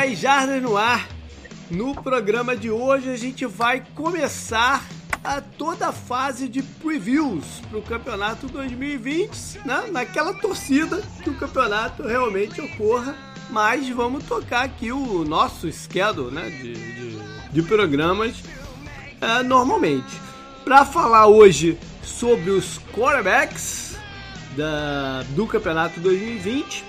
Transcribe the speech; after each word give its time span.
mais 0.00 0.12
um 0.12 0.14
10 0.14 0.18
Jardas 0.18 0.62
no 0.62 0.76
ar. 0.78 1.06
No 1.70 1.94
programa 1.94 2.56
de 2.56 2.70
hoje 2.70 3.10
a 3.10 3.16
gente 3.16 3.44
vai 3.44 3.82
começar 3.94 4.82
a 5.22 5.42
toda 5.42 5.88
a 5.88 5.92
fase 5.92 6.48
de 6.48 6.62
previews 6.62 7.44
para 7.68 7.78
o 7.78 7.82
campeonato 7.82 8.46
2020, 8.46 9.60
né? 9.66 9.88
naquela 9.92 10.32
torcida 10.32 11.02
que 11.22 11.28
o 11.28 11.34
campeonato 11.34 12.02
realmente 12.02 12.62
ocorra. 12.62 13.14
Mas 13.50 13.88
vamos 13.90 14.24
tocar 14.24 14.64
aqui 14.64 14.90
o 14.90 15.22
nosso 15.24 15.70
schedule 15.70 16.34
né? 16.34 16.48
de, 16.48 16.72
de, 16.72 17.18
de 17.52 17.62
programas 17.62 18.42
é, 19.20 19.42
normalmente. 19.42 20.18
Para 20.64 20.86
falar 20.86 21.26
hoje 21.26 21.78
sobre 22.02 22.50
os 22.50 22.78
quarterbacks 22.94 23.98
da, 24.56 25.24
do 25.34 25.46
campeonato 25.46 26.00
2020, 26.00 26.84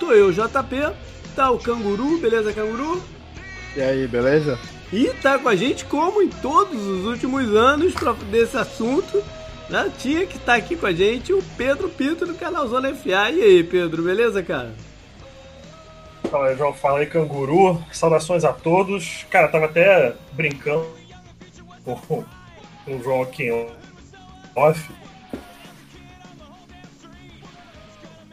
tô 0.00 0.12
eu, 0.12 0.32
JP, 0.32 0.94
tá 1.34 1.50
o 1.50 1.58
Canguru, 1.58 2.18
beleza, 2.18 2.52
Canguru? 2.52 3.02
E 3.76 3.82
aí, 3.82 4.06
beleza? 4.06 4.58
E 4.92 5.08
tá 5.20 5.38
com 5.38 5.48
a 5.48 5.56
gente, 5.56 5.84
como 5.84 6.22
em 6.22 6.28
todos 6.28 6.80
os 6.86 7.04
últimos 7.04 7.54
anos, 7.54 7.92
pra, 7.94 8.12
desse 8.30 8.56
assunto, 8.56 9.22
né? 9.68 9.90
Tinha 9.98 10.26
que 10.26 10.36
estar 10.36 10.52
tá 10.52 10.58
aqui 10.58 10.76
com 10.76 10.86
a 10.86 10.92
gente 10.92 11.32
o 11.32 11.42
Pedro 11.56 11.88
Pinto 11.88 12.24
do 12.24 12.34
canal 12.34 12.68
Zona 12.68 12.94
FA. 12.94 13.30
E 13.30 13.42
aí, 13.42 13.64
Pedro, 13.64 14.02
beleza, 14.02 14.42
cara? 14.42 14.72
Fala, 16.30 16.54
João, 16.54 16.72
fala 16.72 17.00
aí, 17.00 17.06
Canguru. 17.06 17.82
Saudações 17.92 18.44
a 18.44 18.52
todos. 18.52 19.26
Cara, 19.30 19.48
tava 19.48 19.64
até 19.66 20.14
brincando 20.32 20.86
com, 21.84 21.96
com 21.96 22.24
o 22.86 23.02
João 23.02 23.22
aqui 23.22 23.50
off 24.54 24.88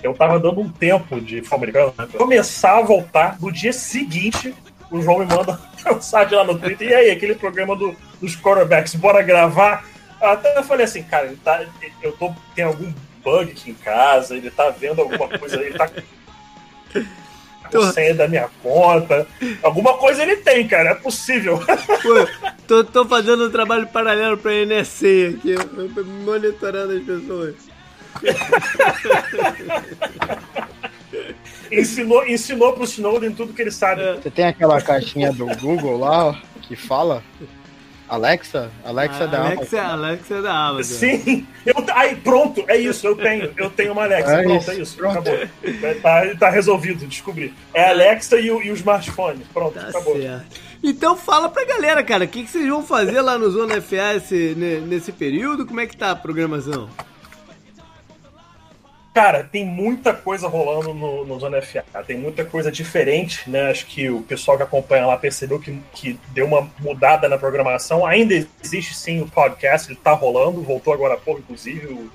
eu 0.03 0.13
tava 0.13 0.39
dando 0.39 0.61
um 0.61 0.69
tempo 0.69 1.19
de 1.19 1.44
americano. 1.52 1.94
Né? 1.97 2.07
Começar 2.17 2.80
a 2.80 2.81
voltar 2.81 3.38
no 3.39 3.52
dia 3.52 3.73
seguinte, 3.73 4.53
o 4.89 5.02
João 5.02 5.19
me 5.19 5.25
manda 5.25 5.59
mensagem 5.85 6.38
lá 6.38 6.44
no 6.44 6.57
Twitter. 6.57 6.89
E 6.89 6.94
aí, 6.94 7.11
aquele 7.11 7.35
programa 7.35 7.75
do, 7.75 7.95
dos 8.19 8.35
quarterbacks, 8.35 8.95
bora 8.95 9.22
gravar? 9.22 9.85
Até 10.19 10.57
eu 10.57 10.63
falei 10.63 10.85
assim, 10.85 11.03
cara, 11.03 11.27
ele 11.27 11.38
tá, 11.38 11.66
eu 12.02 12.11
tô, 12.13 12.33
tem 12.55 12.66
algum 12.66 12.91
bug 13.23 13.52
aqui 13.52 13.72
em 13.72 13.73
casa, 13.73 14.35
ele 14.35 14.52
tá 14.52 14.69
vendo 14.69 15.02
alguma 15.02 15.27
coisa, 15.27 15.55
ele 15.59 15.77
tá 15.77 15.89
com 17.72 17.91
senha 17.91 18.13
da 18.13 18.27
minha 18.27 18.49
conta. 18.61 19.25
Alguma 19.63 19.97
coisa 19.97 20.22
ele 20.22 20.38
tem, 20.38 20.67
cara, 20.67 20.91
é 20.91 20.95
possível. 20.95 21.59
Pô, 22.03 22.49
tô, 22.67 22.83
tô 22.83 23.05
fazendo 23.05 23.47
um 23.47 23.52
trabalho 23.52 23.88
paralelo 23.88 24.38
pra 24.38 24.53
NSC 24.53 25.38
aqui, 25.38 25.55
monitorando 26.23 26.94
as 26.94 27.03
pessoas. 27.03 27.70
ensinou, 31.71 32.27
ensinou 32.27 32.73
pro 32.73 32.83
Snowden 32.83 33.31
tudo 33.31 33.53
que 33.53 33.61
ele 33.61 33.71
sabe. 33.71 34.01
Você 34.21 34.29
tem 34.29 34.45
aquela 34.45 34.81
caixinha 34.81 35.31
do 35.31 35.45
Google 35.57 35.97
lá 35.97 36.27
ó, 36.27 36.35
que 36.61 36.75
fala 36.75 37.23
Alexa? 38.11 38.69
Alexa 38.83 39.23
ah, 39.23 39.27
da 39.27 39.45
Alexa, 39.45 39.79
Amazon. 39.79 40.05
Alexa 40.05 40.41
da 40.41 40.53
Amazon. 40.53 40.97
Sim. 40.97 41.47
Eu, 41.65 41.75
aí, 41.95 42.13
pronto, 42.17 42.65
é 42.67 42.77
isso, 42.77 43.07
eu 43.07 43.15
tenho. 43.15 43.53
Eu 43.55 43.69
tenho 43.69 43.93
uma 43.93 44.03
Alexa. 44.03 44.33
É 44.33 44.43
pronto, 44.43 44.61
isso, 44.61 44.71
é 44.71 44.75
isso. 44.75 44.97
Pronto. 44.97 45.17
Acabou. 45.17 45.95
Tá, 46.01 46.35
tá 46.37 46.49
resolvido, 46.49 47.07
descobri. 47.07 47.53
É 47.73 47.85
a 47.85 47.89
Alexa 47.91 48.38
e 48.38 48.51
o, 48.51 48.61
e 48.61 48.69
o 48.69 48.73
smartphone. 48.73 49.45
Pronto, 49.53 49.75
tá 49.75 49.88
acabou. 49.88 50.17
Certo. 50.17 50.59
Então 50.83 51.16
fala 51.16 51.47
pra 51.47 51.63
galera, 51.63 52.03
cara, 52.03 52.25
o 52.25 52.27
que, 52.27 52.44
que 52.44 52.50
vocês 52.50 52.67
vão 52.67 52.83
fazer 52.83 53.21
lá 53.21 53.38
no 53.38 53.50
Zona 53.50 53.81
FA 53.81 54.21
nesse 54.88 55.13
período? 55.13 55.66
Como 55.66 55.79
é 55.79 55.85
que 55.85 55.95
tá 55.95 56.11
a 56.11 56.16
programação? 56.16 56.89
Cara, 59.13 59.44
tem 59.44 59.66
muita 59.66 60.13
coisa 60.13 60.47
rolando 60.47 60.94
no, 60.94 61.25
no 61.25 61.38
Zona 61.38 61.61
FA, 61.61 61.83
tem 62.07 62.17
muita 62.17 62.45
coisa 62.45 62.72
diferente, 62.72 63.49
né? 63.49 63.69
Acho 63.69 63.85
que 63.85 64.09
o 64.09 64.22
pessoal 64.22 64.55
que 64.55 64.63
acompanha 64.63 65.05
lá 65.05 65.17
percebeu 65.17 65.59
que, 65.59 65.77
que 65.91 66.17
deu 66.29 66.45
uma 66.45 66.72
mudada 66.79 67.27
na 67.27 67.38
programação. 67.38 68.05
Ainda 68.05 68.33
existe 68.63 68.95
sim 68.95 69.19
o 69.19 69.27
podcast, 69.27 69.91
ele 69.91 70.00
tá 70.01 70.13
rolando, 70.13 70.61
voltou 70.61 70.94
agora 70.94 71.16
há 71.16 71.17
pouco, 71.17 71.41
inclusive. 71.41 71.88
O, 71.88 72.09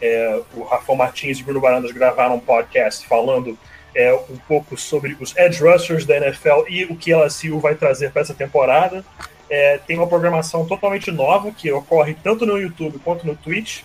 é, 0.00 0.40
o 0.54 0.62
Rafael 0.62 0.96
Martins 0.96 1.38
e 1.38 1.42
o 1.42 1.44
Bruno 1.46 1.60
Barandas 1.60 1.90
gravaram 1.90 2.36
um 2.36 2.40
podcast 2.40 3.04
falando 3.08 3.58
é, 3.92 4.14
um 4.14 4.36
pouco 4.46 4.76
sobre 4.76 5.16
os 5.18 5.36
edge 5.36 5.60
rushers 5.60 6.06
da 6.06 6.16
NFL 6.16 6.68
e 6.68 6.84
o 6.84 6.94
que 6.94 7.12
a 7.12 7.24
LSU 7.24 7.58
vai 7.58 7.74
trazer 7.74 8.12
para 8.12 8.22
essa 8.22 8.34
temporada. 8.34 9.04
É, 9.50 9.78
tem 9.78 9.96
uma 9.96 10.06
programação 10.06 10.64
totalmente 10.64 11.10
nova 11.10 11.50
que 11.50 11.72
ocorre 11.72 12.14
tanto 12.22 12.46
no 12.46 12.56
YouTube 12.56 13.00
quanto 13.02 13.26
no 13.26 13.34
Twitch 13.34 13.82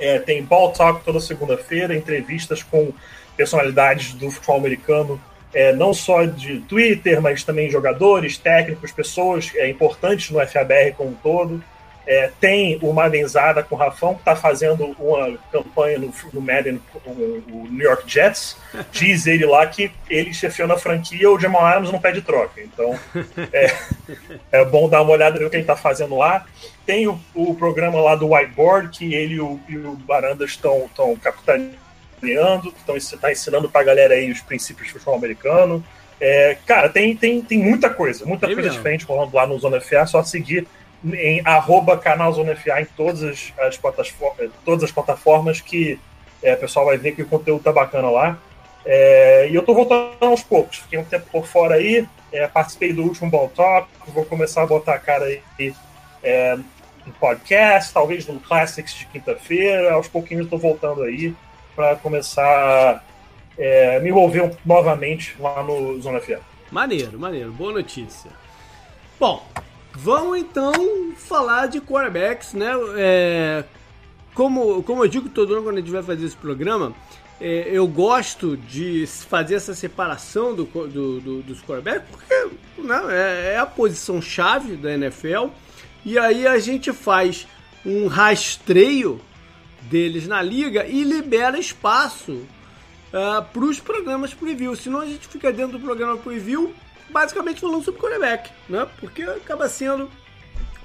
é, 0.00 0.18
tem 0.18 0.42
Ball 0.42 0.72
Talk 0.72 1.04
toda 1.04 1.20
segunda-feira, 1.20 1.94
entrevistas 1.94 2.62
com 2.62 2.92
personalidades 3.36 4.12
do 4.14 4.30
futebol 4.30 4.56
americano, 4.56 5.20
é, 5.52 5.72
não 5.72 5.92
só 5.92 6.24
de 6.24 6.60
Twitter, 6.60 7.20
mas 7.20 7.44
também 7.44 7.70
jogadores, 7.70 8.38
técnicos, 8.38 8.92
pessoas 8.92 9.50
é, 9.54 9.68
importantes 9.68 10.30
no 10.30 10.44
FABR 10.46 10.94
como 10.96 11.10
um 11.10 11.14
todo. 11.14 11.62
É, 12.10 12.28
tem 12.40 12.76
o 12.82 12.92
Madenzada 12.92 13.62
com 13.62 13.76
o 13.76 13.78
Rafão, 13.78 14.14
que 14.14 14.22
está 14.22 14.34
fazendo 14.34 14.96
uma 14.98 15.38
campanha 15.52 15.96
no, 15.96 16.12
no 16.32 16.40
Madden 16.40 16.80
com 16.92 17.08
o 17.08 17.68
New 17.70 17.86
York 17.86 18.02
Jets. 18.04 18.56
Diz 18.90 19.28
ele 19.28 19.46
lá 19.46 19.64
que 19.64 19.92
ele 20.08 20.34
chefiou 20.34 20.66
na 20.66 20.76
franquia, 20.76 21.30
o 21.30 21.38
Jamal 21.38 21.64
Adams 21.64 21.92
não 21.92 22.00
pede 22.00 22.20
troca. 22.20 22.60
Então 22.60 22.98
é, 23.52 23.72
é 24.50 24.64
bom 24.64 24.88
dar 24.88 25.02
uma 25.02 25.12
olhada 25.12 25.38
no 25.38 25.48
que 25.48 25.54
ele 25.54 25.62
está 25.62 25.76
fazendo 25.76 26.16
lá. 26.16 26.44
Tem 26.84 27.06
o, 27.06 27.16
o, 27.32 27.54
programa 27.54 28.00
lá 28.00 28.16
do 28.16 28.34
Whiteboard, 28.34 28.88
que 28.88 29.14
ele 29.14 29.34
e 29.34 29.40
o, 29.40 29.60
e 29.68 29.78
o 29.78 29.92
Baranda 29.92 30.44
estão 30.44 30.90
capitaneando, 31.22 32.74
estão 32.76 33.20
tá 33.20 33.30
ensinando 33.30 33.70
para 33.70 33.82
a 33.82 33.84
galera 33.84 34.14
aí 34.14 34.32
os 34.32 34.40
princípios 34.40 34.88
do 34.88 34.94
futebol 34.94 35.14
americano. 35.14 35.84
É, 36.20 36.56
cara, 36.66 36.88
tem, 36.88 37.14
tem, 37.14 37.40
tem 37.40 37.58
muita 37.58 37.88
coisa, 37.88 38.26
muita 38.26 38.46
coisa 38.46 38.62
mesmo. 38.62 38.76
diferente 38.76 39.04
rolando 39.04 39.36
lá 39.36 39.46
no 39.46 39.56
Zona 39.60 39.80
FA, 39.80 40.04
só 40.06 40.24
seguir 40.24 40.66
em 41.04 41.40
arroba 41.44 41.96
canal 41.96 42.32
Zona 42.32 42.54
FA 42.54 42.80
em 42.80 42.84
todas 42.84 43.22
as, 43.22 43.52
as, 43.58 43.76
plataformas, 43.76 44.50
todas 44.64 44.84
as 44.84 44.92
plataformas 44.92 45.60
que 45.60 45.98
é, 46.42 46.54
o 46.54 46.58
pessoal 46.58 46.86
vai 46.86 46.98
ver 46.98 47.12
que 47.12 47.22
o 47.22 47.26
conteúdo 47.26 47.62
tá 47.62 47.72
bacana 47.72 48.10
lá. 48.10 48.38
É, 48.84 49.48
e 49.50 49.54
eu 49.54 49.62
tô 49.62 49.74
voltando 49.74 50.14
aos 50.20 50.42
poucos, 50.42 50.78
fiquei 50.78 50.98
um 50.98 51.04
tempo 51.04 51.26
por 51.30 51.46
fora 51.46 51.74
aí, 51.74 52.06
é, 52.32 52.46
participei 52.46 52.92
do 52.92 53.02
último 53.02 53.30
Ball 53.30 53.48
Talk, 53.48 53.88
vou 54.08 54.24
começar 54.24 54.62
a 54.62 54.66
botar 54.66 54.94
a 54.94 54.98
cara 54.98 55.26
aí 55.26 55.74
é, 56.22 56.56
no 57.06 57.12
podcast, 57.18 57.92
talvez 57.92 58.26
no 58.26 58.40
Classics 58.40 58.94
de 58.94 59.06
quinta-feira, 59.06 59.92
aos 59.92 60.08
pouquinhos 60.08 60.44
estou 60.44 60.58
voltando 60.58 61.02
aí 61.02 61.34
para 61.76 61.96
começar 61.96 62.42
a 62.42 63.02
é, 63.58 64.00
me 64.00 64.08
envolver 64.08 64.56
novamente 64.64 65.36
lá 65.38 65.62
no 65.62 66.00
Zona 66.00 66.20
FA. 66.20 66.40
Maneiro, 66.70 67.18
maneiro, 67.18 67.52
boa 67.52 67.72
notícia. 67.72 68.30
Bom, 69.18 69.46
Vamos 69.92 70.38
então 70.38 70.72
falar 71.16 71.66
de 71.66 71.80
quarterbacks, 71.80 72.54
né? 72.54 72.72
É, 72.96 73.64
como, 74.34 74.82
como 74.82 75.04
eu 75.04 75.08
digo 75.08 75.28
todo 75.28 75.54
ano 75.54 75.64
quando 75.64 75.76
a 75.76 75.80
gente 75.80 75.90
vai 75.90 76.02
fazer 76.02 76.26
esse 76.26 76.36
programa, 76.36 76.94
é, 77.40 77.68
eu 77.72 77.86
gosto 77.86 78.56
de 78.56 79.06
fazer 79.06 79.54
essa 79.54 79.74
separação 79.74 80.54
do, 80.54 80.64
do, 80.64 81.20
do 81.20 81.42
dos 81.42 81.60
quarterbacks, 81.62 82.08
porque 82.10 82.34
né, 82.78 83.00
é, 83.10 83.54
é 83.54 83.58
a 83.58 83.66
posição 83.66 84.20
chave 84.22 84.76
da 84.76 84.92
NFL, 84.92 85.48
e 86.04 86.18
aí 86.18 86.46
a 86.46 86.58
gente 86.58 86.92
faz 86.92 87.46
um 87.84 88.06
rastreio 88.06 89.20
deles 89.82 90.26
na 90.26 90.42
liga 90.42 90.86
e 90.86 91.02
libera 91.02 91.58
espaço 91.58 92.32
uh, 92.32 92.46
é, 93.12 93.40
para 93.40 93.64
os 93.64 93.80
programas 93.80 94.34
preview. 94.34 94.76
Senão 94.76 95.00
a 95.00 95.06
gente 95.06 95.26
fica 95.26 95.52
dentro 95.52 95.78
do 95.78 95.84
programa 95.84 96.16
preview 96.16 96.72
basicamente 97.10 97.60
falando 97.60 97.84
sobre 97.84 98.00
quarterback, 98.00 98.50
né? 98.68 98.86
Porque 98.98 99.22
acaba 99.22 99.68
sendo 99.68 100.10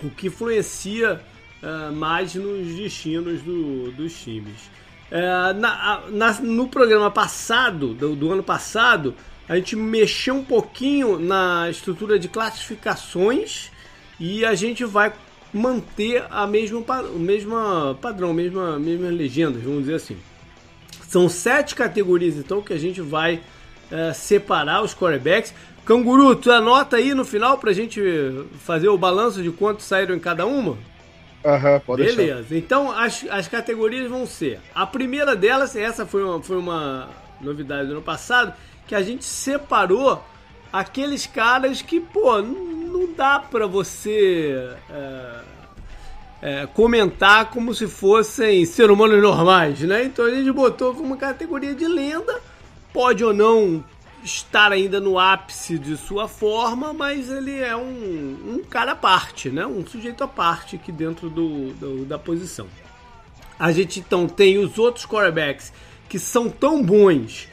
o 0.04 0.10
que 0.10 0.28
influencia 0.28 1.22
uh, 1.62 1.92
mais 1.94 2.36
nos 2.36 2.76
destinos 2.76 3.42
do, 3.42 3.92
dos 3.92 4.14
times. 4.14 4.70
Uh, 5.12 5.54
na, 5.60 6.02
na, 6.10 6.34
no 6.42 6.68
programa 6.68 7.12
passado, 7.12 7.94
do, 7.94 8.16
do, 8.16 8.32
ano 8.32 8.44
passado, 8.44 9.14
a 9.48 9.56
gente 9.56 9.76
mexeu 9.76 10.36
um 10.36 10.44
pouquinho 10.44 11.20
na 11.20 11.70
estrutura 11.70 12.18
de 12.18 12.28
classificações 12.28 13.72
e 14.20 14.44
a 14.44 14.56
gente 14.56 14.84
vai 14.84 15.14
manter 15.54 16.26
a 16.30 16.46
mesma, 16.46 16.80
o 16.80 17.20
mesmo 17.20 17.56
padrão, 18.02 18.34
mesma, 18.34 18.78
mesmas 18.80 19.14
legendas, 19.14 19.64
vamos 19.64 19.82
dizer 19.82 19.96
assim. 19.96 20.18
São 21.08 21.30
sete 21.30 21.76
categorias 21.76 22.36
então 22.36 22.62
que 22.62 22.74
a 22.74 22.78
gente 22.78 23.00
vai 23.00 23.36
uh, 23.92 24.14
separar 24.14 24.84
os 24.84 24.94
quarterbacks. 24.94 25.54
Canguru, 25.86 26.36
tu 26.36 26.52
anota 26.52 26.98
aí 26.98 27.14
no 27.14 27.24
final 27.24 27.60
pra 27.60 27.72
gente 27.72 28.02
fazer 28.60 28.90
o 28.90 28.98
balanço 28.98 29.44
de 29.44 29.52
quantos 29.52 29.86
saíram 29.86 30.16
em 30.16 30.20
cada 30.20 30.46
uma? 30.46 30.78
Aham, 31.46 31.74
uhum, 31.74 31.80
pode 31.82 32.04
Beleza, 32.04 32.42
deixar. 32.42 32.56
então 32.56 32.92
as, 32.92 33.24
as 33.30 33.48
categorias 33.48 34.10
vão 34.10 34.26
ser. 34.26 34.60
A 34.74 34.88
primeira 34.88 35.36
delas, 35.36 35.76
essa 35.76 36.04
foi 36.04 36.24
uma, 36.24 36.42
foi 36.42 36.58
uma 36.58 37.08
novidade 37.40 37.88
do 37.88 37.94
ano 37.94 38.02
passado, 38.02 38.52
que 38.88 38.96
a 38.96 39.02
gente 39.04 39.24
separou 39.24 40.24
aqueles 40.74 41.28
caras 41.28 41.84
que, 41.84 42.00
pô, 42.00 42.42
não 42.42 43.14
dá 43.14 43.40
pra 43.40 43.68
você 43.68 44.74
é, 44.90 45.40
é, 46.42 46.68
comentar 46.74 47.52
como 47.52 47.76
se 47.76 47.88
fossem 47.88 48.66
ser 48.66 48.90
humanos 48.90 49.22
normais, 49.22 49.80
né? 49.82 50.04
Então 50.04 50.26
a 50.26 50.32
gente 50.32 50.52
botou 50.52 50.96
como 50.96 51.16
categoria 51.16 51.76
de 51.76 51.88
lenda, 51.88 52.42
pode 52.92 53.24
ou 53.24 53.34
não 53.34 53.84
estar 54.26 54.72
ainda 54.72 55.00
no 55.00 55.20
ápice 55.20 55.78
de 55.78 55.96
sua 55.96 56.28
forma, 56.28 56.92
mas 56.92 57.30
ele 57.30 57.60
é 57.60 57.76
um, 57.76 58.56
um 58.56 58.64
cara 58.68 58.94
à 58.94 58.96
parte, 58.96 59.50
né? 59.50 59.66
Um 59.66 59.86
sujeito 59.86 60.24
à 60.24 60.28
parte 60.28 60.76
aqui 60.76 60.92
dentro 60.92 61.30
do, 61.30 61.72
do, 61.74 62.06
da 62.06 62.18
posição. 62.18 62.68
A 63.58 63.72
gente 63.72 64.00
então 64.00 64.28
tem 64.28 64.58
os 64.58 64.78
outros 64.78 65.06
quarterbacks 65.06 65.72
que 66.10 66.20
são 66.20 66.50
tão 66.50 66.84
bons 66.84 67.48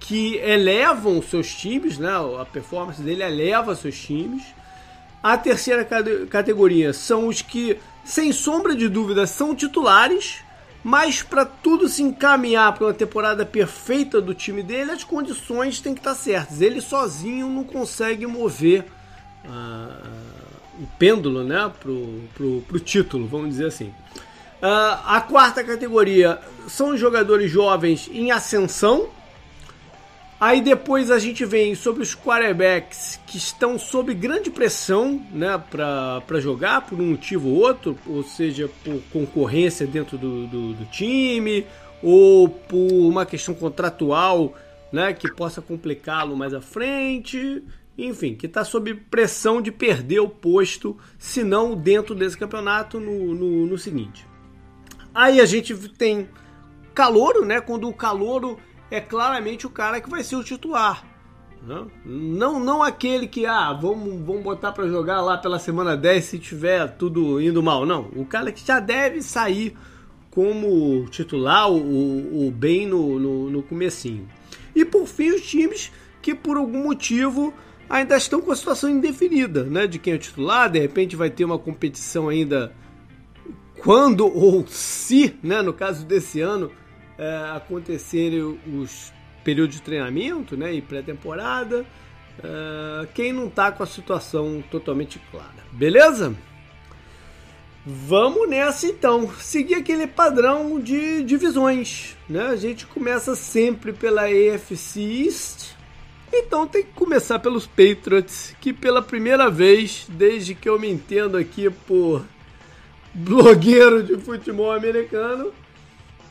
que 0.00 0.36
elevam 0.36 1.22
seus 1.22 1.54
times, 1.54 1.96
né? 1.96 2.12
A 2.40 2.44
performance 2.44 3.00
dele 3.00 3.22
eleva 3.22 3.74
seus 3.74 3.98
times. 3.98 4.42
A 5.22 5.38
terceira 5.38 5.84
categoria 6.28 6.92
são 6.92 7.28
os 7.28 7.40
que, 7.40 7.78
sem 8.04 8.32
sombra 8.32 8.74
de 8.76 8.88
dúvida, 8.88 9.26
são 9.26 9.54
titulares, 9.54 10.44
mas 10.86 11.20
para 11.20 11.44
tudo 11.44 11.88
se 11.88 12.00
encaminhar 12.00 12.72
para 12.72 12.86
uma 12.86 12.94
temporada 12.94 13.44
perfeita 13.44 14.20
do 14.20 14.32
time 14.32 14.62
dele, 14.62 14.92
as 14.92 15.02
condições 15.02 15.80
têm 15.80 15.92
que 15.92 15.98
estar 15.98 16.14
certas. 16.14 16.60
Ele 16.60 16.80
sozinho 16.80 17.48
não 17.50 17.64
consegue 17.64 18.24
mover 18.24 18.84
uh, 19.44 20.08
o 20.78 20.86
pêndulo 20.96 21.42
né, 21.42 21.72
pro, 21.80 22.22
pro, 22.32 22.60
pro 22.68 22.78
título, 22.78 23.26
vamos 23.26 23.48
dizer 23.48 23.66
assim. 23.66 23.86
Uh, 24.62 25.02
a 25.04 25.20
quarta 25.28 25.64
categoria 25.64 26.38
são 26.68 26.96
jogadores 26.96 27.50
jovens 27.50 28.08
em 28.12 28.30
ascensão, 28.30 29.08
Aí 30.38 30.60
depois 30.60 31.10
a 31.10 31.18
gente 31.18 31.46
vem 31.46 31.74
sobre 31.74 32.02
os 32.02 32.14
quarterbacks 32.14 33.18
que 33.26 33.38
estão 33.38 33.78
sob 33.78 34.12
grande 34.12 34.50
pressão 34.50 35.24
né, 35.32 35.56
para 35.70 36.40
jogar 36.40 36.82
por 36.82 37.00
um 37.00 37.10
motivo 37.12 37.48
ou 37.48 37.56
outro, 37.56 37.98
ou 38.06 38.22
seja, 38.22 38.68
por 38.84 39.00
concorrência 39.10 39.86
dentro 39.86 40.18
do, 40.18 40.46
do, 40.46 40.74
do, 40.74 40.84
time, 40.86 41.66
ou 42.02 42.50
por 42.50 42.92
uma 42.92 43.24
questão 43.24 43.54
contratual 43.54 44.54
né, 44.92 45.14
que 45.14 45.32
possa 45.32 45.62
complicá-lo 45.62 46.36
mais 46.36 46.52
à 46.52 46.60
frente. 46.60 47.62
Enfim, 47.96 48.34
que 48.34 48.44
está 48.44 48.62
sob 48.62 48.94
pressão 48.94 49.62
de 49.62 49.72
perder 49.72 50.20
o 50.20 50.28
posto, 50.28 50.98
se 51.18 51.42
não 51.42 51.74
dentro 51.74 52.14
desse 52.14 52.36
campeonato, 52.36 53.00
no, 53.00 53.34
no, 53.34 53.66
no 53.66 53.78
seguinte. 53.78 54.26
Aí 55.14 55.40
a 55.40 55.46
gente 55.46 55.74
tem 55.88 56.28
calouro, 56.92 57.42
né? 57.42 57.58
Quando 57.58 57.88
o 57.88 57.94
calouro 57.94 58.58
é 58.90 59.00
claramente 59.00 59.66
o 59.66 59.70
cara 59.70 60.00
que 60.00 60.10
vai 60.10 60.22
ser 60.22 60.36
o 60.36 60.44
titular. 60.44 61.04
Né? 61.62 61.84
Não, 62.04 62.60
não 62.60 62.82
aquele 62.82 63.26
que, 63.26 63.44
ah, 63.46 63.72
vamos, 63.72 64.24
vamos 64.24 64.42
botar 64.42 64.72
para 64.72 64.86
jogar 64.86 65.20
lá 65.20 65.36
pela 65.36 65.58
semana 65.58 65.96
10 65.96 66.24
se 66.24 66.38
tiver 66.38 66.86
tudo 66.96 67.40
indo 67.40 67.62
mal. 67.62 67.84
Não, 67.84 68.10
o 68.14 68.24
cara 68.24 68.52
que 68.52 68.64
já 68.64 68.78
deve 68.78 69.22
sair 69.22 69.76
como 70.30 71.06
titular 71.06 71.70
o, 71.70 72.46
o 72.46 72.50
bem 72.50 72.86
no, 72.86 73.18
no, 73.18 73.50
no 73.50 73.62
comecinho. 73.62 74.28
E 74.74 74.84
por 74.84 75.06
fim, 75.06 75.30
os 75.30 75.42
times 75.42 75.90
que 76.20 76.34
por 76.34 76.56
algum 76.56 76.82
motivo 76.82 77.54
ainda 77.88 78.16
estão 78.16 78.40
com 78.40 78.52
a 78.52 78.56
situação 78.56 78.90
indefinida, 78.90 79.64
né? 79.64 79.86
De 79.86 79.98
quem 79.98 80.12
é 80.12 80.16
o 80.16 80.18
titular, 80.18 80.70
de 80.70 80.78
repente 80.78 81.16
vai 81.16 81.30
ter 81.30 81.44
uma 81.44 81.58
competição 81.58 82.28
ainda 82.28 82.72
quando 83.78 84.26
ou 84.26 84.66
se, 84.66 85.34
né? 85.42 85.62
No 85.62 85.72
caso 85.72 86.04
desse 86.04 86.40
ano, 86.40 86.70
é, 87.18 87.50
acontecerem 87.54 88.58
os 88.66 89.12
períodos 89.42 89.76
de 89.76 89.82
treinamento 89.82 90.56
né, 90.56 90.72
e 90.72 90.82
pré-temporada. 90.82 91.84
É, 92.42 93.06
quem 93.14 93.32
não 93.32 93.46
está 93.46 93.70
com 93.72 93.82
a 93.82 93.86
situação 93.86 94.62
totalmente 94.70 95.20
clara. 95.30 95.64
Beleza? 95.72 96.34
Vamos 97.86 98.48
nessa 98.48 98.86
então. 98.86 99.30
Seguir 99.38 99.76
aquele 99.76 100.08
padrão 100.08 100.80
de 100.80 101.22
divisões. 101.22 102.16
Né? 102.28 102.42
A 102.48 102.56
gente 102.56 102.84
começa 102.84 103.36
sempre 103.36 103.92
pela 103.92 104.24
AFC 104.24 105.00
East. 105.00 105.76
Então 106.32 106.66
tem 106.66 106.82
que 106.82 106.90
começar 106.90 107.38
pelos 107.38 107.66
Patriots, 107.66 108.54
que 108.60 108.72
pela 108.72 109.00
primeira 109.00 109.48
vez, 109.48 110.06
desde 110.08 110.56
que 110.56 110.68
eu 110.68 110.78
me 110.78 110.90
entendo 110.90 111.36
aqui 111.36 111.70
por 111.70 112.24
blogueiro 113.14 114.02
de 114.02 114.16
futebol 114.16 114.72
americano, 114.72 115.52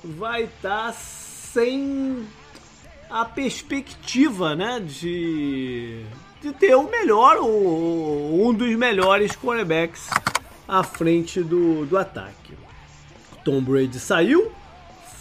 vai 0.05 0.43
estar 0.43 0.87
tá 0.87 0.93
sem 0.93 2.25
a 3.09 3.25
perspectiva, 3.25 4.55
né, 4.55 4.79
de, 4.79 6.03
de 6.41 6.51
ter 6.53 6.75
o 6.75 6.89
melhor, 6.89 7.37
ou 7.37 8.47
um 8.47 8.53
dos 8.53 8.75
melhores 8.75 9.31
quarterbacks 9.33 10.09
à 10.67 10.83
frente 10.83 11.41
do, 11.41 11.85
do 11.85 11.97
ataque. 11.97 12.53
Tom 13.43 13.61
Brady 13.61 13.99
saiu, 13.99 14.51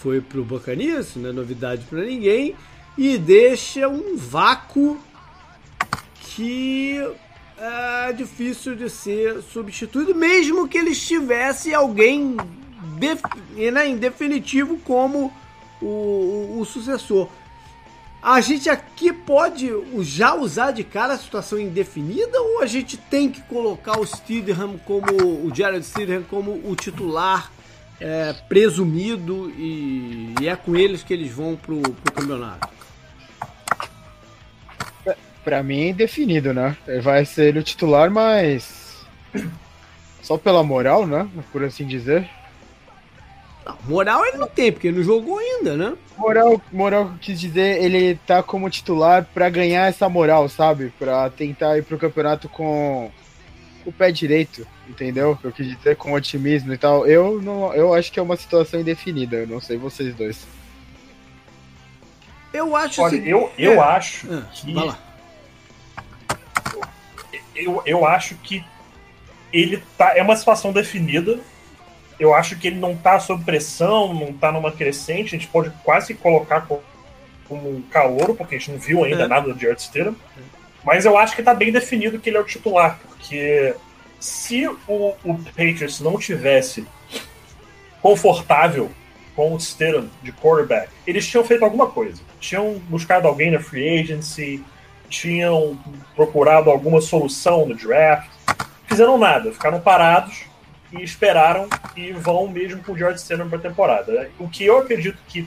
foi 0.00 0.20
pro 0.20 0.44
Buccaneers, 0.44 1.14
não 1.16 1.31
é 1.31 1.32
novidade 1.32 1.84
para 1.84 2.02
ninguém, 2.02 2.56
e 2.96 3.19
deixa 3.19 3.88
um 3.88 4.16
vácuo 4.16 4.98
que 6.20 6.98
é 7.58 8.12
difícil 8.12 8.75
de 8.75 8.90
ser 8.90 9.42
substituído, 9.42 10.14
mesmo 10.14 10.66
que 10.66 10.78
ele 10.78 10.90
estivesse 10.90 11.72
alguém 11.72 12.36
def, 12.84 13.22
né, 13.72 13.88
em 13.88 13.96
definitivo 13.96 14.78
como 14.78 15.32
o, 15.81 15.86
o, 15.86 16.60
o, 16.60 16.64
sucessor. 16.64 17.28
A 18.22 18.40
gente 18.40 18.70
aqui 18.70 19.12
pode 19.12 19.70
já 20.00 20.34
usar 20.34 20.70
de 20.70 20.82
cara 20.82 21.14
a 21.14 21.19
situação 21.19 21.58
indefinida 21.58 22.40
ou 22.40 22.62
a 22.62 22.66
gente 22.66 22.96
tem 22.96 23.31
que 23.31 23.42
colocar 23.42 23.98
o 23.98 24.06
Stidham 24.06 24.78
como 24.78 25.12
o 25.12 25.52
Jared 25.54 25.84
Stidham 25.84 26.22
como 26.22 26.52
o 26.52 26.75
titular 26.75 27.50
é, 28.00 28.32
presumido 28.48 29.50
e, 29.56 30.34
e, 30.40 30.48
é 30.48 30.56
com 30.56 30.75
eles 30.75 31.02
que 31.02 31.12
eles 31.12 31.31
vão 31.31 31.56
pro, 31.56 31.81
pro 31.81 32.12
campeonato? 32.12 32.69
Pra 35.44 35.62
mim 35.62 35.81
é 35.81 35.88
indefinido, 35.90 36.54
né? 36.54 36.76
Ele 36.88 37.02
vai 37.02 37.25
ser 37.26 37.54
o 37.56 37.62
titular, 37.62 38.10
mas 38.10 39.04
só 40.22 40.38
pela 40.38 40.64
moral, 40.64 41.06
né? 41.06 41.28
Por 41.52 41.62
assim 41.62 41.86
dizer. 41.86 42.28
Não, 43.64 43.78
moral 43.84 44.24
ele 44.26 44.36
não 44.36 44.48
tem, 44.48 44.70
porque 44.70 44.88
ele 44.88 44.98
não 44.98 45.04
jogou 45.04 45.38
ainda, 45.38 45.76
né? 45.76 45.94
Moral, 46.18 46.60
moral 46.70 47.14
quis 47.20 47.40
dizer, 47.40 47.82
ele 47.82 48.16
tá 48.26 48.42
como 48.42 48.68
titular 48.68 49.26
para 49.32 49.48
ganhar 49.48 49.86
essa 49.86 50.08
moral, 50.08 50.48
sabe? 50.48 50.92
Para 50.98 51.30
tentar 51.30 51.78
ir 51.78 51.82
pro 51.82 51.98
campeonato 51.98 52.48
com 52.48 53.10
o 53.86 53.92
pé 53.92 54.12
direito, 54.12 54.66
entendeu? 54.88 55.38
Eu 55.42 55.50
quis 55.50 55.66
dizer 55.66 55.96
com 55.96 56.12
otimismo 56.12 56.72
e 56.72 56.78
tal. 56.78 57.06
Eu 57.06 57.40
não, 57.40 57.72
eu 57.74 57.94
acho 57.94 58.12
que 58.12 58.18
é 58.18 58.22
uma 58.22 58.36
situação 58.36 58.80
indefinida, 58.80 59.36
eu 59.36 59.46
não 59.46 59.60
sei 59.60 59.76
vocês 59.76 60.14
dois. 60.14 60.46
Eu 62.52 62.76
acho 62.76 63.02
Olha, 63.02 63.18
assim, 63.18 63.28
eu, 63.28 63.50
eu 63.58 63.72
é. 63.72 63.78
acho 63.78 64.32
ah, 64.32 64.46
que 64.52 64.74
eu, 67.56 67.82
eu 67.84 68.06
acho 68.06 68.36
que 68.36 68.64
ele 69.52 69.82
tá 69.96 70.16
é 70.16 70.22
uma 70.22 70.36
situação 70.36 70.72
definida 70.72 71.40
eu 72.18 72.34
acho 72.34 72.56
que 72.58 72.68
ele 72.68 72.78
não 72.78 72.96
tá 72.96 73.18
sob 73.18 73.44
pressão, 73.44 74.14
não 74.14 74.32
tá 74.32 74.52
numa 74.52 74.70
crescente, 74.70 75.34
a 75.34 75.38
gente 75.38 75.48
pode 75.48 75.70
quase 75.82 76.14
colocar 76.14 76.62
como, 76.62 76.82
um 77.50 77.82
calor, 77.82 78.34
porque 78.36 78.54
a 78.54 78.58
gente 78.58 78.70
não 78.72 78.78
viu 78.78 79.04
ainda 79.04 79.24
é. 79.24 79.28
nada 79.28 79.52
do 79.52 79.60
Jared 79.60 79.80
Stidham. 79.82 80.16
Mas 80.82 81.04
eu 81.04 81.16
acho 81.16 81.34
que 81.34 81.42
tá 81.42 81.54
bem 81.54 81.72
definido 81.72 82.18
que 82.18 82.30
ele 82.30 82.36
é 82.36 82.40
o 82.40 82.44
titular, 82.44 82.98
porque 83.06 83.74
se 84.20 84.66
o, 84.66 85.14
o 85.24 85.38
Patriots 85.44 86.00
não 86.00 86.18
tivesse 86.18 86.86
confortável 88.00 88.90
com 89.34 89.54
o 89.54 89.60
Stidham 89.60 90.08
de 90.22 90.32
quarterback, 90.32 90.90
eles 91.06 91.26
tinham 91.26 91.44
feito 91.44 91.64
alguma 91.64 91.88
coisa. 91.88 92.22
Tinham 92.38 92.78
buscado 92.88 93.26
alguém 93.26 93.50
na 93.50 93.60
free 93.60 94.00
agency, 94.00 94.62
tinham 95.08 95.78
procurado 96.14 96.70
alguma 96.70 97.00
solução 97.00 97.66
no 97.66 97.74
draft. 97.74 98.30
Fizeram 98.86 99.18
nada, 99.18 99.52
ficaram 99.52 99.80
parados 99.80 100.44
e 100.98 101.03
esperaram 101.03 101.69
e 101.96 102.13
vão 102.13 102.48
mesmo 102.48 102.82
com 102.82 102.93
o 102.93 102.98
George 102.98 103.20
Stidham 103.20 103.48
para 103.48 103.58
a 103.58 103.63
temporada. 103.63 104.31
O 104.39 104.48
que 104.48 104.65
eu 104.65 104.79
acredito 104.79 105.19
que 105.29 105.46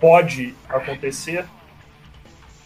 pode 0.00 0.54
acontecer 0.68 1.44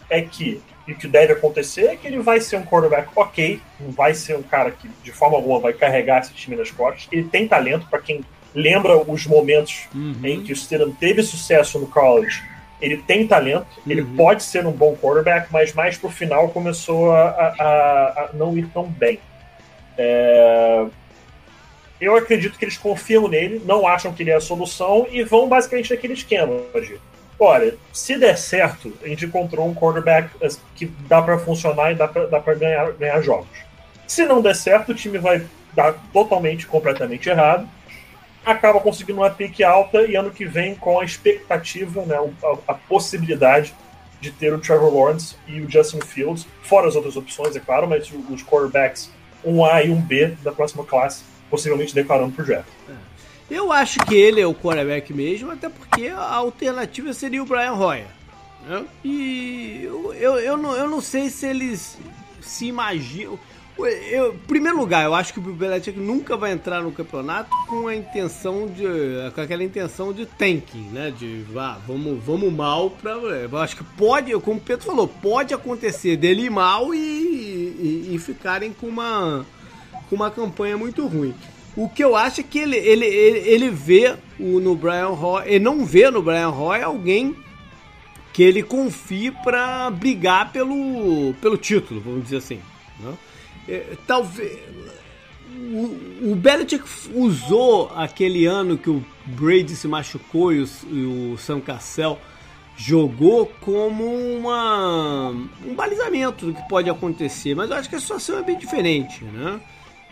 é 0.09 0.21
que, 0.21 0.61
e 0.87 0.93
o 0.93 0.97
que 0.97 1.07
deve 1.07 1.33
acontecer 1.33 1.87
é 1.87 1.97
que 1.97 2.07
ele 2.07 2.19
vai 2.19 2.41
ser 2.41 2.57
um 2.57 2.65
quarterback 2.65 3.09
ok, 3.15 3.61
não 3.79 3.91
vai 3.93 4.15
ser 4.15 4.37
um 4.37 4.43
cara 4.43 4.71
que 4.71 4.89
de 5.03 5.13
forma 5.13 5.37
alguma 5.37 5.61
vai 5.61 5.73
carregar 5.73 6.21
esse 6.21 6.33
time 6.33 6.57
nas 6.57 6.71
costas. 6.71 7.09
Ele 7.13 7.25
tem 7.25 7.47
talento, 7.47 7.87
para 7.89 8.01
quem 8.01 8.25
lembra 8.55 8.97
os 8.97 9.27
momentos 9.27 9.89
uhum. 9.95 10.17
em 10.25 10.43
que 10.43 10.53
o 10.53 10.57
Stidham 10.57 10.93
teve 10.93 11.23
sucesso 11.23 11.79
no 11.79 11.87
college. 11.87 12.43
Ele 12.81 12.97
tem 12.97 13.27
talento, 13.27 13.69
uhum. 13.79 13.93
ele 13.93 14.05
pode 14.17 14.43
ser 14.43 14.67
um 14.67 14.73
bom 14.73 14.97
quarterback, 14.97 15.49
mas 15.53 15.73
mais 15.73 15.97
pro 15.97 16.11
final 16.11 16.49
começou 16.49 17.13
a, 17.13 17.29
a, 17.29 18.25
a 18.25 18.31
não 18.33 18.57
ir 18.57 18.67
tão 18.69 18.85
bem. 18.85 19.21
É, 19.97 20.87
eu 22.01 22.17
acredito 22.17 22.59
que 22.59 22.65
eles 22.65 22.79
confiam 22.79 23.29
nele, 23.29 23.61
não 23.65 23.87
acham 23.87 24.13
que 24.13 24.23
ele 24.23 24.31
é 24.31 24.37
a 24.37 24.41
solução 24.41 25.07
e 25.11 25.23
vão 25.23 25.49
basicamente 25.49 25.91
naquele 25.91 26.15
esquema 26.15 26.63
olha, 27.41 27.75
se 27.91 28.19
der 28.19 28.37
certo, 28.37 28.93
a 29.03 29.09
gente 29.09 29.25
encontrou 29.25 29.67
um 29.67 29.75
quarterback 29.75 30.31
que 30.77 30.87
dá 31.09 31.23
para 31.23 31.39
funcionar 31.39 31.91
e 31.91 31.95
dá 31.95 32.07
para 32.07 32.55
ganhar, 32.55 32.93
ganhar 32.93 33.21
jogos. 33.23 33.49
Se 34.07 34.27
não 34.27 34.43
der 34.43 34.55
certo, 34.55 34.93
o 34.93 34.95
time 34.95 35.19
vai 35.19 35.47
dar 35.73 35.95
totalmente, 36.13 36.67
completamente 36.67 37.29
errado, 37.29 37.67
acaba 38.45 38.81
conseguindo 38.81 39.21
uma 39.21 39.31
pique 39.31 39.65
alta 39.65 40.03
e 40.03 40.17
ano 40.17 40.31
que 40.31 40.45
vem 40.45 40.75
com 40.75 41.01
a 41.01 41.05
expectativa, 41.05 42.05
né, 42.05 42.17
a, 42.17 42.73
a 42.73 42.75
possibilidade 42.75 43.75
de 44.21 44.31
ter 44.31 44.53
o 44.53 44.59
Trevor 44.59 44.93
Lawrence 44.93 45.35
e 45.47 45.63
o 45.63 45.71
Justin 45.71 46.01
Fields, 46.01 46.47
fora 46.63 46.89
as 46.89 46.95
outras 46.95 47.17
opções, 47.17 47.57
é 47.57 47.61
claro, 47.61 47.89
mas 47.89 48.11
os 48.29 48.43
quarterbacks 48.43 49.11
1A 49.47 49.87
e 49.87 49.89
1B 49.89 50.37
da 50.43 50.53
próxima 50.53 50.85
classe, 50.85 51.23
possivelmente 51.51 51.95
declarando 51.95 52.33
pro. 52.33 52.53
É. 52.53 52.65
Eu 53.51 53.73
acho 53.73 53.99
que 54.07 54.15
ele 54.15 54.41
é 54.41 54.47
o 54.47 54.55
quarterback 54.55 55.13
mesmo, 55.13 55.51
até 55.51 55.69
porque 55.69 56.07
a 56.07 56.35
alternativa 56.35 57.13
seria 57.13 57.43
o 57.43 57.47
Brian 57.47 57.73
Hoyer. 57.73 58.07
Né? 58.67 58.87
E 59.05 59.81
eu, 59.83 60.15
eu, 60.15 60.39
eu, 60.39 60.57
não, 60.57 60.73
eu 60.77 60.89
não 60.89 61.01
sei 61.01 61.29
se 61.29 61.47
eles 61.47 61.99
se 62.41 62.67
imaginam. 62.67 63.39
Eu, 64.11 64.35
em 64.35 64.39
primeiro 64.39 64.77
lugar, 64.77 65.05
eu 65.05 65.15
acho 65.15 65.33
que 65.33 65.39
o 65.39 65.43
Belichick 65.43 65.99
nunca 65.99 66.37
vai 66.37 66.53
entrar 66.53 66.83
no 66.83 66.93
campeonato 66.93 67.51
com 67.67 67.89
a 67.89 67.97
intenção 67.97 68.67
de. 68.67 68.85
com 69.35 69.41
aquela 69.41 69.65
intenção 69.65 70.13
de 70.13 70.27
tanking, 70.27 70.91
né? 70.91 71.11
De 71.11 71.47
ah, 71.57 71.79
vamos, 71.87 72.23
vamos 72.23 72.53
mal 72.53 72.91
pra. 72.91 73.13
Eu 73.13 73.57
acho 73.57 73.77
que 73.77 73.85
pode, 73.85 74.33
como 74.41 74.59
o 74.59 74.61
Pedro 74.61 74.85
falou, 74.85 75.09
pode 75.09 75.55
acontecer 75.55 76.17
dele 76.19 76.43
ir 76.43 76.51
mal 76.51 76.95
e, 76.95 76.99
e, 76.99 78.11
e 78.15 78.19
ficarem 78.19 78.71
com 78.71 78.87
uma, 78.87 79.47
com 80.11 80.17
uma 80.17 80.31
campanha 80.31 80.77
muito 80.77 81.07
ruim. 81.07 81.35
O 81.77 81.89
que 81.89 82.03
eu 82.03 82.17
acho 82.17 82.41
é 82.41 82.45
que 82.45 82.59
ele, 82.59 82.77
ele, 82.77 83.07
ele, 83.07 83.39
ele 83.39 83.71
vê 83.71 84.17
o, 84.39 84.61
no 84.61 84.75
Brian 84.75 85.11
Roy, 85.11 85.45
ele 85.47 85.65
não 85.65 85.87
vê 85.87 86.11
no 86.11 86.21
Brian 86.21 86.49
Roy 86.49 86.83
alguém 86.83 87.35
que 88.33 88.43
ele 88.43 88.63
confie 88.63 89.31
para 89.31 89.89
brigar 89.89 90.53
pelo, 90.53 91.33
pelo 91.41 91.57
título, 91.57 92.01
vamos 92.01 92.25
dizer 92.25 92.39
assim. 92.39 92.61
Né? 92.99 93.15
É, 93.69 93.97
talvez 94.07 94.59
o, 95.73 96.33
o 96.33 96.37
Belichick 96.37 96.85
usou 97.15 97.93
aquele 97.95 98.47
ano 98.47 98.77
que 98.77 98.91
o 98.91 99.05
Brady 99.27 99.77
se 99.77 99.87
machucou 99.87 100.53
e 100.53 100.63
o, 100.63 100.69
e 100.91 101.33
o 101.33 101.39
Sam 101.39 101.61
Cassell 101.61 102.19
jogou 102.77 103.47
como 103.61 104.05
uma, 104.05 105.31
um 105.65 105.75
balizamento 105.75 106.47
do 106.47 106.55
que 106.55 106.69
pode 106.69 106.89
acontecer, 106.89 107.55
mas 107.55 107.71
eu 107.71 107.77
acho 107.77 107.89
que 107.89 107.97
a 107.97 108.01
situação 108.01 108.39
é 108.39 108.43
bem 108.43 108.57
diferente, 108.57 109.23
né? 109.25 109.61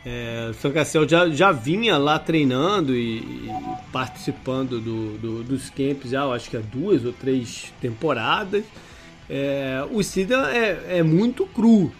É, 0.06 0.48
o 0.50 0.54
São 0.54 0.70
Cassel 0.70 1.08
já, 1.08 1.28
já 1.28 1.52
vinha 1.52 1.98
lá 1.98 2.18
treinando 2.18 2.94
e, 2.94 3.18
e 3.18 3.50
participando 3.92 4.80
do, 4.80 5.18
do, 5.18 5.42
dos 5.42 5.68
camps 5.70 6.10
já, 6.10 6.24
acho 6.26 6.48
que 6.48 6.56
há 6.56 6.60
duas 6.60 7.04
ou 7.04 7.12
três 7.12 7.72
temporadas. 7.80 8.64
É, 9.28 9.84
o 9.90 10.02
Cida 10.02 10.50
é, 10.54 10.98
é 10.98 11.02
muito 11.02 11.46
cru. 11.46 11.92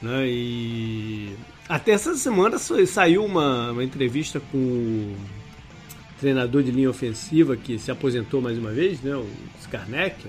Né? 0.00 0.26
E 0.26 1.36
até 1.68 1.92
essa 1.92 2.14
semana 2.14 2.58
saiu 2.58 3.24
uma, 3.24 3.72
uma 3.72 3.84
entrevista 3.84 4.40
com 4.52 4.58
o 4.58 5.16
treinador 6.18 6.62
de 6.62 6.70
linha 6.70 6.90
ofensiva 6.90 7.56
que 7.56 7.78
se 7.78 7.90
aposentou 7.90 8.40
mais 8.40 8.58
uma 8.58 8.70
vez, 8.70 9.00
né? 9.00 9.14
o 9.14 9.26
Skarnek. 9.60 10.26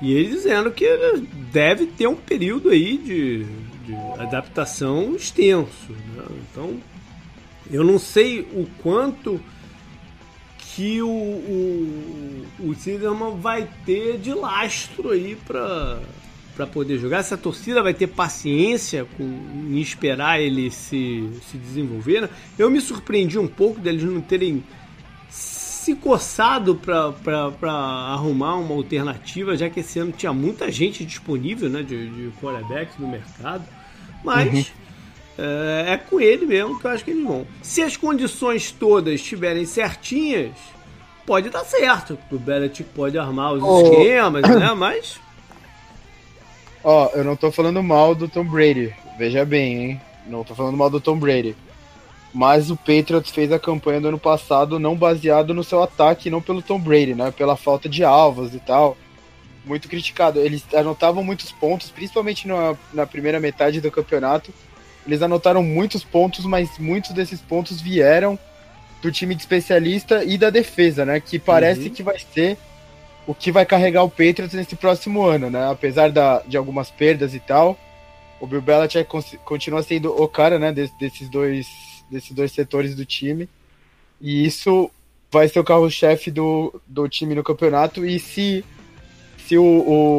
E 0.00 0.12
ele 0.12 0.30
dizendo 0.30 0.70
que 0.70 0.86
deve 1.52 1.86
ter 1.86 2.06
um 2.08 2.16
período 2.16 2.70
aí 2.70 2.96
de 2.98 3.46
de 3.84 3.94
adaptação 4.20 5.14
extenso. 5.14 5.90
Né? 5.90 6.24
Então, 6.50 6.80
eu 7.70 7.84
não 7.84 7.98
sei 7.98 8.40
o 8.40 8.66
quanto 8.82 9.40
que 10.58 11.02
o, 11.02 11.08
o, 11.08 12.46
o 12.60 13.36
vai 13.36 13.68
ter 13.84 14.18
de 14.18 14.32
lastro 14.32 15.10
aí 15.10 15.36
para 15.46 16.00
para 16.54 16.66
poder 16.66 16.98
jogar. 16.98 17.22
Se 17.22 17.34
a 17.34 17.36
torcida 17.36 17.82
vai 17.82 17.94
ter 17.94 18.06
paciência 18.06 19.06
com, 19.16 19.24
em 19.24 19.80
esperar 19.80 20.40
ele 20.40 20.70
se, 20.70 21.28
se 21.50 21.56
desenvolver. 21.56 22.22
Né? 22.22 22.28
Eu 22.58 22.70
me 22.70 22.80
surpreendi 22.80 23.38
um 23.38 23.48
pouco 23.48 23.80
deles 23.80 24.02
não 24.02 24.20
terem 24.20 24.62
se 25.82 25.96
coçado 25.96 26.76
para 26.76 27.72
arrumar 28.12 28.54
uma 28.54 28.72
alternativa, 28.72 29.56
já 29.56 29.68
que 29.68 29.80
esse 29.80 29.98
ano 29.98 30.12
tinha 30.12 30.32
muita 30.32 30.70
gente 30.70 31.04
disponível 31.04 31.68
né, 31.68 31.82
de, 31.82 32.08
de 32.08 32.30
quarterbacks 32.40 32.96
no 33.00 33.08
mercado. 33.08 33.64
Mas 34.22 34.54
uhum. 34.54 34.64
é, 35.38 35.84
é, 35.94 35.96
com 35.96 36.20
ele 36.20 36.46
mesmo 36.46 36.78
que 36.78 36.86
eu 36.86 36.90
acho 36.92 37.04
que 37.04 37.10
eles 37.10 37.24
vão. 37.24 37.44
Se 37.60 37.82
as 37.82 37.96
condições 37.96 38.70
todas 38.70 39.14
estiverem 39.14 39.66
certinhas, 39.66 40.52
pode 41.26 41.50
dar 41.50 41.64
certo. 41.64 42.16
O 42.30 42.38
Belichick 42.38 42.88
pode 42.90 43.18
armar 43.18 43.52
os 43.54 43.62
oh. 43.64 43.82
esquemas, 43.82 44.42
né? 44.42 44.72
Mas. 44.78 45.18
Ó, 46.84 47.10
oh, 47.12 47.18
eu 47.18 47.24
não 47.24 47.34
tô 47.34 47.50
falando 47.50 47.82
mal 47.82 48.14
do 48.14 48.28
Tom 48.28 48.44
Brady. 48.44 48.94
Veja 49.18 49.44
bem, 49.44 49.84
hein? 49.84 50.00
Não 50.28 50.44
tô 50.44 50.54
falando 50.54 50.76
mal 50.76 50.88
do 50.88 51.00
Tom 51.00 51.18
Brady. 51.18 51.56
Mas 52.32 52.70
o 52.70 52.76
Patriots 52.76 53.30
fez 53.30 53.52
a 53.52 53.58
campanha 53.58 54.00
do 54.00 54.08
ano 54.08 54.18
passado 54.18 54.78
não 54.78 54.96
baseado 54.96 55.52
no 55.52 55.62
seu 55.62 55.82
ataque, 55.82 56.30
não 56.30 56.40
pelo 56.40 56.62
Tom 56.62 56.78
Brady, 56.78 57.14
né? 57.14 57.30
Pela 57.30 57.56
falta 57.56 57.88
de 57.88 58.02
alvos 58.02 58.54
e 58.54 58.58
tal. 58.58 58.96
Muito 59.66 59.88
criticado. 59.88 60.40
Eles 60.40 60.64
anotavam 60.74 61.22
muitos 61.22 61.52
pontos, 61.52 61.90
principalmente 61.90 62.48
na, 62.48 62.74
na 62.92 63.06
primeira 63.06 63.38
metade 63.38 63.80
do 63.80 63.90
campeonato. 63.90 64.52
Eles 65.06 65.20
anotaram 65.20 65.62
muitos 65.62 66.02
pontos, 66.02 66.46
mas 66.46 66.78
muitos 66.78 67.10
desses 67.10 67.40
pontos 67.40 67.80
vieram 67.80 68.38
do 69.02 69.12
time 69.12 69.34
de 69.34 69.42
especialista 69.42 70.24
e 70.24 70.38
da 70.38 70.48
defesa, 70.48 71.04
né? 71.04 71.20
Que 71.20 71.38
parece 71.38 71.88
uhum. 71.88 71.90
que 71.90 72.02
vai 72.02 72.18
ser 72.18 72.56
o 73.26 73.34
que 73.34 73.52
vai 73.52 73.66
carregar 73.66 74.04
o 74.04 74.10
Patriots 74.10 74.54
nesse 74.54 74.74
próximo 74.74 75.22
ano, 75.22 75.50
né? 75.50 75.70
Apesar 75.70 76.10
da, 76.10 76.40
de 76.46 76.56
algumas 76.56 76.90
perdas 76.90 77.34
e 77.34 77.40
tal, 77.40 77.76
o 78.40 78.46
Bill 78.46 78.62
Belichick 78.62 79.08
continua 79.44 79.82
sendo 79.82 80.10
o 80.20 80.26
cara, 80.26 80.58
né? 80.58 80.72
desses 80.72 81.28
dois 81.28 81.91
desses 82.12 82.32
dois 82.32 82.52
setores 82.52 82.94
do 82.94 83.04
time. 83.04 83.48
E 84.20 84.44
isso 84.44 84.90
vai 85.30 85.48
ser 85.48 85.58
o 85.58 85.64
carro-chefe 85.64 86.30
do, 86.30 86.80
do 86.86 87.08
time 87.08 87.34
no 87.34 87.42
campeonato. 87.42 88.04
E 88.04 88.18
se, 88.18 88.64
se 89.38 89.56
o, 89.56 89.64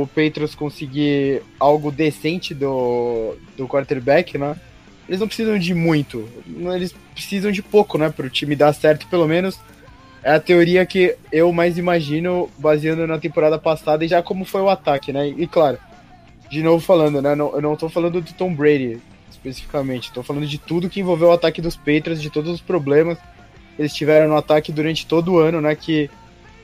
o 0.01 0.07
Patriots 0.07 0.55
conseguir 0.55 1.43
algo 1.59 1.91
decente 1.91 2.53
do, 2.53 3.35
do 3.55 3.67
quarterback, 3.67 4.38
né? 4.38 4.59
Eles 5.07 5.19
não 5.19 5.27
precisam 5.27 5.57
de 5.59 5.73
muito. 5.73 6.27
Eles 6.73 6.95
precisam 7.13 7.51
de 7.51 7.62
pouco, 7.62 7.97
né? 7.97 8.09
Para 8.09 8.25
o 8.25 8.29
time 8.29 8.55
dar 8.55 8.73
certo, 8.73 9.07
pelo 9.07 9.27
menos. 9.27 9.59
É 10.23 10.35
a 10.35 10.39
teoria 10.39 10.85
que 10.85 11.15
eu 11.31 11.51
mais 11.51 11.77
imagino, 11.77 12.50
baseando 12.57 13.05
na 13.05 13.19
temporada 13.19 13.59
passada 13.59 14.05
e 14.05 14.07
já 14.07 14.23
como 14.23 14.45
foi 14.45 14.62
o 14.62 14.69
ataque, 14.69 15.12
né? 15.12 15.27
E 15.27 15.45
claro, 15.45 15.77
de 16.50 16.63
novo 16.63 16.83
falando, 16.83 17.21
né? 17.21 17.33
eu 17.33 17.62
não 17.62 17.75
tô 17.75 17.89
falando 17.89 18.21
do 18.21 18.33
Tom 18.33 18.53
Brady 18.53 19.01
especificamente. 19.43 20.07
Estou 20.07 20.23
falando 20.23 20.47
de 20.47 20.57
tudo 20.57 20.89
que 20.89 21.01
envolveu 21.01 21.27
o 21.29 21.33
ataque 21.33 21.62
dos 21.62 21.75
Patriots, 21.75 22.21
de 22.21 22.29
todos 22.29 22.51
os 22.51 22.62
problemas 22.62 23.17
que 23.75 23.81
eles 23.81 23.93
tiveram 23.93 24.29
no 24.29 24.38
ataque 24.38 24.71
durante 24.71 25.05
todo 25.05 25.33
o 25.33 25.39
ano, 25.39 25.59
né? 25.59 25.75
Que 25.75 26.09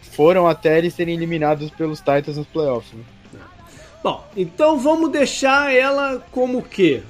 foram 0.02 0.48
até 0.48 0.78
eles 0.78 0.94
serem 0.94 1.16
eliminados 1.16 1.70
pelos 1.72 2.00
Titans 2.00 2.38
nos 2.38 2.48
playoffs. 2.48 2.94
Né? 2.94 3.40
Bom, 4.04 4.26
então 4.36 4.80
vamos 4.80 5.12
deixar 5.12 5.74
ela 5.74 6.26
como 6.32 6.60
o 6.60 6.64
quê? 6.64 7.04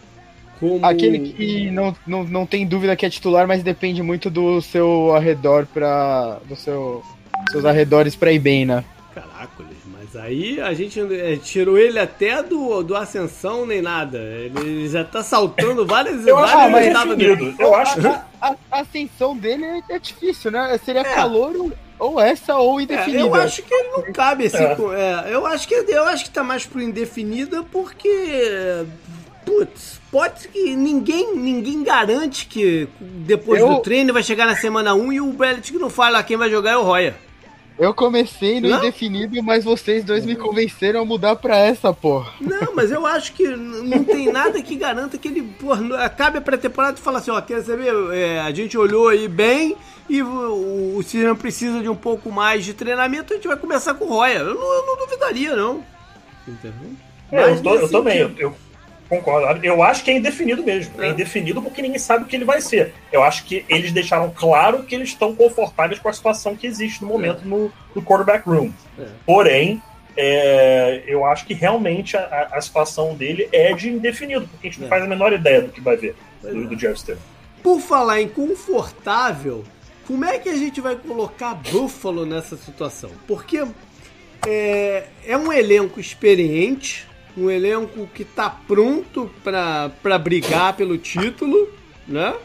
Como... 0.60 0.86
Aquele 0.86 1.20
que 1.20 1.72
não, 1.72 1.96
não, 2.06 2.24
não 2.24 2.46
tem 2.46 2.66
dúvida 2.66 2.96
que 2.96 3.06
é 3.06 3.10
titular, 3.10 3.48
mas 3.48 3.64
depende 3.64 4.04
muito 4.04 4.30
do 4.30 4.62
seu 4.62 5.16
arredor 5.16 5.66
para 5.68 6.40
do 6.48 6.56
seu 6.56 7.04
seus 7.52 7.64
arredores 7.64 8.16
para 8.16 8.32
ir 8.32 8.40
bem, 8.40 8.66
né? 8.66 8.84
Caraca, 9.14 9.64
mas 10.12 10.16
aí 10.16 10.60
a 10.60 10.74
gente 10.74 11.00
é, 11.00 11.38
tirou 11.38 11.78
ele 11.78 12.00
até 12.00 12.42
do, 12.42 12.82
do 12.82 12.96
Ascensão 12.96 13.66
nem 13.66 13.82
nada. 13.82 14.18
Ele 14.18 14.88
já 14.90 15.04
tá 15.04 15.22
saltando 15.22 15.86
várias 15.86 16.26
eu 16.28 16.36
várias 16.36 16.96
mas 16.96 17.60
Eu 17.60 17.76
acho 17.76 18.02
que 18.02 18.08
a, 18.08 18.56
a, 18.72 18.80
ascensão 18.80 19.38
dele 19.38 19.66
é, 19.66 19.82
é 19.90 20.00
difícil, 20.00 20.50
né? 20.50 20.80
Seria 20.84 21.02
é. 21.02 21.14
calor 21.14 21.72
ou 22.00 22.20
essa 22.20 22.56
ou 22.56 22.82
indefinida. 22.82 23.20
É, 23.20 23.22
eu 23.22 23.36
acho 23.36 23.62
que 23.62 23.74
ele 23.74 23.90
não 23.90 24.12
cabe 24.12 24.48
assim. 24.48 24.64
É. 24.64 25.30
é. 25.30 25.36
eu 25.36 25.46
acho 25.46 25.68
que 25.68 25.76
eu 25.76 26.04
acho 26.06 26.24
que 26.24 26.32
tá 26.32 26.44
mais 26.44 26.66
pro 26.66 26.82
indefinida 26.82 27.64
porque 27.72 28.86
putz, 29.46 30.00
pode 30.12 30.48
que 30.48 30.76
ninguém 30.76 31.36
ninguém 31.36 31.84
garante 31.84 32.48
que 32.48 32.88
depois 33.00 33.62
eu... 33.62 33.70
do 33.70 33.80
treino 33.82 34.14
vai 34.14 34.24
chegar 34.24 34.48
na 34.48 34.56
semana 34.56 34.96
1 34.96 35.14
e 35.14 35.22
o 35.22 35.32
Belichick 35.34 35.78
não 35.78 35.90
fala 35.90 36.24
quem 36.24 36.38
vai 36.38 36.50
jogar 36.50 36.72
é 36.72 36.78
o 36.78 36.84
Roya. 36.84 37.29
Eu 37.80 37.94
comecei 37.94 38.60
no 38.60 38.68
não? 38.68 38.78
indefinido, 38.80 39.42
mas 39.42 39.64
vocês 39.64 40.04
dois 40.04 40.26
me 40.26 40.36
convenceram 40.36 41.00
a 41.00 41.06
mudar 41.06 41.38
pra 41.38 41.58
essa, 41.58 41.94
pô. 41.94 42.26
Não, 42.42 42.76
mas 42.76 42.92
eu 42.92 43.06
acho 43.06 43.32
que 43.32 43.48
não 43.48 44.04
tem 44.04 44.30
nada 44.30 44.62
que 44.62 44.76
garanta 44.76 45.18
que 45.18 45.30
ele, 45.30 45.44
pô, 45.58 45.72
acabe 45.96 46.40
a 46.40 46.42
pré-temporada 46.42 47.00
e 47.00 47.02
fala 47.02 47.20
assim, 47.20 47.32
ó, 47.32 47.40
quer 47.40 47.62
saber, 47.62 47.94
é, 48.14 48.42
a 48.42 48.52
gente 48.52 48.78
olhou 48.78 49.08
aí 49.08 49.30
bem 49.30 49.78
e 50.10 50.22
o, 50.22 50.98
o 50.98 51.04
Cirano 51.04 51.38
precisa 51.38 51.80
de 51.80 51.88
um 51.88 51.96
pouco 51.96 52.30
mais 52.30 52.66
de 52.66 52.74
treinamento, 52.74 53.32
a 53.32 53.38
gente 53.38 53.48
vai 53.48 53.56
começar 53.56 53.94
com 53.94 54.06
o 54.06 54.10
Roya. 54.10 54.40
Eu 54.40 54.56
não, 54.56 54.74
eu 54.74 54.86
não 54.86 54.98
duvidaria, 54.98 55.56
não. 55.56 55.82
Entendeu? 56.46 56.92
É, 57.32 57.52
eu, 57.52 57.64
tô, 57.64 57.76
eu 57.76 57.90
também, 57.90 58.18
eu, 58.18 58.32
eu 58.38 58.56
Concordo. 59.10 59.66
Eu 59.66 59.82
acho 59.82 60.04
que 60.04 60.12
é 60.12 60.18
indefinido 60.18 60.64
mesmo. 60.64 61.02
É. 61.02 61.08
é. 61.08 61.10
indefinido 61.10 61.62
porque 61.62 61.82
ninguém 61.82 61.98
sabe 61.98 62.24
o 62.24 62.28
que 62.28 62.36
ele 62.36 62.46
vai 62.46 62.62
ser. 62.62 62.94
Eu 63.12 63.24
acho 63.24 63.44
que 63.44 63.66
eles 63.68 63.92
deixaram 63.92 64.32
claro 64.34 64.84
que 64.84 64.94
eles 64.94 65.10
estão 65.10 65.36
confortáveis 65.36 66.00
com 66.00 66.08
a 66.08 66.14
situação 66.14 66.56
que 66.56 66.68
existe 66.68 67.02
no 67.02 67.08
momento 67.08 67.42
é. 67.44 67.48
no, 67.48 67.72
no 67.96 68.02
quarterback 68.04 68.48
room. 68.48 68.72
É. 68.98 69.08
Porém, 69.26 69.82
é, 70.16 71.04
eu 71.08 71.26
acho 71.26 71.46
que 71.46 71.54
realmente 71.54 72.16
a, 72.16 72.50
a, 72.52 72.62
situação 72.62 73.16
dele 73.16 73.50
é 73.52 73.74
de 73.74 73.90
indefinido, 73.90 74.48
porque 74.48 74.68
a 74.68 74.70
gente 74.70 74.80
não 74.82 74.88
é. 74.88 74.90
faz 74.90 75.04
a 75.04 75.08
menor 75.08 75.34
ideia 75.34 75.62
do 75.62 75.70
que 75.70 75.82
vai 75.82 75.98
ver 75.98 76.16
do, 76.42 76.68
do 76.68 76.76
Jeff 76.76 76.96
Sterling. 76.96 77.22
Por 77.64 77.80
falar 77.80 78.22
em 78.22 78.28
confortável, 78.28 79.64
como 80.06 80.26
é 80.26 80.38
que 80.38 80.50
a 80.50 80.56
gente 80.56 80.82
vai 80.82 80.96
colocar 80.96 81.54
Buffalo 81.56 82.26
nessa 82.26 82.58
situação? 82.58 83.12
Porque 83.28 83.64
é, 84.46 85.06
é 85.26 85.38
um 85.38 85.52
elenco 85.52 86.00
experiente, 86.00 87.08
um 87.40 87.50
elenco 87.50 88.08
que 88.14 88.24
está 88.24 88.50
pronto 88.50 89.32
para 89.44 90.18
brigar 90.20 90.76
pelo 90.76 90.98
título, 90.98 91.70
né? 92.08 92.36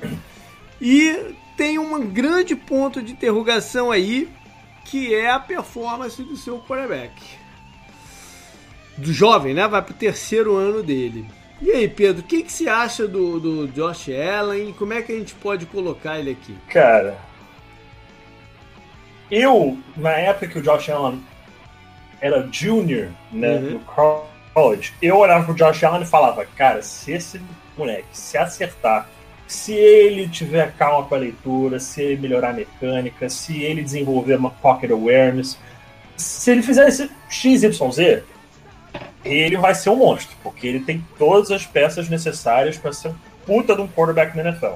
E 0.80 1.34
tem 1.56 1.78
um 1.78 2.06
grande 2.08 2.54
ponto 2.54 3.02
de 3.02 3.12
interrogação 3.12 3.90
aí, 3.90 4.28
que 4.84 5.14
é 5.14 5.30
a 5.30 5.38
performance 5.38 6.22
do 6.22 6.36
seu 6.36 6.58
quarterback. 6.58 7.12
Do 8.96 9.12
jovem, 9.12 9.54
né? 9.54 9.66
Vai 9.66 9.82
pro 9.82 9.94
terceiro 9.94 10.56
ano 10.56 10.82
dele. 10.82 11.26
E 11.60 11.70
aí, 11.70 11.88
Pedro, 11.88 12.22
o 12.22 12.24
que, 12.24 12.42
que 12.42 12.52
você 12.52 12.68
acha 12.68 13.08
do, 13.08 13.40
do 13.40 13.68
Josh 13.68 14.08
Allen? 14.10 14.72
Como 14.72 14.92
é 14.92 15.02
que 15.02 15.12
a 15.12 15.16
gente 15.16 15.34
pode 15.34 15.66
colocar 15.66 16.18
ele 16.18 16.32
aqui? 16.32 16.54
Cara, 16.68 17.18
eu, 19.30 19.78
na 19.96 20.10
época 20.10 20.48
que 20.48 20.58
o 20.58 20.62
Josh 20.62 20.90
Allen 20.90 21.22
era 22.20 22.46
junior 22.50 23.08
né, 23.32 23.56
uhum. 23.56 23.70
no 23.72 23.80
college, 24.54 24.94
eu 25.02 25.18
olhava 25.18 25.44
pro 25.44 25.54
Josh 25.54 25.82
Allen 25.82 26.02
e 26.02 26.06
falava, 26.06 26.46
cara, 26.56 26.80
se 26.80 27.12
esse 27.12 27.40
moleque 27.76 28.06
se 28.12 28.38
acertar, 28.38 29.08
se 29.46 29.72
ele 29.72 30.28
tiver 30.28 30.72
calma 30.72 31.06
com 31.06 31.14
a 31.14 31.18
leitura, 31.18 31.78
se 31.80 32.00
ele 32.00 32.22
melhorar 32.22 32.50
a 32.50 32.54
mecânica, 32.54 33.28
se 33.28 33.62
ele 33.62 33.82
desenvolver 33.82 34.36
uma 34.36 34.50
pocket 34.50 34.90
awareness, 34.90 35.58
se 36.16 36.52
ele 36.52 36.62
fizer 36.62 36.88
esse 36.88 37.10
XYZ, 37.28 38.22
ele 39.24 39.56
vai 39.56 39.74
ser 39.74 39.90
um 39.90 39.96
monstro, 39.96 40.36
porque 40.42 40.66
ele 40.66 40.80
tem 40.80 41.04
todas 41.18 41.50
as 41.50 41.66
peças 41.66 42.08
necessárias 42.08 42.78
para 42.78 42.92
ser 42.92 43.08
um 43.08 43.14
puta 43.44 43.74
de 43.74 43.82
um 43.82 43.88
quarterback 43.88 44.36
na 44.36 44.50
NFL. 44.50 44.74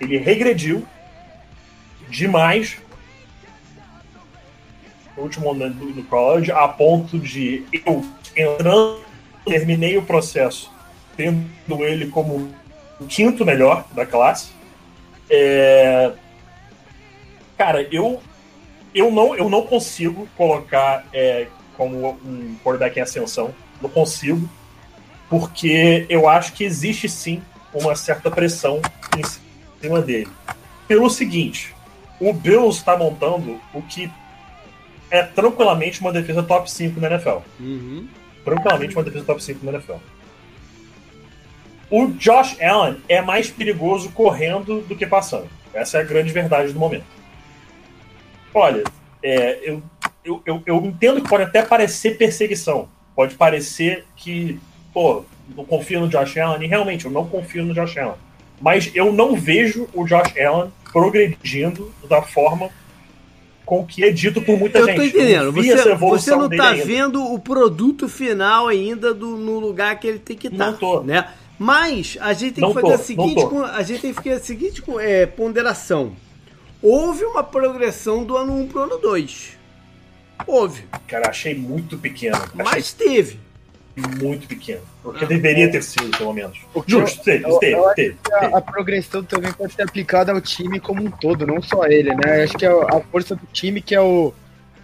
Ele 0.00 0.18
regrediu 0.18 0.86
demais 2.08 2.78
no 5.16 5.22
último 5.22 5.50
ano 5.50 5.70
do, 5.70 5.92
do 5.92 6.02
college, 6.04 6.50
a 6.50 6.66
ponto 6.68 7.18
de 7.18 7.64
eu 7.84 8.04
entrando, 8.36 9.00
terminei 9.44 9.96
o 9.96 10.02
processo 10.02 10.70
tendo 11.16 11.84
ele 11.84 12.06
como 12.06 12.50
o 12.98 13.04
quinto 13.06 13.44
melhor 13.44 13.84
da 13.92 14.06
classe. 14.06 14.52
É... 15.28 16.12
Cara, 17.58 17.86
eu, 17.92 18.22
eu, 18.94 19.10
não, 19.10 19.34
eu 19.34 19.50
não 19.50 19.66
consigo 19.66 20.26
colocar 20.36 21.04
é, 21.12 21.46
como 21.76 22.18
um 22.24 22.56
quarterback 22.64 22.98
em 22.98 23.02
ascensão. 23.02 23.54
Não 23.82 23.90
consigo, 23.90 24.48
porque 25.28 26.06
eu 26.08 26.26
acho 26.26 26.54
que 26.54 26.64
existe 26.64 27.08
sim 27.08 27.42
uma 27.72 27.94
certa 27.94 28.30
pressão 28.30 28.80
em 29.18 29.80
cima 29.80 30.00
dele. 30.00 30.28
Pelo 30.88 31.10
seguinte, 31.10 31.74
o 32.18 32.32
Bills 32.32 32.78
está 32.78 32.96
montando 32.96 33.60
o 33.74 33.82
que 33.82 34.10
é 35.10 35.22
tranquilamente 35.22 36.00
uma 36.00 36.12
defesa 36.12 36.42
top 36.42 36.70
5 36.70 37.00
na 37.00 37.08
NFL. 37.08 37.38
Uhum. 37.58 38.06
Tranquilamente 38.44 38.96
uma 38.96 39.04
defesa 39.04 39.24
top 39.24 39.42
5 39.42 39.64
na 39.64 39.72
NFL. 39.72 39.94
O 41.90 42.06
Josh 42.06 42.56
Allen 42.62 42.98
é 43.08 43.20
mais 43.20 43.50
perigoso 43.50 44.10
correndo 44.10 44.80
do 44.82 44.94
que 44.94 45.06
passando. 45.06 45.48
Essa 45.74 45.98
é 45.98 46.00
a 46.00 46.04
grande 46.04 46.32
verdade 46.32 46.72
do 46.72 46.78
momento. 46.78 47.04
Olha, 48.54 48.84
é, 49.22 49.58
eu 49.62 49.82
eu, 50.24 50.42
eu, 50.44 50.62
eu 50.66 50.76
entendo 50.84 51.22
que 51.22 51.28
pode 51.28 51.44
até 51.44 51.62
parecer 51.62 52.16
perseguição. 52.16 52.88
Pode 53.14 53.34
parecer 53.34 54.04
que, 54.16 54.60
pô, 54.92 55.24
eu 55.56 55.64
confio 55.64 56.00
no 56.00 56.08
Josh 56.08 56.36
Allen. 56.36 56.62
E 56.62 56.66
realmente, 56.66 57.04
eu 57.04 57.10
não 57.10 57.26
confio 57.26 57.64
no 57.64 57.74
Josh 57.74 57.96
Allen. 57.96 58.16
Mas 58.60 58.90
eu 58.94 59.12
não 59.12 59.34
vejo 59.34 59.88
o 59.94 60.04
Josh 60.04 60.34
Allen 60.38 60.70
progredindo 60.92 61.92
da 62.08 62.22
forma 62.22 62.70
com 63.70 63.86
que 63.86 64.02
é 64.02 64.10
dito 64.10 64.42
por 64.42 64.58
muita 64.58 64.80
eu 64.80 64.86
gente. 64.86 64.98
Eu 64.98 65.12
tô 65.12 65.16
entendendo. 65.16 65.52
Você, 65.52 65.94
você 65.94 66.30
não 66.32 66.48
tá 66.48 66.72
vendo 66.72 67.22
o 67.22 67.38
produto 67.38 68.08
final 68.08 68.66
ainda 68.66 69.14
do, 69.14 69.36
no 69.36 69.60
lugar 69.60 70.00
que 70.00 70.08
ele 70.08 70.18
tem 70.18 70.36
que 70.36 70.48
estar. 70.48 70.72
Não 70.72 70.76
tô. 70.76 71.04
Né? 71.04 71.24
Mas 71.56 72.18
a 72.20 72.32
gente 72.32 72.54
tem 72.54 72.62
não 72.62 72.74
que 72.74 72.80
fazer 72.80 72.88
tô, 72.88 72.94
a 72.94 72.98
seguinte, 72.98 73.46
a 73.72 73.82
gente 73.84 74.00
tem 74.00 74.10
que 74.10 74.16
fazer 74.16 74.32
a 74.32 74.40
seguinte 74.40 74.82
é, 74.98 75.24
ponderação. 75.24 76.16
Houve 76.82 77.24
uma 77.24 77.44
progressão 77.44 78.24
do 78.24 78.36
ano 78.36 78.58
1 78.60 78.66
para 78.66 78.80
o 78.80 78.82
ano 78.82 78.98
2. 78.98 79.50
Houve. 80.48 80.86
Cara, 81.06 81.28
achei 81.28 81.54
muito 81.54 81.96
pequeno. 81.96 82.40
Mas 82.52 82.92
teve. 82.92 83.38
Muito 84.00 84.46
pequeno. 84.46 84.82
Porque 85.02 85.24
ah, 85.24 85.28
deveria 85.28 85.70
ter 85.70 85.82
sido, 85.82 86.16
pelo 86.16 86.32
menos. 86.32 86.58
Justo, 86.86 87.22
teve, 87.22 87.44
teve, 87.58 87.76
teve, 87.94 88.18
a, 88.32 88.60
progressão 88.60 89.22
também 89.22 89.52
pode 89.52 89.74
ser 89.74 89.82
aplicada 89.82 90.32
ao 90.32 90.40
time 90.40 90.80
como 90.80 91.02
um 91.02 91.10
todo, 91.10 91.46
não 91.46 91.62
só 91.62 91.86
ele, 91.86 92.14
né? 92.14 92.44
Acho 92.44 92.56
que 92.56 92.66
é 92.66 92.68
a 92.68 93.00
força 93.10 93.34
do 93.34 93.46
time 93.52 93.80
que 93.80 93.94
é 93.94 94.00
o, 94.00 94.32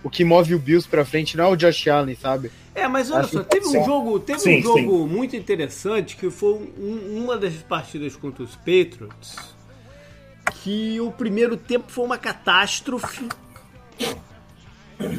o 0.03 0.11
que 0.11 0.25
move 0.25 0.55
o 0.55 0.59
Bills 0.59 0.89
pra 0.89 1.05
frente, 1.05 1.37
não 1.37 1.45
é 1.45 1.49
o 1.49 1.57
Josh 1.57 1.89
Allen, 1.89 2.17
sabe? 2.17 2.51
É, 2.75 2.87
mas 2.87 3.11
olha 3.11 3.21
Acho 3.21 3.39
só, 3.39 3.43
teve 3.43 3.67
um 3.67 3.85
jogo, 3.85 4.21
teve 4.21 4.39
sim, 4.39 4.59
um 4.59 4.63
jogo 4.63 5.09
sim. 5.09 5.15
muito 5.15 5.37
interessante 5.37 6.17
que 6.17 6.31
foi 6.31 6.55
um, 6.79 7.23
uma 7.25 7.37
das 7.37 7.55
partidas 7.55 8.15
contra 8.17 8.43
os 8.45 8.55
Patriots 8.55 9.57
que 10.63 11.01
o 11.01 11.11
primeiro 11.11 11.57
tempo 11.57 11.91
foi 11.91 12.05
uma 12.05 12.19
catástrofe 12.19 13.29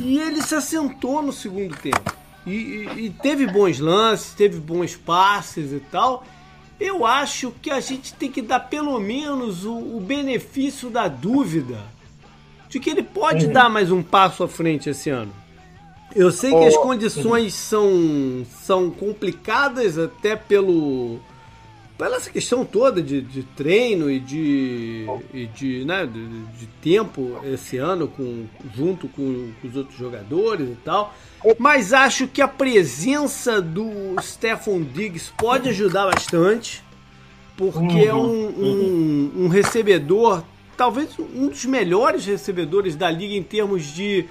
e 0.01 0.19
ele 0.19 0.41
se 0.41 0.55
assentou 0.55 1.21
no 1.21 1.31
segundo 1.31 1.75
tempo. 1.75 2.16
E, 2.47 2.51
e, 2.51 3.05
e, 3.05 3.09
teve 3.09 3.45
bons 3.45 3.77
lances, 3.77 4.33
teve 4.33 4.57
bons 4.59 4.95
passes 4.95 5.73
e 5.73 5.81
tal. 5.91 6.23
Eu 6.79 7.05
acho 7.05 7.51
que 7.61 7.69
a 7.69 7.81
gente 7.81 8.13
tem 8.13 8.31
que 8.31 8.41
dar 8.41 8.61
pelo 8.61 8.97
menos 8.99 9.65
o, 9.65 9.75
o 9.75 9.99
benefício 9.99 10.89
da 10.89 11.07
dúvida 11.07 11.79
de 12.69 12.79
que 12.79 12.89
ele 12.89 13.03
pode 13.03 13.47
uhum. 13.47 13.51
dar 13.51 13.69
mais 13.69 13.91
um 13.91 14.01
passo 14.01 14.43
à 14.43 14.47
frente 14.47 14.89
esse 14.89 15.09
ano. 15.09 15.33
Eu 16.15 16.31
sei 16.31 16.51
que 16.51 16.65
as 16.65 16.77
condições 16.77 17.53
são, 17.53 18.45
são 18.63 18.89
complicadas 18.89 19.97
até 19.97 20.35
pelo 20.35 21.19
pela 21.97 22.17
essa 22.17 22.29
questão 22.29 22.63
toda 22.63 23.01
de, 23.01 23.21
de 23.21 23.43
treino 23.43 24.09
e 24.09 24.19
de, 24.19 25.05
e 25.33 25.47
de, 25.47 25.83
né, 25.83 26.05
de, 26.05 26.27
de, 26.57 26.67
tempo 26.81 27.39
esse 27.43 27.77
ano 27.77 28.07
com, 28.07 28.45
junto 28.75 29.07
com, 29.07 29.51
com, 29.59 29.67
os 29.67 29.75
outros 29.75 29.97
jogadores 29.97 30.69
e 30.69 30.77
tal. 30.85 31.13
Mas 31.57 31.93
acho 31.93 32.27
que 32.27 32.41
a 32.41 32.47
presença 32.47 33.61
do 33.61 34.15
Stephon 34.21 34.81
Diggs 34.83 35.31
pode 35.35 35.69
ajudar 35.69 36.05
bastante, 36.05 36.83
porque 37.55 38.05
é 38.05 38.13
um, 38.13 38.47
um, 38.47 39.31
um 39.37 39.47
recebedor, 39.47 40.43
talvez 40.77 41.17
um 41.17 41.47
dos 41.47 41.65
melhores 41.65 42.25
recebedores 42.25 42.95
da 42.95 43.09
liga 43.09 43.33
em 43.33 43.43
termos 43.43 43.85
de 43.85 44.25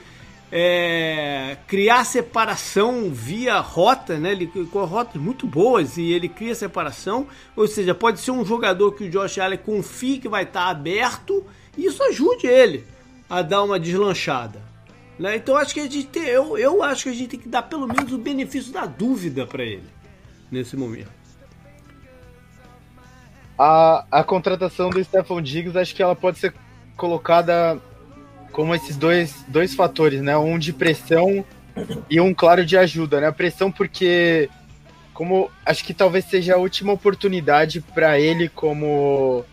é, 0.51 1.57
criar 1.67 2.05
separação 2.05 3.11
via 3.11 3.59
rota, 3.59 4.19
né? 4.19 4.33
Ele 4.33 4.47
com 4.47 4.85
rotas 4.85 5.21
muito 5.21 5.47
boas 5.47 5.97
e 5.97 6.13
ele 6.13 6.29
cria 6.29 6.55
separação. 6.55 7.27
Ou 7.55 7.67
seja, 7.67 7.95
pode 7.95 8.21
ser 8.21 8.31
um 8.31 8.45
jogador 8.45 8.93
que 8.93 9.05
o 9.05 9.11
Josh 9.11 9.39
Allen 9.39 9.59
confie 9.59 10.19
que 10.19 10.29
vai 10.29 10.45
estar 10.45 10.69
aberto 10.69 11.45
e 11.77 11.87
isso 11.87 12.03
ajude 12.03 12.47
ele 12.47 12.85
a 13.29 13.43
dar 13.43 13.63
uma 13.63 13.79
deslanchada. 13.79 14.63
Né? 15.19 15.37
Então 15.37 15.57
acho 15.57 15.75
que 15.75 15.81
a 15.81 15.85
gente 15.85 16.05
tem, 16.05 16.25
eu, 16.25 16.57
eu 16.59 16.83
acho 16.83 17.05
que 17.05 17.09
a 17.09 17.13
gente 17.13 17.29
tem 17.29 17.41
que 17.41 17.49
dar 17.49 17.63
pelo 17.63 17.87
menos 17.87 18.13
o 18.13 18.19
benefício 18.19 18.73
da 18.73 18.87
dúvida 18.87 19.47
para 19.47 19.65
ele 19.65 19.89
nesse 20.51 20.77
momento. 20.77 21.11
A, 23.59 24.05
a 24.11 24.23
contratação 24.23 24.91
do 24.91 25.03
Stephon 25.03 25.41
Diggs 25.41 25.77
acho 25.79 25.95
que 25.95 26.03
ela 26.03 26.15
pode 26.15 26.39
ser 26.39 26.55
colocada 26.97 27.81
como 28.57 28.75
esses 28.75 28.97
dois, 28.97 29.45
dois 29.47 29.75
fatores, 29.75 30.23
né? 30.23 30.35
Um 30.39 30.59
de 30.59 30.73
pressão 30.73 31.45
e 32.09 32.19
um, 32.19 32.33
claro, 32.33 32.65
de 32.65 32.75
ajuda, 32.75 33.21
né? 33.21 33.27
A 33.27 33.33
pressão 33.33 33.71
porque, 33.71 34.49
como 35.13 35.51
acho 35.67 35.85
que 35.85 35.93
talvez 35.93 36.25
seja 36.25 36.55
a 36.55 36.57
última 36.57 36.91
oportunidade 36.91 37.83
para 37.83 38.19
ele 38.19 38.49
como... 38.49 39.45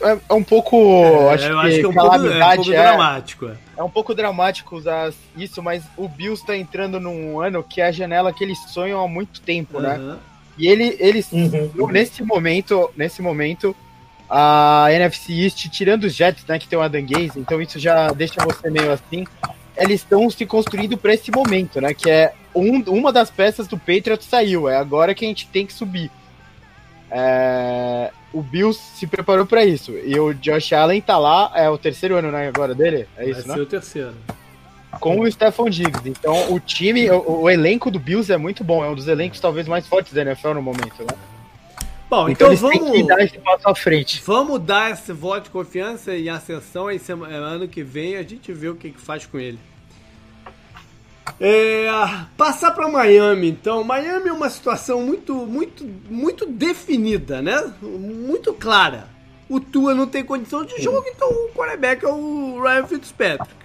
É, 0.00 0.18
é 0.30 0.32
um 0.32 0.42
pouco, 0.42 0.74
é, 1.04 1.34
acho, 1.34 1.46
que, 1.46 1.52
acho 1.52 1.76
que 1.76 1.84
é 1.84 1.88
um. 1.88 1.92
Pouco, 1.92 2.14
é 2.14 2.18
um 2.18 2.56
pouco 2.56 2.72
é, 2.72 2.82
dramático. 2.82 3.46
É. 3.46 3.56
é 3.76 3.82
um 3.82 3.90
pouco 3.90 4.14
dramático 4.14 4.76
usar 4.76 5.12
isso, 5.36 5.62
mas 5.62 5.82
o 5.94 6.08
Bills 6.08 6.40
está 6.40 6.56
entrando 6.56 6.98
num 6.98 7.40
ano 7.40 7.62
que 7.62 7.82
é 7.82 7.86
a 7.86 7.92
janela 7.92 8.32
que 8.32 8.42
eles 8.42 8.58
sonham 8.68 9.04
há 9.04 9.08
muito 9.08 9.42
tempo, 9.42 9.76
uhum. 9.76 9.82
né? 9.82 10.18
E 10.56 10.66
ele, 10.66 10.96
eles, 10.98 11.30
uhum. 11.30 11.88
nesse 11.88 12.22
momento, 12.22 12.90
nesse 12.96 13.20
momento, 13.20 13.76
a 14.36 14.88
NFC 14.90 15.32
East, 15.32 15.68
tirando 15.68 16.04
os 16.04 16.12
Jets, 16.12 16.44
né, 16.44 16.58
que 16.58 16.66
tem 16.66 16.76
o 16.76 16.82
Adam 16.82 17.06
Gaze, 17.06 17.38
então 17.38 17.62
isso 17.62 17.78
já 17.78 18.08
deixa 18.08 18.44
você 18.44 18.68
meio 18.68 18.90
assim. 18.90 19.24
Eles 19.76 20.00
estão 20.00 20.28
se 20.28 20.44
construindo 20.44 20.98
para 20.98 21.14
esse 21.14 21.30
momento, 21.30 21.80
né? 21.80 21.94
Que 21.94 22.10
é 22.10 22.32
um, 22.52 22.82
uma 22.88 23.12
das 23.12 23.30
peças 23.30 23.68
do 23.68 23.78
Patriots 23.78 24.26
saiu, 24.26 24.68
é 24.68 24.76
agora 24.76 25.14
que 25.14 25.24
a 25.24 25.28
gente 25.28 25.46
tem 25.46 25.64
que 25.64 25.72
subir. 25.72 26.10
É, 27.12 28.10
o 28.32 28.42
Bills 28.42 28.80
se 28.96 29.06
preparou 29.06 29.46
para 29.46 29.64
isso. 29.64 29.92
E 29.92 30.18
o 30.18 30.34
Josh 30.34 30.72
Allen 30.72 31.00
tá 31.00 31.16
lá, 31.16 31.52
é 31.54 31.70
o 31.70 31.78
terceiro 31.78 32.16
ano 32.16 32.32
né, 32.32 32.48
agora 32.48 32.74
dele? 32.74 33.06
É 33.16 33.30
isso, 33.30 33.46
Vai 33.46 33.56
né? 33.56 33.62
o 33.62 33.66
terceiro. 33.66 34.14
Com 34.98 35.20
o 35.20 35.30
Stephon 35.30 35.70
Diggs. 35.70 36.08
Então 36.08 36.52
o 36.52 36.58
time, 36.58 37.08
o, 37.08 37.42
o, 37.42 37.50
elenco 37.50 37.88
do 37.88 38.00
Bills 38.00 38.32
é 38.32 38.36
muito 38.36 38.64
bom, 38.64 38.84
é 38.84 38.88
um 38.88 38.96
dos 38.96 39.06
elencos 39.06 39.38
talvez 39.38 39.68
mais 39.68 39.86
fortes 39.86 40.12
da 40.12 40.22
NFL 40.22 40.54
no 40.54 40.62
momento, 40.62 41.02
né? 41.02 41.16
Bom, 42.14 42.28
então, 42.28 42.52
então 42.52 42.70
vamos 42.70 43.06
dar 43.08 43.24
esse 43.24 43.38
passo 43.38 43.68
à 43.68 43.74
frente. 43.74 44.22
Vamos 44.24 44.60
dar 44.60 44.92
esse 44.92 45.12
voto 45.12 45.44
de 45.44 45.50
confiança 45.50 46.14
e 46.14 46.28
ascensão 46.28 46.88
e 46.88 47.00
ano 47.28 47.66
que 47.66 47.82
vem 47.82 48.16
a 48.16 48.22
gente 48.22 48.52
vê 48.52 48.68
o 48.68 48.76
que, 48.76 48.90
que 48.90 49.00
faz 49.00 49.26
com 49.26 49.36
ele. 49.36 49.58
É, 51.40 51.88
passar 52.36 52.70
para 52.70 52.86
Miami, 52.86 53.48
então. 53.48 53.82
Miami 53.82 54.28
é 54.28 54.32
uma 54.32 54.48
situação 54.48 55.02
muito, 55.02 55.34
muito, 55.34 55.84
muito 56.08 56.46
definida, 56.46 57.42
né? 57.42 57.72
Muito 57.82 58.54
clara. 58.54 59.08
O 59.48 59.58
Tua 59.58 59.92
não 59.92 60.06
tem 60.06 60.24
condição 60.24 60.64
de 60.64 60.80
jogo, 60.80 61.04
então 61.08 61.28
o 61.28 61.48
quarterback 61.48 62.04
é 62.04 62.08
o 62.08 62.62
Ryan 62.62 62.86
Fitzpatrick. 62.86 63.63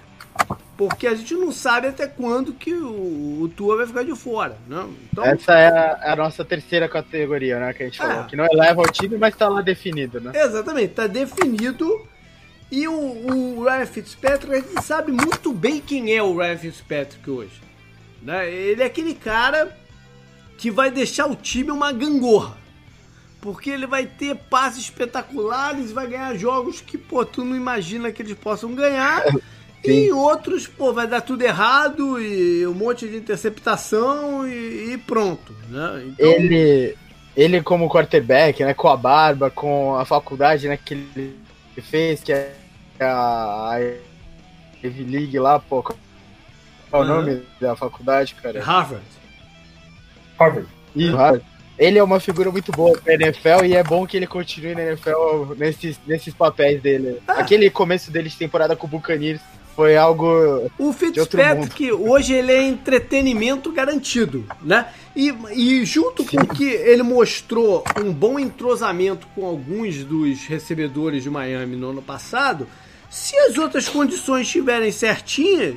Porque 0.79 1.07
a 1.07 1.13
gente 1.13 1.33
não 1.33 1.51
sabe 1.51 1.87
até 1.87 2.07
quando 2.07 2.53
que 2.53 2.73
o, 2.73 3.41
o 3.41 3.51
Tua 3.53 3.75
vai 3.75 3.85
ficar 3.85 4.05
de 4.05 4.15
fora, 4.15 4.55
né? 4.65 4.87
Então, 5.11 5.25
Essa 5.25 5.51
é 5.51 5.67
a, 5.67 5.99
é 6.03 6.11
a, 6.11 6.15
nossa 6.15 6.45
terceira 6.45 6.87
categoria, 6.87 7.59
né? 7.59 7.73
Que 7.73 7.83
a 7.83 7.85
gente 7.87 7.97
falou. 7.97 8.23
É. 8.23 8.27
Que 8.27 8.37
não 8.37 8.45
eleva 8.45 8.81
o 8.81 8.89
time, 8.89 9.17
mas 9.17 9.35
tá 9.35 9.49
lá 9.49 9.61
definido, 9.61 10.21
né? 10.21 10.31
Exatamente, 10.33 10.93
tá 10.93 11.05
definido. 11.05 12.07
E 12.71 12.87
o, 12.87 12.93
o 12.93 13.63
Ryan 13.65 13.85
Fitzpatrick, 13.87 14.55
a 14.55 14.59
gente 14.61 14.85
sabe 14.85 15.11
muito 15.11 15.51
bem 15.51 15.81
quem 15.81 16.15
é 16.15 16.23
o 16.23 16.37
Ryan 16.37 16.57
Fitzpatrick 16.57 17.29
hoje. 17.29 17.61
Né? 18.21 18.49
Ele 18.49 18.81
é 18.81 18.85
aquele 18.85 19.15
cara 19.15 19.77
que 20.57 20.71
vai 20.71 20.89
deixar 20.89 21.25
o 21.25 21.35
time 21.35 21.71
uma 21.71 21.91
gangorra. 21.91 22.55
Porque 23.41 23.69
ele 23.69 23.85
vai 23.85 24.05
ter 24.05 24.33
passes 24.33 24.85
espetaculares, 24.85 25.91
vai 25.91 26.07
ganhar 26.07 26.37
jogos 26.37 26.79
que, 26.79 26.97
pô, 26.97 27.25
tu 27.25 27.43
não 27.43 27.57
imagina 27.57 28.13
que 28.13 28.21
eles 28.21 28.37
possam 28.37 28.73
ganhar. 28.73 29.25
Sim. 29.83 30.05
E 30.05 30.11
outros, 30.11 30.67
pô, 30.67 30.91
vai 30.91 31.07
dar 31.07 31.21
tudo 31.21 31.41
errado 31.41 32.19
e 32.19 32.67
um 32.67 32.73
monte 32.73 33.07
de 33.07 33.17
interceptação 33.17 34.47
e, 34.47 34.93
e 34.93 34.97
pronto, 34.97 35.53
né? 35.69 36.03
Então... 36.05 36.27
Ele, 36.27 36.97
ele 37.35 37.61
como 37.61 37.89
quarterback, 37.89 38.63
né, 38.63 38.73
com 38.73 38.89
a 38.89 38.97
barba, 38.97 39.49
com 39.49 39.95
a 39.95 40.03
faculdade, 40.03 40.67
né, 40.67 40.77
que 40.77 40.93
ele 40.93 41.35
fez, 41.81 42.21
que 42.21 42.33
é 42.33 42.53
a 42.99 43.79
Ivy 44.83 45.03
League 45.03 45.39
lá, 45.39 45.59
pô, 45.59 45.81
qual 45.81 45.95
é 46.91 46.97
o 46.97 46.99
uhum. 46.99 47.07
nome 47.07 47.43
da 47.61 47.75
faculdade, 47.75 48.35
cara? 48.35 48.61
Harvard. 48.61 49.05
Harvard. 50.37 50.67
Isso, 50.93 51.15
Harvard 51.15 51.45
ele 51.79 51.97
é 51.97 52.03
uma 52.03 52.19
figura 52.19 52.51
muito 52.51 52.73
boa 52.73 52.99
pra 52.99 53.13
NFL 53.13 53.63
e 53.65 53.73
é 53.73 53.81
bom 53.81 54.05
que 54.05 54.17
ele 54.17 54.27
continue 54.27 54.75
na 54.75 54.83
NFL 54.83 55.55
nesses, 55.57 55.97
nesses 56.05 56.33
papéis 56.33 56.81
dele. 56.81 57.21
Ah. 57.25 57.39
Aquele 57.39 57.69
começo 57.69 58.11
dele 58.11 58.27
de 58.27 58.35
temporada 58.35 58.75
com 58.75 58.85
o 58.85 58.89
Buccaneers 58.89 59.39
foi 59.79 59.95
algo. 59.95 60.69
O 60.77 60.91
Fitzpatrick 60.91 61.89
hoje 61.89 62.33
ele 62.33 62.51
é 62.51 62.61
entretenimento 62.63 63.71
garantido, 63.71 64.45
né? 64.61 64.89
E, 65.15 65.33
e 65.53 65.85
junto 65.85 66.21
Sim. 66.23 66.35
com 66.35 66.47
que 66.47 66.65
ele 66.65 67.01
mostrou 67.01 67.85
um 67.97 68.11
bom 68.11 68.37
entrosamento 68.37 69.25
com 69.33 69.45
alguns 69.45 70.03
dos 70.03 70.45
recebedores 70.47 71.23
de 71.23 71.29
Miami 71.29 71.77
no 71.77 71.91
ano 71.91 72.01
passado, 72.01 72.67
se 73.09 73.37
as 73.37 73.57
outras 73.57 73.87
condições 73.87 74.47
estiverem 74.47 74.91
certinhas, 74.91 75.75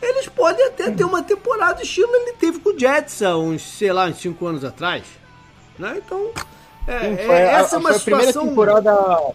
eles 0.00 0.30
podem 0.30 0.68
até 0.68 0.90
ter 0.90 1.04
uma 1.04 1.22
temporada 1.22 1.82
estilo 1.82 2.08
ele 2.10 2.32
teve 2.32 2.58
com 2.58 2.70
o 2.70 2.78
Jets 2.78 3.20
há 3.20 3.36
uns, 3.36 3.60
sei 3.60 3.92
lá, 3.92 4.06
uns 4.06 4.16
5 4.16 4.46
anos 4.46 4.64
atrás. 4.64 5.02
Né? 5.78 6.00
Então, 6.02 6.30
é, 6.86 7.00
Sim, 7.00 7.30
é, 7.30 7.42
essa 7.52 7.76
a, 7.76 7.78
é 7.78 7.80
uma 7.80 7.92
situação... 7.92 8.00
primeira 8.00 8.32
temporada 8.80 9.34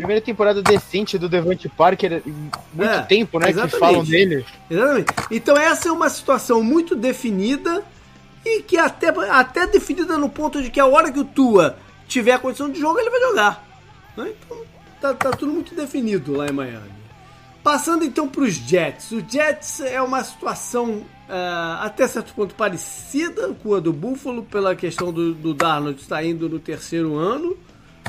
primeira 0.00 0.20
temporada 0.20 0.62
decente 0.62 1.16
do 1.18 1.28
Devante 1.28 1.68
Parker 1.68 2.22
muito 2.24 2.90
é, 2.90 3.02
tempo, 3.02 3.38
né? 3.38 3.50
Exatamente. 3.50 3.72
Que 3.72 3.78
falam 3.78 4.04
dele. 4.04 4.46
Exatamente. 4.70 5.12
Então 5.30 5.56
essa 5.56 5.88
é 5.88 5.92
uma 5.92 6.08
situação 6.08 6.62
muito 6.62 6.96
definida 6.96 7.84
e 8.44 8.62
que 8.62 8.76
até, 8.78 9.08
até 9.08 9.66
definida 9.66 10.16
no 10.16 10.28
ponto 10.28 10.62
de 10.62 10.70
que 10.70 10.80
a 10.80 10.86
hora 10.86 11.12
que 11.12 11.20
o 11.20 11.24
Tua 11.24 11.76
tiver 12.08 12.32
a 12.32 12.38
condição 12.38 12.70
de 12.70 12.80
jogo, 12.80 12.98
ele 12.98 13.10
vai 13.10 13.20
jogar. 13.20 13.64
Né? 14.16 14.32
Então 14.44 14.58
tá, 15.00 15.14
tá, 15.14 15.30
tudo 15.30 15.52
muito 15.52 15.74
definido 15.74 16.36
lá 16.36 16.46
em 16.46 16.52
Miami. 16.52 16.90
Passando 17.62 18.04
então 18.04 18.26
para 18.26 18.42
os 18.42 18.54
Jets. 18.54 19.12
O 19.12 19.20
Jets 19.20 19.80
é 19.80 20.00
uma 20.00 20.24
situação 20.24 21.04
uh, 21.28 21.82
até 21.82 22.08
certo 22.08 22.32
ponto 22.34 22.54
parecida 22.54 23.54
com 23.62 23.74
a 23.74 23.80
do 23.80 23.92
Buffalo, 23.92 24.42
pela 24.42 24.74
questão 24.74 25.12
do, 25.12 25.34
do 25.34 25.52
Darnold 25.54 26.00
estar 26.00 26.24
indo 26.24 26.48
no 26.48 26.58
terceiro 26.58 27.16
ano, 27.16 27.56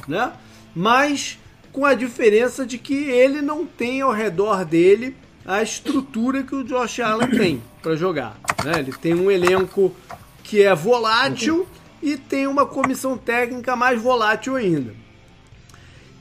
né? 0.08 0.32
Mas 0.74 1.38
com 1.72 1.86
a 1.86 1.94
diferença 1.94 2.66
de 2.66 2.78
que 2.78 3.10
ele 3.10 3.42
não 3.42 3.66
tem 3.66 4.02
ao 4.02 4.12
redor 4.12 4.66
dele 4.66 5.16
a 5.46 5.62
estrutura 5.62 6.44
que 6.44 6.56
o 6.56 6.64
Josh 6.64 7.00
Allen 7.00 7.30
tem 7.36 7.62
para 7.82 7.96
jogar. 7.96 8.40
Né? 8.64 8.80
Ele 8.80 8.92
tem 8.92 9.14
um 9.14 9.32
elenco 9.32 9.96
que 10.44 10.62
é 10.62 10.74
volátil 10.76 11.68
e 12.02 12.18
tem 12.18 12.48
uma 12.48 12.66
comissão 12.66 13.18
técnica 13.18 13.76
mais 13.76 14.02
volátil 14.02 14.56
ainda. 14.56 14.94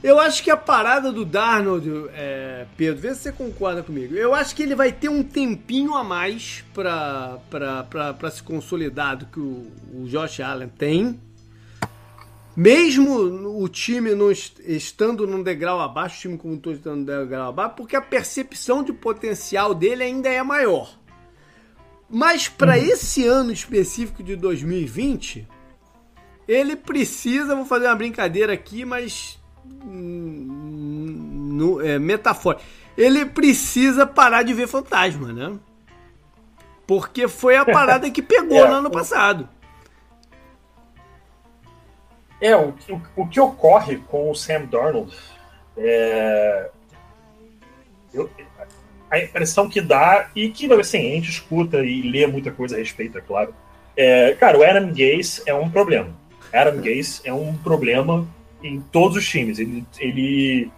Eu 0.02 0.18
acho 0.18 0.42
que 0.42 0.50
a 0.50 0.56
parada 0.56 1.12
do 1.12 1.26
Darnold, 1.26 2.08
é, 2.14 2.64
Pedro, 2.74 3.02
vê 3.02 3.14
se 3.14 3.20
você 3.20 3.32
concorda 3.32 3.82
comigo. 3.82 4.14
Eu 4.14 4.34
acho 4.34 4.56
que 4.56 4.62
ele 4.62 4.74
vai 4.74 4.90
ter 4.90 5.10
um 5.10 5.22
tempinho 5.22 5.94
a 5.94 6.02
mais 6.02 6.64
para 6.72 7.38
se 8.32 8.42
consolidar 8.42 9.18
do 9.18 9.26
que 9.26 9.38
o, 9.38 9.66
o 9.92 10.06
Josh 10.08 10.40
Allen 10.40 10.70
tem. 10.70 11.20
Mesmo 12.60 13.58
o 13.58 13.66
time 13.70 14.14
não 14.14 14.30
estando 14.30 15.26
num 15.26 15.42
degrau 15.42 15.80
abaixo, 15.80 16.16
o 16.16 16.20
time 16.20 16.36
como 16.36 16.58
todo 16.58 16.76
estando 16.76 16.98
num 16.98 17.04
degrau 17.06 17.48
abaixo, 17.48 17.72
porque 17.74 17.96
a 17.96 18.02
percepção 18.02 18.82
de 18.82 18.92
potencial 18.92 19.72
dele 19.72 20.04
ainda 20.04 20.28
é 20.28 20.42
maior. 20.42 20.94
Mas 22.06 22.50
para 22.50 22.76
uhum. 22.76 22.84
esse 22.84 23.26
ano 23.26 23.50
específico 23.50 24.22
de 24.22 24.36
2020, 24.36 25.48
ele 26.46 26.76
precisa, 26.76 27.56
vou 27.56 27.64
fazer 27.64 27.86
uma 27.86 27.96
brincadeira 27.96 28.52
aqui, 28.52 28.84
mas 28.84 29.38
no, 29.82 31.80
é, 31.80 31.98
metafórico. 31.98 32.62
Ele 32.94 33.24
precisa 33.24 34.06
parar 34.06 34.42
de 34.42 34.52
ver 34.52 34.68
fantasma, 34.68 35.32
né? 35.32 35.58
Porque 36.86 37.26
foi 37.26 37.56
a 37.56 37.64
parada 37.72 38.10
que 38.10 38.20
pegou 38.20 38.66
é, 38.66 38.68
no 38.68 38.74
ano 38.74 38.90
passado. 38.90 39.48
É, 42.40 42.56
o, 42.56 42.74
o, 42.88 43.22
o 43.22 43.26
que 43.28 43.40
ocorre 43.40 43.96
com 44.08 44.30
o 44.30 44.34
Sam 44.34 44.64
Darnold 44.64 45.14
é. 45.76 46.70
Eu, 48.12 48.28
a 49.10 49.18
impressão 49.18 49.68
que 49.68 49.80
dá, 49.80 50.30
e 50.36 50.50
que 50.50 50.72
assim, 50.72 50.98
a 50.98 51.14
gente 51.16 51.30
escuta 51.30 51.78
e 51.78 52.02
lê 52.02 52.26
muita 52.26 52.50
coisa 52.52 52.76
a 52.76 52.78
respeito, 52.78 53.18
é 53.18 53.20
claro. 53.20 53.52
É, 53.96 54.34
cara, 54.34 54.56
o 54.56 54.62
Adam 54.62 54.88
Gase 54.88 55.42
é 55.46 55.52
um 55.52 55.68
problema. 55.68 56.10
Adam 56.52 56.80
Gase 56.80 57.20
é 57.24 57.32
um 57.32 57.56
problema 57.56 58.26
em 58.62 58.80
todos 58.80 59.16
os 59.16 59.28
times. 59.28 59.58
Ele, 59.58 59.84
ele 59.98 60.70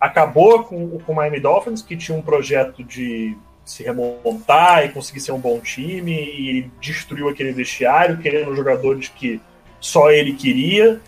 acabou 0.00 0.64
com, 0.64 0.98
com 0.98 1.12
o 1.12 1.14
Miami 1.14 1.38
Dolphins, 1.38 1.80
que 1.80 1.96
tinha 1.96 2.16
um 2.18 2.22
projeto 2.22 2.82
de 2.82 3.36
se 3.64 3.84
remontar 3.84 4.84
e 4.84 4.88
conseguir 4.88 5.20
ser 5.20 5.32
um 5.32 5.38
bom 5.38 5.60
time, 5.60 6.12
e 6.12 6.70
destruiu 6.80 7.28
aquele 7.28 7.52
vestiário, 7.52 8.18
querendo 8.18 8.56
jogadores 8.56 9.08
que 9.08 9.40
só 9.80 10.10
ele 10.10 10.34
queria. 10.34 11.00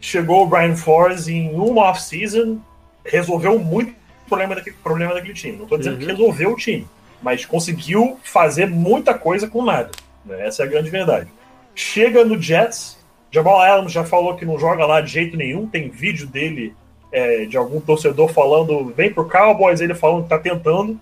Chegou 0.00 0.44
o 0.44 0.46
Brian 0.46 0.76
Flores 0.76 1.28
em 1.28 1.54
uma 1.54 1.90
off-season, 1.90 2.58
resolveu 3.04 3.58
muito 3.58 3.94
problema 4.28 4.54
daquele, 4.54 4.76
problema 4.82 5.14
daquele 5.14 5.34
time. 5.34 5.56
Não 5.56 5.64
estou 5.64 5.78
dizendo 5.78 5.94
uhum. 5.94 6.00
que 6.00 6.06
resolveu 6.06 6.52
o 6.52 6.56
time, 6.56 6.86
mas 7.22 7.44
conseguiu 7.44 8.18
fazer 8.22 8.66
muita 8.66 9.14
coisa 9.14 9.48
com 9.48 9.64
nada. 9.64 9.90
Né? 10.24 10.46
Essa 10.46 10.62
é 10.62 10.66
a 10.66 10.68
grande 10.68 10.90
verdade. 10.90 11.28
Chega 11.74 12.24
no 12.24 12.40
Jets, 12.40 12.98
Jamal 13.30 13.60
Adams 13.60 13.92
já 13.92 14.04
falou 14.04 14.34
que 14.34 14.44
não 14.44 14.58
joga 14.58 14.86
lá 14.86 15.00
de 15.00 15.12
jeito 15.12 15.36
nenhum. 15.36 15.66
Tem 15.66 15.88
vídeo 15.88 16.26
dele 16.26 16.74
é, 17.12 17.44
de 17.44 17.56
algum 17.56 17.80
torcedor 17.80 18.28
falando 18.28 18.92
vem 18.94 19.12
pro 19.12 19.28
Cowboys, 19.28 19.80
ele 19.80 19.94
falando 19.94 20.24
que 20.24 20.28
tá 20.28 20.38
tentando. 20.38 20.98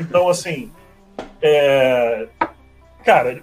Então, 0.00 0.28
assim, 0.28 0.70
é, 1.42 2.26
cara, 3.04 3.42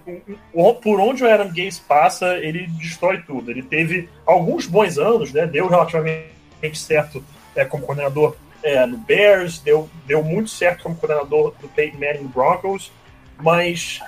por 0.82 1.00
onde 1.00 1.24
o 1.24 1.28
Aaron 1.28 1.50
Gaze 1.50 1.82
passa, 1.82 2.38
ele 2.38 2.68
destrói 2.68 3.22
tudo. 3.22 3.52
Ele 3.52 3.64
teve 3.64 4.10
alguns 4.26 4.68
bons 4.68 4.98
anos, 4.98 5.34
né? 5.34 5.46
Deu 5.46 5.68
relativamente 5.68 6.30
certo 6.74 7.24
é, 7.56 7.66
como 7.66 7.86
coordenador 7.86 8.36
é, 8.64 8.86
no 8.86 8.98
Bears, 8.98 9.60
deu, 9.60 9.90
deu 10.06 10.24
muito 10.24 10.50
certo 10.50 10.84
como 10.84 10.96
coordenador 10.96 11.54
do 11.62 11.68
Peyton 11.70 11.98
Manning 11.98 12.28
Broncos, 12.28 12.92
mas 13.38 14.02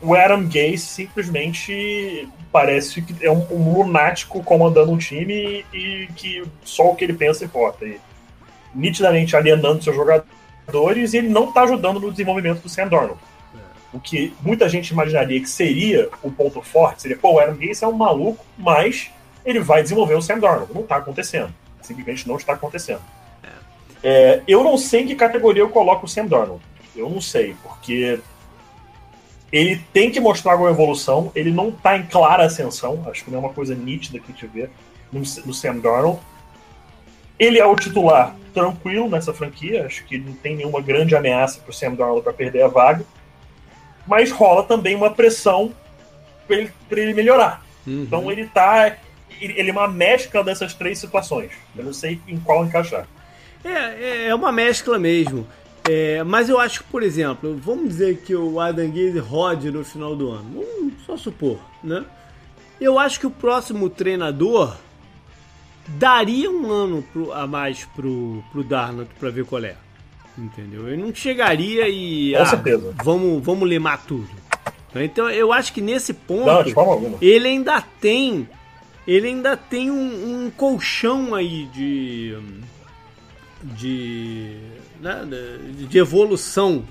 o 0.00 0.14
Adam 0.14 0.44
Gase 0.44 0.78
simplesmente 0.78 2.28
parece 2.50 3.00
que 3.00 3.24
é 3.24 3.30
um, 3.30 3.46
um 3.50 3.72
lunático 3.72 4.42
comandando 4.42 4.92
um 4.92 4.98
time 4.98 5.64
e, 5.72 5.76
e, 5.76 6.06
que 6.14 6.44
só 6.64 6.90
o 6.90 6.96
que 6.96 7.04
ele 7.04 7.14
pensa 7.14 7.44
importa. 7.44 7.86
E, 7.86 7.98
nitidamente 8.74 9.36
alienando 9.36 9.82
seus 9.82 9.94
jogadores 9.94 11.12
e 11.12 11.18
ele 11.18 11.28
não 11.28 11.48
está 11.48 11.62
ajudando 11.62 12.00
no 12.00 12.10
desenvolvimento 12.10 12.62
do 12.62 12.68
Sam 12.68 12.88
Darnold. 12.88 13.20
O 13.92 14.00
que 14.00 14.34
muita 14.40 14.68
gente 14.68 14.90
imaginaria 14.90 15.40
que 15.40 15.48
seria 15.48 16.08
o 16.22 16.30
ponto 16.30 16.62
forte, 16.62 17.02
seria, 17.02 17.16
pô, 17.16 17.32
o 17.32 17.38
Adam 17.38 17.56
Gase 17.56 17.84
é 17.84 17.86
um 17.86 17.92
maluco, 17.92 18.44
mas 18.56 19.10
ele 19.44 19.60
vai 19.60 19.82
desenvolver 19.82 20.14
o 20.14 20.22
Sam 20.22 20.38
Darnold. 20.38 20.72
Não 20.72 20.82
está 20.82 20.96
acontecendo. 20.96 21.52
Simplesmente 21.82 22.26
não 22.26 22.36
está 22.36 22.54
acontecendo. 22.54 23.02
É, 24.02 24.42
eu 24.48 24.64
não 24.64 24.76
sei 24.76 25.02
em 25.02 25.06
que 25.06 25.14
categoria 25.14 25.62
eu 25.62 25.68
coloco 25.68 26.06
o 26.06 26.08
Sam 26.08 26.26
Darnold. 26.26 26.62
Eu 26.96 27.08
não 27.08 27.20
sei, 27.20 27.54
porque 27.62 28.20
ele 29.52 29.80
tem 29.92 30.10
que 30.10 30.18
mostrar 30.18 30.52
alguma 30.52 30.70
evolução, 30.70 31.30
ele 31.34 31.50
não 31.50 31.68
está 31.68 31.96
em 31.96 32.04
clara 32.04 32.44
ascensão, 32.44 33.04
acho 33.06 33.24
que 33.24 33.30
não 33.30 33.38
é 33.38 33.40
uma 33.40 33.52
coisa 33.52 33.74
nítida 33.74 34.18
que 34.18 34.32
a 34.32 34.34
gente 34.34 34.46
vê 34.46 34.68
no, 35.12 35.20
no 35.20 35.54
Sam 35.54 35.78
Darnold. 35.78 36.20
Ele 37.38 37.58
é 37.58 37.66
o 37.66 37.76
titular 37.76 38.34
tranquilo 38.52 39.08
nessa 39.08 39.32
franquia, 39.32 39.86
acho 39.86 40.04
que 40.04 40.18
não 40.18 40.32
tem 40.32 40.56
nenhuma 40.56 40.80
grande 40.80 41.14
ameaça 41.14 41.60
para 41.60 41.70
o 41.70 41.72
Sam 41.72 41.94
Darnold 41.94 42.22
para 42.22 42.32
perder 42.32 42.62
a 42.62 42.68
vaga. 42.68 43.04
Mas 44.06 44.30
rola 44.30 44.62
também 44.62 44.94
uma 44.94 45.10
pressão 45.10 45.72
para 46.46 46.56
ele, 46.56 46.72
ele 46.90 47.14
melhorar. 47.14 47.64
Uhum. 47.86 48.02
Então 48.02 48.30
ele 48.30 48.46
tá. 48.46 48.96
Ele 49.40 49.68
é 49.68 49.72
uma 49.72 49.88
mescla 49.88 50.44
dessas 50.44 50.72
três 50.72 50.98
situações. 50.98 51.50
Eu 51.76 51.84
não 51.84 51.92
sei 51.92 52.20
em 52.28 52.38
qual 52.38 52.64
encaixar. 52.64 53.08
É, 53.64 53.70
é, 53.70 54.26
é 54.28 54.34
uma 54.34 54.52
mescla 54.52 54.98
mesmo. 54.98 55.46
É, 55.88 56.22
mas 56.22 56.48
eu 56.48 56.60
acho 56.60 56.84
que, 56.84 56.90
por 56.90 57.02
exemplo, 57.02 57.58
vamos 57.60 57.88
dizer 57.88 58.18
que 58.18 58.36
o 58.36 58.60
Adam 58.60 58.88
Gaze 58.88 59.18
rode 59.18 59.70
no 59.70 59.84
final 59.84 60.14
do 60.14 60.30
ano. 60.30 60.64
Vamos 60.78 60.94
só 61.04 61.16
supor, 61.16 61.58
né? 61.82 62.04
Eu 62.80 62.98
acho 62.98 63.18
que 63.18 63.26
o 63.26 63.30
próximo 63.30 63.90
treinador 63.90 64.76
daria 65.88 66.50
um 66.50 66.70
ano 66.70 67.02
pro, 67.12 67.32
a 67.32 67.46
mais 67.46 67.84
pro, 67.96 68.42
pro 68.52 68.62
Darnold 68.62 69.10
para 69.18 69.30
ver 69.30 69.44
qual 69.44 69.64
é. 69.64 69.76
Entendeu? 70.36 70.88
Ele 70.88 71.02
não 71.02 71.14
chegaria 71.14 71.88
e. 71.88 72.32
Com 72.34 72.42
ah, 72.42 72.46
certeza. 72.46 72.94
Vamos, 73.04 73.44
vamos 73.44 73.68
limar 73.68 74.04
tudo. 74.06 74.28
Então 74.94 75.30
eu 75.30 75.52
acho 75.52 75.72
que 75.72 75.80
nesse 75.80 76.12
ponto. 76.12 76.46
Não, 76.46 76.62
de 76.62 76.72
forma 76.72 76.92
alguma. 76.92 77.18
Ele 77.20 77.48
ainda 77.48 77.82
tem. 78.00 78.48
Ele 79.06 79.28
ainda 79.28 79.56
tem 79.56 79.90
um, 79.90 80.44
um 80.44 80.50
colchão 80.50 81.34
aí 81.34 81.66
de. 81.66 82.38
De. 83.62 84.56
Né, 85.00 85.26
de 85.88 85.98
evolução 85.98 86.84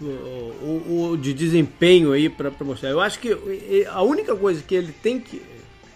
o, 0.00 1.10
o, 1.12 1.16
de 1.16 1.34
desempenho 1.34 2.12
aí 2.12 2.28
para 2.28 2.52
mostrar. 2.60 2.90
Eu 2.90 3.00
acho 3.00 3.18
que 3.18 3.36
a 3.90 4.02
única 4.02 4.34
coisa 4.34 4.62
que 4.62 4.74
ele 4.74 4.92
tem 4.92 5.20
que 5.20 5.42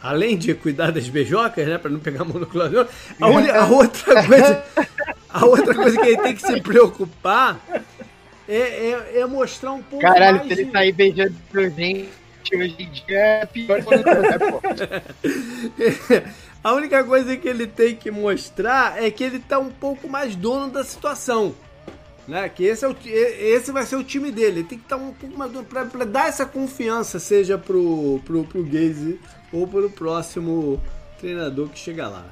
além 0.05 0.37
de 0.37 0.53
cuidar 0.53 0.93
das 0.93 1.09
beijocas, 1.09 1.67
né, 1.67 1.79
para 1.79 1.91
não 1.91 1.99
pegar 1.99 2.25
monoclonal, 2.25 2.87
a, 3.19 3.27
a 3.59 3.67
outra 3.69 4.27
coisa, 4.27 4.63
a 5.35 5.45
outra 5.45 5.75
coisa 5.75 6.01
que 6.01 6.07
ele 6.07 6.23
tem 6.23 6.35
que 6.35 6.43
se 6.43 6.61
preocupar 6.61 7.61
é, 8.49 8.57
é, 8.57 9.21
é 9.21 9.27
mostrar 9.27 9.73
um 9.73 9.83
pouco 9.83 10.01
Caralho, 10.01 10.39
mais 10.39 10.47
se 10.47 10.55
ele 10.55 10.65
de... 10.67 10.71
sair 10.71 10.93
beijando 10.93 11.35
gente 11.53 12.55
hoje 12.55 12.77
em 12.79 12.91
dia 12.91 13.19
é 13.19 13.47
pior 13.47 13.83
quando 13.83 14.05
A 16.63 16.73
única 16.73 17.03
coisa 17.05 17.37
que 17.37 17.49
ele 17.49 17.67
tem 17.67 17.97
que 17.97 18.11
mostrar 18.11 19.03
é 19.03 19.11
que 19.11 19.25
ele 19.25 19.39
tá 19.39 19.59
um 19.59 19.71
pouco 19.71 20.09
mais 20.09 20.35
dono 20.35 20.73
da 20.73 20.83
situação. 20.83 21.55
Né? 22.27 22.49
Que 22.49 22.65
esse, 22.65 22.87
é 22.87 22.89
o, 22.89 22.97
esse 23.05 23.71
vai 23.71 23.85
ser 23.85 23.97
o 23.97 24.05
time 24.05 24.31
dele. 24.31 24.61
Ele 24.61 24.69
tem 24.69 24.79
que 24.79 24.85
estar 24.85 24.97
tá 24.97 25.03
um 25.03 25.13
pouco 25.13 25.37
mais 25.37 25.53
dono 25.53 25.67
para 25.67 26.07
dar 26.07 26.29
essa 26.29 26.47
confiança, 26.47 27.19
seja 27.19 27.59
pro, 27.59 28.19
pro, 28.25 28.45
pro 28.45 28.65
Gaze 28.65 29.21
ou 29.53 29.69
para 29.69 29.85
o 29.85 29.91
próximo 29.91 30.81
treinador 31.19 31.69
que 31.69 31.79
chega 31.79 32.09
lá. 32.09 32.25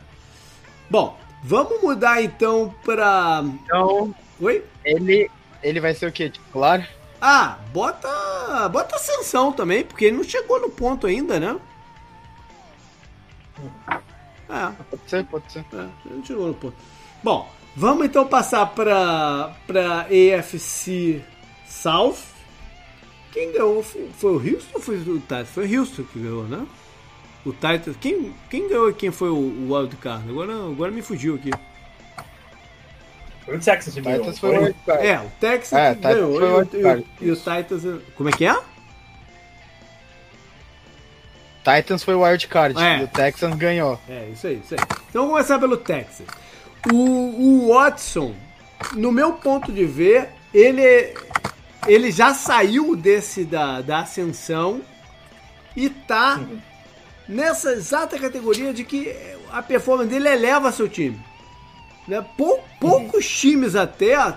Bom, 0.89 1.19
vamos 1.43 1.83
mudar 1.83 2.23
então 2.23 2.75
para. 2.85 3.43
Então. 3.45 4.15
Oi? 4.41 4.65
Ele, 4.85 5.31
ele 5.63 5.81
vai 5.81 5.95
ser 5.95 6.07
o 6.07 6.13
quê? 6.13 6.31
Titular? 6.31 6.89
Ah, 7.21 7.59
bota, 7.73 8.69
bota 8.69 8.97
ascensão 8.97 9.53
também, 9.53 9.85
porque 9.85 10.07
ele 10.07 10.17
não 10.17 10.25
chegou 10.25 10.61
no 10.61 10.71
ponto 10.71 11.07
ainda, 11.07 11.39
né? 11.39 11.57
É. 14.49 14.73
Pode 14.91 15.03
ser, 15.07 15.25
pode 15.27 15.53
ser. 15.53 15.65
É, 15.73 15.89
ele 16.05 16.17
não 16.17 16.25
chegou 16.25 16.49
no 16.49 16.55
ponto. 16.55 16.75
Bom, 17.23 17.49
vamos 17.77 18.07
então 18.07 18.27
passar 18.27 18.67
para 18.67 19.55
para 19.67 20.07
AFC 20.09 21.23
South. 21.67 22.19
Quem 23.33 23.53
ganhou 23.53 23.83
foi, 23.83 24.11
foi 24.19 24.31
o 24.33 24.37
Houston 24.37 24.75
ou 24.75 24.81
foi 24.81 24.97
o 24.97 25.21
Titans? 25.21 25.49
Foi 25.49 25.67
o 25.67 25.81
Houston 25.81 26.03
que 26.05 26.19
ganhou, 26.19 26.45
né? 26.45 26.67
O 27.45 27.53
Titans. 27.53 27.97
Quem, 28.01 28.33
quem 28.49 28.69
ganhou 28.69 28.91
e 28.91 28.95
quem 28.95 29.11
foi 29.11 29.29
o, 29.29 29.35
o 29.35 29.75
wildcard? 29.75 30.29
Agora, 30.29 30.53
agora 30.53 30.91
me 30.93 31.03
fugiu 31.03 31.35
aqui. 31.35 31.51
Foi 33.45 33.57
o 33.57 33.61
Texas 33.61 33.95
que 33.95 34.01
ganhou. 34.01 34.21
Titans 34.21 34.39
foi 34.39 34.57
o 34.57 34.61
wildcard. 34.61 35.07
É, 35.07 35.21
o 35.21 35.31
Texas 35.41 35.79
é, 35.79 35.95
ganhou. 35.95 36.39
Foi 36.39 36.49
o 36.49 36.63
e, 36.63 37.05
e, 37.21 37.27
e 37.27 37.31
o 37.33 37.37
Titans. 37.37 38.03
Como 38.17 38.29
é 38.29 38.33
que 38.33 38.47
é? 38.47 38.57
Titans 41.65 42.03
foi 42.05 42.15
o 42.15 42.23
wildcard 42.23 42.81
é. 42.81 43.01
e 43.01 43.05
o 43.05 43.09
Texans 43.09 43.55
ganhou. 43.57 43.99
É, 44.09 44.29
isso 44.33 44.47
aí, 44.47 44.61
isso 44.65 44.75
aí. 44.75 44.81
Então 45.09 45.23
vamos 45.23 45.31
começar 45.31 45.59
pelo 45.59 45.77
Texas. 45.77 46.27
O, 46.93 46.97
o 46.97 47.73
Watson, 47.73 48.35
no 48.95 49.13
meu 49.13 49.35
ponto 49.35 49.73
de 49.73 49.85
ver, 49.85 50.31
ele, 50.53 51.15
ele 51.87 52.11
já 52.11 52.35
saiu 52.35 52.97
desse 52.97 53.45
da, 53.45 53.81
da 53.81 54.01
ascensão 54.01 54.83
e 55.77 55.89
tá 55.89 56.37
uhum 56.37 56.72
nessa 57.33 57.73
exata 57.73 58.19
categoria 58.19 58.73
de 58.73 58.85
que 58.85 59.15
a 59.51 59.63
performance 59.63 60.11
dele 60.11 60.29
eleva 60.29 60.73
seu 60.73 60.89
time. 60.89 61.19
Né? 62.07 62.25
Pou, 62.37 62.63
poucos 62.81 63.25
uhum. 63.25 63.31
times 63.31 63.75
até 63.75 64.35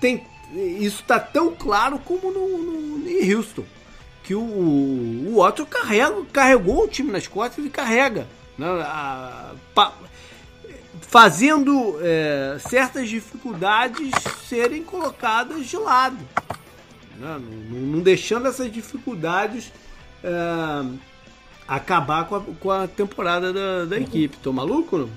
tem 0.00 0.24
isso 0.54 1.00
está 1.00 1.18
tão 1.18 1.54
claro 1.54 1.98
como 1.98 2.30
no, 2.30 2.58
no, 2.58 3.08
em 3.08 3.34
Houston 3.34 3.64
que 4.22 4.34
o, 4.34 4.40
o 4.40 5.36
Watson 5.36 5.64
carrega, 5.64 6.24
carregou 6.32 6.84
o 6.84 6.88
time 6.88 7.10
nas 7.10 7.26
costas 7.26 7.64
e 7.64 7.70
carrega, 7.70 8.28
né? 8.56 8.66
a, 8.84 9.52
pa, 9.74 9.92
fazendo 11.00 11.98
é, 12.00 12.58
certas 12.60 13.08
dificuldades 13.08 14.10
serem 14.48 14.84
colocadas 14.84 15.66
de 15.66 15.76
lado, 15.76 16.18
né? 17.18 17.40
não, 17.68 17.78
não, 17.78 18.00
deixando 18.00 18.46
essas 18.46 18.70
dificuldades 18.70 19.72
é, 20.22 20.30
acabar 21.76 22.26
com 22.26 22.36
a, 22.36 22.40
com 22.60 22.70
a 22.70 22.86
temporada 22.86 23.52
da, 23.52 23.84
da 23.86 23.98
equipe. 23.98 24.36
Tô 24.36 24.52
maluco 24.52 24.98
não? 24.98 25.10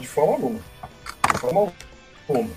De 0.00 0.06
forma 0.06 0.32
alguma. 0.32 0.60
De 1.32 1.38
forma 1.38 1.72
alguma. 2.28 2.50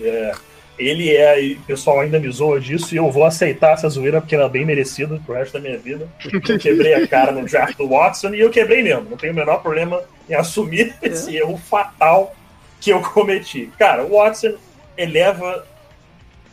É, 0.00 0.32
ele 0.78 1.14
é. 1.14 1.56
O 1.58 1.62
pessoal 1.62 2.00
ainda 2.00 2.20
me 2.20 2.30
zoa 2.30 2.60
disso 2.60 2.94
e 2.94 2.98
eu 2.98 3.10
vou 3.10 3.24
aceitar 3.24 3.72
essa 3.72 3.88
zoeira 3.88 4.20
porque 4.20 4.36
ela 4.36 4.44
é 4.44 4.48
bem 4.48 4.64
merecida 4.64 5.20
pro 5.26 5.34
resto 5.34 5.54
da 5.54 5.60
minha 5.60 5.76
vida. 5.76 6.08
Eu 6.24 6.58
quebrei 6.58 6.94
a 6.94 7.06
cara 7.06 7.32
no 7.32 7.44
draft 7.44 7.76
do 7.76 7.88
Watson 7.88 8.32
e 8.34 8.40
eu 8.40 8.50
quebrei 8.50 8.82
mesmo. 8.82 9.10
Não 9.10 9.16
tenho 9.16 9.32
o 9.32 9.36
menor 9.36 9.60
problema 9.60 10.02
em 10.28 10.34
assumir 10.34 10.94
é. 11.02 11.08
esse 11.08 11.36
erro 11.36 11.56
fatal 11.56 12.34
que 12.80 12.90
eu 12.90 13.00
cometi. 13.02 13.72
Cara, 13.76 14.04
o 14.04 14.16
Watson 14.16 14.54
eleva 14.96 15.66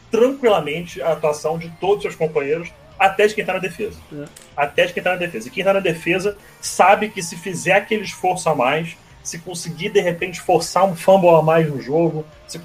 tranquilamente 0.10 1.02
a 1.02 1.12
atuação 1.12 1.60
de 1.60 1.70
todos 1.80 1.98
os 1.98 2.02
seus 2.04 2.16
companheiros 2.16 2.72
até 2.98 3.28
de 3.28 3.36
quem 3.36 3.46
tá 3.46 3.54
na 3.54 3.60
defesa. 3.60 4.00
É. 4.14 4.26
Até 4.56 4.86
de 4.86 4.94
quem 4.94 5.04
tá 5.04 5.12
na 5.12 5.18
defesa. 5.18 5.48
E 5.48 5.52
quem 5.52 5.64
tá 5.64 5.74
na 5.74 5.80
defesa 5.80 6.38
sabe 6.62 7.10
que 7.10 7.22
se 7.22 7.36
fizer 7.36 7.74
aquele 7.74 8.04
esforço 8.04 8.50
a 8.50 8.56
mais, 8.56 8.98
se 9.24 9.40
conseguir 9.40 9.90
de 9.90 10.00
repente 10.00 10.40
forçar 10.40 10.86
um 10.86 10.96
fumble 10.96 11.30
a 11.30 11.42
mais 11.42 11.70
no 11.70 11.82
jogo, 11.82 12.26
se 12.48 12.60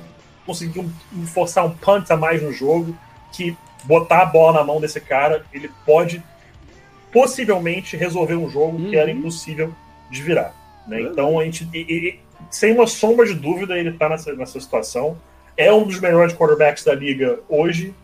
conseguir 0.46 0.80
um, 0.80 1.26
forçar 1.26 1.64
um 1.64 1.70
punt 1.70 2.10
a 2.10 2.16
mais 2.16 2.42
no 2.42 2.52
jogo, 2.52 2.96
que 3.32 3.56
botar 3.84 4.22
a 4.22 4.26
bola 4.26 4.58
na 4.58 4.64
mão 4.64 4.80
desse 4.80 5.00
cara, 5.00 5.44
ele 5.52 5.70
pode 5.86 6.22
possivelmente 7.12 7.96
resolver 7.96 8.34
um 8.34 8.48
jogo 8.48 8.76
uhum. 8.76 8.90
que 8.90 8.96
era 8.96 9.10
uhum. 9.10 9.18
impossível 9.18 9.74
de 10.10 10.22
virar. 10.22 10.54
Né? 10.86 11.02
Então 11.02 11.38
a 11.38 11.44
gente. 11.44 11.68
E, 11.72 11.78
e, 11.78 12.20
sem 12.50 12.72
uma 12.72 12.86
sombra 12.86 13.26
de 13.26 13.34
dúvida, 13.34 13.78
ele 13.78 13.92
tá 13.92 14.08
nessa, 14.08 14.32
nessa 14.34 14.58
situação. 14.60 15.18
É 15.56 15.72
um 15.72 15.84
dos 15.84 16.00
melhores 16.00 16.34
quarterbacks 16.34 16.84
da 16.84 16.94
liga 16.94 17.38
hoje 17.48 17.94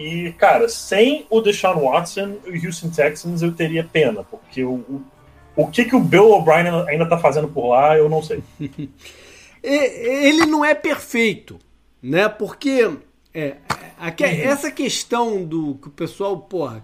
e, 0.00 0.32
cara, 0.32 0.66
sem 0.66 1.26
o 1.28 1.42
Deshaun 1.42 1.90
Watson 1.90 2.38
e 2.46 2.58
o 2.58 2.66
Houston 2.66 2.88
Texans 2.88 3.42
eu 3.42 3.52
teria 3.52 3.84
pena, 3.84 4.24
porque 4.24 4.64
o, 4.64 4.76
o, 4.76 5.04
o 5.54 5.66
que, 5.66 5.84
que 5.84 5.94
o 5.94 6.00
Bill 6.00 6.30
O'Brien 6.30 6.68
ainda 6.88 7.06
tá 7.06 7.18
fazendo 7.18 7.48
por 7.48 7.68
lá, 7.68 7.98
eu 7.98 8.08
não 8.08 8.22
sei. 8.22 8.42
Ele 9.62 10.46
não 10.46 10.64
é 10.64 10.74
perfeito, 10.74 11.58
né? 12.02 12.30
Porque 12.30 12.90
é, 13.34 13.56
aqui, 13.98 14.24
uhum. 14.24 14.30
essa 14.30 14.70
questão 14.70 15.44
do 15.44 15.74
que 15.74 15.88
o 15.88 15.92
pessoal, 15.92 16.34
porra, 16.38 16.82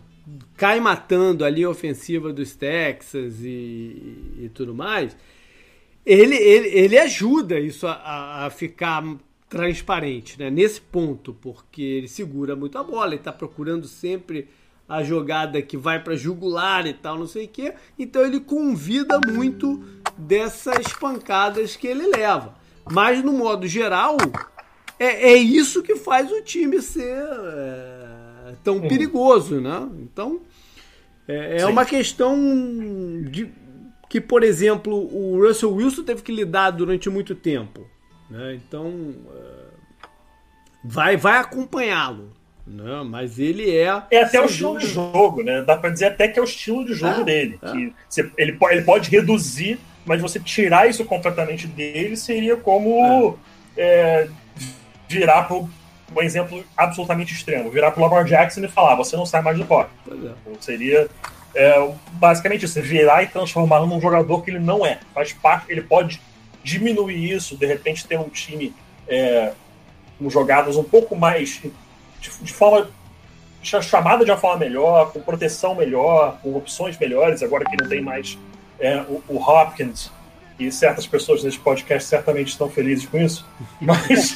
cai 0.54 0.78
matando 0.78 1.42
ali 1.42 1.64
a 1.64 1.70
ofensiva 1.70 2.34
dos 2.34 2.54
Texas 2.54 3.40
e, 3.40 4.34
e 4.40 4.50
tudo 4.52 4.74
mais, 4.74 5.16
ele, 6.04 6.36
ele, 6.36 6.68
ele 6.68 6.98
ajuda 6.98 7.58
isso 7.58 7.86
a, 7.86 8.44
a 8.44 8.50
ficar 8.50 9.02
transparente, 9.48 10.38
né? 10.38 10.50
Nesse 10.50 10.80
ponto, 10.80 11.34
porque 11.34 11.82
ele 11.82 12.08
segura 12.08 12.56
muito 12.56 12.76
a 12.78 12.82
bola, 12.82 13.08
ele 13.08 13.16
está 13.16 13.32
procurando 13.32 13.86
sempre 13.86 14.48
a 14.88 15.02
jogada 15.02 15.60
que 15.62 15.76
vai 15.76 16.02
para 16.02 16.16
jugular 16.16 16.86
e 16.86 16.92
tal, 16.92 17.18
não 17.18 17.26
sei 17.26 17.46
o 17.46 17.48
quê. 17.48 17.74
Então 17.98 18.22
ele 18.22 18.40
convida 18.40 19.18
muito 19.20 19.82
dessas 20.16 20.92
pancadas 20.92 21.76
que 21.76 21.86
ele 21.86 22.06
leva. 22.06 22.54
Mas 22.90 23.22
no 23.22 23.32
modo 23.32 23.66
geral, 23.66 24.16
é, 24.98 25.32
é 25.32 25.36
isso 25.36 25.82
que 25.82 25.96
faz 25.96 26.30
o 26.30 26.40
time 26.42 26.80
ser 26.80 27.16
é, 27.16 28.54
tão 28.62 28.76
uhum. 28.76 28.88
perigoso, 28.88 29.60
né? 29.60 29.88
Então 29.98 30.40
é, 31.26 31.62
é 31.62 31.66
uma 31.66 31.84
questão 31.84 32.36
de 33.28 33.50
que, 34.08 34.20
por 34.20 34.44
exemplo, 34.44 34.94
o 34.94 35.44
Russell 35.44 35.74
Wilson 35.74 36.04
teve 36.04 36.22
que 36.22 36.30
lidar 36.30 36.70
durante 36.70 37.10
muito 37.10 37.34
tempo. 37.34 37.86
Né? 38.30 38.54
Então, 38.54 39.14
é, 39.34 40.08
vai, 40.84 41.16
vai 41.16 41.38
acompanhá-lo. 41.38 42.32
Né? 42.66 43.02
Mas 43.04 43.38
ele 43.38 43.76
é. 43.76 44.02
É 44.10 44.22
até 44.22 44.40
o 44.40 44.46
estilo 44.46 44.78
de 44.78 44.86
jogo, 44.86 45.42
né? 45.42 45.62
Dá 45.62 45.76
para 45.76 45.90
dizer 45.90 46.06
até 46.06 46.26
que 46.26 46.38
é 46.38 46.42
o 46.42 46.44
estilo 46.44 46.84
de 46.84 46.94
jogo 46.94 47.20
é, 47.20 47.24
dele. 47.24 47.58
É. 47.62 47.70
Que 47.70 47.94
você, 48.08 48.30
ele, 48.36 48.52
pode, 48.54 48.74
ele 48.74 48.84
pode 48.84 49.10
reduzir, 49.10 49.78
mas 50.04 50.20
você 50.20 50.40
tirar 50.40 50.88
isso 50.88 51.04
completamente 51.04 51.66
dele 51.68 52.16
seria 52.16 52.56
como 52.56 53.38
é. 53.76 54.24
é 54.24 54.28
virar 55.08 55.44
pro 55.44 55.68
um 56.14 56.22
exemplo 56.22 56.64
absolutamente 56.76 57.32
extremo. 57.32 57.70
Virar 57.70 57.90
pro 57.90 58.02
Lamar 58.02 58.24
Jackson 58.24 58.60
e 58.60 58.68
falar, 58.68 58.94
você 58.94 59.16
não 59.16 59.26
sai 59.26 59.42
mais 59.42 59.58
do. 59.58 59.64
Pois 59.64 59.88
é. 60.24 60.32
Seria 60.60 61.08
é, 61.54 61.90
basicamente 62.12 62.64
isso, 62.64 62.80
virar 62.80 63.22
e 63.22 63.26
transformar 63.26 63.80
num 63.80 64.00
jogador 64.00 64.42
que 64.42 64.50
ele 64.50 64.58
não 64.58 64.84
é. 64.84 64.98
Faz 65.14 65.32
parte, 65.32 65.70
ele 65.70 65.82
pode 65.82 66.20
diminuir 66.66 67.30
isso, 67.30 67.56
de 67.56 67.64
repente 67.64 68.04
ter 68.04 68.18
um 68.18 68.28
time 68.28 68.74
é, 69.06 69.52
com 70.18 70.28
jogadas 70.28 70.76
um 70.76 70.82
pouco 70.82 71.14
mais 71.14 71.60
de, 72.20 72.30
de 72.42 72.52
forma 72.52 72.90
chamada 73.62 74.24
de 74.24 74.30
uma 74.32 74.36
forma 74.36 74.58
melhor, 74.58 75.12
com 75.12 75.20
proteção 75.20 75.76
melhor, 75.76 76.40
com 76.42 76.56
opções 76.56 76.98
melhores, 76.98 77.40
agora 77.40 77.64
que 77.64 77.76
não 77.80 77.88
tem 77.88 78.00
mais 78.00 78.36
é, 78.80 79.00
o, 79.02 79.22
o, 79.28 79.36
Hopkins, 79.36 80.10
e 80.58 80.70
certas 80.72 81.06
pessoas 81.06 81.44
nesse 81.44 81.58
podcast 81.58 82.08
certamente 82.08 82.48
estão 82.48 82.68
felizes 82.68 83.06
com 83.06 83.18
isso, 83.18 83.46
mas 83.80 84.34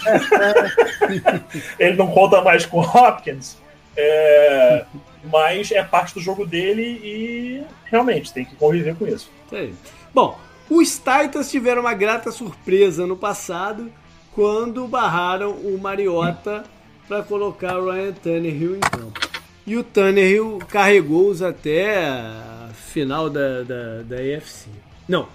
ele 1.81 1.97
não 1.97 2.13
conta 2.13 2.41
mais 2.43 2.65
com 2.65 2.79
o 2.79 2.81
Hopkins, 2.81 3.57
é, 3.97 4.85
mas 5.25 5.73
é 5.73 5.83
parte 5.83 6.15
do 6.15 6.21
jogo 6.21 6.47
dele 6.47 6.83
e 7.03 7.65
realmente 7.87 8.33
tem 8.33 8.45
que 8.45 8.55
conviver 8.55 8.95
com 8.95 9.07
isso. 9.07 9.29
Sim. 9.49 9.75
Bom, 10.15 10.39
os 10.71 10.99
Titans 10.99 11.51
tiveram 11.51 11.83
uma 11.83 11.95
grata 11.95 12.31
surpresa 12.31 13.07
no 13.07 13.17
passado 13.17 13.93
quando 14.33 14.87
barraram 14.87 15.51
o 15.51 15.79
Mariota 15.79 16.65
para 17.09 17.23
colocar 17.23 17.79
o 17.79 17.91
Ryan 17.91 18.13
Tannehill 18.13 18.77
em 18.77 18.81
campo. 18.81 19.21
E 19.67 19.77
o 19.77 19.83
Tannehill 19.83 20.61
carregou-os 20.69 21.43
até 21.43 22.09
a 22.09 22.71
final 22.73 23.29
da, 23.29 23.63
da, 23.63 24.03
da 24.03 24.17
AFC. 24.17 24.69
Não, 25.09 25.29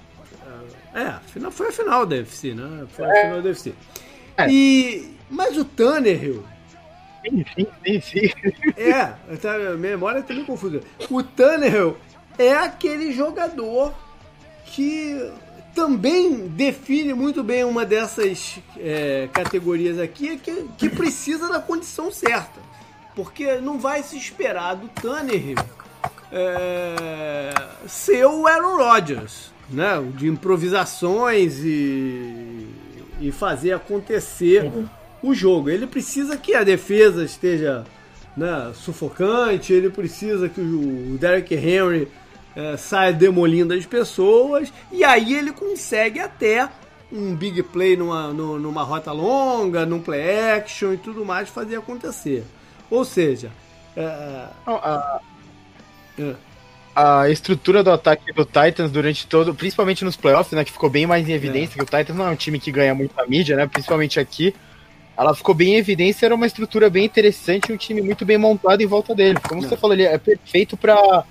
é, 0.95 1.19
final, 1.28 1.52
foi 1.52 1.67
a 1.67 1.71
final 1.74 2.06
da 2.06 2.15
UFC, 2.15 2.54
né? 2.54 2.88
Foi 2.88 3.06
a 3.06 3.10
é. 3.10 3.21
final 3.24 3.41
da 3.41 3.50
UFC. 3.50 3.74
É. 4.38 4.50
E, 4.50 5.13
mas 5.30 5.58
o 5.58 5.65
Tannehill... 5.65 6.41
Sim, 7.26 8.02
sim. 8.02 8.32
É, 8.78 9.02
a 9.02 9.76
memória 9.78 10.21
tá 10.21 10.34
meio 10.34 10.45
confusa. 10.45 10.80
O 11.10 11.21
Tannehill 11.21 11.98
é 12.38 12.54
aquele 12.54 13.12
jogador 13.12 13.93
que 14.65 15.32
também 15.73 16.47
define 16.47 17.13
muito 17.13 17.43
bem 17.43 17.63
uma 17.63 17.86
dessas 17.86 18.60
é, 18.78 19.30
categorias 19.32 19.99
aqui, 19.99 20.38
que, 20.38 20.67
que 20.78 20.89
precisa 20.89 21.49
da 21.49 21.60
condição 21.60 22.12
certa. 22.12 22.60
Porque 23.13 23.56
não 23.56 23.78
vai 23.78 24.04
se 24.04 24.17
esperar 24.17 24.75
do 24.75 24.88
Tannehill 24.88 25.58
é, 26.32 27.54
ser 27.88 28.25
o 28.25 28.47
Aaron 28.47 28.78
Rodgers, 28.78 29.51
né? 29.69 30.04
De 30.15 30.28
improvisações 30.28 31.60
e, 31.60 32.67
e 33.21 33.32
fazer 33.32 33.73
acontecer 33.73 34.63
uhum. 34.63 34.88
o 35.23 35.34
jogo. 35.34 35.69
Ele 35.69 35.88
precisa 35.88 36.38
que 36.38 36.54
a 36.54 36.63
defesa 36.63 37.23
esteja 37.23 37.86
né, 38.36 38.71
sufocante, 38.73 39.71
ele 39.71 39.89
precisa 39.89 40.49
que 40.49 40.60
o 40.60 41.17
Derek 41.17 41.54
Henry 41.54 42.08
é, 42.56 42.78
sai 42.78 43.13
demolindo 43.13 43.74
as 43.74 43.86
pessoas, 43.86 44.72
e 44.91 45.04
aí 45.04 45.34
ele 45.34 45.52
consegue 45.52 46.20
até 46.20 46.70
um 47.12 47.36
big 47.36 47.62
play 47.63 47.96
numa, 47.96 48.34
numa 48.34 48.84
rota 48.84 49.12
longa, 49.12 49.86
num 49.86 50.02
play 50.02 50.52
action 50.52 50.94
e 50.94 50.98
tudo 50.98 51.26
mais 51.26 51.50
fazer 51.50 51.78
acontecer. 51.78 52.44
Ou 52.89 53.04
seja, 53.04 53.52
é... 53.96 54.48
a, 54.65 55.20
é. 56.20 56.36
a, 56.96 57.30
estrutura 57.30 57.84
do 57.84 57.91
ataque 57.91 58.32
do 58.34 58.46
Titans 58.46 58.91
durante 58.91 59.28
todo, 59.28 59.54
principalmente 59.54 60.06
nos 60.06 60.15
playoffs, 60.15 60.54
né, 60.54 60.63
que 60.63 60.72
ficou 60.72 60.89
bem 60.89 61.06
mais 61.06 61.28
em 61.28 61.34
evidência, 61.34 61.76
é. 61.76 61.78
que 61.78 61.84
o 61.84 61.86
Titans 61.98 62.15
não 62.15 62.28
é 62.28 62.32
um 62.32 62.36
time 62.36 62.60
que 62.60 62.72
ganha 62.72 62.94
muita 62.94 63.26
mídia, 63.26 63.56
né, 63.56 63.68
principalmente 63.68 64.20
aqui. 64.20 64.54
Ela 65.18 65.34
ficou 65.34 65.56
bem 65.56 65.76
em 65.76 65.78
evidência, 65.78 66.26
era 66.26 66.36
uma 66.36 66.46
estrutura 66.46 66.89
bem 66.89 67.06
interessante, 67.06 67.72
um 67.72 67.78
time 67.78 68.02
muito 68.02 68.26
bem 68.26 68.38
montado 68.38 68.82
em 68.82 68.86
volta 68.86 69.15
dele. 69.15 69.39
Como 69.48 69.63
é. 69.63 69.68
você 69.68 69.78
falou, 69.78 69.96
ele 69.96 70.04
é 70.04 70.18
perfeito 70.18 70.76
para 70.76 71.24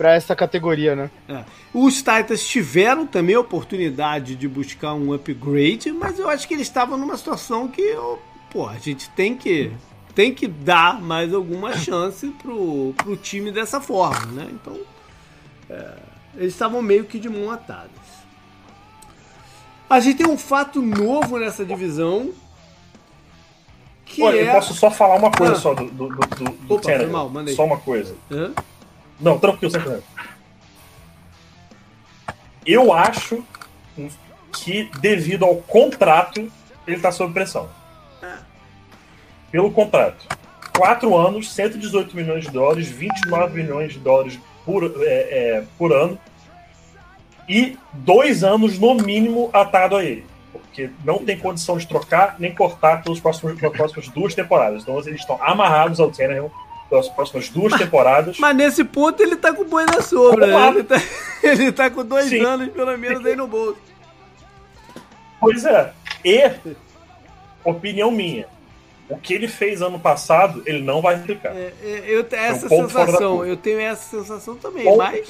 para 0.00 0.14
essa 0.14 0.34
categoria, 0.34 0.96
né? 0.96 1.10
É. 1.28 1.44
Os 1.74 1.96
Titans 1.96 2.42
tiveram 2.48 3.06
também 3.06 3.34
a 3.34 3.40
oportunidade 3.40 4.34
de 4.34 4.48
buscar 4.48 4.94
um 4.94 5.12
upgrade, 5.12 5.92
mas 5.92 6.18
eu 6.18 6.26
acho 6.26 6.48
que 6.48 6.54
eles 6.54 6.68
estavam 6.68 6.96
numa 6.96 7.18
situação 7.18 7.68
que, 7.68 7.94
pô, 8.50 8.66
a 8.66 8.78
gente 8.78 9.10
tem 9.10 9.36
que 9.36 9.70
tem 10.14 10.32
que 10.32 10.48
dar 10.48 10.98
mais 11.02 11.34
alguma 11.34 11.76
chance 11.76 12.26
pro, 12.42 12.94
pro 12.96 13.14
time 13.14 13.52
dessa 13.52 13.78
forma, 13.78 14.32
né? 14.32 14.48
Então, 14.50 14.80
é, 15.68 15.96
eles 16.34 16.54
estavam 16.54 16.80
meio 16.80 17.04
que 17.04 17.18
de 17.18 17.28
mão 17.28 17.50
atadas. 17.50 17.90
A 19.88 20.00
gente 20.00 20.16
tem 20.16 20.26
um 20.26 20.38
fato 20.38 20.80
novo 20.80 21.38
nessa 21.38 21.62
divisão. 21.62 22.30
Que 24.06 24.22
Olha, 24.22 24.38
é... 24.38 24.48
eu 24.48 24.52
posso 24.52 24.72
só 24.72 24.90
falar 24.90 25.16
uma 25.16 25.30
coisa 25.30 25.52
ah. 25.52 25.56
só 25.56 25.74
do, 25.74 25.84
do, 25.84 26.08
do, 26.08 26.16
do 26.16 26.74
Opa, 26.74 27.06
Mal, 27.06 27.30
Só 27.54 27.66
uma 27.66 27.76
coisa. 27.76 28.16
Hã? 28.30 28.54
Não, 29.20 29.38
tranquilo, 29.38 29.70
sem 29.70 29.80
problema. 29.80 30.04
Eu 32.64 32.92
acho 32.92 33.44
que, 34.52 34.90
devido 35.00 35.44
ao 35.44 35.56
contrato, 35.56 36.50
ele 36.86 36.96
está 36.96 37.12
sob 37.12 37.32
pressão. 37.32 37.68
Pelo 39.50 39.70
contrato. 39.70 40.26
Quatro 40.76 41.16
anos, 41.16 41.52
118 41.52 42.14
milhões 42.16 42.44
de 42.44 42.50
dólares, 42.50 42.88
29 42.88 43.62
milhões 43.62 43.92
de 43.92 43.98
dólares 43.98 44.38
por, 44.64 44.84
é, 45.02 45.08
é, 45.08 45.64
por 45.76 45.92
ano. 45.92 46.18
E 47.48 47.76
dois 47.92 48.44
anos, 48.44 48.78
no 48.78 48.94
mínimo, 48.94 49.50
atado 49.52 49.96
a 49.96 50.04
ele. 50.04 50.24
Porque 50.52 50.90
não 51.04 51.18
tem 51.18 51.36
condição 51.36 51.76
de 51.76 51.86
trocar 51.86 52.36
nem 52.38 52.54
cortar 52.54 53.02
pelos 53.02 53.18
próximos, 53.18 53.58
pelas 53.58 53.76
próximas 53.76 54.08
duas 54.08 54.34
temporadas. 54.34 54.82
Então 54.82 54.98
eles 55.00 55.20
estão 55.20 55.38
amarrados 55.42 55.98
ao 55.98 56.10
Tannehill 56.10 56.50
pelas 56.90 57.08
próximas 57.08 57.48
duas 57.48 57.70
mas, 57.70 57.80
temporadas. 57.80 58.38
Mas 58.38 58.56
nesse 58.56 58.82
ponto 58.82 59.22
ele 59.22 59.36
tá 59.36 59.54
com 59.54 59.64
boi 59.64 59.86
na 59.86 60.02
sobra. 60.02 60.48
Né? 60.48 60.68
Ele 60.68 60.82
tá, 60.82 60.96
ele 61.42 61.72
tá 61.72 61.88
com 61.88 62.04
dois 62.04 62.28
Sim. 62.28 62.40
anos, 62.40 62.68
pelo 62.70 62.98
menos, 62.98 63.24
aí 63.24 63.36
no 63.36 63.46
bolso. 63.46 63.78
Pois 65.40 65.64
é. 65.64 65.92
E, 66.24 66.50
opinião 67.64 68.10
minha, 68.10 68.46
o 69.08 69.16
que 69.16 69.32
ele 69.32 69.48
fez 69.48 69.80
ano 69.80 69.98
passado, 69.98 70.62
ele 70.66 70.82
não 70.82 71.00
vai 71.00 71.14
replicar. 71.14 71.50
É, 71.56 71.72
é, 71.82 72.04
eu 72.06 72.24
tenho 72.24 72.42
essa 72.42 72.66
é 72.66 72.68
um 72.68 72.88
sensação, 72.88 73.46
eu 73.46 73.56
tenho 73.56 73.80
essa 73.80 74.18
sensação 74.18 74.56
também, 74.56 74.84
ponto, 74.84 74.98
mas... 74.98 75.28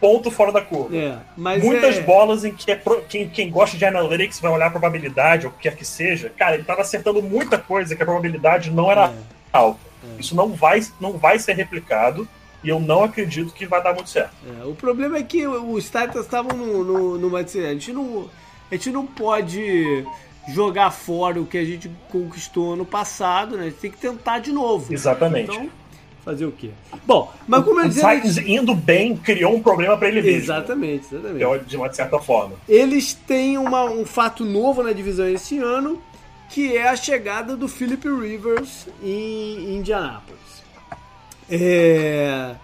Ponto 0.00 0.30
fora 0.30 0.52
da 0.52 0.60
curva. 0.60 0.94
É, 0.94 1.18
Muitas 1.36 1.96
é- 1.96 2.00
bolas 2.02 2.44
em 2.44 2.52
que 2.52 2.70
é 2.70 2.76
pro, 2.76 3.02
quem, 3.02 3.28
quem 3.28 3.50
gosta 3.50 3.76
de 3.76 3.84
analytics 3.84 4.38
vai 4.38 4.50
olhar 4.50 4.66
a 4.66 4.70
probabilidade, 4.70 5.46
ou 5.46 5.52
o 5.52 5.54
que 5.54 5.62
quer 5.62 5.76
que 5.76 5.84
seja, 5.84 6.30
cara, 6.36 6.54
ele 6.54 6.64
tava 6.64 6.82
acertando 6.82 7.22
muita 7.22 7.56
coisa 7.58 7.96
que 7.96 8.02
a 8.02 8.06
probabilidade 8.06 8.70
não 8.70 8.90
era 8.90 9.06
é. 9.06 9.14
alta. 9.52 9.93
É. 10.16 10.20
Isso 10.20 10.34
não 10.34 10.50
vai, 10.50 10.84
não 11.00 11.12
vai 11.12 11.38
ser 11.38 11.54
replicado 11.54 12.28
e 12.62 12.68
eu 12.68 12.80
não 12.80 13.04
acredito 13.04 13.52
que 13.52 13.66
vai 13.66 13.82
dar 13.82 13.94
muito 13.94 14.08
certo. 14.08 14.34
É, 14.60 14.64
o 14.64 14.74
problema 14.74 15.18
é 15.18 15.22
que 15.22 15.46
os 15.46 15.84
Titans 15.84 16.24
estavam 16.24 16.56
no, 16.56 16.82
no, 16.82 17.18
numa. 17.18 17.40
A 17.40 17.44
gente, 17.44 17.92
não, 17.92 18.28
a 18.70 18.74
gente 18.74 18.90
não 18.90 19.06
pode 19.06 20.04
jogar 20.48 20.90
fora 20.90 21.40
o 21.40 21.46
que 21.46 21.58
a 21.58 21.64
gente 21.64 21.90
conquistou 22.10 22.74
no 22.74 22.86
passado, 22.86 23.56
né? 23.56 23.64
A 23.64 23.66
gente 23.66 23.78
tem 23.78 23.90
que 23.90 23.98
tentar 23.98 24.38
de 24.38 24.50
novo. 24.50 24.92
Exatamente. 24.92 25.50
Então, 25.50 25.68
fazer 26.24 26.46
o 26.46 26.52
quê? 26.52 26.70
Bom, 27.06 27.30
mas 27.46 27.62
como 27.62 27.80
eu 27.80 27.88
disse. 27.88 28.00
Titans 28.00 28.38
indo 28.38 28.74
bem 28.74 29.14
criou 29.14 29.54
um 29.54 29.62
problema 29.62 29.96
para 29.96 30.08
ele 30.08 30.22
mesmo. 30.22 30.38
Exatamente, 30.38 31.14
exatamente. 31.14 31.64
De 31.66 31.76
uma 31.76 31.92
certa 31.92 32.18
forma. 32.18 32.54
Eles 32.66 33.12
têm 33.12 33.58
uma, 33.58 33.84
um 33.84 34.06
fato 34.06 34.42
novo 34.42 34.82
na 34.82 34.92
divisão 34.92 35.28
esse 35.28 35.58
ano 35.58 36.00
que 36.54 36.76
é 36.76 36.88
a 36.88 36.94
chegada 36.94 37.56
do 37.56 37.66
Philip 37.66 38.08
Rivers 38.08 38.86
em 39.02 39.76
Indianápolis. 39.76 40.62
É, 41.50 42.54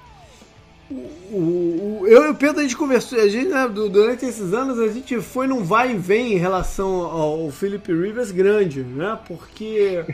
o, 0.88 1.34
o, 1.34 2.04
eu 2.06 2.26
e 2.26 2.28
o 2.28 2.34
Pedro, 2.36 2.60
a 2.60 2.62
gente 2.62 2.76
conversou, 2.76 3.18
a 3.18 3.26
gente, 3.26 3.48
né, 3.48 3.66
durante 3.68 4.24
esses 4.24 4.54
anos, 4.54 4.78
a 4.78 4.86
gente 4.86 5.20
foi 5.20 5.48
num 5.48 5.64
vai 5.64 5.90
e 5.90 5.96
vem 5.96 6.34
em 6.34 6.36
relação 6.36 7.00
ao 7.00 7.50
Philip 7.50 7.92
Rivers 7.92 8.30
grande, 8.30 8.84
né? 8.84 9.18
Porque 9.26 10.04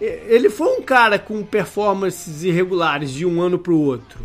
ele 0.00 0.48
foi 0.48 0.78
um 0.78 0.80
cara 0.80 1.18
com 1.18 1.42
performances 1.42 2.42
irregulares 2.42 3.10
de 3.10 3.26
um 3.26 3.42
ano 3.42 3.58
para 3.58 3.74
o 3.74 3.82
outro. 3.82 4.18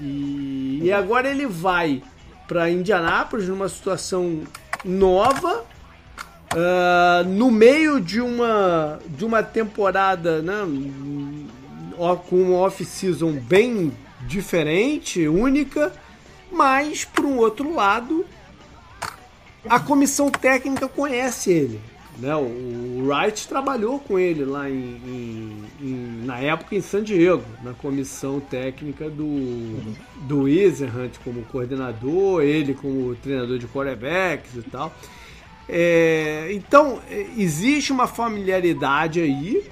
E, 0.00 0.80
e 0.84 0.90
agora 0.90 1.30
ele 1.30 1.44
vai 1.44 2.02
para 2.48 2.70
Indianápolis 2.70 3.46
numa 3.46 3.68
situação 3.68 4.40
nova 4.86 5.66
Uh, 6.52 7.28
no 7.28 7.48
meio 7.48 8.00
de 8.00 8.20
uma, 8.20 8.98
de 9.06 9.24
uma 9.24 9.40
temporada 9.40 10.42
né, 10.42 10.66
com 12.28 12.36
uma 12.36 12.56
off-season 12.58 13.32
bem 13.32 13.92
diferente, 14.26 15.28
única, 15.28 15.92
mas, 16.50 17.04
por 17.04 17.24
um 17.24 17.38
outro 17.38 17.72
lado, 17.72 18.26
a 19.68 19.78
comissão 19.78 20.30
técnica 20.30 20.88
conhece 20.88 21.52
ele. 21.52 21.80
Né? 22.18 22.34
O 22.34 23.06
Wright 23.06 23.48
trabalhou 23.48 23.98
com 23.98 24.18
ele 24.18 24.44
lá 24.44 24.68
em, 24.68 24.74
em, 24.74 25.64
em, 25.80 26.22
na 26.24 26.38
época 26.38 26.74
em 26.74 26.80
San 26.80 27.02
Diego, 27.02 27.44
na 27.62 27.72
comissão 27.72 28.40
técnica 28.40 29.08
do, 29.08 29.78
do 30.22 30.42
Hunt 30.42 31.18
como 31.24 31.42
coordenador, 31.44 32.42
ele 32.42 32.74
como 32.74 33.14
treinador 33.16 33.58
de 33.58 33.66
quarterbacks 33.66 34.54
e 34.54 34.62
tal. 34.62 34.92
É, 35.72 36.48
então, 36.52 37.00
existe 37.36 37.92
uma 37.92 38.06
familiaridade 38.06 39.20
aí, 39.20 39.70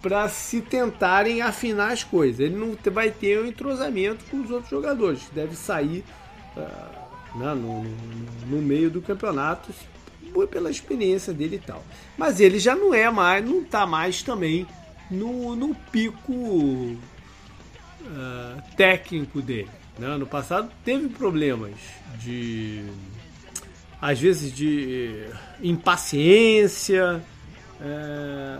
para 0.00 0.28
se 0.28 0.60
tentarem 0.60 1.42
afinar 1.42 1.92
as 1.92 2.04
coisas. 2.04 2.40
Ele 2.40 2.56
não 2.56 2.76
vai 2.92 3.10
ter 3.10 3.40
um 3.40 3.46
entrosamento 3.46 4.24
com 4.30 4.40
os 4.40 4.50
outros 4.50 4.70
jogadores, 4.70 5.28
deve 5.32 5.56
sair 5.56 6.04
uh, 6.56 7.38
né, 7.38 7.54
no, 7.54 7.82
no, 7.82 8.46
no, 8.46 8.62
meio 8.62 8.90
do 8.90 9.02
campeonato 9.02 9.72
pela 10.50 10.70
experiência 10.70 11.32
dele 11.32 11.56
e 11.56 11.58
tal. 11.66 11.84
Mas 12.16 12.38
ele 12.38 12.58
já 12.58 12.76
não 12.76 12.94
é 12.94 13.10
mais, 13.10 13.44
não 13.44 13.62
está 13.62 13.86
mais 13.86 14.22
também 14.22 14.66
no, 15.10 15.56
no 15.56 15.74
pico 15.74 16.32
uh, 16.32 16.98
técnico 18.76 19.42
dele. 19.42 19.70
Né? 19.98 20.06
Ano 20.06 20.26
passado 20.26 20.70
teve 20.84 21.08
problemas 21.08 21.74
de 22.20 22.84
às 24.00 24.18
vezes 24.18 24.52
de 24.52 25.26
impaciência, 25.62 27.20
é, 27.80 28.58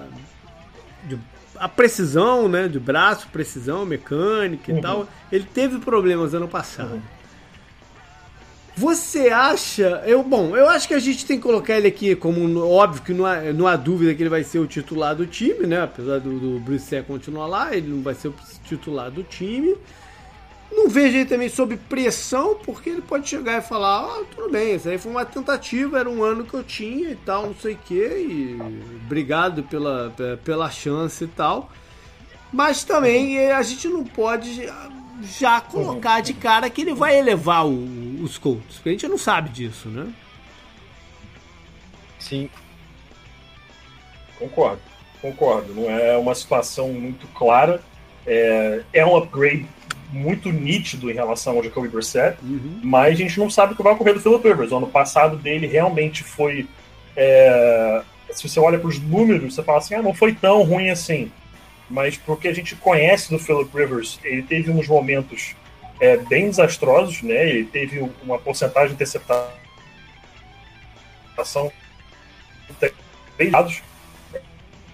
de, 1.05 1.18
a 1.57 1.68
precisão, 1.68 2.49
né, 2.49 2.68
de 2.68 2.78
braço, 2.78 3.28
precisão 3.28 3.84
mecânica 3.84 4.70
e 4.70 4.74
uhum. 4.74 4.80
tal. 4.80 5.09
Ele 5.30 5.45
teve 5.45 5.78
problemas 5.78 6.34
ano 6.34 6.49
passado. 6.49 6.95
Uhum. 6.95 7.03
Você 8.78 9.28
acha. 9.28 10.05
Eu, 10.07 10.22
bom, 10.22 10.57
eu 10.57 10.68
acho 10.68 10.86
que 10.86 10.95
a 10.95 11.01
gente 11.01 11.26
tem 11.26 11.36
que 11.36 11.43
colocar 11.43 11.76
ele 11.76 11.89
aqui 11.89 12.14
como. 12.14 12.61
Óbvio 12.64 13.03
que 13.03 13.12
não 13.12 13.26
há, 13.26 13.41
não 13.53 13.66
há 13.66 13.74
dúvida 13.74 14.14
que 14.14 14.22
ele 14.22 14.30
vai 14.30 14.45
ser 14.45 14.61
o 14.61 14.68
titular 14.68 15.16
do 15.16 15.26
time, 15.26 15.66
né? 15.66 15.82
Apesar 15.82 16.20
do, 16.20 16.39
do 16.39 16.61
Bruce 16.61 17.03
continuar 17.03 17.49
lá, 17.49 17.74
ele 17.74 17.89
não 17.89 18.03
vai 18.03 18.14
ser 18.14 18.28
o 18.28 18.34
titular 18.62 19.11
do 19.11 19.24
time. 19.24 19.74
Não 20.71 20.89
vejo 20.89 21.16
ele 21.16 21.25
também 21.25 21.49
sob 21.49 21.77
pressão, 21.77 22.59
porque 22.64 22.91
ele 22.91 23.03
pode 23.03 23.29
chegar 23.29 23.59
e 23.59 23.66
falar: 23.66 24.05
ah, 24.05 24.25
tudo 24.35 24.51
bem, 24.51 24.75
isso 24.75 24.89
aí 24.89 24.99
foi 24.99 25.11
uma 25.11 25.25
tentativa, 25.25 25.99
era 25.99 26.09
um 26.09 26.23
ano 26.23 26.45
que 26.45 26.55
eu 26.55 26.62
tinha 26.62 27.11
e 27.11 27.16
tal, 27.16 27.47
não 27.47 27.55
sei 27.55 27.75
o 27.75 27.79
quê, 27.79 28.27
e 28.29 28.59
obrigado 29.05 29.62
pela, 29.62 30.14
pela 30.45 30.71
chance 30.71 31.25
e 31.25 31.29
tal. 31.29 31.71
Mas 32.53 32.85
também 32.85 33.51
a 33.51 33.62
gente 33.62 33.89
não 33.89 34.05
pode 34.05 34.66
já 35.23 35.61
colocar 35.61 36.21
de 36.21 36.33
cara 36.35 36.71
que 36.71 36.83
ele 36.83 36.95
vai 36.95 37.19
elevar 37.19 37.66
o, 37.66 38.23
os 38.23 38.39
Colts, 38.39 38.77
porque 38.77 38.91
a 38.91 38.93
gente 38.93 39.09
não 39.09 39.19
sabe 39.19 39.51
disso, 39.51 39.89
né? 39.89 40.12
Sim. 42.19 42.51
Concordo, 44.39 44.81
concordo. 45.21 45.75
Não 45.75 45.91
é 45.91 46.16
uma 46.16 46.35
situação 46.35 46.93
muito 46.93 47.27
clara. 47.29 47.83
É, 48.27 48.83
é 48.93 49.07
um 49.07 49.16
upgrade 49.16 49.66
muito 50.11 50.51
nítido 50.51 51.11
em 51.11 51.15
relação 51.15 51.57
ao 51.57 51.63
Jacoby 51.63 51.89
Brissett, 51.89 52.39
uhum. 52.43 52.81
mas 52.83 53.15
a 53.15 53.17
gente 53.17 53.39
não 53.39 53.51
sabe 53.51 53.73
o 53.73 53.77
que 53.77 53.83
vai 53.83 53.93
ocorrer 53.93 54.15
do 54.15 54.21
Philip 54.21 54.47
Rivers. 54.47 54.73
O 54.73 54.77
ano 54.77 54.87
passado 54.87 55.37
dele 55.37 55.67
realmente 55.67 56.23
foi. 56.25 56.67
É, 57.17 58.03
se 58.31 58.49
você 58.49 58.61
olha 58.61 58.79
para 58.79 58.89
os 58.89 58.99
números, 58.99 59.55
você 59.55 59.63
fala 59.63 59.79
assim: 59.79 59.95
ah, 59.95 60.03
não 60.03 60.15
foi 60.15 60.35
tão 60.35 60.63
ruim 60.63 60.91
assim. 60.91 61.31
Mas 61.91 62.17
porque 62.17 62.49
a 62.49 62.53
gente 62.53 62.77
conhece 62.77 63.31
do 63.31 63.39
Philip 63.39 63.71
Rivers, 63.75 64.19
ele 64.23 64.43
teve 64.43 64.71
uns 64.71 64.87
momentos 64.87 65.55
é, 66.01 66.17
bem 66.17 66.49
desastrosos, 66.49 67.23
né? 67.23 67.49
Ele 67.49 67.65
teve 67.65 68.11
uma 68.23 68.39
porcentagem 68.39 68.89
de 68.89 68.95
interceptação 68.95 69.59
dados 73.51 73.83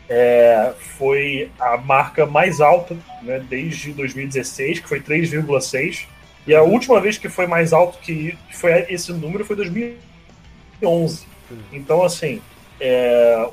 é, 0.08 0.72
foi 0.98 1.50
a 1.58 1.76
marca 1.76 2.26
mais 2.26 2.60
alta 2.60 2.96
né, 3.22 3.42
desde 3.48 3.92
2016, 3.92 4.80
que 4.80 4.88
foi 4.88 5.00
3,6. 5.00 6.06
E 6.46 6.54
a 6.54 6.62
última 6.62 7.00
vez 7.00 7.16
que 7.16 7.28
foi 7.28 7.46
mais 7.46 7.72
alto 7.72 7.98
que 7.98 8.36
foi 8.52 8.86
esse 8.90 9.12
número 9.12 9.44
foi 9.44 9.56
2011. 9.56 11.26
Então, 11.72 12.02
assim, 12.02 12.42
é, 12.78 13.48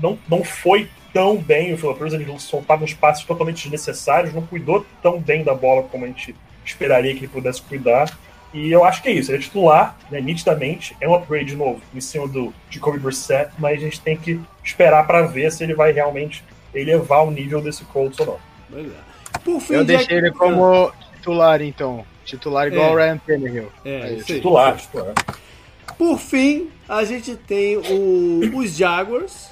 não, 0.00 0.18
não 0.28 0.42
foi 0.42 0.88
tão 1.12 1.36
bem 1.36 1.74
o 1.74 1.76
Philip 1.76 2.14
ele 2.14 2.38
soltava 2.38 2.84
uns 2.84 2.94
passos 2.94 3.24
totalmente 3.24 3.64
desnecessários, 3.64 4.32
não 4.32 4.46
cuidou 4.46 4.86
tão 5.02 5.20
bem 5.20 5.44
da 5.44 5.54
bola 5.54 5.82
como 5.82 6.04
a 6.04 6.08
gente 6.08 6.34
esperaria 6.64 7.12
que 7.12 7.20
ele 7.20 7.28
pudesse 7.28 7.60
cuidar. 7.60 8.18
E 8.54 8.70
eu 8.70 8.84
acho 8.84 9.02
que 9.02 9.08
é 9.08 9.12
isso, 9.12 9.30
ele 9.30 9.38
é 9.38 9.40
titular, 9.40 9.96
né, 10.10 10.20
nitidamente, 10.20 10.94
é 11.00 11.08
um 11.08 11.14
upgrade 11.14 11.56
novo 11.56 11.80
em 11.94 12.00
cima 12.00 12.28
do 12.28 12.52
Jacoby 12.70 12.98
Brissett, 12.98 13.50
mas 13.58 13.78
a 13.78 13.84
gente 13.84 14.00
tem 14.00 14.16
que 14.16 14.40
esperar 14.62 15.06
para 15.06 15.22
ver 15.22 15.50
se 15.50 15.62
ele 15.64 15.74
vai 15.74 15.92
realmente 15.92 16.44
elevar 16.74 17.26
o 17.26 17.30
nível 17.30 17.60
desse 17.60 17.84
Colts 17.84 18.18
ou 18.20 18.40
não. 18.72 18.78
É. 18.78 19.12
Por 19.44 19.60
fim, 19.60 19.74
eu 19.74 19.84
deixei 19.84 20.18
ele 20.18 20.30
como 20.32 20.92
titular, 21.14 21.60
então. 21.62 22.04
Titular 22.24 22.68
igual 22.68 22.90
é. 22.90 22.92
o 22.92 22.96
Ryan 22.96 23.18
Tannehill. 23.18 23.72
É, 23.84 24.14
é 24.14 24.16
titular, 24.22 24.76
titular. 24.76 25.14
Por 25.98 26.18
fim, 26.18 26.70
a 26.88 27.04
gente 27.04 27.36
tem 27.36 27.76
o, 27.76 28.58
os 28.58 28.74
Jaguars, 28.74 29.50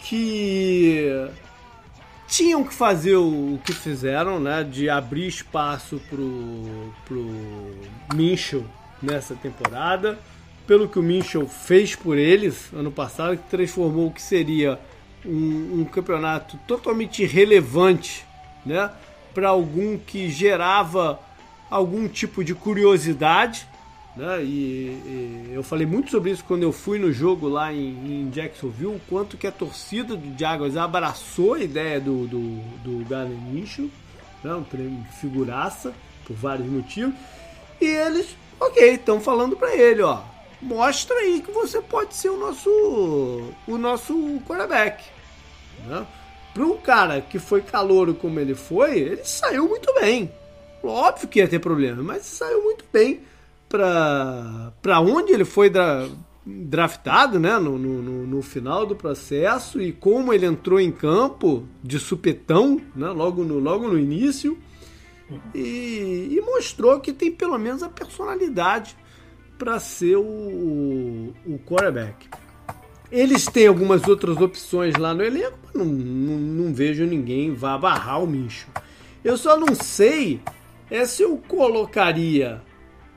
que 0.00 1.28
tinham 2.26 2.64
que 2.64 2.72
fazer 2.72 3.16
o, 3.16 3.58
que 3.64 3.72
fizeram, 3.72 4.40
né? 4.40 4.64
De 4.64 4.88
abrir 4.88 5.26
espaço 5.26 6.00
pro, 6.08 6.92
pro 7.04 7.74
Minchel 8.14 8.64
nessa 9.02 9.34
temporada. 9.34 10.18
Pelo 10.70 10.88
que 10.88 11.00
o 11.00 11.02
Minchel 11.02 11.48
fez 11.48 11.96
por 11.96 12.16
eles 12.16 12.72
ano 12.72 12.92
passado, 12.92 13.36
que 13.36 13.50
transformou 13.50 14.06
o 14.06 14.12
que 14.12 14.22
seria 14.22 14.78
um, 15.26 15.80
um 15.80 15.84
campeonato 15.84 16.56
totalmente 16.64 17.24
irrelevante, 17.24 18.24
né? 18.64 18.88
Para 19.34 19.48
algum 19.48 19.98
que 19.98 20.30
gerava 20.30 21.18
algum 21.68 22.06
tipo 22.06 22.44
de 22.44 22.54
curiosidade 22.54 23.66
né? 24.16 24.44
E, 24.44 24.46
e, 24.46 25.50
eu 25.52 25.64
falei 25.64 25.84
muito 25.84 26.12
sobre 26.12 26.30
isso 26.30 26.44
quando 26.44 26.62
eu 26.62 26.70
fui 26.70 27.00
no 27.00 27.12
jogo 27.12 27.48
lá 27.48 27.72
em, 27.72 27.88
em 27.88 28.30
Jacksonville, 28.30 28.94
o 28.94 29.00
quanto 29.08 29.36
que 29.36 29.48
a 29.48 29.52
torcida 29.52 30.14
do 30.14 30.38
Jaguars 30.38 30.76
abraçou 30.76 31.54
a 31.54 31.60
ideia 31.60 32.00
do, 32.00 32.28
do, 32.28 32.60
do 32.84 33.08
Galen 33.08 33.34
Minshew, 33.34 33.90
né? 34.44 34.54
um 34.54 34.62
prêmio 34.62 35.02
de 35.02 35.16
figuraça, 35.16 35.92
por 36.24 36.36
vários 36.36 36.68
motivos. 36.68 37.12
E 37.80 37.86
eles, 37.86 38.36
ok, 38.60 38.94
estão 38.94 39.20
falando 39.20 39.56
para 39.56 39.74
ele, 39.74 40.02
ó, 40.02 40.20
mostra 40.60 41.16
aí 41.16 41.40
que 41.40 41.50
você 41.50 41.80
pode 41.80 42.14
ser 42.14 42.28
o 42.30 42.36
nosso, 42.36 42.70
o 43.66 43.78
nosso 43.78 44.14
quarterback. 44.46 45.04
Né? 45.86 46.06
Para 46.52 46.64
um 46.64 46.76
cara 46.76 47.20
que 47.20 47.38
foi 47.38 47.62
calouro 47.62 48.14
como 48.14 48.38
ele 48.40 48.54
foi, 48.54 48.98
ele 48.98 49.24
saiu 49.24 49.68
muito 49.68 49.92
bem. 49.94 50.30
Óbvio 50.82 51.28
que 51.28 51.38
ia 51.38 51.48
ter 51.48 51.58
problema, 51.58 52.02
mas 52.02 52.22
saiu 52.24 52.62
muito 52.62 52.84
bem 52.92 53.20
para 53.68 55.00
onde 55.00 55.32
ele 55.32 55.44
foi 55.44 55.70
dra, 55.70 56.08
draftado 56.44 57.38
né, 57.38 57.58
no, 57.58 57.78
no, 57.78 58.26
no, 58.26 58.42
final 58.42 58.84
do 58.84 58.96
processo 58.96 59.80
e 59.80 59.92
como 59.92 60.32
ele 60.32 60.46
entrou 60.46 60.80
em 60.80 60.90
campo 60.90 61.68
de 61.82 61.98
supetão 62.00 62.80
né, 62.96 63.08
logo, 63.10 63.44
no, 63.44 63.58
logo 63.58 63.86
no 63.86 63.98
início 63.98 64.58
e, 65.54 66.28
e 66.32 66.40
mostrou 66.44 66.98
que 66.98 67.12
tem 67.12 67.30
pelo 67.30 67.56
menos 67.58 67.82
a 67.82 67.88
personalidade 67.88 68.96
para 69.60 69.78
ser 69.78 70.16
o, 70.16 71.34
o 71.46 71.58
quarterback. 71.66 72.30
Eles 73.12 73.44
têm 73.44 73.66
algumas 73.66 74.08
outras 74.08 74.38
opções 74.38 74.96
lá 74.96 75.12
no 75.12 75.22
elenco, 75.22 75.58
mas 75.62 75.74
não, 75.74 75.84
não, 75.84 76.38
não 76.38 76.74
vejo 76.74 77.04
ninguém 77.04 77.52
vá 77.52 77.76
barrar 77.76 78.22
o 78.22 78.26
Mincho. 78.26 78.68
Eu 79.22 79.36
só 79.36 79.58
não 79.58 79.74
sei 79.74 80.40
é 80.90 81.04
se 81.04 81.22
eu 81.22 81.36
colocaria 81.46 82.62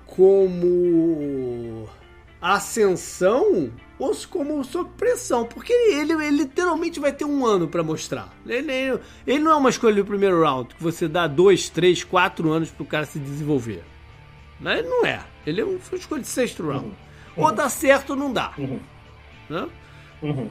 como 0.06 1.88
ascensão 2.42 3.72
ou 3.98 4.14
como 4.30 4.62
sob 4.66 4.90
pressão, 4.98 5.46
porque 5.46 5.72
ele, 5.72 6.12
ele, 6.12 6.30
literalmente 6.30 7.00
vai 7.00 7.14
ter 7.14 7.24
um 7.24 7.46
ano 7.46 7.70
para 7.70 7.82
mostrar. 7.82 8.34
Ele, 8.46 8.70
ele, 8.70 9.00
ele, 9.26 9.40
não 9.40 9.52
é 9.52 9.56
uma 9.56 9.70
escolha 9.70 9.96
do 9.96 10.06
primeiro 10.06 10.44
round 10.44 10.76
que 10.76 10.84
você 10.84 11.08
dá 11.08 11.26
dois, 11.26 11.70
três, 11.70 12.04
quatro 12.04 12.52
anos 12.52 12.70
para 12.70 12.84
o 12.84 12.88
cara 12.88 13.06
se 13.06 13.18
desenvolver. 13.18 13.82
Ele 14.60 14.82
não 14.90 15.06
é. 15.06 15.33
Ele 15.46 15.62
é 15.62 15.66
uma 15.66 15.78
escolha 15.94 16.22
de 16.22 16.28
sexto 16.28 16.66
round. 16.66 16.86
Uhum. 16.86 17.44
Ou 17.44 17.52
dá 17.52 17.70
certo 17.70 18.12
ou 18.12 18.16
não 18.16 18.32
dá. 18.32 18.54
Uhum. 18.58 18.80
Né? 19.50 19.68
Uhum. 20.22 20.50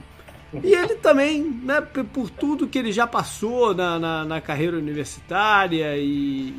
E 0.63 0.75
ele 0.75 0.97
também, 0.97 1.43
né, 1.43 1.81
por 1.81 2.29
tudo 2.29 2.69
que 2.69 2.79
ele 2.79 2.93
já 2.93 3.07
passou 3.07 3.75
na, 3.75 3.99
na, 3.99 4.25
na 4.25 4.41
carreira 4.41 4.77
universitária 4.77 5.97
e, 5.97 6.05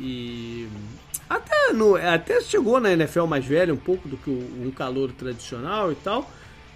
e 0.00 0.68
até, 1.30 1.72
no, 1.72 1.94
até 1.94 2.40
chegou 2.40 2.80
na 2.80 2.92
NFL 2.92 3.26
mais 3.26 3.44
velho 3.44 3.74
um 3.74 3.78
pouco 3.78 4.08
do 4.08 4.16
que 4.16 4.30
um 4.30 4.70
calor 4.70 5.12
tradicional 5.12 5.92
e 5.92 5.94
tal. 5.94 6.28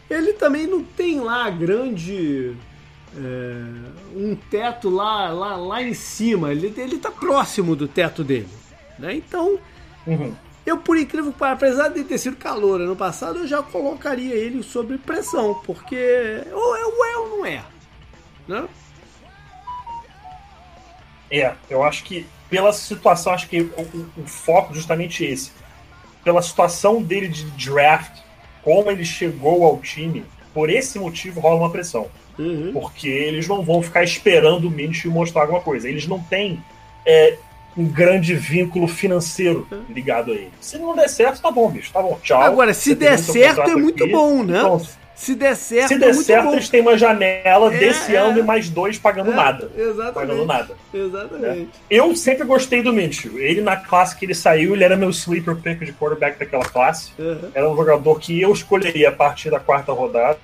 Ele 0.08 0.32
também 0.32 0.66
não 0.66 0.82
tem 0.82 1.20
lá 1.20 1.50
grande. 1.50 2.54
É, 3.16 3.62
um 4.14 4.36
teto 4.50 4.88
lá, 4.88 5.30
lá, 5.30 5.56
lá 5.56 5.82
em 5.82 5.94
cima. 5.94 6.52
Ele, 6.52 6.72
ele 6.76 6.98
tá 6.98 7.10
próximo 7.10 7.74
do 7.74 7.88
teto 7.88 8.22
dele. 8.22 8.48
Né? 8.98 9.16
Então, 9.16 9.58
uhum. 10.06 10.34
Eu 10.68 10.78
por 10.78 10.96
incrível 10.96 11.32
que 11.32 11.44
apesar 11.44 11.88
de 11.88 12.04
ter 12.04 12.18
sido 12.18 12.36
calor 12.36 12.80
ano 12.80 12.96
passado, 12.96 13.40
eu 13.40 13.46
já 13.46 13.62
colocaria 13.62 14.34
ele 14.34 14.62
sob 14.62 14.96
pressão, 14.98 15.60
porque 15.64 16.42
ou 16.52 16.76
é 16.76 16.84
ou 16.84 17.04
é 17.04 17.16
ou 17.18 17.28
não 17.28 17.46
é. 17.46 17.62
Né? 18.46 18.68
É, 21.30 21.54
eu 21.68 21.82
acho 21.82 22.04
que 22.04 22.26
pela 22.48 22.72
situação, 22.72 23.32
acho 23.32 23.48
que 23.48 23.60
o, 23.60 24.10
o 24.16 24.26
foco 24.26 24.74
justamente 24.74 25.24
esse. 25.24 25.52
Pela 26.24 26.42
situação 26.42 27.02
dele 27.02 27.28
de 27.28 27.44
draft, 27.50 28.20
como 28.62 28.90
ele 28.90 29.04
chegou 29.04 29.64
ao 29.64 29.78
time, 29.78 30.24
por 30.54 30.70
esse 30.70 30.98
motivo 30.98 31.40
rola 31.40 31.56
uma 31.56 31.70
pressão. 31.70 32.08
Uhum. 32.38 32.72
Porque 32.72 33.08
eles 33.08 33.46
não 33.46 33.62
vão 33.62 33.82
ficar 33.82 34.02
esperando 34.02 34.68
o 34.68 34.70
Minshew 34.70 35.10
mostrar 35.10 35.42
alguma 35.42 35.60
coisa. 35.60 35.88
Eles 35.88 36.06
não 36.06 36.20
têm 36.20 36.62
é, 37.04 37.36
um 37.78 37.86
grande 37.86 38.34
vínculo 38.34 38.88
financeiro 38.88 39.66
ligado 39.88 40.32
a 40.32 40.34
ele. 40.34 40.50
Se 40.60 40.76
não 40.78 40.96
der 40.96 41.08
certo, 41.08 41.40
tá 41.40 41.50
bom, 41.50 41.70
bicho. 41.70 41.92
Tá 41.92 42.02
bom, 42.02 42.18
tchau. 42.22 42.42
Agora, 42.42 42.74
se 42.74 42.90
Você 42.90 42.94
der 42.96 43.16
certo, 43.18 43.60
é 43.62 43.76
muito 43.76 44.02
aqui. 44.02 44.12
bom, 44.12 44.42
né? 44.42 44.58
Então, 44.58 44.82
Se 45.14 45.34
der 45.34 45.56
certo, 45.56 45.88
se 45.88 45.94
é 45.94 45.98
der 45.98 46.12
muito 46.14 46.24
certo, 46.26 46.44
bom. 46.46 46.52
eles 46.52 46.68
têm 46.68 46.80
uma 46.80 46.96
janela 46.96 47.74
É, 47.74 47.78
desse 47.78 48.14
é. 48.14 48.18
ano 48.18 48.38
e 48.38 48.42
mais 48.42 48.68
dois 48.68 48.98
pagando 48.98 49.32
É, 49.32 49.34
nada. 49.34 49.66
Pagando 49.66 49.90
Exatamente. 50.42 50.46
nada. 50.46 50.76
Exatamente. 50.94 51.70
Eu 51.90 52.14
sempre 52.16 52.44
gostei 52.46 52.82
do 52.82 52.92
Minshew. 52.92 53.36
Ele, 53.38 53.60
na 53.60 53.76
classe 53.76 54.16
que 54.16 54.24
ele 54.24 54.34
saiu, 54.34 54.74
ele 54.74 54.84
era 54.84 54.96
meu 54.96 55.10
sleeper 55.10 55.56
pick 55.56 55.80
de 55.84 55.92
quarterback 55.92 56.38
daquela 56.38 56.64
classe. 56.64 57.10
Uhum. 57.18 57.50
Era 57.54 57.68
um 57.68 57.76
jogador 57.76 58.18
que 58.20 58.40
eu 58.40 58.52
escolheria 58.52 59.08
a 59.08 59.12
partir 59.12 59.50
da 59.50 59.58
quarta 59.58 59.92
rodada. 59.92 60.38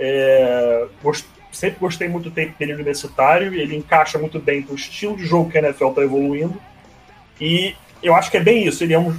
É, 0.00 0.86
gost- 1.02 1.26
sempre 1.52 1.78
gostei 1.80 2.08
muito 2.08 2.24
do 2.24 2.34
tempo 2.34 2.54
dele 2.58 2.74
universitário. 2.74 3.54
Ele 3.54 3.76
encaixa 3.76 4.18
muito 4.18 4.38
bem 4.38 4.62
pro 4.62 4.74
estilo 4.74 5.16
de 5.16 5.24
jogo 5.24 5.50
que 5.50 5.58
a 5.58 5.62
NFL 5.62 5.88
está 5.88 6.02
evoluindo. 6.02 6.60
E 7.40 7.74
eu 8.02 8.14
acho 8.14 8.30
que 8.30 8.36
é 8.36 8.40
bem 8.40 8.66
isso. 8.66 8.84
Ele 8.84 8.94
é 8.94 8.98
um 8.98 9.18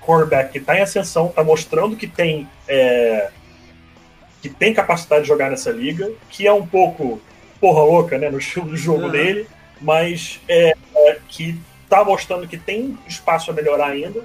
quarterback 0.00 0.52
que 0.52 0.58
está 0.58 0.76
em 0.76 0.82
ascensão, 0.82 1.26
está 1.26 1.44
mostrando 1.44 1.96
que 1.96 2.06
tem 2.06 2.48
é, 2.66 3.30
que 4.40 4.48
tem 4.48 4.72
capacidade 4.72 5.22
de 5.22 5.28
jogar 5.28 5.50
nessa 5.50 5.70
liga, 5.70 6.10
que 6.30 6.46
é 6.46 6.52
um 6.52 6.66
pouco 6.66 7.20
porra 7.60 7.82
louca, 7.82 8.16
né, 8.18 8.30
no 8.30 8.38
estilo 8.38 8.70
de 8.70 8.76
jogo 8.76 9.04
Uhum. 9.04 9.10
dele, 9.10 9.48
mas 9.80 10.40
é, 10.48 10.74
é, 10.94 11.18
que 11.28 11.60
está 11.84 12.04
mostrando 12.04 12.46
que 12.46 12.56
tem 12.56 12.98
espaço 13.06 13.50
a 13.50 13.54
melhorar 13.54 13.88
ainda, 13.88 14.24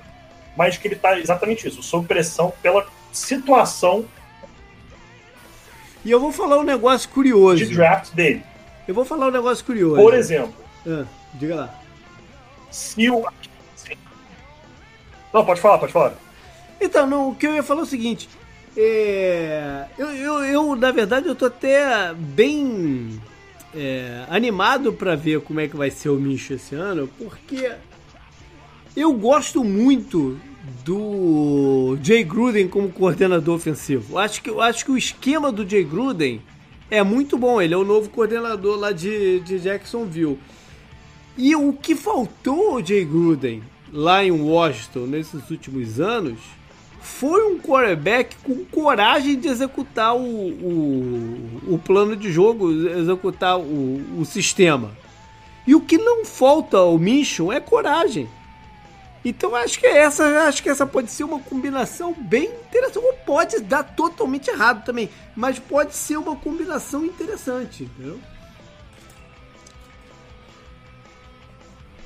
mas 0.56 0.78
que 0.78 0.88
ele 0.88 0.96
está 0.96 1.18
exatamente 1.20 1.68
isso, 1.68 1.82
sob 1.82 2.08
pressão 2.08 2.54
pela 2.62 2.86
situação 3.12 4.06
E 6.06 6.12
eu 6.12 6.20
vou 6.20 6.32
falar 6.32 6.58
um 6.60 6.64
negócio 6.64 7.10
curioso. 7.10 7.66
de 7.66 7.74
draft 7.74 8.14
dele. 8.14 8.44
Eu 8.88 8.94
vou 8.94 9.06
falar 9.06 9.28
um 9.28 9.32
negócio 9.32 9.64
curioso. 9.64 9.96
Por 10.02 10.14
exemplo, 10.14 10.54
Ah, 10.88 11.06
diga 11.36 11.56
lá. 11.56 11.80
se 12.70 13.10
o. 13.10 13.26
Não, 15.34 15.46
pode 15.46 15.62
falar, 15.62 15.78
pode 15.80 15.92
falar. 15.94 16.14
Então, 16.80 17.08
não, 17.08 17.30
o 17.30 17.36
que 17.36 17.48
eu 17.48 17.54
ia 17.56 17.64
falar 17.64 17.80
é 17.82 17.84
o 17.84 17.88
seguinte. 17.88 18.30
é, 18.76 19.86
eu, 19.98 20.10
eu, 20.12 20.44
eu, 20.46 20.76
na 20.76 20.92
verdade, 20.92 21.28
eu 21.28 21.36
tô 21.36 21.46
até 21.46 22.14
bem 22.14 23.20
é, 23.74 24.26
animado 24.30 24.92
pra 24.94 25.16
ver 25.16 25.40
como 25.42 25.60
é 25.60 25.68
que 25.68 25.76
vai 25.78 25.90
ser 25.90 26.10
o 26.10 26.16
Micho 26.16 26.54
esse 26.54 26.76
ano, 26.76 27.08
porque 27.18 27.72
eu 28.96 29.14
gosto 29.14 29.64
muito 29.64 30.38
do 30.86 31.98
Jay 32.02 32.24
Gruden 32.24 32.68
como 32.68 32.90
coordenador 32.90 33.56
ofensivo. 33.56 34.14
Eu 34.14 34.20
acho 34.20 34.42
que, 34.42 34.50
eu 34.50 34.62
acho 34.62 34.86
que 34.86 34.92
o 34.92 34.98
esquema 34.98 35.52
do 35.52 35.68
Jay 35.68 35.84
Gruden 35.84 36.42
é 36.90 37.04
muito 37.04 37.38
bom. 37.38 37.62
Ele 37.62 37.74
é 37.74 37.78
o 37.78 37.84
novo 37.84 38.10
coordenador 38.10 38.78
lá 38.78 38.92
de, 38.92 39.42
de 39.42 39.60
Jacksonville. 39.60 40.40
E 41.38 41.56
o 41.56 41.74
que 41.74 41.96
faltou 41.96 42.72
ao 42.72 42.86
Jay 42.86 43.04
Gruden 43.04 43.62
lá 43.92 44.24
em 44.24 44.32
Washington 44.32 45.08
nesses 45.08 45.50
últimos 45.50 46.00
anos 46.00 46.40
foi 47.02 47.44
um 47.52 47.60
quarterback 47.60 48.36
com 48.44 48.64
coragem 48.64 49.38
de 49.38 49.50
executar 49.50 50.16
o, 50.16 50.22
o, 50.22 51.74
o 51.74 51.80
plano 51.80 52.16
de 52.16 52.32
jogo, 52.32 52.72
executar 52.72 53.60
o, 53.60 54.02
o 54.18 54.24
sistema. 54.24 54.92
E 55.68 55.76
o 55.76 55.82
que 55.82 55.98
não 55.98 56.24
falta 56.24 56.78
ao 56.78 56.98
Mission 56.98 57.52
é 57.52 57.60
coragem. 57.60 58.30
Então 59.26 59.56
acho 59.56 59.80
que 59.80 59.88
essa, 59.88 60.26
acho 60.48 60.62
que 60.62 60.70
essa 60.70 60.86
pode 60.86 61.10
ser 61.10 61.24
uma 61.24 61.40
combinação 61.40 62.14
bem 62.14 62.46
interessante. 62.46 62.98
Ou 62.98 63.14
pode 63.26 63.62
dar 63.62 63.84
totalmente 63.84 64.50
errado 64.50 64.84
também, 64.84 65.10
mas 65.36 65.58
pode 65.60 65.96
ser 65.96 66.18
uma 66.18 66.36
combinação 66.36 67.06
interessante, 67.06 67.84
entendeu? 67.84 68.20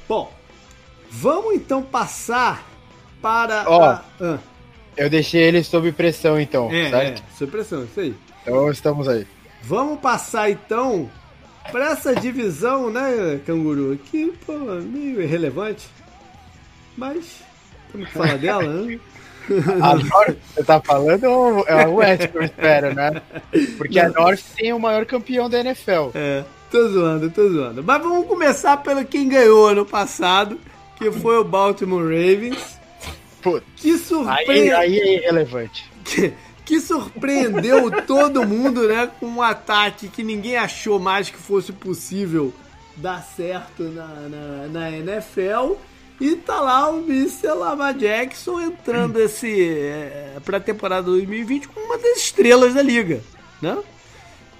Bom, 0.08 0.32
vamos 1.10 1.56
então 1.56 1.82
passar 1.84 2.64
para 3.22 3.66
Ó. 3.68 3.84
a... 3.84 4.04
Ah, 4.22 4.38
Eu 4.96 5.10
deixei 5.10 5.42
ele 5.42 5.64
sob 5.64 5.92
pressão, 5.92 6.40
então, 6.40 6.72
é, 6.72 6.90
certo? 6.90 7.24
é, 7.24 7.38
supressão, 7.38 7.84
isso 7.84 8.00
aí. 8.00 8.16
Então 8.42 8.72
estamos 8.72 9.08
aí. 9.08 9.28
Vamos 9.64 10.00
passar 10.00 10.50
então 10.50 11.10
para 11.72 11.92
essa 11.92 12.16
divisão, 12.16 12.90
né, 12.90 13.42
canguru? 13.46 13.98
Que, 14.06 14.32
pô, 14.46 14.54
meio 14.54 15.22
irrelevante. 15.22 15.90
Mas 16.98 17.44
temos 17.92 18.08
que 18.08 18.14
falar 18.14 18.38
dela, 18.38 18.64
né? 18.64 19.00
A 19.82 19.96
North, 19.96 20.38
você 20.54 20.64
tá 20.64 20.82
falando 20.82 21.26
é 21.68 21.88
o 21.88 21.96
West 21.96 22.28
que 22.28 22.38
eu 22.38 22.44
espero, 22.44 22.94
né? 22.94 23.22
Porque 23.78 23.98
a 23.98 24.10
North 24.10 24.42
tem 24.58 24.74
o 24.74 24.80
maior 24.80 25.06
campeão 25.06 25.50
da 25.50 25.62
NFL. 25.62 26.10
É, 26.14 26.44
tô 26.70 26.90
zoando, 26.90 27.30
tô 27.30 27.48
zoando. 27.48 27.82
Mas 27.82 28.02
vamos 28.02 28.28
começar 28.28 28.76
pelo 28.78 29.06
quem 29.06 29.30
ganhou 29.30 29.68
ano 29.68 29.86
passado, 29.86 30.60
que 30.98 31.10
foi 31.12 31.38
o 31.38 31.46
Baltimore 31.46 32.04
Ravens. 32.04 32.78
Putz, 33.42 33.66
Que 33.78 33.92
aí, 33.92 33.98
surpresa! 33.98 34.78
aí 34.80 35.00
é 35.00 35.16
irrelevante. 35.16 35.90
que, 36.04 36.34
que 36.66 36.82
surpreendeu 36.82 37.90
todo 38.06 38.46
mundo, 38.46 38.86
né? 38.86 39.10
Com 39.18 39.28
um 39.28 39.42
ataque 39.42 40.10
que 40.10 40.24
ninguém 40.24 40.58
achou 40.58 41.00
mais 41.00 41.30
que 41.30 41.38
fosse 41.38 41.72
possível 41.72 42.54
dar 42.98 43.22
certo 43.22 43.84
na, 43.84 44.08
na, 44.08 44.68
na 44.68 44.92
NFL. 44.92 45.76
E 46.20 46.36
tá 46.36 46.60
lá 46.60 46.90
o 46.90 47.00
Mr. 47.00 47.50
Lama 47.54 47.94
Jackson 47.94 48.60
entrando 48.60 49.20
esse 49.20 49.70
é, 49.70 50.38
pra 50.44 50.60
temporada 50.60 51.04
2020 51.04 51.68
como 51.68 51.86
uma 51.86 51.98
das 51.98 52.18
estrelas 52.18 52.74
da 52.74 52.82
liga, 52.82 53.22
né? 53.62 53.78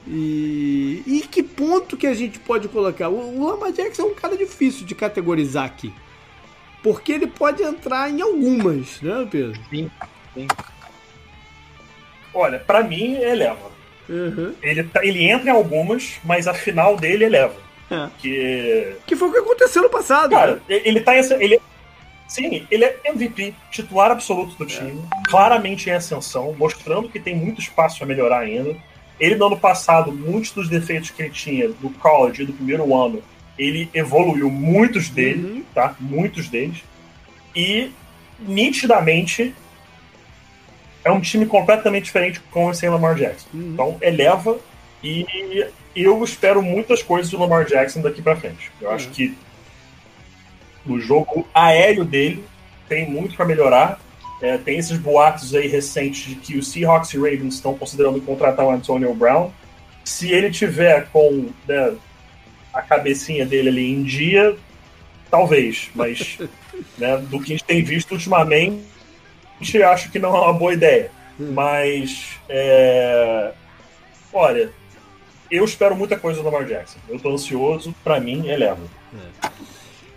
E, 0.06 1.04
e 1.06 1.22
que 1.30 1.42
ponto 1.44 1.98
que 1.98 2.08
a 2.08 2.14
gente 2.14 2.40
pode 2.40 2.68
colocar? 2.68 3.10
O, 3.10 3.40
o 3.40 3.48
Lama 3.48 3.72
Jackson 3.72 4.04
é 4.04 4.06
um 4.06 4.14
cara 4.14 4.38
difícil 4.38 4.86
de 4.86 4.94
categorizar 4.96 5.66
aqui. 5.66 5.92
Porque 6.84 7.12
ele 7.12 7.28
pode 7.28 7.64
entrar 7.64 8.10
em 8.10 8.22
algumas, 8.22 9.02
né, 9.02 9.28
Pedro? 9.30 9.60
Sim, 9.70 9.90
sim. 10.34 10.48
Olha, 12.34 12.60
pra 12.60 12.84
mim, 12.84 13.16
eleva. 13.16 13.72
Uhum. 14.08 14.54
Ele, 14.62 14.84
tá- 14.84 15.04
ele 15.04 15.24
entra 15.24 15.50
em 15.50 15.54
algumas, 15.54 16.20
mas 16.24 16.48
a 16.48 16.54
final 16.54 16.96
dele 16.96 17.26
eleva. 17.26 17.56
É. 17.90 18.08
Que 18.20 18.96
Que 19.06 19.16
foi 19.16 19.30
o 19.30 19.32
que 19.32 19.40
aconteceu 19.40 19.84
no 19.84 19.90
passado. 19.90 20.32
Cara, 20.32 20.56
né? 20.56 20.62
ele 20.68 21.00
tá 21.02 21.16
Ele, 21.16 21.60
sim, 22.28 22.68
ele 22.70 22.86
é 22.86 23.00
MVP, 23.06 23.54
titular 23.72 24.12
absoluto 24.12 24.56
do 24.58 24.66
time, 24.66 25.02
claramente 25.28 25.90
em 25.90 25.94
ascensão, 25.94 26.54
mostrando 26.58 27.10
que 27.10 27.20
tem 27.20 27.36
muito 27.36 27.62
espaço 27.62 28.04
a 28.04 28.08
melhorar 28.08 28.40
ainda. 28.40 28.76
Ele, 29.20 29.36
no 29.36 29.48
ano 29.48 29.58
passado, 29.58 30.12
muitos 30.12 30.52
dos 30.52 30.70
defeitos 30.70 31.10
que 31.10 31.24
ele 31.24 31.32
tinha 31.32 31.70
do 31.70 31.90
college 31.92 32.44
e 32.44 32.46
do 32.46 32.54
primeiro 32.54 32.94
ano, 32.96 33.24
ele 33.58 33.90
evoluiu 33.94 34.50
muitos 34.52 35.10
deles, 35.10 35.44
Uhum. 35.44 35.64
tá? 35.74 35.96
Muitos 36.00 36.48
deles. 36.48 36.84
E, 37.56 37.92
nitidamente, 38.40 39.56
é 41.04 41.10
um 41.12 41.20
time 41.22 41.46
completamente 41.48 42.04
diferente 42.04 42.40
com 42.52 42.68
o 42.68 42.74
sem 42.74 42.90
Lamar 42.90 43.16
Jackson. 43.16 43.48
Uhum. 43.54 43.70
Então, 43.74 43.98
eleva 44.02 44.60
e 45.04 45.66
eu 46.04 46.24
espero 46.24 46.62
muitas 46.62 47.02
coisas 47.02 47.32
do 47.32 47.40
Lamar 47.40 47.66
Jackson 47.66 48.02
daqui 48.02 48.22
pra 48.22 48.36
frente. 48.36 48.72
Eu 48.82 48.92
acho 48.92 49.08
Uhum. 49.08 49.14
que 49.14 49.38
o 50.86 51.00
jogo 51.00 51.48
aéreo 51.54 52.06
dele 52.06 52.44
tem 52.88 53.10
muito 53.10 53.36
para 53.36 53.46
melhorar. 53.46 54.00
É, 54.42 54.58
tem 54.58 54.78
esses 54.78 54.98
boatos 54.98 55.56
aí 55.56 55.68
recentes 55.68 56.26
de 56.28 56.36
que 56.36 56.58
os 56.58 56.68
Seahawks 56.72 57.14
e 57.14 57.18
Ravens 57.18 57.56
estão 57.56 57.76
considerando 57.78 58.22
contratar 58.22 58.66
o 58.66 58.70
Antonio 58.70 59.14
Brown. 59.14 59.52
Se 60.04 60.32
ele 60.32 60.52
tiver 60.52 61.08
com 61.12 61.50
né, 61.68 61.96
a 62.74 62.82
cabecinha 62.82 63.46
dele 63.46 63.70
ali 63.70 63.92
em 63.92 64.04
dia, 64.04 64.56
talvez, 65.32 65.90
mas 65.96 66.38
né, 66.98 67.18
do 67.18 67.40
que 67.40 67.46
a 67.54 67.56
gente 67.56 67.64
tem 67.64 67.84
visto 67.84 68.12
ultimamente, 68.12 68.84
acho 69.84 70.12
que 70.12 70.20
não 70.20 70.36
é 70.36 70.42
uma 70.42 70.54
boa 70.54 70.74
ideia. 70.74 71.12
Mas, 71.40 72.40
é, 72.48 73.52
olha, 74.32 74.72
eu 75.50 75.64
espero 75.66 75.96
muita 75.96 76.18
coisa 76.18 76.42
do 76.42 76.46
Lamar 76.46 76.66
Jackson. 76.66 77.00
Eu 77.08 77.20
tô 77.20 77.32
ansioso, 77.32 77.94
pra 78.04 78.20
mim, 78.20 78.48
eleva. 78.48 78.82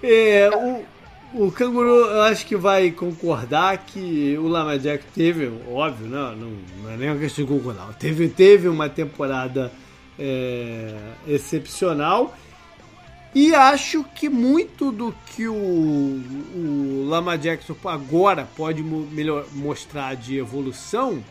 É, 0.03 0.51
o, 0.55 1.45
o 1.45 1.53
Canguru, 1.53 1.89
eu 1.89 2.23
acho 2.23 2.47
que 2.47 2.57
vai 2.57 2.91
concordar 2.91 3.79
que 3.79 4.37
o 4.39 4.49
Lama 4.49 4.79
Jack 4.79 5.05
teve, 5.15 5.53
óbvio, 5.71 6.09
não, 6.09 6.37
não, 6.37 6.53
não 6.83 6.91
é 6.91 6.97
nem 6.97 7.11
uma 7.11 7.19
questão 7.19 7.45
de 7.45 7.51
concordar, 7.51 7.93
teve, 7.99 8.29
teve 8.29 8.69
uma 8.69 8.89
temporada 8.89 9.71
é, 10.19 10.95
excepcional 11.29 12.35
e 13.35 13.55
acho 13.55 14.03
que 14.03 14.29
muito 14.29 14.91
do 14.91 15.15
que 15.27 15.47
o, 15.47 15.55
o 15.55 17.07
Lama 17.09 17.39
Jackson 17.39 17.77
agora 17.85 18.49
pode 18.57 18.83
melhor, 18.83 19.47
mostrar 19.53 20.17
de 20.17 20.37
evolução 20.37 21.23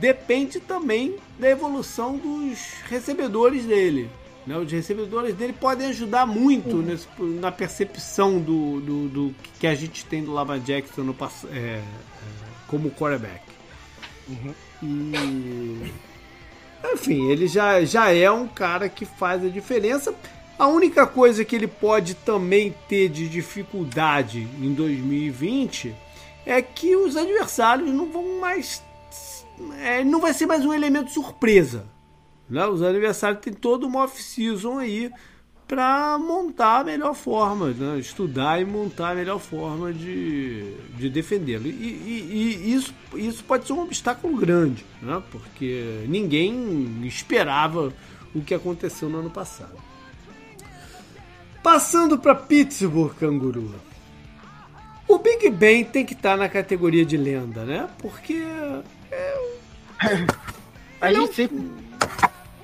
depende 0.00 0.58
também 0.60 1.16
da 1.38 1.48
evolução 1.48 2.16
dos 2.16 2.58
recebedores 2.88 3.64
dele. 3.66 4.10
Né? 4.46 4.56
Os 4.56 4.72
recebedores 4.72 5.34
dele 5.34 5.52
podem 5.52 5.88
ajudar 5.88 6.26
muito 6.26 6.76
nesse- 6.78 7.06
na 7.20 7.52
percepção 7.52 8.38
do, 8.40 8.80
do, 8.80 9.08
do 9.08 9.34
que 9.60 9.66
a 9.66 9.74
gente 9.74 10.04
tem 10.06 10.24
do 10.24 10.32
Lama 10.32 10.58
Jackson 10.58 11.02
no, 11.02 11.14
é, 11.52 11.56
é, 11.56 11.82
como 12.66 12.90
quarterback. 12.90 13.42
E 14.82 15.92
enfim, 16.94 17.28
ele 17.30 17.46
já, 17.46 17.84
já 17.84 18.10
é 18.12 18.30
um 18.30 18.48
cara 18.48 18.88
que 18.88 19.04
faz 19.04 19.44
a 19.44 19.48
diferença. 19.48 20.14
A 20.58 20.66
única 20.66 21.06
coisa 21.06 21.44
que 21.44 21.54
ele 21.54 21.66
pode 21.66 22.14
também 22.14 22.74
ter 22.88 23.08
de 23.08 23.28
dificuldade 23.28 24.46
em 24.60 24.72
2020 24.72 25.94
é 26.46 26.60
que 26.62 26.96
os 26.96 27.16
adversários 27.16 27.90
não 27.90 28.06
vão 28.10 28.40
mais. 28.40 28.82
É, 29.82 30.04
não 30.04 30.20
vai 30.20 30.32
ser 30.32 30.46
mais 30.46 30.64
um 30.64 30.72
elemento 30.72 31.10
surpresa. 31.10 31.86
Né? 32.48 32.66
Os 32.66 32.82
adversários 32.82 33.40
têm 33.40 33.52
todo 33.52 33.86
uma 33.86 34.04
off-season 34.04 34.78
aí 34.78 35.10
para 35.66 36.18
montar 36.18 36.80
a 36.80 36.84
melhor 36.84 37.14
forma, 37.14 37.68
né? 37.68 37.98
estudar 37.98 38.60
e 38.60 38.64
montar 38.64 39.10
a 39.10 39.14
melhor 39.14 39.38
forma 39.38 39.92
de, 39.92 40.74
de 40.96 41.08
defendê-lo. 41.08 41.66
E, 41.66 41.70
e, 41.70 42.58
e, 42.64 42.74
isso, 42.74 42.92
isso 43.14 43.44
pode 43.44 43.66
ser 43.66 43.72
um 43.72 43.82
obstáculo 43.82 44.36
grande, 44.36 44.84
né? 45.00 45.22
porque 45.30 46.04
ninguém 46.08 47.02
esperava 47.04 47.92
o 48.34 48.40
que 48.40 48.52
aconteceu 48.52 49.08
no 49.08 49.18
ano 49.20 49.30
passado. 49.30 49.76
Passando 51.62 52.18
para 52.18 52.34
Pittsburgh, 52.34 53.14
Canguru. 53.14 53.72
O 55.06 55.18
Big 55.18 55.50
Ben 55.50 55.84
tem 55.84 56.06
que 56.06 56.14
estar 56.14 56.30
tá 56.30 56.36
na 56.36 56.48
categoria 56.48 57.04
de 57.04 57.16
lenda, 57.16 57.64
né? 57.64 57.88
Porque. 57.98 58.42
É... 59.10 59.40
A 61.00 61.12
gente 61.12 61.34
sempre 61.34 61.70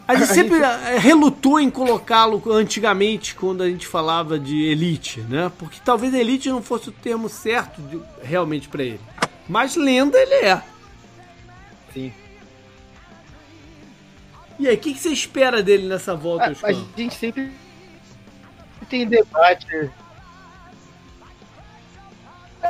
a 0.09 0.15
gente 0.15 0.29
sempre 0.33 0.59
relutou 0.99 1.59
em 1.59 1.71
colocá-lo 1.71 2.43
antigamente 2.53 3.35
quando 3.35 3.63
a 3.63 3.69
gente 3.69 3.87
falava 3.87 4.39
de 4.39 4.65
elite, 4.65 5.21
né? 5.23 5.51
Porque 5.59 5.79
talvez 5.85 6.15
elite 6.15 6.49
não 6.49 6.63
fosse 6.63 6.89
o 6.89 6.93
termo 6.93 7.29
certo 7.29 7.83
de, 7.83 8.01
realmente 8.23 8.69
para 8.69 8.85
ele. 8.85 9.01
Mas 9.49 9.77
lenda 9.77 10.19
ele 10.19 10.47
é. 10.47 10.63
Sim. 11.93 12.13
E 14.59 14.67
aí, 14.69 14.75
o 14.75 14.79
que, 14.79 14.95
que, 14.95 15.01
você 15.01 15.11
espera 15.11 15.63
dele 15.63 15.87
nessa 15.87 16.15
volta? 16.15 16.57
A, 16.63 16.69
a 16.69 16.73
gente 16.73 17.15
sempre 17.15 17.53
tem 18.89 19.07
debate 19.07 19.91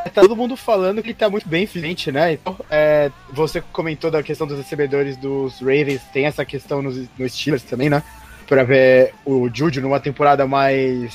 tá 0.04 0.20
todo 0.20 0.36
mundo 0.36 0.56
falando 0.56 1.02
que 1.02 1.08
ele 1.08 1.14
tá 1.14 1.28
muito 1.28 1.48
bem 1.48 1.66
frente, 1.66 2.10
né? 2.10 2.34
Então, 2.34 2.56
é, 2.70 3.10
você 3.32 3.60
comentou 3.60 4.10
da 4.10 4.22
questão 4.22 4.46
dos 4.46 4.56
recebedores 4.56 5.16
dos 5.16 5.60
Ravens, 5.60 6.02
tem 6.12 6.26
essa 6.26 6.44
questão 6.44 6.82
nos, 6.82 6.96
nos 7.18 7.32
Steelers 7.32 7.62
também, 7.62 7.90
né? 7.90 8.02
Pra 8.46 8.62
ver 8.62 9.12
o 9.24 9.48
Juju 9.52 9.80
numa 9.80 10.00
temporada 10.00 10.46
mais, 10.46 11.14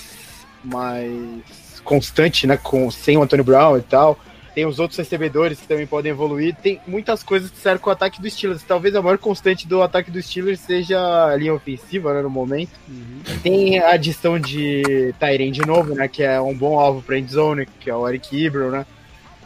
mais 0.64 1.82
constante, 1.84 2.46
né? 2.46 2.58
Com, 2.58 2.92
sem 2.92 3.18
o 3.18 3.24
Antonio 3.24 3.46
Brown 3.46 3.78
e 3.78 3.82
tal. 3.82 4.20
Tem 4.54 4.66
os 4.66 4.80
outros 4.80 4.98
recebedores 4.98 5.62
que 5.62 5.68
também 5.68 5.88
podem 5.88 6.12
evoluir. 6.12 6.56
Tem 6.62 6.80
muitas 6.86 7.24
coisas 7.24 7.50
que 7.50 7.58
servem 7.58 7.82
com 7.82 7.90
o 7.90 7.94
ataque 7.94 8.22
dos 8.22 8.34
Steelers. 8.34 8.64
Talvez 8.64 8.94
a 8.96 9.02
maior 9.02 9.18
constante 9.18 9.66
do 9.66 9.82
ataque 9.82 10.12
dos 10.12 10.26
Steelers 10.26 10.60
seja 10.60 11.00
a 11.00 11.36
linha 11.38 11.54
ofensiva, 11.54 12.14
né, 12.14 12.22
no 12.22 12.30
momento. 12.30 12.72
Uhum. 12.88 13.22
Tem 13.42 13.80
a 13.80 13.92
adição 13.92 14.38
de 14.38 15.14
Tyrion 15.18 15.52
de 15.52 15.66
novo, 15.66 15.96
né? 15.96 16.08
Que 16.10 16.24
é 16.24 16.40
um 16.42 16.54
bom 16.54 16.78
alvo 16.78 17.02
para 17.02 17.18
endzone, 17.18 17.66
que 17.80 17.90
é 17.90 17.96
o 17.96 18.08
Eric 18.08 18.36
Ibro, 18.36 18.72
né? 18.72 18.86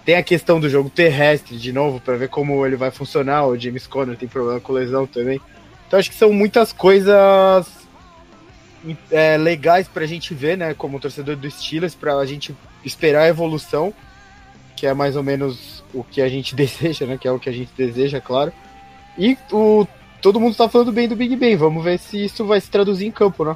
Tem 0.04 0.16
a 0.16 0.24
questão 0.24 0.60
do 0.60 0.70
jogo 0.70 0.90
terrestre, 0.90 1.58
de 1.58 1.72
novo, 1.72 2.00
para 2.00 2.16
ver 2.16 2.30
como 2.30 2.66
ele 2.66 2.76
vai 2.76 2.90
funcionar. 2.90 3.46
O 3.46 3.58
James 3.58 3.86
Conner 3.86 4.18
tem 4.18 4.28
problema 4.28 4.60
com 4.60 4.74
lesão 4.74 5.06
também. 5.06 5.40
Então 5.88 6.00
acho 6.00 6.10
que 6.10 6.16
são 6.16 6.34
muitas 6.34 6.74
coisas 6.74 7.68
é, 9.12 9.38
legais 9.38 9.88
pra 9.88 10.08
gente 10.08 10.34
ver, 10.34 10.58
né? 10.58 10.74
Como 10.74 11.00
torcedor 11.00 11.36
do 11.36 11.50
Steelers, 11.50 11.94
pra 11.94 12.26
gente 12.26 12.56
esperar 12.84 13.22
a 13.22 13.28
evolução 13.28 13.94
que 14.76 14.86
é 14.86 14.94
mais 14.94 15.16
ou 15.16 15.24
menos 15.24 15.84
o 15.94 16.04
que 16.04 16.22
a 16.22 16.28
gente 16.28 16.54
deseja, 16.56 17.06
né? 17.06 17.18
Que 17.18 17.28
é 17.28 17.32
o 17.32 17.40
que 17.40 17.50
a 17.50 17.54
gente 17.54 17.72
deseja, 17.76 18.20
claro. 18.20 18.52
E 19.18 19.38
o, 19.52 19.88
todo 20.22 20.40
mundo 20.40 20.52
está 20.52 20.68
falando 20.68 20.92
bem 20.92 21.08
do 21.08 21.16
Big 21.16 21.36
Ben. 21.36 21.56
Vamos 21.56 21.84
ver 21.84 21.98
se 22.00 22.26
isso 22.26 22.46
vai 22.46 22.60
se 22.60 22.70
traduzir 22.70 23.06
em 23.06 23.12
campo, 23.12 23.46
né? 23.46 23.56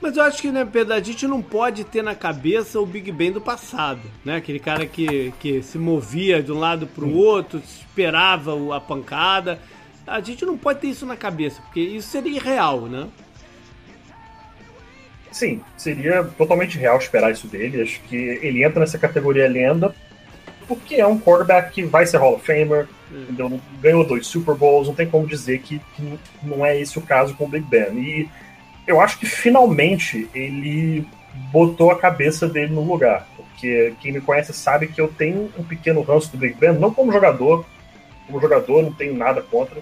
Mas 0.00 0.16
eu 0.16 0.22
acho 0.22 0.40
que, 0.40 0.50
né, 0.50 0.64
Pedro, 0.64 0.94
a 0.94 1.00
gente 1.00 1.26
não 1.26 1.42
pode 1.42 1.82
ter 1.82 2.02
na 2.02 2.14
cabeça 2.14 2.78
o 2.78 2.86
Big 2.86 3.10
Ben 3.10 3.32
do 3.32 3.40
passado, 3.40 4.00
né? 4.24 4.36
Aquele 4.36 4.60
cara 4.60 4.86
que, 4.86 5.32
que 5.40 5.60
se 5.62 5.76
movia 5.76 6.42
de 6.42 6.52
um 6.52 6.58
lado 6.58 6.86
para 6.86 7.04
o 7.04 7.16
outro, 7.16 7.58
esperava 7.58 8.52
a 8.76 8.80
pancada. 8.80 9.58
A 10.06 10.20
gente 10.20 10.46
não 10.46 10.56
pode 10.56 10.80
ter 10.80 10.88
isso 10.88 11.04
na 11.04 11.16
cabeça, 11.16 11.60
porque 11.62 11.80
isso 11.80 12.08
seria 12.08 12.36
irreal, 12.36 12.82
né? 12.82 13.08
Sim, 15.32 15.60
seria 15.76 16.24
totalmente 16.24 16.78
real 16.78 16.96
esperar 16.96 17.32
isso 17.32 17.46
dele. 17.46 17.82
Acho 17.82 18.00
que 18.02 18.16
ele 18.16 18.64
entra 18.64 18.80
nessa 18.80 18.98
categoria 18.98 19.48
lenda 19.48 19.94
porque 20.68 20.96
é 20.96 21.06
um 21.06 21.18
quarterback 21.18 21.72
que 21.72 21.82
vai 21.82 22.06
ser 22.06 22.18
Hall 22.18 22.34
of 22.34 22.46
Famer, 22.46 22.86
entendeu? 23.10 23.58
ganhou 23.80 24.06
dois 24.06 24.26
Super 24.26 24.54
Bowls, 24.54 24.86
não 24.86 24.94
tem 24.94 25.08
como 25.08 25.26
dizer 25.26 25.60
que, 25.60 25.80
que 25.96 26.18
não 26.42 26.64
é 26.64 26.78
esse 26.78 26.98
o 26.98 27.02
caso 27.02 27.34
com 27.34 27.46
o 27.46 27.48
Big 27.48 27.66
Ben. 27.66 27.98
E 27.98 28.28
eu 28.86 29.00
acho 29.00 29.18
que 29.18 29.26
finalmente 29.26 30.28
ele 30.34 31.06
botou 31.50 31.90
a 31.90 31.98
cabeça 31.98 32.46
dele 32.46 32.74
no 32.74 32.82
lugar, 32.82 33.26
porque 33.36 33.94
quem 34.00 34.12
me 34.12 34.20
conhece 34.20 34.52
sabe 34.52 34.88
que 34.88 35.00
eu 35.00 35.08
tenho 35.08 35.50
um 35.58 35.64
pequeno 35.64 36.02
ranço 36.02 36.30
do 36.30 36.38
Big 36.38 36.54
Ben, 36.54 36.74
não 36.74 36.92
como 36.92 37.10
jogador, 37.10 37.64
como 38.26 38.40
jogador 38.40 38.82
não 38.82 38.92
tenho 38.92 39.14
nada 39.14 39.40
contra. 39.40 39.80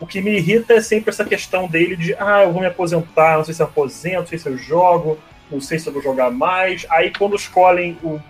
O 0.00 0.06
que 0.06 0.20
me 0.20 0.36
irrita 0.36 0.74
é 0.74 0.80
sempre 0.80 1.10
essa 1.10 1.24
questão 1.24 1.66
dele 1.66 1.96
de, 1.96 2.14
ah, 2.14 2.44
eu 2.44 2.52
vou 2.52 2.60
me 2.60 2.68
aposentar, 2.68 3.36
não 3.36 3.44
sei 3.44 3.52
se 3.52 3.60
eu 3.60 3.66
aposento, 3.66 4.20
não 4.20 4.26
sei 4.26 4.38
se 4.38 4.48
eu 4.48 4.56
jogo, 4.56 5.18
não 5.50 5.60
sei 5.60 5.78
se 5.78 5.88
eu 5.88 5.92
vou 5.92 6.00
jogar 6.00 6.30
mais. 6.30 6.86
Aí 6.88 7.12
quando 7.12 7.34
escolhem 7.34 7.98
o 8.02 8.20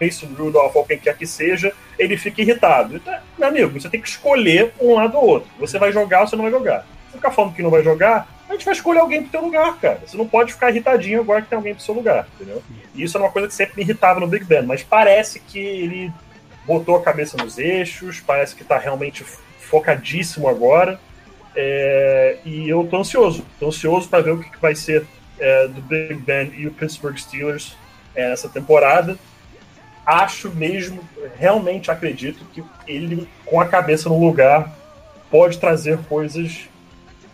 Mason 0.00 0.26
Rudolph 0.36 0.74
ou 0.74 0.84
quem 0.84 0.98
quer 0.98 1.16
que 1.16 1.26
seja, 1.26 1.72
ele 1.98 2.16
fica 2.16 2.40
irritado. 2.40 2.96
Então, 2.96 3.14
meu 3.38 3.48
amigo, 3.48 3.80
você 3.80 3.88
tem 3.88 4.00
que 4.00 4.08
escolher 4.08 4.72
um 4.80 4.94
lado 4.94 5.16
ou 5.16 5.26
outro. 5.26 5.50
Você 5.58 5.78
vai 5.78 5.92
jogar 5.92 6.22
ou 6.22 6.26
você 6.26 6.36
não 6.36 6.44
vai 6.44 6.52
jogar. 6.52 6.86
Se 7.10 7.16
ficar 7.16 7.30
falando 7.30 7.54
que 7.54 7.62
não 7.62 7.70
vai 7.70 7.82
jogar, 7.82 8.28
a 8.48 8.52
gente 8.52 8.64
vai 8.64 8.74
escolher 8.74 9.00
alguém 9.00 9.22
pro 9.22 9.30
teu 9.30 9.42
lugar, 9.42 9.78
cara. 9.78 10.00
Você 10.04 10.16
não 10.16 10.26
pode 10.26 10.52
ficar 10.52 10.70
irritadinho 10.70 11.20
agora 11.20 11.42
que 11.42 11.48
tem 11.48 11.56
alguém 11.56 11.74
pro 11.74 11.82
seu 11.82 11.94
lugar, 11.94 12.26
entendeu? 12.34 12.62
E 12.94 13.02
isso 13.02 13.16
é 13.16 13.20
uma 13.20 13.30
coisa 13.30 13.46
que 13.46 13.54
sempre 13.54 13.76
me 13.76 13.82
irritava 13.82 14.18
no 14.18 14.26
Big 14.26 14.44
Ben, 14.44 14.62
mas 14.62 14.82
parece 14.82 15.40
que 15.40 15.58
ele 15.58 16.12
botou 16.64 16.96
a 16.96 17.02
cabeça 17.02 17.36
nos 17.36 17.58
eixos, 17.58 18.20
parece 18.20 18.54
que 18.54 18.64
tá 18.64 18.78
realmente 18.78 19.24
focadíssimo 19.58 20.48
agora. 20.48 20.98
É, 21.54 22.38
e 22.44 22.68
eu 22.68 22.86
tô 22.88 22.98
ansioso, 22.98 23.44
tô 23.58 23.68
ansioso 23.68 24.08
para 24.08 24.22
ver 24.22 24.30
o 24.32 24.40
que, 24.40 24.50
que 24.50 24.60
vai 24.60 24.74
ser 24.74 25.04
é, 25.38 25.68
do 25.68 25.80
Big 25.82 26.14
Ben 26.14 26.52
e 26.56 26.66
o 26.66 26.70
Pittsburgh 26.70 27.16
Steelers 27.16 27.76
é, 28.14 28.32
essa 28.32 28.48
temporada 28.48 29.18
acho 30.04 30.50
mesmo, 30.50 31.00
realmente 31.38 31.90
acredito 31.90 32.44
que 32.52 32.62
ele, 32.86 33.28
com 33.44 33.60
a 33.60 33.66
cabeça 33.66 34.08
no 34.08 34.18
lugar, 34.18 34.74
pode 35.30 35.58
trazer 35.58 35.98
coisas 36.08 36.68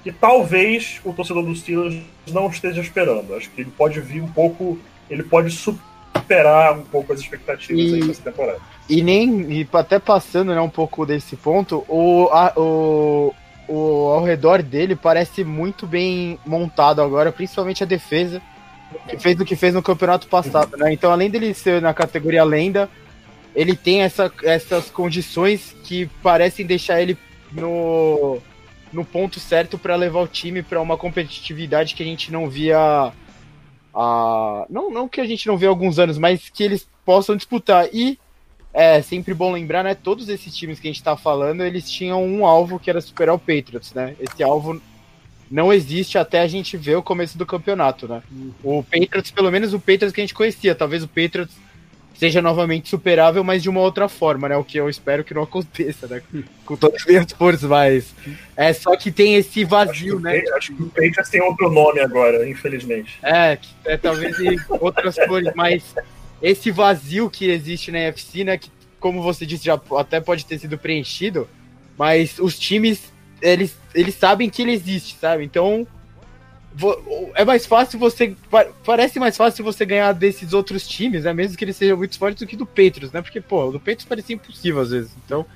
que 0.03 0.13
talvez 0.13 1.01
o 1.05 1.13
torcedor 1.13 1.45
dos 1.45 1.61
Steelers 1.61 2.01
não 2.31 2.49
esteja 2.49 2.81
esperando. 2.81 3.35
Acho 3.35 3.51
que 3.51 3.63
ele 3.63 3.73
pode 3.77 4.01
vir 4.01 4.23
um 4.23 4.29
pouco, 4.29 4.79
ele 5.11 5.23
pode 5.23 5.51
superar 5.51 6.79
um 6.79 6.83
pouco 6.83 7.13
as 7.13 7.21
expectativas 7.21 8.05
e, 8.05 8.07
dessa 8.07 8.23
temporada. 8.23 8.61
E 8.89 9.03
nem, 9.03 9.51
e 9.51 9.69
até 9.73 9.99
passando 9.99 10.55
né, 10.55 10.61
um 10.61 10.69
pouco 10.69 11.05
desse 11.05 11.35
ponto, 11.35 11.85
o, 11.89 12.29
a, 12.31 12.53
o, 12.57 13.35
o 13.69 14.11
ao 14.13 14.23
redor 14.23 14.63
dele 14.63 14.95
parece 14.95 15.43
muito 15.43 15.87
bem 15.87 16.39
montado 16.47 17.03
agora, 17.03 17.33
principalmente 17.33 17.83
a 17.83 17.87
defesa 17.87 18.41
que 19.09 19.19
fez 19.19 19.41
o 19.41 19.45
que 19.45 19.57
fez 19.57 19.75
no 19.75 19.83
campeonato 19.83 20.27
passado, 20.29 20.77
né? 20.77 20.93
Então, 20.93 21.11
além 21.11 21.31
dele 21.31 21.53
ser 21.55 21.81
na 21.81 21.93
categoria 21.93 22.45
lenda, 22.45 22.89
ele 23.55 23.75
tem 23.75 24.03
essa, 24.03 24.33
essas 24.43 24.91
condições 24.91 25.75
que 25.85 26.07
parecem 26.23 26.67
deixar 26.67 27.01
ele 27.01 27.17
no, 27.53 28.39
no 28.93 29.05
ponto 29.05 29.41
certo 29.41 29.79
para 29.79 29.97
levar 29.97 30.21
o 30.21 30.29
time 30.29 30.63
para 30.63 30.81
uma 30.81 30.97
competitividade 30.97 31.95
que 31.95 32.03
a 32.03 32.07
gente 32.07 32.31
não 32.31 32.49
via 32.49 33.13
a 33.95 34.67
não 34.69 34.91
não 34.91 35.09
que 35.09 35.23
a 35.23 35.27
gente 35.27 35.47
não 35.47 35.57
vê 35.57 35.67
há 35.67 35.71
alguns 35.71 35.99
anos, 35.99 36.19
mas 36.19 36.51
que 36.51 36.63
eles 36.63 36.87
possam 37.05 37.35
disputar 37.35 37.89
e 37.95 38.19
é 38.75 39.01
sempre 39.01 39.33
bom 39.33 39.53
lembrar, 39.53 39.83
né? 39.83 39.95
Todos 39.95 40.29
esses 40.29 40.55
times 40.55 40.79
que 40.79 40.87
a 40.87 40.91
gente 40.91 41.01
está 41.01 41.17
falando, 41.17 41.63
eles 41.63 41.91
tinham 41.91 42.23
um 42.23 42.45
alvo 42.45 42.79
que 42.79 42.91
era 42.91 43.01
superar 43.01 43.35
o 43.35 43.39
Patriots, 43.39 43.95
né? 43.95 44.15
Esse 44.21 44.43
alvo 44.43 44.83
não 45.51 45.73
existe 45.73 46.19
até 46.19 46.41
a 46.41 46.47
gente 46.47 46.77
ver 46.77 46.97
o 46.97 47.03
começo 47.03 47.39
do 47.39 47.47
campeonato, 47.47 48.09
né? 48.09 48.23
O 48.63 48.83
Patriots, 48.83 49.31
pelo 49.31 49.51
menos 49.51 49.73
o 49.73 49.79
Patriots 49.79 50.13
que 50.13 50.21
a 50.21 50.25
gente 50.25 50.35
conhecia, 50.35 50.75
talvez 50.75 51.03
o 51.03 51.09
Patriots 51.09 51.55
seja 52.19 52.41
novamente 52.41 52.89
superável, 52.89 53.45
mas 53.45 53.63
de 53.63 53.69
uma 53.69 53.81
outra 53.81 54.09
forma, 54.09 54.49
né? 54.49 54.57
O 54.57 54.65
que 54.65 54.79
eu 54.79 54.89
espero 54.89 55.23
que 55.23 55.35
não 55.35 55.43
aconteça, 55.45 56.07
né? 56.07 56.23
Com 56.65 56.77
todas 56.77 57.01
as 57.01 57.07
minhas 57.07 57.33
forças, 57.33 57.69
mas 57.69 58.15
é 58.57 58.73
só 58.73 58.97
que 58.97 59.11
tem 59.11 59.37
esse 59.37 59.65
vazio, 59.65 60.15
acho 60.15 60.23
né? 60.23 60.43
acho 60.57 60.75
que 60.75 60.83
o 60.83 60.87
Patriots 60.87 61.31
tem 61.31 61.43
outro 61.43 61.71
nome 61.71 62.01
agora, 62.01 62.49
infelizmente. 62.49 63.19
É, 63.23 63.59
é 63.85 63.97
talvez 63.97 64.37
outras 64.81 65.17
cores, 65.27 65.53
mas 65.55 65.95
esse 66.43 66.71
vazio 66.71 67.31
que 67.31 67.49
existe 67.51 67.93
na 67.93 67.99
UFC, 67.99 68.45
né? 68.45 68.59
Que, 68.59 68.71
como 68.99 69.23
você 69.23 69.47
disse, 69.47 69.65
já 69.65 69.81
até 69.97 70.21
pode 70.21 70.45
ter 70.45 70.59
sido 70.59 70.77
preenchido, 70.77 71.49
mas 71.97 72.39
os 72.39 72.59
times 72.59 73.13
eles, 73.41 73.77
eles 73.95 74.15
sabem 74.15 74.49
que 74.49 74.63
ele 74.63 74.73
existe, 74.73 75.17
sabe? 75.21 75.45
Então 75.45 75.87
é 77.35 77.45
mais 77.45 77.65
fácil 77.65 77.99
você. 77.99 78.37
Parece 78.85 79.19
mais 79.19 79.37
fácil 79.37 79.65
você 79.65 79.85
ganhar 79.85 80.13
desses 80.13 80.53
outros 80.53 80.87
times, 80.87 81.25
né? 81.25 81.33
Mesmo 81.33 81.57
que 81.57 81.65
eles 81.65 81.77
sejam 81.77 81.97
muito 81.97 82.19
fortes 82.19 82.41
do 82.41 82.47
que 82.47 82.57
do 82.57 82.67
Patriots, 82.67 83.13
né? 83.13 83.23
Porque, 83.23 83.41
pô, 83.41 83.71
do 83.71 83.79
Patriots 83.79 84.05
parecia 84.05 84.37
impossível 84.37 84.81
às 84.83 84.91
vezes. 84.91 85.11
Então, 85.25 85.47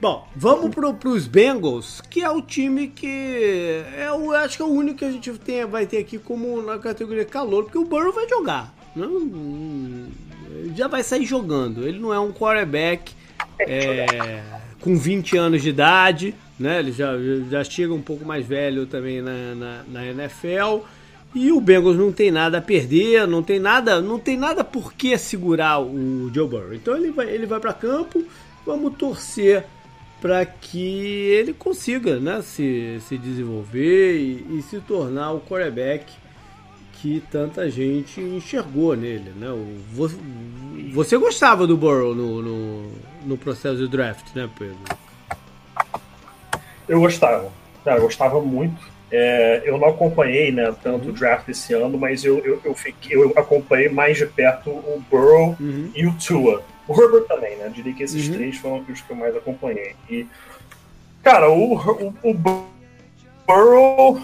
Bom, 0.00 0.28
vamos 0.36 0.72
para 0.72 1.08
os 1.08 1.26
Bengals, 1.26 2.00
que 2.08 2.22
é 2.22 2.30
o 2.30 2.40
time 2.40 2.86
que 2.86 3.82
é 3.96 4.12
o, 4.12 4.30
acho 4.30 4.56
que 4.56 4.62
é 4.62 4.64
o 4.64 4.68
único 4.68 4.98
que 4.98 5.04
a 5.04 5.10
gente 5.10 5.32
tem, 5.38 5.66
vai 5.66 5.86
ter 5.86 5.98
aqui 5.98 6.18
como 6.18 6.62
na 6.62 6.78
categoria 6.78 7.24
calor, 7.24 7.64
porque 7.64 7.78
o 7.78 7.84
Burrow 7.84 8.12
vai 8.12 8.28
jogar. 8.28 8.72
Já 10.76 10.86
vai 10.86 11.02
sair 11.02 11.24
jogando. 11.24 11.84
Ele 11.84 11.98
não 11.98 12.14
é 12.14 12.20
um 12.20 12.30
quarterback 12.30 13.12
é, 13.58 14.40
com 14.80 14.96
20 14.96 15.36
anos 15.36 15.62
de 15.62 15.70
idade, 15.70 16.32
né? 16.58 16.80
Ele 16.80 16.92
já, 16.92 17.12
já 17.50 17.64
chega 17.64 17.92
um 17.92 18.02
pouco 18.02 18.24
mais 18.24 18.46
velho 18.46 18.86
também 18.86 19.22
na, 19.22 19.54
na, 19.54 19.82
na 19.88 20.06
NFL. 20.06 20.84
E 21.34 21.52
o 21.52 21.60
Bengals 21.60 21.96
não 21.96 22.10
tem 22.10 22.30
nada 22.30 22.58
a 22.58 22.62
perder, 22.62 23.26
não 23.26 23.42
tem 23.42 23.58
nada, 23.58 24.00
não 24.00 24.18
tem 24.18 24.36
nada 24.36 24.64
por 24.64 24.94
que 24.94 25.16
segurar 25.18 25.80
o 25.80 26.30
Joe 26.32 26.48
Burrow. 26.48 26.74
Então 26.74 26.96
ele 26.96 27.10
vai, 27.10 27.28
ele 27.28 27.46
vai 27.46 27.60
para 27.60 27.72
campo, 27.72 28.24
vamos 28.64 28.96
torcer 28.96 29.64
para 30.20 30.44
que 30.44 30.78
ele 30.80 31.52
consiga 31.52 32.18
né, 32.18 32.42
se, 32.42 32.98
se 33.06 33.16
desenvolver 33.16 34.16
e, 34.16 34.58
e, 34.58 34.62
se 34.62 34.80
tornar 34.80 35.32
o 35.32 35.40
quarterback 35.40 36.12
que 36.94 37.22
tanta 37.30 37.70
gente 37.70 38.20
enxergou 38.20 38.96
nele. 38.96 39.30
Né? 39.36 39.48
O, 39.50 39.76
você, 40.92 41.16
gostava 41.16 41.66
do 41.66 41.76
Burrow 41.76 42.14
no, 42.14 42.42
no, 42.42 42.92
no, 43.24 43.38
processo 43.38 43.76
de 43.76 43.86
draft, 43.86 44.34
né, 44.34 44.50
Pedro? 44.58 44.78
Eu 46.88 47.00
gostava. 47.00 47.52
Eu 47.84 48.00
gostava 48.00 48.40
muito. 48.40 48.80
É, 49.10 49.62
eu 49.64 49.78
não 49.78 49.88
acompanhei 49.88 50.52
né, 50.52 50.74
tanto 50.82 51.08
o 51.08 51.12
draft 51.12 51.48
esse 51.48 51.72
ano, 51.72 51.96
mas 51.96 52.24
eu, 52.24 52.38
eu, 52.44 52.60
eu, 52.62 52.74
fiquei, 52.74 53.16
eu 53.16 53.32
acompanhei 53.36 53.88
mais 53.88 54.18
de 54.18 54.26
perto 54.26 54.70
o 54.70 55.02
Burrow 55.10 55.56
uhum. 55.58 55.90
e 55.94 56.06
o 56.06 56.14
Tua. 56.14 56.62
O 56.86 57.00
Herbert 57.00 57.24
também, 57.26 57.56
né? 57.56 57.66
Eu 57.66 57.70
diria 57.70 57.94
que 57.94 58.02
esses 58.02 58.28
uhum. 58.28 58.34
três 58.34 58.56
foram 58.58 58.84
os 58.92 59.00
que 59.00 59.10
eu 59.10 59.16
mais 59.16 59.34
acompanhei. 59.34 59.94
E, 60.10 60.26
cara, 61.22 61.50
o, 61.50 61.74
o, 61.74 62.14
o 62.22 62.34
Burrow. 63.46 64.20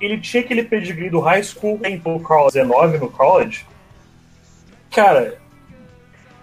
Ele 0.00 0.18
tinha 0.20 0.42
aquele 0.42 0.62
pedigree 0.62 1.10
do 1.10 1.18
high 1.18 1.42
school, 1.42 1.78
college 1.82 2.52
19 2.52 2.98
no 2.98 3.10
college. 3.10 3.66
Cara, 4.90 5.38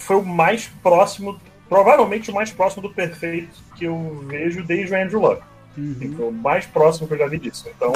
foi 0.05 0.15
o 0.17 0.23
mais 0.23 0.67
próximo, 0.81 1.39
provavelmente 1.67 2.31
o 2.31 2.33
mais 2.33 2.51
próximo 2.51 2.83
do 2.83 2.93
perfeito 2.93 3.57
que 3.75 3.85
eu 3.85 4.23
vejo 4.27 4.63
desde 4.63 4.93
o 4.93 4.97
Andrew 4.97 5.21
Luck. 5.21 5.41
Uhum. 5.77 6.13
Foi 6.15 6.27
o 6.27 6.31
mais 6.31 6.65
próximo 6.65 7.07
que 7.07 7.13
eu 7.13 7.17
já 7.17 7.27
vi 7.27 7.37
disso. 7.37 7.67
Então, 7.75 7.93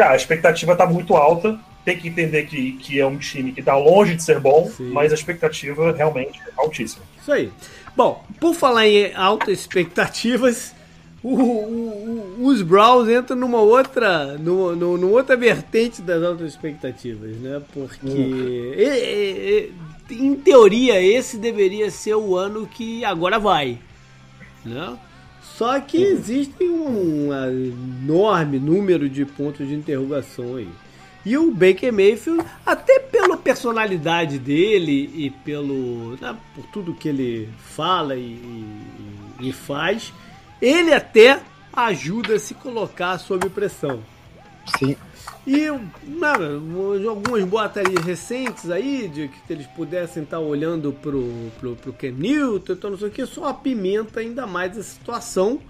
Cara, 0.00 0.14
a 0.14 0.16
expectativa 0.16 0.74
tá 0.74 0.86
muito 0.86 1.14
alta. 1.14 1.60
Tem 1.84 1.94
que 1.94 2.08
entender 2.08 2.46
que, 2.46 2.72
que 2.72 2.98
é 2.98 3.06
um 3.06 3.18
time 3.18 3.52
que 3.52 3.62
tá 3.62 3.76
longe 3.76 4.14
de 4.14 4.22
ser 4.22 4.40
bom, 4.40 4.70
Sim. 4.74 4.90
mas 4.92 5.12
a 5.12 5.14
expectativa 5.14 5.92
realmente 5.92 6.40
é 6.40 6.52
altíssima. 6.56 7.04
Isso 7.20 7.30
aí. 7.30 7.52
Bom, 7.94 8.24
por 8.40 8.54
falar 8.54 8.86
em 8.86 9.14
altas 9.14 9.60
expectativas, 9.60 10.74
o, 11.22 11.34
o, 11.34 12.46
os 12.46 12.62
Browns 12.62 13.10
entram 13.10 13.36
numa 13.36 13.60
outra, 13.60 14.38
numa, 14.38 14.74
numa 14.74 15.06
outra 15.06 15.36
vertente 15.36 16.00
das 16.00 16.22
altas 16.22 16.46
expectativas, 16.46 17.36
né? 17.36 17.60
Porque, 17.74 18.06
uhum. 18.06 19.74
Em 20.10 20.34
teoria, 20.34 21.00
esse 21.00 21.36
deveria 21.36 21.90
ser 21.90 22.14
o 22.14 22.36
ano 22.36 22.66
que 22.66 23.04
agora 23.04 23.38
vai, 23.38 23.78
né? 24.64 24.98
Só 25.42 25.78
que 25.78 26.02
existe 26.02 26.64
um, 26.64 27.28
enorme 28.02 28.58
número 28.58 29.08
de 29.10 29.26
pontos 29.26 29.68
de 29.68 29.74
interrogação 29.74 30.56
aí. 30.56 30.68
E 31.24 31.36
o 31.36 31.50
Baker 31.50 31.92
Mayfield, 31.92 32.42
até 32.64 32.98
pela 32.98 33.36
personalidade 33.36 34.38
dele 34.38 35.10
e 35.14 35.30
pelo 35.30 36.16
né, 36.18 36.34
por 36.54 36.64
tudo 36.72 36.94
que 36.94 37.10
ele 37.10 37.48
fala 37.58 38.16
e, 38.16 38.40
e, 39.40 39.48
e 39.48 39.52
faz, 39.52 40.14
ele 40.62 40.94
até 40.94 41.40
ajuda 41.72 42.36
a 42.36 42.38
se 42.38 42.54
colocar 42.54 43.18
sob 43.18 43.48
pressão. 43.50 44.00
Sim. 44.78 44.96
E 45.46 45.70
mano, 46.06 47.08
algumas 47.08 47.44
boatarias 47.44 48.04
recentes 48.04 48.70
aí, 48.70 49.08
de 49.08 49.28
que 49.28 49.52
eles 49.52 49.66
pudessem 49.68 50.22
estar 50.22 50.38
olhando 50.38 50.92
pro, 50.92 51.50
pro, 51.58 51.76
pro 51.76 51.92
Ken 51.92 52.12
Newton, 52.12 52.74
então 52.74 52.90
não 52.90 52.98
sei 52.98 53.08
o 53.08 53.10
que, 53.10 53.24
só 53.26 53.46
apimenta 53.46 54.20
ainda 54.20 54.46
mais 54.46 54.76
a 54.76 54.82
situação. 54.82 55.60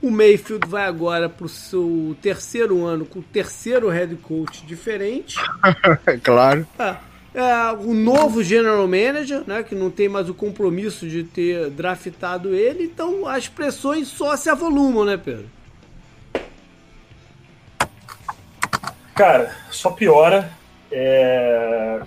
O 0.00 0.10
Mayfield 0.10 0.68
vai 0.68 0.84
agora 0.84 1.28
pro 1.28 1.48
seu 1.48 2.16
terceiro 2.22 2.84
ano 2.84 3.04
com 3.04 3.18
o 3.18 3.22
terceiro 3.22 3.88
head 3.88 4.14
coach 4.16 4.64
diferente. 4.64 5.36
claro. 6.22 6.66
É, 6.78 6.96
é, 7.34 7.72
o 7.72 7.94
novo 7.94 8.42
general 8.42 8.86
manager, 8.86 9.42
né, 9.46 9.62
que 9.62 9.74
não 9.74 9.90
tem 9.90 10.08
mais 10.08 10.28
o 10.28 10.34
compromisso 10.34 11.08
de 11.08 11.24
ter 11.24 11.70
draftado 11.70 12.54
ele, 12.54 12.84
então 12.84 13.26
as 13.26 13.48
pressões 13.48 14.06
só 14.08 14.36
se 14.36 14.48
avolumam, 14.48 15.04
né, 15.04 15.16
Pedro? 15.16 15.46
Cara, 19.18 19.50
só 19.68 19.90
piora. 19.90 20.48
É... 20.92 22.00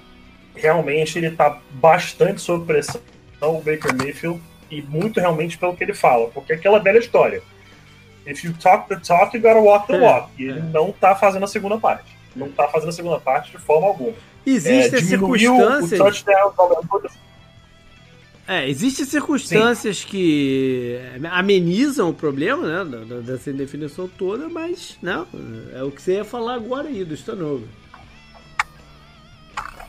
Realmente 0.55 1.17
ele 1.17 1.31
tá 1.31 1.59
bastante 1.71 2.41
sob 2.41 2.65
pressão, 2.65 3.01
o 3.41 3.61
Baker 3.61 3.93
Mayfield, 3.95 4.41
e 4.69 4.81
muito 4.81 5.19
realmente 5.19 5.57
pelo 5.57 5.75
que 5.75 5.83
ele 5.83 5.93
fala, 5.93 6.29
porque 6.29 6.53
é 6.53 6.55
aquela 6.55 6.79
velha 6.79 6.99
história. 6.99 7.41
If 8.25 8.45
you 8.45 8.53
talk 8.53 8.87
the 8.87 8.95
talk, 8.95 9.35
you 9.35 9.41
gotta 9.41 9.59
walk 9.59 9.87
the 9.87 9.95
é, 9.95 9.99
walk. 9.99 10.29
E 10.37 10.45
ele 10.45 10.59
é. 10.59 10.63
não 10.63 10.91
tá 10.93 11.13
fazendo 11.13 11.43
a 11.43 11.47
segunda 11.47 11.77
parte. 11.77 12.15
Não 12.33 12.49
tá 12.49 12.67
fazendo 12.69 12.89
a 12.89 12.93
segunda 12.93 13.19
parte 13.19 13.51
de 13.51 13.57
forma 13.57 13.87
alguma. 13.87 14.13
Existem 14.45 14.99
é, 14.99 15.03
circunstâncias. 15.03 15.99
O 15.99 16.03
touchdown, 16.03 16.53
é, 18.51 18.69
existem 18.69 19.05
circunstâncias 19.05 19.99
Sim. 19.99 20.07
que 20.07 20.99
amenizam 21.31 22.09
o 22.09 22.13
problema, 22.13 22.83
né, 22.83 23.21
dessa 23.21 23.49
indefinição 23.49 24.09
toda, 24.09 24.49
mas 24.49 24.97
não, 25.01 25.25
né, 25.33 25.79
é 25.79 25.83
o 25.83 25.89
que 25.89 26.01
você 26.01 26.15
ia 26.15 26.25
falar 26.25 26.55
agora 26.55 26.89
aí 26.89 27.05
do 27.05 27.13
Stanover. 27.13 27.67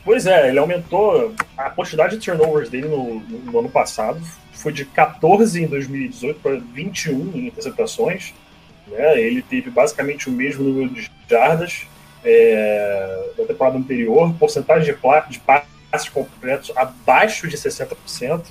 Pois 0.05 0.27
é, 0.27 0.49
ele 0.49 0.61
aumentou 0.61 1.35
a 1.57 1.71
quantidade 1.71 2.17
de 2.17 2.25
turnovers 2.25 2.69
dele 2.69 2.87
no, 2.87 3.19
no, 3.21 3.59
ano 3.59 3.69
passado, 3.69 4.21
foi 4.53 4.73
de 4.73 4.85
14 4.85 5.61
em 5.61 5.67
2018 5.67 6.41
para 6.41 6.57
21 6.57 7.33
em 7.35 7.47
interceptações. 7.49 8.33
Né? 8.87 9.21
Ele 9.21 9.43
teve 9.43 9.71
basicamente 9.71 10.29
o 10.29 10.33
mesmo 10.33 10.63
número 10.63 10.91
de 10.91 11.11
jardas 11.29 11.87
é, 12.25 13.31
da 13.37 13.45
temporada 13.45 13.79
anterior, 13.79 14.33
porcentagem 14.39 14.95
de, 14.95 15.31
de 15.31 15.41
passes 15.41 15.72
completos 16.09 16.73
abaixo 16.77 17.49
de 17.49 17.57
60%. 17.57 18.45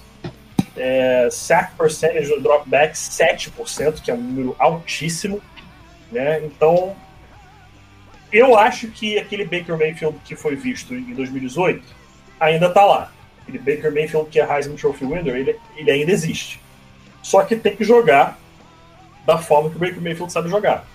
É, 0.77 1.27
sack 1.29 1.75
percentage 1.75 2.29
do 2.29 2.39
dropback 2.41 2.93
7%, 2.93 4.01
que 4.01 4.09
é 4.09 4.13
um 4.13 4.21
número 4.21 4.55
altíssimo. 4.57 5.41
Né? 6.11 6.43
Então, 6.45 6.95
eu 8.31 8.57
acho 8.57 8.87
que 8.87 9.17
aquele 9.17 9.43
Baker 9.43 9.77
Mayfield 9.77 10.17
que 10.23 10.35
foi 10.35 10.55
visto 10.55 10.93
em 10.93 11.13
2018 11.13 11.83
ainda 12.39 12.67
está 12.67 12.85
lá. 12.85 13.11
Aquele 13.41 13.59
Baker 13.59 13.93
Mayfield 13.93 14.29
que 14.29 14.39
é 14.39 14.49
Heisman 14.49 14.75
Trophy 14.75 15.05
winner, 15.05 15.35
ele, 15.35 15.59
ele 15.75 15.91
ainda 15.91 16.11
existe. 16.11 16.61
Só 17.21 17.43
que 17.43 17.55
tem 17.55 17.75
que 17.75 17.83
jogar 17.83 18.39
da 19.25 19.37
forma 19.37 19.69
que 19.69 19.75
o 19.75 19.79
Baker 19.79 20.01
Mayfield 20.01 20.31
sabe 20.31 20.49
jogar. 20.49 20.85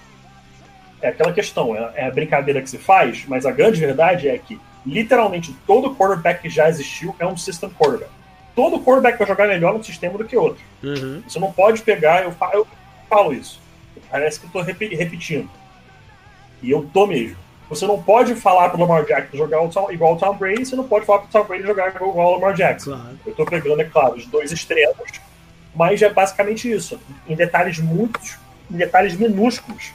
É 1.00 1.08
aquela 1.08 1.32
questão, 1.32 1.76
é, 1.76 1.92
é 1.94 2.06
a 2.06 2.10
brincadeira 2.10 2.60
que 2.62 2.70
se 2.70 2.78
faz, 2.78 3.24
mas 3.26 3.44
a 3.44 3.50
grande 3.50 3.78
verdade 3.78 4.28
é 4.28 4.38
que 4.38 4.58
literalmente 4.86 5.54
todo 5.66 5.94
quarterback 5.94 6.42
que 6.42 6.48
já 6.48 6.68
existiu 6.68 7.14
é 7.18 7.26
um 7.26 7.36
system 7.36 7.70
quarterback. 7.70 8.10
Todo 8.54 8.80
quarterback 8.80 9.18
vai 9.18 9.26
jogar 9.26 9.48
melhor 9.48 9.74
no 9.74 9.84
sistema 9.84 10.16
do 10.16 10.24
que 10.24 10.36
outro. 10.36 10.62
Uhum. 10.82 11.22
Você 11.26 11.38
não 11.38 11.52
pode 11.52 11.82
pegar, 11.82 12.22
eu 12.22 12.32
falo, 12.32 12.52
eu 12.54 12.66
falo 13.08 13.34
isso. 13.34 13.60
Parece 14.10 14.40
que 14.40 14.46
eu 14.46 14.50
tô 14.50 14.60
repetindo. 14.60 15.50
E 16.62 16.70
eu 16.70 16.88
tô 16.92 17.06
mesmo. 17.06 17.36
Você 17.68 17.84
não 17.86 18.00
pode 18.00 18.34
falar 18.36 18.70
pro 18.70 18.80
Lamar 18.80 19.04
Jackson 19.04 19.36
jogar 19.36 19.58
igual 19.90 20.14
o 20.14 20.16
Tom 20.16 20.36
Brady, 20.36 20.64
você 20.64 20.76
não 20.76 20.86
pode 20.86 21.04
falar 21.04 21.20
pro 21.20 21.28
Tom 21.28 21.44
Brady 21.44 21.64
jogar 21.64 21.94
igual 21.94 22.14
o 22.14 22.34
Lamar 22.34 22.54
Jackson. 22.54 22.92
Claro. 22.92 23.18
Eu 23.26 23.34
tô 23.34 23.44
pegando, 23.44 23.82
é 23.82 23.84
claro, 23.84 24.14
os 24.14 24.24
dois 24.26 24.52
extremos, 24.52 25.20
mas 25.74 26.00
é 26.00 26.08
basicamente 26.08 26.70
isso. 26.70 26.98
Em 27.28 27.34
detalhes 27.34 27.80
muitos, 27.80 28.38
em 28.70 28.76
detalhes 28.76 29.16
minúsculos. 29.16 29.92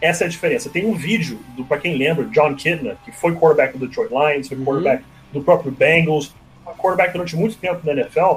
Essa 0.00 0.24
é 0.24 0.26
a 0.26 0.30
diferença. 0.30 0.70
Tem 0.70 0.86
um 0.86 0.94
vídeo, 0.94 1.38
do 1.56 1.64
para 1.64 1.78
quem 1.78 1.96
lembra, 1.96 2.24
John 2.26 2.54
Kidner, 2.54 2.96
que 3.04 3.12
foi 3.12 3.34
quarterback 3.34 3.76
do 3.76 3.86
Detroit 3.86 4.10
Lions, 4.10 4.48
foi 4.48 4.56
uhum. 4.56 4.64
quarterback 4.64 5.04
do 5.32 5.42
próprio 5.42 5.70
Bengals, 5.70 6.34
quarterback 6.78 7.12
durante 7.12 7.36
muito 7.36 7.56
tempo 7.56 7.80
na 7.84 7.92
NFL. 7.92 8.36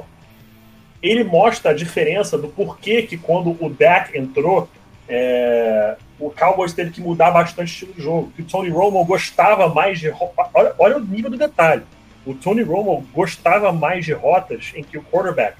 Ele 1.02 1.24
mostra 1.24 1.72
a 1.72 1.74
diferença 1.74 2.38
do 2.38 2.48
porquê 2.48 3.04
que 3.04 3.18
quando 3.18 3.58
o 3.60 3.70
Dak 3.70 4.18
entrou, 4.18 4.70
é, 5.08 5.98
o 6.20 6.30
Cowboys 6.30 6.74
teve 6.74 6.92
que 6.92 7.02
mudar 7.02 7.32
bastante 7.32 7.70
o 7.70 7.72
estilo 7.72 7.94
de 7.94 8.02
jogo. 8.02 8.32
Que 8.36 8.42
o 8.42 8.46
Tony 8.46 8.70
Romo 8.70 9.04
gostava 9.06 9.68
mais 9.68 10.00
de. 10.00 10.12
Olha, 10.54 10.74
olha 10.78 10.98
o 10.98 11.00
nível 11.00 11.30
do 11.30 11.38
detalhe. 11.38 11.84
O 12.26 12.34
Tony 12.34 12.62
Romo 12.62 13.06
gostava 13.14 13.72
mais 13.74 14.06
de 14.06 14.14
rotas 14.14 14.72
em 14.76 14.84
que 14.84 14.98
o 14.98 15.04
quarterback, 15.04 15.58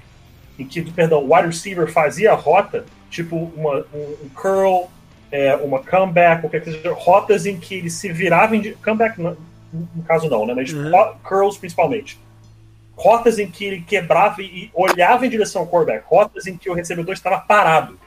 em 0.58 0.64
que, 0.64 0.82
perdão, 0.90 1.22
o 1.22 1.34
wide 1.34 1.48
receiver 1.48 1.90
fazia 1.90 2.32
a 2.32 2.34
rota, 2.34 2.86
tipo 3.10 3.36
uma, 3.36 3.84
um, 3.92 4.16
um 4.24 4.28
curl, 4.34 4.88
é, 5.34 5.56
uma 5.56 5.80
comeback, 5.82 6.42
qualquer 6.42 6.62
que 6.62 6.70
seja, 6.70 6.92
rotas 6.92 7.44
em 7.44 7.58
que 7.58 7.74
ele 7.74 7.90
se 7.90 8.12
virava 8.12 8.54
em. 8.54 8.72
Comeback, 8.74 9.20
não, 9.20 9.36
no 9.72 10.02
caso 10.04 10.30
não, 10.30 10.46
né? 10.46 10.54
Mas 10.54 10.72
uhum. 10.72 10.92
curls 11.24 11.58
principalmente. 11.58 12.20
Rotas 12.96 13.40
em 13.40 13.50
que 13.50 13.64
ele 13.64 13.80
quebrava 13.80 14.40
e 14.40 14.70
olhava 14.72 15.26
em 15.26 15.28
direção 15.28 15.62
ao 15.62 15.66
quarterback. 15.66 16.04
Rotas 16.06 16.46
em 16.46 16.56
que 16.56 16.70
o 16.70 16.72
recebedor 16.72 17.12
estava 17.12 17.38
parado. 17.38 17.98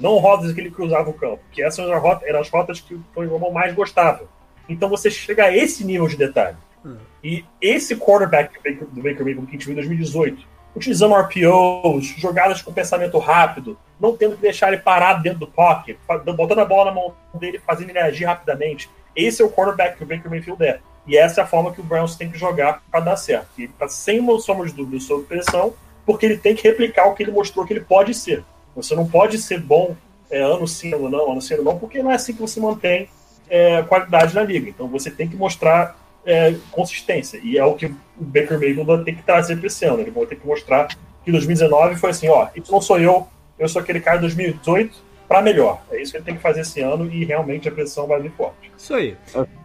Não 0.00 0.18
rotas 0.18 0.50
em 0.50 0.54
que 0.54 0.60
ele 0.60 0.72
cruzava 0.72 1.08
o 1.08 1.12
campo. 1.12 1.38
Que 1.52 1.62
essas 1.62 1.86
eram 1.86 1.94
as 1.94 2.02
rotas, 2.02 2.28
eram 2.28 2.40
as 2.40 2.50
rotas 2.50 2.80
que 2.80 2.94
o 2.94 3.04
Tony 3.14 3.28
Romo 3.28 3.52
mais 3.52 3.72
gostava. 3.72 4.24
Então 4.68 4.88
você 4.88 5.08
chega 5.08 5.44
a 5.44 5.56
esse 5.56 5.84
nível 5.84 6.08
de 6.08 6.16
detalhe. 6.16 6.56
Uhum. 6.84 6.96
E 7.22 7.44
esse 7.60 7.94
quarterback 7.94 8.58
do 8.90 9.00
Baker 9.00 9.24
Mayfield 9.24 9.46
que 9.46 9.50
a 9.50 9.52
gente 9.52 9.66
viu 9.66 9.72
em 9.72 9.76
2018, 9.76 10.48
utilizando 10.74 11.14
RPOs, 11.14 12.06
jogadas 12.16 12.62
com 12.62 12.72
pensamento 12.72 13.18
rápido, 13.18 13.78
não 14.00 14.16
tendo 14.16 14.36
que 14.36 14.42
deixar 14.42 14.68
ele 14.68 14.82
parado 14.82 15.22
dentro 15.22 15.40
do 15.40 15.46
pocket, 15.46 15.96
botando 16.36 16.60
a 16.60 16.64
bola 16.64 16.86
na 16.86 16.94
mão 16.94 17.14
dele, 17.34 17.60
fazendo 17.64 17.90
ele 17.90 17.98
agir 17.98 18.24
rapidamente. 18.24 18.90
Esse 19.14 19.42
é 19.42 19.44
o 19.44 19.50
quarterback 19.50 19.96
que 19.96 20.04
o 20.04 20.06
Baker 20.06 20.30
Mayfield 20.30 20.64
é. 20.64 20.80
E 21.06 21.16
essa 21.16 21.40
é 21.40 21.44
a 21.44 21.46
forma 21.46 21.72
que 21.72 21.80
o 21.80 21.84
Browns 21.84 22.16
tem 22.16 22.30
que 22.30 22.38
jogar 22.38 22.82
para 22.90 23.00
dar 23.00 23.16
certo. 23.16 23.48
Ele 23.58 23.66
está 23.66 23.88
sem 23.88 24.20
uma 24.20 24.38
sombra 24.38 24.66
de 24.66 24.72
dúvida 24.72 25.00
sobre 25.00 25.26
pressão, 25.26 25.74
porque 26.06 26.24
ele 26.26 26.38
tem 26.38 26.54
que 26.54 26.66
replicar 26.66 27.06
o 27.08 27.14
que 27.14 27.22
ele 27.22 27.32
mostrou 27.32 27.66
que 27.66 27.72
ele 27.72 27.80
pode 27.80 28.14
ser. 28.14 28.44
Você 28.74 28.94
não 28.94 29.06
pode 29.06 29.38
ser 29.38 29.60
bom 29.60 29.94
é, 30.30 30.40
ano 30.40 30.66
sim, 30.66 30.94
ano 30.94 31.10
não, 31.10 31.32
ano 31.32 31.42
sim, 31.42 31.54
ano 31.54 31.64
não, 31.64 31.78
porque 31.78 32.02
não 32.02 32.10
é 32.10 32.14
assim 32.14 32.32
que 32.32 32.40
você 32.40 32.58
mantém 32.58 33.08
é, 33.50 33.82
qualidade 33.82 34.34
na 34.34 34.42
liga. 34.42 34.68
Então 34.68 34.88
você 34.88 35.10
tem 35.10 35.28
que 35.28 35.36
mostrar 35.36 35.96
é, 36.24 36.54
consistência. 36.70 37.40
E 37.42 37.58
é 37.58 37.64
o 37.64 37.74
que 37.74 37.86
o 37.86 37.96
Baker 38.16 38.58
Mayfield 38.58 38.84
vai 38.84 39.04
ter 39.04 39.12
que 39.14 39.22
trazer 39.22 39.56
para 39.56 39.66
esse 39.66 39.84
ano. 39.84 40.00
Ele 40.00 40.10
vai 40.10 40.26
ter 40.26 40.36
que 40.36 40.46
mostrar 40.46 40.88
que 41.24 41.30
2019 41.30 41.96
foi 41.96 42.10
assim, 42.10 42.28
ó, 42.28 42.48
isso 42.54 42.70
não 42.72 42.80
sou 42.80 42.98
eu, 42.98 43.26
eu 43.58 43.68
sou 43.68 43.80
aquele 43.80 44.00
cara 44.00 44.16
de 44.16 44.22
2018 44.22 45.12
para 45.28 45.40
melhor. 45.40 45.80
É 45.90 46.02
isso 46.02 46.12
que 46.12 46.18
ele 46.18 46.24
tem 46.24 46.36
que 46.36 46.42
fazer 46.42 46.60
esse 46.60 46.80
ano 46.80 47.10
e 47.10 47.24
realmente 47.24 47.68
a 47.68 47.72
pressão 47.72 48.06
vai 48.06 48.20
vir 48.20 48.32
forte. 48.32 48.70
Isso 48.76 48.92
aí. 48.92 49.16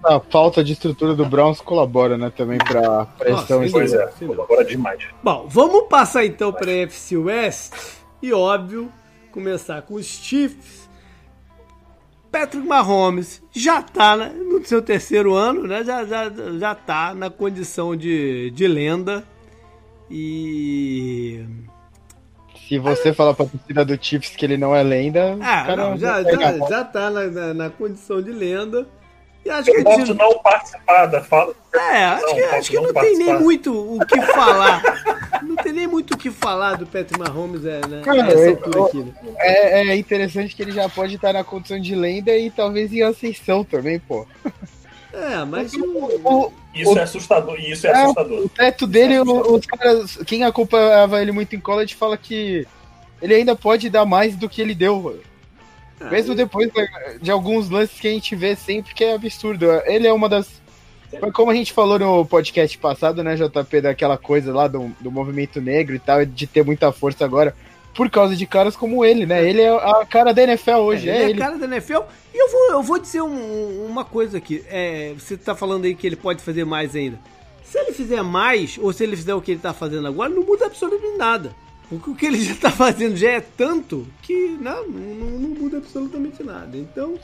A 0.04 0.20
falta 0.20 0.64
de 0.64 0.74
estrutura 0.74 1.14
do 1.14 1.26
Browns 1.26 1.60
colabora, 1.60 2.18
né, 2.18 2.32
também 2.36 2.58
para 2.58 3.06
pressão. 3.06 3.60
Nossa, 3.60 3.72
pois 3.72 3.94
é, 3.94 4.08
colabora 4.26 4.64
demais. 4.64 5.04
Bom, 5.22 5.46
vamos 5.50 5.88
passar 5.90 6.26
então 6.26 6.54
para 6.54 6.72
a 6.72 6.76
FC 6.84 7.18
West 7.18 7.74
e 8.22 8.32
óbvio 8.32 8.90
começar 9.32 9.82
com 9.82 9.96
os 9.96 10.06
Chiefs. 10.06 10.77
Patrick 12.32 12.66
Mahomes 12.66 13.42
já 13.52 13.80
está 13.80 14.16
no 14.16 14.64
seu 14.66 14.82
terceiro 14.82 15.34
ano, 15.34 15.64
né? 15.64 15.84
Já, 15.84 16.06
já, 16.06 16.30
já 16.60 16.76
tá 16.76 17.14
na 17.14 17.30
condição 17.30 17.96
de, 17.96 18.52
de 18.52 18.68
lenda. 18.68 19.24
E 20.10 21.46
se 22.68 22.78
você 22.78 23.14
falar 23.14 23.34
pra 23.34 23.46
torcida 23.46 23.86
do 23.86 23.98
Chiefs 24.02 24.36
que 24.36 24.46
ele 24.46 24.58
não 24.58 24.76
é 24.76 24.84
lenda, 24.84 25.38
ah, 25.42 25.76
não, 25.76 25.98
já, 25.98 26.22
já, 26.22 26.58
já 26.68 26.84
tá 26.84 27.10
na, 27.10 27.28
na, 27.28 27.54
na, 27.54 27.70
condição 27.70 28.22
de 28.22 28.32
lenda. 28.32 28.86
E 29.48 29.50
acho 29.50 29.70
eu 29.70 29.76
que 29.76 29.84
posso 29.84 30.14
não 30.14 30.38
participar 30.40 31.06
da 31.06 31.24
fala. 31.24 31.56
É, 31.74 32.04
acho 32.04 32.26
não, 32.26 32.36
que, 32.36 32.42
acho 32.42 32.70
que 32.70 32.76
não, 32.76 32.84
não 32.84 32.94
tem 32.94 33.18
nem 33.18 33.40
muito 33.40 33.96
o 33.96 34.06
que 34.06 34.22
falar. 34.22 34.84
não 35.42 35.56
tem 35.56 35.72
nem 35.72 35.88
muito 35.88 36.16
o 36.16 36.18
que 36.18 36.30
falar 36.30 36.76
do 36.76 36.86
Patrick 36.86 37.18
Mahomes 37.18 37.64
é, 37.64 37.80
né, 37.88 38.02
cara, 38.04 38.24
nessa 38.24 38.50
altura 38.50 38.86
aqui. 38.86 38.98
Né? 38.98 39.14
É, 39.38 39.88
é 39.88 39.96
interessante 39.96 40.54
que 40.54 40.62
ele 40.62 40.74
já 40.74 40.90
pode 40.90 41.16
estar 41.16 41.32
na 41.32 41.46
condição 41.46 41.80
de 41.80 41.96
lenda 41.96 42.36
e 42.36 42.52
talvez 42.52 42.92
em 42.92 43.04
ascensão 43.04 43.64
também, 43.64 44.00
pô. 44.00 44.28
É, 45.14 45.46
mas 45.46 45.74
o, 45.74 45.86
o, 45.86 46.54
isso 46.76 46.94
o, 46.94 46.98
é 46.98 47.04
assustador. 47.04 47.58
Isso 47.58 47.88
é, 47.88 47.92
é 47.92 47.94
assustador. 47.94 48.40
O 48.40 48.50
teto 48.50 48.86
dele, 48.86 49.14
é 49.14 49.22
os 49.22 49.66
caras, 49.66 50.18
quem 50.28 50.44
acompanhava 50.44 51.22
ele 51.22 51.32
muito 51.32 51.56
em 51.56 51.60
college 51.62 51.96
fala 51.96 52.18
que 52.18 52.68
ele 53.22 53.34
ainda 53.34 53.56
pode 53.56 53.90
dar 53.90 54.06
mais 54.06 54.36
do 54.36 54.50
que 54.50 54.62
ele 54.62 54.76
deu. 54.76 55.22
Ah, 56.00 56.10
Mesmo 56.10 56.36
depois 56.36 56.70
de 57.22 57.32
alguns 57.32 57.70
lances 57.70 58.00
que 58.00 58.08
a 58.08 58.12
gente 58.12 58.36
vê 58.36 58.56
sempre, 58.56 58.94
que 58.94 59.04
é 59.04 59.14
absurdo. 59.14 59.66
Ele 59.86 60.08
é 60.08 60.14
uma 60.14 60.30
das. 60.30 60.62
Como 61.34 61.50
a 61.50 61.56
gente 61.56 61.72
falou 61.72 61.98
no 61.98 62.26
podcast 62.26 62.78
passado, 62.78 63.24
né, 63.24 63.36
JP, 63.36 63.82
daquela 63.82 64.18
coisa 64.18 64.54
lá 64.54 64.68
do, 64.68 64.92
do 65.00 65.10
movimento 65.10 65.62
negro 65.62 65.96
e 65.96 66.00
tal, 66.00 66.26
de 66.26 66.46
ter 66.46 66.66
muita 66.66 66.92
força 66.92 67.24
agora 67.24 67.56
por 67.98 68.12
causa 68.12 68.36
de 68.36 68.46
caras 68.46 68.76
como 68.76 69.04
ele, 69.04 69.26
né? 69.26 69.50
Ele 69.50 69.60
é 69.60 69.70
a 69.70 70.06
cara 70.06 70.32
da 70.32 70.44
NFL 70.44 70.72
hoje. 70.72 71.10
É, 71.10 71.24
ele 71.24 71.24
é, 71.24 71.32
é 71.32 71.34
a 71.34 71.48
cara 71.48 71.58
da 71.58 71.66
NFL. 71.66 72.02
E 72.32 72.40
eu 72.40 72.52
vou, 72.52 72.72
eu 72.72 72.84
vou 72.84 73.00
dizer 73.00 73.24
um, 73.24 73.88
uma 73.88 74.06
coisa 74.06 74.38
aqui. 74.38 74.64
É, 74.68 75.16
você 75.18 75.36
tá 75.36 75.56
falando 75.56 75.86
aí 75.86 75.96
que 75.96 76.06
ele 76.06 76.16
pode 76.16 76.44
fazer 76.44 76.64
mais 76.64 76.96
ainda. 76.96 77.20
Se 77.64 77.80
ele 77.80 77.92
fizer 77.92 78.22
mais, 78.22 78.78
ou 78.80 78.94
se 78.94 79.04
ele 79.04 79.16
fizer 79.16 79.34
o 79.34 79.42
que 79.42 79.52
ele 79.52 79.60
tá 79.60 79.74
fazendo 79.74 80.08
agora, 80.08 80.30
não 80.30 80.44
muda 80.44 80.68
absolutamente 80.68 81.18
nada. 81.18 81.56
O 81.90 82.16
que 82.16 82.26
ele 82.26 82.44
já 82.44 82.56
tá 82.56 82.70
fazendo 82.70 83.16
já 83.16 83.32
é 83.32 83.42
tanto 83.42 84.08
que 84.22 84.58
não, 84.60 84.88
não, 84.88 85.40
não 85.40 85.50
muda 85.50 85.78
absolutamente 85.78 86.44
nada. 86.44 86.76
Então. 86.78 87.18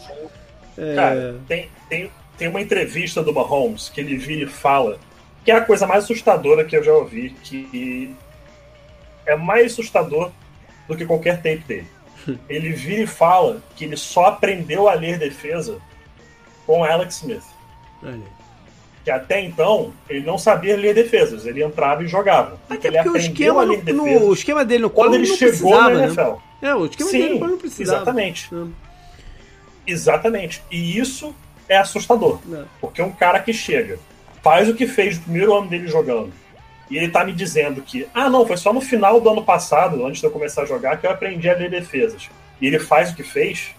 É... 0.77 0.95
Cara, 0.95 1.41
tem, 1.47 1.69
tem, 1.89 2.11
tem 2.37 2.47
uma 2.47 2.61
entrevista 2.61 3.21
do 3.21 3.33
Mahomes 3.33 3.89
que 3.89 3.99
ele 3.99 4.17
vira 4.17 4.43
e 4.43 4.47
fala 4.47 4.97
que 5.43 5.51
é 5.51 5.55
a 5.55 5.61
coisa 5.61 5.85
mais 5.85 6.05
assustadora 6.05 6.63
que 6.63 6.75
eu 6.75 6.83
já 6.83 6.93
ouvi, 6.93 7.31
que 7.43 8.15
é 9.25 9.35
mais 9.35 9.73
assustador 9.73 10.31
do 10.87 10.95
que 10.95 11.05
qualquer 11.05 11.37
tape 11.37 11.63
dele. 11.67 11.87
Ele 12.47 12.71
vira 12.71 13.01
e 13.01 13.07
fala 13.07 13.61
que 13.75 13.83
ele 13.83 13.97
só 13.97 14.27
aprendeu 14.27 14.87
a 14.87 14.93
ler 14.93 15.19
defesa 15.19 15.77
com 16.65 16.81
Alex 16.81 17.17
Smith. 17.17 17.43
Que 19.03 19.11
até 19.11 19.41
então 19.41 19.93
ele 20.09 20.25
não 20.25 20.37
sabia 20.37 20.77
ler 20.77 20.93
defesas, 20.93 21.45
ele 21.45 21.63
entrava 21.63 22.03
e 22.03 22.07
jogava. 22.07 22.57
Até 22.69 22.87
ele 22.87 22.97
aprendeu 22.97 23.21
o 23.21 23.25
esquema 23.25 23.61
a 23.61 23.65
ler 23.65 23.77
no, 23.77 23.83
defesas. 23.83 24.21
No, 24.21 24.27
o 24.27 24.33
esquema 24.33 24.65
dele 24.65 24.83
no 24.83 24.89
quando 24.89 25.15
ele 25.15 25.25
chegou 25.25 25.81
na 25.81 25.91
NFL. 25.91 26.21
Né? 26.21 26.37
É, 26.61 26.75
o 26.75 26.85
esquema 26.85 27.09
Sim, 27.09 27.19
dele 27.19 27.39
não 27.39 27.57
precisava. 27.57 27.97
Exatamente. 27.97 28.49
É. 28.53 29.91
Exatamente. 29.91 30.63
E 30.71 30.97
isso 30.97 31.35
é 31.67 31.77
assustador. 31.77 32.39
É. 32.51 32.63
Porque 32.79 33.01
um 33.01 33.11
cara 33.11 33.39
que 33.39 33.51
chega, 33.51 33.99
faz 34.41 34.69
o 34.69 34.73
que 34.73 34.87
fez 34.87 35.17
no 35.17 35.23
primeiro 35.23 35.53
ano 35.53 35.67
dele 35.67 35.87
jogando, 35.87 36.31
e 36.89 36.97
ele 36.97 37.09
tá 37.09 37.23
me 37.23 37.33
dizendo 37.33 37.81
que, 37.81 38.07
ah, 38.13 38.29
não, 38.29 38.45
foi 38.45 38.57
só 38.57 38.71
no 38.71 38.81
final 38.81 39.19
do 39.19 39.29
ano 39.29 39.43
passado, 39.43 40.05
antes 40.05 40.21
de 40.21 40.27
eu 40.27 40.31
começar 40.31 40.63
a 40.63 40.65
jogar, 40.65 40.97
que 40.97 41.07
eu 41.07 41.11
aprendi 41.11 41.49
a 41.49 41.55
ler 41.55 41.69
defesas. 41.69 42.29
E 42.61 42.67
ele 42.67 42.79
faz 42.79 43.11
o 43.11 43.15
que 43.15 43.23
fez. 43.23 43.71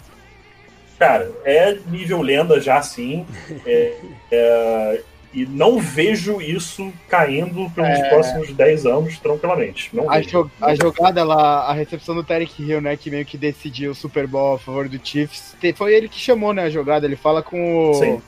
Cara, 0.98 1.30
é 1.44 1.78
nível 1.86 2.20
lenda 2.20 2.60
já 2.60 2.78
assim. 2.78 3.26
É, 3.66 3.96
é, 4.30 5.02
e 5.34 5.44
não 5.44 5.80
vejo 5.80 6.40
isso 6.40 6.92
caindo 7.08 7.68
pelos 7.70 7.90
é... 7.90 8.08
próximos 8.08 8.52
10 8.52 8.86
anos 8.86 9.18
tranquilamente. 9.18 9.90
Não 9.92 10.08
a, 10.08 10.22
jo 10.22 10.48
a 10.60 10.74
jogada 10.74 11.24
lá, 11.24 11.62
a 11.66 11.72
recepção 11.72 12.14
do 12.14 12.22
Tarek 12.22 12.62
Hill, 12.62 12.80
né, 12.80 12.96
que 12.96 13.10
meio 13.10 13.26
que 13.26 13.36
decidiu 13.36 13.90
o 13.90 13.94
Super 13.94 14.26
Bowl 14.28 14.54
a 14.54 14.58
favor 14.58 14.88
do 14.88 15.00
Chiefs, 15.02 15.56
foi 15.74 15.94
ele 15.94 16.08
que 16.08 16.18
chamou, 16.18 16.52
né, 16.52 16.62
a 16.62 16.70
jogada. 16.70 17.04
Ele 17.04 17.16
fala 17.16 17.42
com 17.42 17.90
o. 17.90 17.94
Sim 17.94 18.22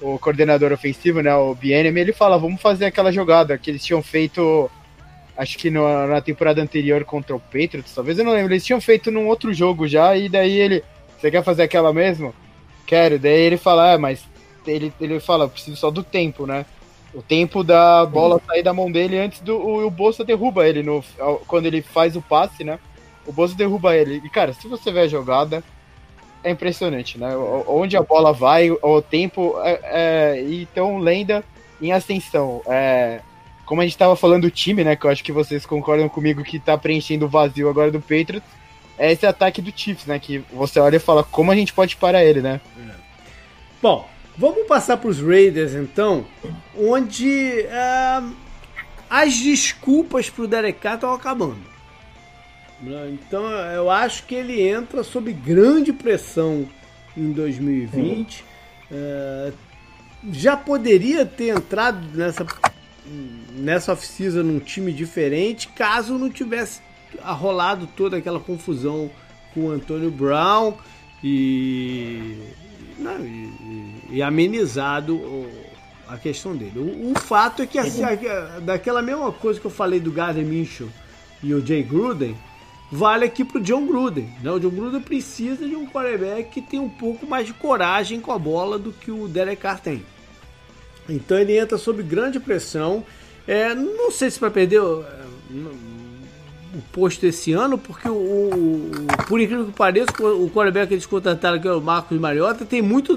o 0.00 0.18
coordenador 0.18 0.72
ofensivo, 0.72 1.20
né, 1.20 1.34
o 1.34 1.54
Bienem, 1.54 1.96
ele 1.98 2.12
fala, 2.12 2.38
vamos 2.38 2.60
fazer 2.60 2.86
aquela 2.86 3.12
jogada 3.12 3.58
que 3.58 3.70
eles 3.70 3.84
tinham 3.84 4.02
feito, 4.02 4.70
acho 5.36 5.58
que 5.58 5.70
no, 5.70 6.06
na 6.06 6.20
temporada 6.20 6.62
anterior 6.62 7.04
contra 7.04 7.36
o 7.36 7.40
Patriots, 7.40 7.94
talvez 7.94 8.18
eu 8.18 8.24
não 8.24 8.32
lembro, 8.32 8.52
eles 8.52 8.64
tinham 8.64 8.80
feito 8.80 9.10
num 9.10 9.28
outro 9.28 9.52
jogo 9.52 9.86
já, 9.86 10.16
e 10.16 10.28
daí 10.28 10.56
ele, 10.56 10.82
você 11.18 11.30
quer 11.30 11.44
fazer 11.44 11.64
aquela 11.64 11.92
mesmo? 11.92 12.34
Quero, 12.86 13.18
daí 13.18 13.40
ele 13.40 13.58
fala, 13.58 13.92
é, 13.92 13.98
mas 13.98 14.24
ele, 14.66 14.92
ele 15.00 15.20
fala, 15.20 15.48
preciso 15.48 15.76
só 15.76 15.90
do 15.90 16.02
tempo, 16.02 16.46
né, 16.46 16.66
o 17.12 17.22
tempo 17.22 17.64
da 17.64 18.06
bola 18.06 18.40
sair 18.46 18.62
da 18.62 18.72
mão 18.72 18.90
dele 18.90 19.18
antes 19.18 19.40
do 19.40 19.56
o, 19.56 19.86
o 19.86 19.90
Bolsa 19.90 20.24
derruba 20.24 20.66
ele, 20.66 20.82
no, 20.82 21.04
quando 21.46 21.66
ele 21.66 21.82
faz 21.82 22.16
o 22.16 22.22
passe, 22.22 22.62
né, 22.64 22.78
o 23.26 23.32
Bolsa 23.32 23.54
derruba 23.54 23.96
ele, 23.96 24.22
e 24.24 24.28
cara, 24.28 24.52
se 24.52 24.68
você 24.68 24.92
ver 24.92 25.00
a 25.00 25.08
jogada, 25.08 25.62
é 26.42 26.50
impressionante, 26.50 27.18
né? 27.18 27.36
Onde 27.66 27.96
a 27.96 28.02
bola 28.02 28.32
vai, 28.32 28.70
o 28.70 29.02
tempo. 29.02 29.54
É, 29.62 29.80
é, 29.84 30.42
então, 30.48 30.98
lenda 30.98 31.44
em 31.80 31.92
ascensão. 31.92 32.62
É, 32.66 33.20
como 33.66 33.80
a 33.80 33.84
gente 33.84 33.92
estava 33.92 34.16
falando 34.16 34.42
do 34.42 34.50
time, 34.50 34.82
né? 34.82 34.96
Que 34.96 35.06
eu 35.06 35.10
acho 35.10 35.22
que 35.22 35.32
vocês 35.32 35.66
concordam 35.66 36.08
comigo 36.08 36.42
que 36.42 36.56
está 36.56 36.76
preenchendo 36.76 37.26
o 37.26 37.28
vazio 37.28 37.68
agora 37.68 37.90
do 37.90 38.00
Patriots. 38.00 38.48
É 38.98 39.12
esse 39.12 39.26
ataque 39.26 39.62
do 39.62 39.72
Chiefs, 39.74 40.06
né? 40.06 40.18
Que 40.18 40.38
você 40.52 40.80
olha 40.80 40.96
e 40.96 41.00
fala 41.00 41.22
como 41.22 41.50
a 41.50 41.56
gente 41.56 41.72
pode 41.72 41.96
parar 41.96 42.24
ele, 42.24 42.40
né? 42.40 42.60
Bom, 43.82 44.08
vamos 44.40 44.66
passar 44.66 44.96
para 44.96 45.10
os 45.10 45.20
Raiders 45.20 45.74
então, 45.74 46.26
onde 46.74 47.66
uh, 47.66 48.34
as 49.08 49.36
desculpas 49.36 50.30
para 50.30 50.44
o 50.44 50.48
Derek 50.48 50.80
Carr 50.80 50.94
estão 50.94 51.12
acabando. 51.12 51.70
Então 53.12 53.46
eu 53.50 53.90
acho 53.90 54.24
que 54.24 54.34
ele 54.34 54.66
entra 54.66 55.04
sob 55.04 55.30
grande 55.30 55.92
pressão 55.92 56.66
em 57.14 57.30
2020. 57.30 58.40
Uhum. 58.40 58.46
É, 58.90 59.52
já 60.32 60.56
poderia 60.56 61.26
ter 61.26 61.54
entrado 61.54 62.00
nessa, 62.14 62.46
nessa 63.52 63.92
off-season 63.92 64.42
num 64.42 64.58
time 64.58 64.92
diferente 64.92 65.68
caso 65.68 66.16
não 66.16 66.30
tivesse 66.30 66.80
arrolado 67.22 67.86
toda 67.94 68.16
aquela 68.16 68.40
confusão 68.40 69.10
com 69.52 69.66
o 69.66 69.70
Antônio 69.70 70.10
Brown 70.10 70.74
e, 71.22 72.38
não, 72.98 73.20
e, 73.20 73.44
e 73.46 73.99
amenizado 74.22 75.20
a 76.08 76.18
questão 76.18 76.56
dele. 76.56 76.78
O, 76.78 77.12
o 77.12 77.18
fato 77.18 77.62
é 77.62 77.66
que 77.66 77.78
assim, 77.78 78.02
uhum. 78.02 78.64
daquela 78.64 79.00
mesma 79.00 79.30
coisa 79.30 79.60
que 79.60 79.66
eu 79.66 79.70
falei 79.70 80.00
do 80.00 80.10
Gardner 80.10 80.44
Minshew 80.44 80.88
e 81.42 81.54
o 81.54 81.64
Jay 81.64 81.82
Gruden, 81.82 82.36
vale 82.90 83.24
aqui 83.24 83.44
pro 83.44 83.60
John 83.60 83.86
Gruden. 83.86 84.28
Né? 84.42 84.50
O 84.50 84.58
John 84.58 84.70
Gruden 84.70 85.00
precisa 85.00 85.66
de 85.66 85.76
um 85.76 85.86
quarterback 85.86 86.50
que 86.50 86.60
tem 86.60 86.80
um 86.80 86.88
pouco 86.88 87.26
mais 87.26 87.46
de 87.46 87.52
coragem 87.52 88.20
com 88.20 88.32
a 88.32 88.38
bola 88.38 88.78
do 88.78 88.92
que 88.92 89.10
o 89.10 89.28
Derek 89.28 89.62
Carr 89.62 89.80
tem. 89.80 90.04
Então 91.08 91.38
ele 91.38 91.56
entra 91.56 91.78
sob 91.78 92.02
grande 92.02 92.40
pressão. 92.40 93.04
É, 93.46 93.74
não 93.74 94.10
sei 94.10 94.30
se 94.30 94.38
vai 94.38 94.50
perder 94.50 94.80
o, 94.80 95.04
o 96.74 96.82
posto 96.92 97.24
esse 97.24 97.52
ano, 97.52 97.78
porque 97.78 98.08
o, 98.08 98.12
o, 98.12 98.90
por 99.26 99.40
incrível 99.40 99.66
que 99.66 99.72
pareça, 99.72 100.12
o 100.20 100.50
quarterback 100.50 100.88
que 100.88 100.94
eles 100.94 101.06
contrataram, 101.06 101.60
que 101.60 101.66
é 101.66 101.72
o 101.72 101.80
Marcos 101.80 102.18
Mariota, 102.18 102.64
tem 102.64 102.82
muito 102.82 103.16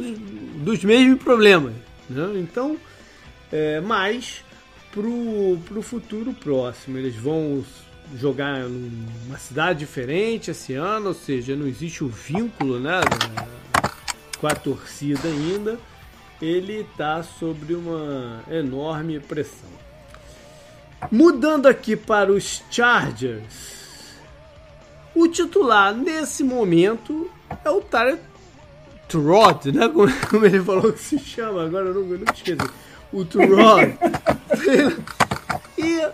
dos 0.63 0.83
mesmos 0.83 1.21
problemas. 1.21 1.73
Né? 2.09 2.39
Então, 2.39 2.77
é, 3.51 3.79
mas 3.81 4.43
pro, 4.91 5.57
pro 5.65 5.81
futuro 5.81 6.33
próximo, 6.33 6.97
eles 6.97 7.15
vão 7.15 7.63
jogar 8.15 8.59
numa 8.59 9.37
cidade 9.37 9.79
diferente 9.79 10.51
esse 10.51 10.73
ano, 10.73 11.09
ou 11.09 11.13
seja, 11.13 11.55
não 11.55 11.67
existe 11.67 12.03
o 12.03 12.07
vínculo 12.07 12.79
né, 12.79 13.01
com 14.39 14.47
a 14.47 14.55
torcida 14.55 15.27
ainda. 15.27 15.79
Ele 16.41 16.81
está 16.81 17.23
sobre 17.23 17.73
uma 17.73 18.43
enorme 18.51 19.19
pressão. 19.19 19.69
Mudando 21.11 21.67
aqui 21.67 21.95
para 21.95 22.31
os 22.31 22.61
Chargers, 22.69 23.73
o 25.15 25.27
titular 25.27 25.93
nesse 25.93 26.43
momento 26.43 27.29
é 27.63 27.69
o 27.69 27.81
Tarek 27.81 28.32
Trot, 29.07 29.71
né? 29.71 29.87
Como, 29.89 30.11
como, 30.29 30.45
ele 30.45 30.61
falou 30.61 30.91
que 30.93 30.99
se 30.99 31.19
chama, 31.19 31.65
agora 31.65 31.89
eu 31.89 31.93
não, 31.93 32.11
eu 32.11 32.19
não 32.19 32.33
esqueci. 32.33 32.57
O 33.11 33.25
Trot. 33.25 33.97
e 35.77 36.07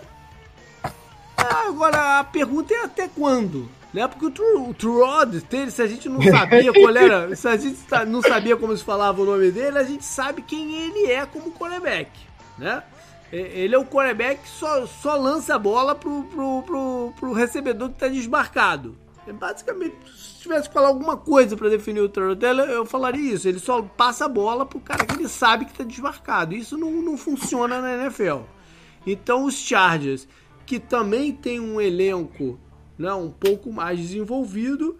agora 1.37 2.19
a 2.19 2.23
pergunta 2.23 2.73
é 2.73 2.83
até 2.83 3.07
quando? 3.07 3.69
Né? 3.93 4.07
Porque 4.07 4.25
o, 4.25 4.31
Tru, 4.31 4.69
o 4.69 4.73
Trud, 4.73 5.43
se 5.71 5.81
a 5.81 5.87
gente 5.87 6.07
não 6.07 6.21
sabia 6.21 6.71
qual 6.71 6.95
era, 6.95 7.35
se 7.35 7.47
a 7.47 7.57
gente 7.57 7.79
não 8.07 8.21
sabia 8.21 8.55
como 8.55 8.75
se 8.77 8.83
falava 8.83 9.21
o 9.21 9.25
nome 9.25 9.49
dele, 9.51 9.79
a 9.79 9.83
gente 9.83 10.05
sabe 10.05 10.41
quem 10.43 10.75
ele 10.75 11.11
é 11.11 11.25
como 11.25 11.51
quarterback, 11.51 12.11
né? 12.57 12.83
Ele 13.31 13.75
é 13.75 13.77
o 13.77 13.85
quarterback 13.85 14.41
que 14.41 14.49
só, 14.49 14.87
só 14.87 15.15
lança 15.15 15.55
a 15.55 15.59
bola 15.59 15.93
pro, 15.93 16.23
pro, 16.23 16.63
pro, 16.63 17.13
pro 17.19 17.33
recebedor 17.33 17.89
que 17.89 17.95
está 17.95 18.07
desmarcado. 18.07 18.95
É 19.27 19.33
basicamente, 19.33 19.95
se 20.15 20.41
tivesse 20.41 20.67
que 20.67 20.73
falar 20.73 20.87
alguma 20.87 21.17
coisa 21.17 21.55
para 21.55 21.69
definir 21.69 21.99
o 21.99 22.09
Taylor, 22.09 22.65
eu 22.69 22.85
falaria 22.85 23.33
isso. 23.33 23.47
Ele 23.47 23.59
só 23.59 23.81
passa 23.81 24.25
a 24.25 24.29
bola 24.29 24.65
pro 24.65 24.79
cara 24.79 25.05
que 25.05 25.15
ele 25.15 25.27
sabe 25.27 25.65
que 25.65 25.71
está 25.71 25.83
desmarcado. 25.83 26.55
Isso 26.55 26.77
não, 26.77 26.91
não 26.91 27.17
funciona 27.17 27.81
na 27.81 27.93
NFL. 28.03 28.41
Então 29.05 29.45
os 29.45 29.55
Chargers, 29.55 30.27
que 30.65 30.79
também 30.79 31.31
tem 31.31 31.59
um 31.59 31.79
elenco 31.79 32.59
né, 32.97 33.13
um 33.13 33.29
pouco 33.29 33.71
mais 33.71 33.99
desenvolvido, 33.99 34.97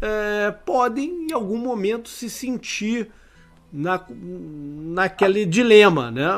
é, 0.00 0.50
podem 0.50 1.28
em 1.28 1.32
algum 1.32 1.58
momento 1.58 2.08
se 2.08 2.28
sentir 2.28 3.10
na, 3.72 4.04
naquele 4.10 5.46
dilema, 5.46 6.10
né? 6.10 6.28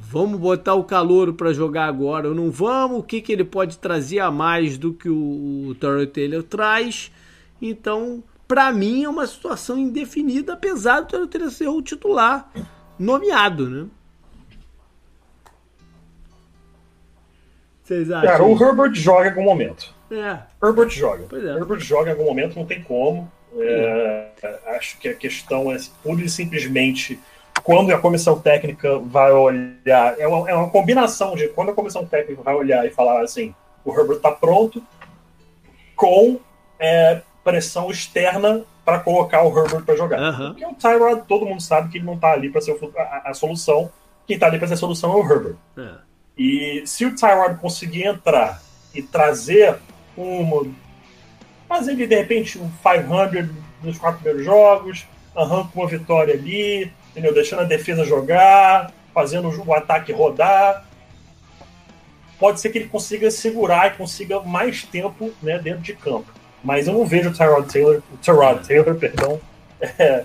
Vamos 0.00 0.38
botar 0.38 0.74
o 0.74 0.84
calor 0.84 1.32
para 1.32 1.52
jogar 1.52 1.86
agora 1.86 2.28
ou 2.28 2.34
não 2.34 2.50
vamos? 2.50 2.98
O 2.98 3.02
que, 3.02 3.20
que 3.20 3.32
ele 3.32 3.44
pode 3.44 3.78
trazer 3.78 4.20
a 4.20 4.30
mais 4.30 4.76
do 4.76 4.92
que 4.92 5.08
o, 5.08 5.68
o 5.68 5.74
Terry 5.76 6.06
Taylor 6.06 6.42
traz? 6.42 7.10
Então, 7.60 8.22
para 8.46 8.70
mim 8.70 9.04
é 9.04 9.08
uma 9.08 9.26
situação 9.26 9.78
indefinida, 9.78 10.52
apesar 10.52 11.00
do 11.00 11.06
Terry 11.08 11.28
Taylor 11.28 11.50
ser 11.50 11.68
o 11.68 11.80
titular 11.80 12.50
nomeado, 12.98 13.70
né? 13.70 13.86
Vocês 17.82 18.10
acham? 18.10 18.30
Cara, 18.30 18.44
o 18.44 18.62
Herbert 18.62 18.94
joga 18.94 19.26
em 19.26 19.30
algum 19.30 19.44
momento. 19.44 19.94
É. 20.10 20.38
Herbert 20.62 20.90
joga. 20.90 21.26
É. 21.32 21.58
Herbert 21.58 21.80
joga 21.80 22.10
em 22.10 22.12
algum 22.12 22.24
momento, 22.24 22.56
não 22.56 22.64
tem 22.64 22.82
como. 22.82 23.30
É, 23.56 24.28
acho 24.76 24.98
que 24.98 25.08
a 25.08 25.14
questão 25.14 25.70
é 25.72 25.76
pura 26.02 26.22
e 26.22 26.28
simplesmente 26.28 27.20
quando 27.62 27.92
a 27.94 27.98
comissão 27.98 28.38
técnica 28.38 28.98
vai 28.98 29.32
olhar. 29.32 30.18
É 30.18 30.26
uma, 30.26 30.50
é 30.50 30.54
uma 30.54 30.70
combinação 30.70 31.34
de 31.34 31.48
quando 31.48 31.70
a 31.70 31.74
comissão 31.74 32.04
técnica 32.04 32.42
vai 32.42 32.54
olhar 32.54 32.86
e 32.86 32.90
falar 32.90 33.22
assim: 33.22 33.54
o 33.84 33.92
Herbert 33.92 34.16
está 34.16 34.30
pronto, 34.30 34.82
com 35.94 36.40
é, 36.78 37.22
pressão 37.42 37.90
externa 37.90 38.64
para 38.84 39.00
colocar 39.00 39.42
o 39.42 39.58
Herbert 39.58 39.84
para 39.84 39.96
jogar. 39.96 40.20
Uhum. 40.20 40.48
Porque 40.48 40.66
o 40.66 40.74
Tyrod, 40.74 41.22
todo 41.26 41.46
mundo 41.46 41.62
sabe 41.62 41.90
que 41.90 41.98
ele 41.98 42.04
não 42.04 42.14
está 42.14 42.32
ali 42.32 42.50
para 42.50 42.60
ser 42.60 42.76
a, 42.96 43.30
a, 43.30 43.34
solução. 43.34 43.90
Quem 44.26 44.34
está 44.34 44.46
ali 44.46 44.58
para 44.58 44.68
ser 44.68 44.74
a 44.74 44.78
solução 44.78 45.12
é 45.12 45.16
o 45.16 45.32
Herbert. 45.32 45.56
É. 45.78 45.90
E 46.36 46.82
se 46.86 47.06
o 47.06 47.14
Tyrod 47.14 47.58
conseguir 47.60 48.04
entrar 48.04 48.60
e 48.92 49.02
trazer 49.02 49.76
uma 50.16 50.66
fazer 51.74 51.92
ele 51.92 52.06
de 52.06 52.14
repente 52.14 52.58
um 52.58 52.70
500 52.82 53.50
nos 53.82 53.98
quatro 53.98 54.20
primeiros 54.20 54.44
jogos, 54.44 55.06
arranca 55.34 55.70
uma 55.74 55.88
vitória 55.88 56.34
ali, 56.34 56.90
entendeu? 57.10 57.34
deixando 57.34 57.62
a 57.62 57.64
defesa 57.64 58.04
jogar, 58.04 58.92
fazendo 59.12 59.48
o 59.48 59.74
ataque 59.74 60.12
rodar. 60.12 60.86
Pode 62.38 62.60
ser 62.60 62.70
que 62.70 62.78
ele 62.78 62.88
consiga 62.88 63.30
segurar 63.30 63.88
e 63.88 63.96
consiga 63.96 64.40
mais 64.40 64.84
tempo 64.84 65.32
né, 65.42 65.58
dentro 65.58 65.82
de 65.82 65.94
campo. 65.94 66.32
Mas 66.62 66.86
eu 66.86 66.94
não 66.94 67.04
vejo 67.04 67.30
o 67.30 67.32
Tyrod 67.32 67.70
Taylor, 67.70 68.02
o 68.12 68.16
Tyrod 68.18 68.66
Taylor, 68.66 68.94
perdão, 68.94 69.40
é, 69.80 70.24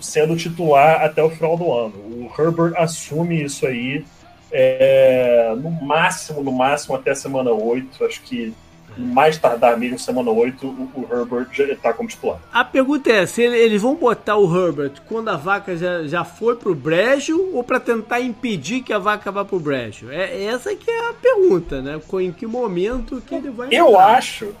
sendo 0.00 0.36
titular 0.36 1.02
até 1.02 1.22
o 1.22 1.30
final 1.30 1.56
do 1.56 1.72
ano. 1.72 1.94
O 1.94 2.32
Herbert 2.36 2.74
assume 2.76 3.42
isso 3.42 3.66
aí 3.66 4.04
é, 4.50 5.54
no 5.56 5.70
máximo, 5.70 6.42
no 6.42 6.52
máximo 6.52 6.96
até 6.96 7.14
semana 7.14 7.50
8. 7.50 8.04
Acho 8.04 8.20
que 8.22 8.52
mais 8.98 9.38
tardar 9.38 9.78
mesmo, 9.78 9.98
semana 9.98 10.30
8, 10.30 10.66
o, 10.66 10.90
o 10.94 11.08
Herbert 11.10 11.48
já 11.52 11.64
está 11.64 11.92
como 11.92 12.08
titular. 12.08 12.38
A 12.52 12.64
pergunta 12.64 13.10
é: 13.10 13.24
se 13.26 13.42
eles 13.42 13.80
vão 13.80 13.94
botar 13.94 14.36
o 14.36 14.54
Herbert 14.54 15.00
quando 15.06 15.28
a 15.28 15.36
vaca 15.36 15.76
já, 15.76 16.02
já 16.06 16.24
foi 16.24 16.56
pro 16.56 16.74
brejo 16.74 17.50
ou 17.52 17.62
para 17.62 17.78
tentar 17.78 18.20
impedir 18.20 18.82
que 18.82 18.92
a 18.92 18.98
vaca 18.98 19.30
vá 19.30 19.44
pro 19.44 19.60
brejo? 19.60 20.10
É 20.10 20.44
essa 20.44 20.74
que 20.74 20.90
é 20.90 21.10
a 21.10 21.12
pergunta, 21.12 21.80
né? 21.80 22.00
Em 22.20 22.32
que 22.32 22.46
momento 22.46 23.22
que 23.24 23.34
ele 23.34 23.50
vai. 23.50 23.68
Eu 23.70 23.98
acho. 23.98 24.54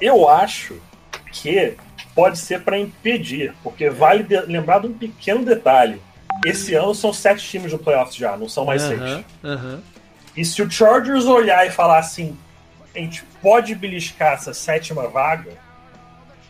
Eu 0.00 0.28
acho 0.28 0.80
que 1.30 1.76
pode 2.14 2.38
ser 2.38 2.62
para 2.62 2.78
impedir, 2.78 3.54
porque 3.62 3.88
vale 3.90 4.26
lembrar 4.46 4.80
de 4.80 4.88
um 4.88 4.92
pequeno 4.92 5.44
detalhe. 5.44 6.00
Esse 6.44 6.74
ano 6.74 6.94
são 6.94 7.12
sete 7.12 7.46
times 7.46 7.70
do 7.70 7.78
playoffs 7.78 8.16
já, 8.16 8.36
não 8.36 8.48
são 8.48 8.64
mais 8.64 8.82
uh 8.82 8.90
-huh, 8.90 8.98
seis. 8.98 9.24
Uh 9.44 9.48
-huh. 9.48 9.80
E 10.36 10.44
se 10.44 10.62
o 10.62 10.70
Chargers 10.70 11.26
olhar 11.26 11.66
e 11.66 11.70
falar 11.70 11.98
assim, 11.98 12.36
a 12.94 12.98
gente 12.98 13.24
pode 13.40 13.74
beliscar 13.74 14.34
essa 14.34 14.52
sétima 14.52 15.08
vaga, 15.08 15.52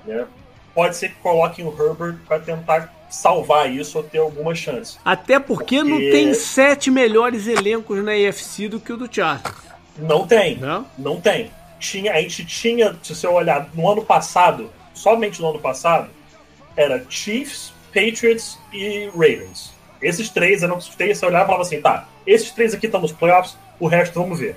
né? 0.05 0.27
Pode 0.75 0.97
ser 0.97 1.11
que 1.11 1.17
coloquem 1.17 1.65
o 1.65 1.71
Herbert 1.71 2.19
para 2.27 2.41
tentar 2.41 2.93
salvar 3.11 3.71
isso 3.71 3.99
ou 3.99 4.05
ter 4.05 4.19
alguma 4.19 4.55
chance. 4.55 4.99
Até 5.05 5.39
porque, 5.39 5.77
porque, 5.77 5.91
não 5.91 5.99
tem 5.99 6.33
sete 6.33 6.91
melhores 6.91 7.47
elencos 7.47 8.03
na 8.03 8.17
EFC 8.17 8.69
do 8.69 8.81
que 8.81 8.93
o 8.93 8.97
do 8.97 9.13
Chargers. 9.13 9.55
Não 9.99 10.27
tem. 10.27 10.57
Não? 10.57 10.87
Não 10.97 11.21
tem. 11.21 11.51
Tinha, 11.79 12.13
a 12.13 12.21
gente 12.21 12.47
tinha, 12.47 12.97
se 13.03 13.15
você 13.15 13.27
olhar 13.27 13.69
no 13.75 13.89
ano 13.89 14.03
passado, 14.03 14.71
somente 14.95 15.41
no 15.43 15.51
ano 15.51 15.59
passado, 15.59 16.09
era 16.75 17.05
Chiefs, 17.09 17.73
Patriots 17.93 18.59
e 18.73 19.11
Ravens. 19.13 19.73
Esses 20.01 20.31
três 20.31 20.63
eram 20.63 20.79
os 20.79 20.89
três, 20.89 21.19
você 21.19 21.27
olhava 21.27 21.45
e 21.45 21.47
falava 21.47 21.63
assim, 21.63 21.81
tá, 21.81 22.09
esses 22.27 22.51
três 22.51 22.73
aqui 22.73 22.87
estão 22.87 23.01
nos 23.01 23.13
playoffs, 23.13 23.57
o 23.79 23.87
resto 23.87 24.19
vamos 24.19 24.39
ver. 24.39 24.57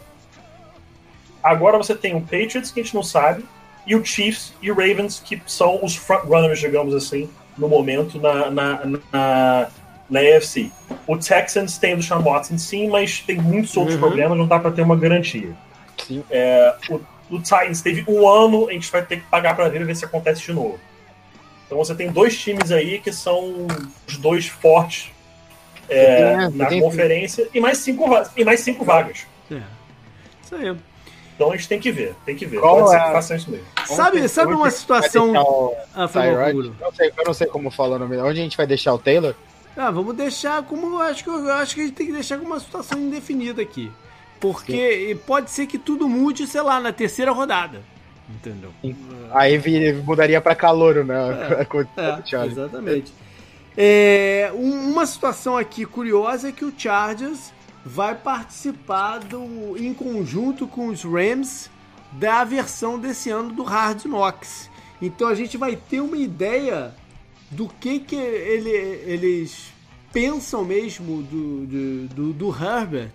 Agora 1.46 1.78
você 1.78 1.94
tem 1.94 2.16
o 2.16 2.22
Patriots, 2.22 2.72
que 2.72 2.80
a 2.80 2.84
gente 2.84 2.96
não 2.96 3.04
sabe, 3.04 3.46
e 3.86 3.96
o 3.96 4.04
Chiefs 4.04 4.52
e 4.64 4.72
o 4.72 4.74
Ravens, 4.74 5.22
que 5.24 5.40
são 5.46 5.80
os 5.84 5.96
frontrunners, 5.96 6.60
digamos 6.60 6.96
assim, 6.96 7.30
no 7.56 7.70
momento 7.70 8.20
na, 8.20 8.50
na, 8.50 8.86
na, 9.12 9.68
na 10.10 10.20
AFC. 10.20 10.72
O 11.06 11.16
Texans 11.16 11.78
tem 11.78 11.94
o 11.94 11.98
Deshaun 11.98 12.24
Watson, 12.24 12.58
sim, 12.58 12.90
mas 12.90 13.20
tem 13.20 13.38
muitos 13.38 13.78
outros 13.78 13.94
uhum. 13.94 14.02
problemas, 14.02 14.36
não 14.36 14.48
dá 14.48 14.58
para 14.58 14.72
ter 14.72 14.82
uma 14.82 14.96
garantia. 14.96 15.56
Sim. 16.08 16.24
É, 16.32 16.74
o, 16.90 17.00
o 17.30 17.40
Titans 17.40 17.80
teve 17.80 18.04
um 18.08 18.28
ano, 18.28 18.68
a 18.68 18.74
gente 18.74 18.92
vai 18.92 19.06
ter 19.06 19.18
que 19.18 19.28
pagar 19.28 19.56
para 19.56 19.70
ver 19.70 19.82
e 19.82 19.84
ver 19.84 19.96
se 19.96 20.04
acontece 20.04 20.42
de 20.42 20.52
novo. 20.52 20.80
Então 21.68 21.78
você 21.78 21.94
tem 21.94 22.12
dois 22.12 22.36
times 22.36 22.72
aí 22.72 23.00
que 23.00 23.14
são 23.14 23.68
os 24.08 24.18
dois 24.18 24.48
fortes 24.48 25.12
é, 25.88 26.22
é, 26.22 26.50
na 26.50 26.80
conferência 26.80 27.48
e 27.54 27.60
mais 27.60 27.78
cinco, 27.78 28.10
e 28.36 28.44
mais 28.44 28.62
cinco 28.62 28.84
vagas. 28.84 29.28
É. 29.52 29.62
Isso 30.44 30.56
aí. 30.56 30.76
Então 31.36 31.52
a 31.52 31.56
gente 31.56 31.68
tem 31.68 31.80
que 31.80 31.92
ver, 31.92 32.16
tem 32.26 32.36
que 32.36 32.46
ver. 32.46 32.60
Qual 32.60 32.80
Pode 32.80 32.96
é? 32.96 33.00
ser 33.00 33.06
que 33.06 33.12
façam 33.12 33.38
isso 33.38 33.52
mesmo. 33.52 33.66
Sabe, 33.86 34.28
sabe 34.30 34.54
uma 34.54 34.72
situação. 34.72 35.34
Ah, 35.94 36.08
foi 36.08 36.22
não 36.80 36.92
sei, 36.94 37.12
eu 37.18 37.26
não 37.26 37.34
sei 37.34 37.48
como 37.48 37.70
fala 37.70 37.98
o 37.98 38.00
nome. 38.00 38.18
Onde 38.18 38.40
a 38.40 38.44
gente 38.44 38.56
vai 38.56 38.66
deixar 38.66 38.94
o 38.94 38.98
Taylor? 38.98 39.36
Ah, 39.76 39.92
vamos 39.92 40.16
deixar 40.16 40.64
como. 40.64 41.00
Acho 41.00 41.24
que, 41.24 41.30
eu 41.30 41.52
acho 41.52 41.76
que 41.76 41.82
a 41.82 41.84
gente 41.84 41.96
tem 41.96 42.08
que 42.08 42.14
deixar 42.14 42.38
com 42.38 42.46
uma 42.46 42.60
situação 42.60 42.98
indefinida 42.98 43.62
aqui. 43.62 43.92
Porque 44.40 45.10
Sim. 45.10 45.22
pode 45.26 45.52
ser 45.52 45.68
que 45.68 45.78
tudo 45.78 46.08
mude, 46.08 46.48
sei 46.48 46.62
lá, 46.62 46.80
na 46.80 46.94
terceira 46.94 47.32
rodada. 47.32 47.82
Entendeu? 48.30 48.72
Aí 49.32 49.60
mudaria 50.04 50.40
para 50.40 50.56
calor, 50.56 51.04
né? 51.04 51.16
É, 51.96 52.36
é, 52.36 52.46
exatamente. 52.46 53.14
É, 53.78 54.52
uma 54.54 55.06
situação 55.06 55.58
aqui 55.58 55.86
curiosa 55.86 56.50
é 56.50 56.52
que 56.52 56.64
o 56.64 56.74
Chargers 56.76 57.52
vai 57.86 58.16
participar 58.16 59.20
do, 59.20 59.78
em 59.78 59.94
conjunto 59.94 60.66
com 60.66 60.88
os 60.88 61.04
Rams 61.04 61.70
da 62.14 62.44
versão 62.44 62.98
desse 62.98 63.30
ano 63.30 63.54
do 63.54 63.62
Hard 63.64 64.06
Knocks. 64.06 64.72
Então 65.00 65.28
a 65.28 65.36
gente 65.36 65.56
vai 65.56 65.76
ter 65.76 66.02
uma 66.02 66.18
ideia 66.18 66.96
do 67.52 67.68
que, 67.68 68.00
que 68.00 68.16
ele, 68.16 68.72
eles 68.72 69.72
pensam 70.12 70.66
mesmo 70.66 71.22
do, 71.22 71.66
do, 71.66 72.08
do, 72.08 72.34
do 72.34 72.50
Herbert 72.50 73.14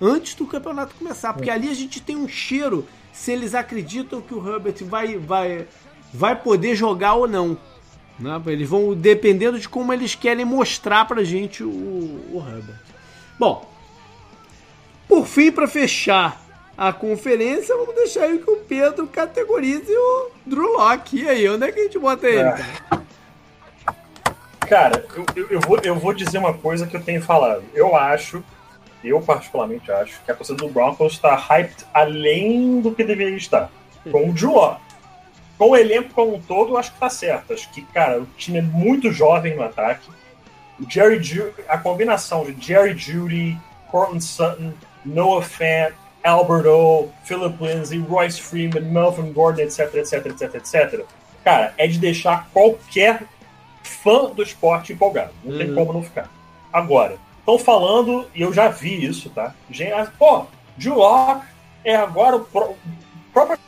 antes 0.00 0.34
do 0.34 0.46
campeonato 0.46 0.94
começar, 0.96 1.32
porque 1.34 1.50
ali 1.50 1.68
a 1.68 1.74
gente 1.74 2.00
tem 2.00 2.16
um 2.16 2.26
cheiro 2.26 2.86
se 3.12 3.30
eles 3.30 3.54
acreditam 3.54 4.20
que 4.20 4.34
o 4.34 4.48
Herbert 4.48 4.82
vai, 4.84 5.18
vai, 5.18 5.68
vai 6.12 6.34
poder 6.34 6.74
jogar 6.74 7.14
ou 7.14 7.28
não. 7.28 7.56
Né? 8.18 8.40
Eles 8.46 8.68
vão 8.68 8.94
dependendo 8.94 9.58
de 9.58 9.68
como 9.68 9.92
eles 9.92 10.14
querem 10.14 10.44
mostrar 10.44 11.04
pra 11.04 11.22
gente 11.22 11.62
o, 11.62 11.68
o 11.68 12.44
Herbert. 12.46 12.80
Bom, 13.38 13.69
por 15.10 15.26
fim, 15.26 15.50
para 15.50 15.66
fechar 15.66 16.40
a 16.78 16.92
conferência, 16.92 17.76
vamos 17.76 17.96
deixar 17.96 18.22
aí 18.22 18.38
que 18.38 18.48
o 18.48 18.58
Pedro 18.58 19.08
categorize 19.08 19.92
o 19.92 20.30
Drew 20.46 20.72
Locke. 20.74 21.20
E 21.20 21.28
aí, 21.28 21.48
onde 21.48 21.66
é 21.66 21.72
que 21.72 21.80
a 21.80 21.82
gente 21.82 21.98
bota 21.98 22.28
ele? 22.28 22.38
É. 22.38 22.64
Cara, 24.68 25.04
eu, 25.34 25.48
eu, 25.50 25.60
vou, 25.60 25.80
eu 25.82 25.96
vou 25.96 26.14
dizer 26.14 26.38
uma 26.38 26.54
coisa 26.54 26.86
que 26.86 26.96
eu 26.96 27.02
tenho 27.02 27.20
falado. 27.20 27.64
Eu 27.74 27.96
acho, 27.96 28.42
eu 29.02 29.20
particularmente 29.20 29.90
acho, 29.90 30.22
que 30.24 30.30
a 30.30 30.34
torcida 30.34 30.58
do 30.58 30.72
Broncos 30.72 31.14
está 31.14 31.34
hyped 31.34 31.84
além 31.92 32.80
do 32.80 32.94
que 32.94 33.02
deveria 33.02 33.36
estar. 33.36 33.68
Com 34.12 34.30
o 34.30 34.32
Drew 34.32 34.52
Locke. 34.52 34.80
Com 35.58 35.70
o 35.70 35.76
elenco 35.76 36.14
como 36.14 36.36
um 36.36 36.40
todo, 36.40 36.70
eu 36.70 36.78
acho 36.78 36.92
que 36.92 37.00
tá 37.00 37.10
certo. 37.10 37.52
Acho 37.52 37.68
que, 37.72 37.82
cara, 37.82 38.20
o 38.20 38.26
time 38.36 38.60
é 38.60 38.62
muito 38.62 39.10
jovem 39.10 39.56
no 39.56 39.64
ataque. 39.64 40.08
O 40.78 40.88
Jerry 40.88 41.20
Judy, 41.20 41.52
a 41.68 41.76
combinação 41.76 42.44
de 42.44 42.64
Jerry 42.64 42.96
Judy, 42.96 43.58
Cortland 43.90 44.24
Sutton, 44.24 44.72
Noah 45.04 45.42
Fant, 45.42 45.92
Albert 46.22 46.66
O, 46.66 47.08
Philip 47.24 47.56
Lindsay, 47.62 47.98
Royce 47.98 48.40
Freeman, 48.40 48.82
Melvin 48.82 49.32
Gordon, 49.32 49.62
etc, 49.62 49.94
etc, 49.94 50.26
etc, 50.26 50.54
etc. 50.54 51.04
Cara, 51.44 51.74
é 51.78 51.86
de 51.86 51.98
deixar 51.98 52.48
qualquer 52.52 53.22
fã 53.82 54.30
do 54.30 54.42
esporte 54.42 54.92
empolgado. 54.92 55.32
Não 55.42 55.52
uhum. 55.52 55.58
tem 55.58 55.74
como 55.74 55.92
não 55.92 56.02
ficar. 56.02 56.30
Agora, 56.72 57.16
estão 57.38 57.58
falando, 57.58 58.26
e 58.34 58.42
eu 58.42 58.52
já 58.52 58.68
vi 58.68 59.04
isso, 59.04 59.30
tá? 59.30 59.54
Gente, 59.70 60.10
pô, 60.18 60.46
Drew 60.76 60.94
Locke 60.94 61.46
é 61.84 61.96
agora 61.96 62.36
o, 62.36 62.44
pro, 62.44 62.70
o 62.70 62.78
próprio 63.32 63.58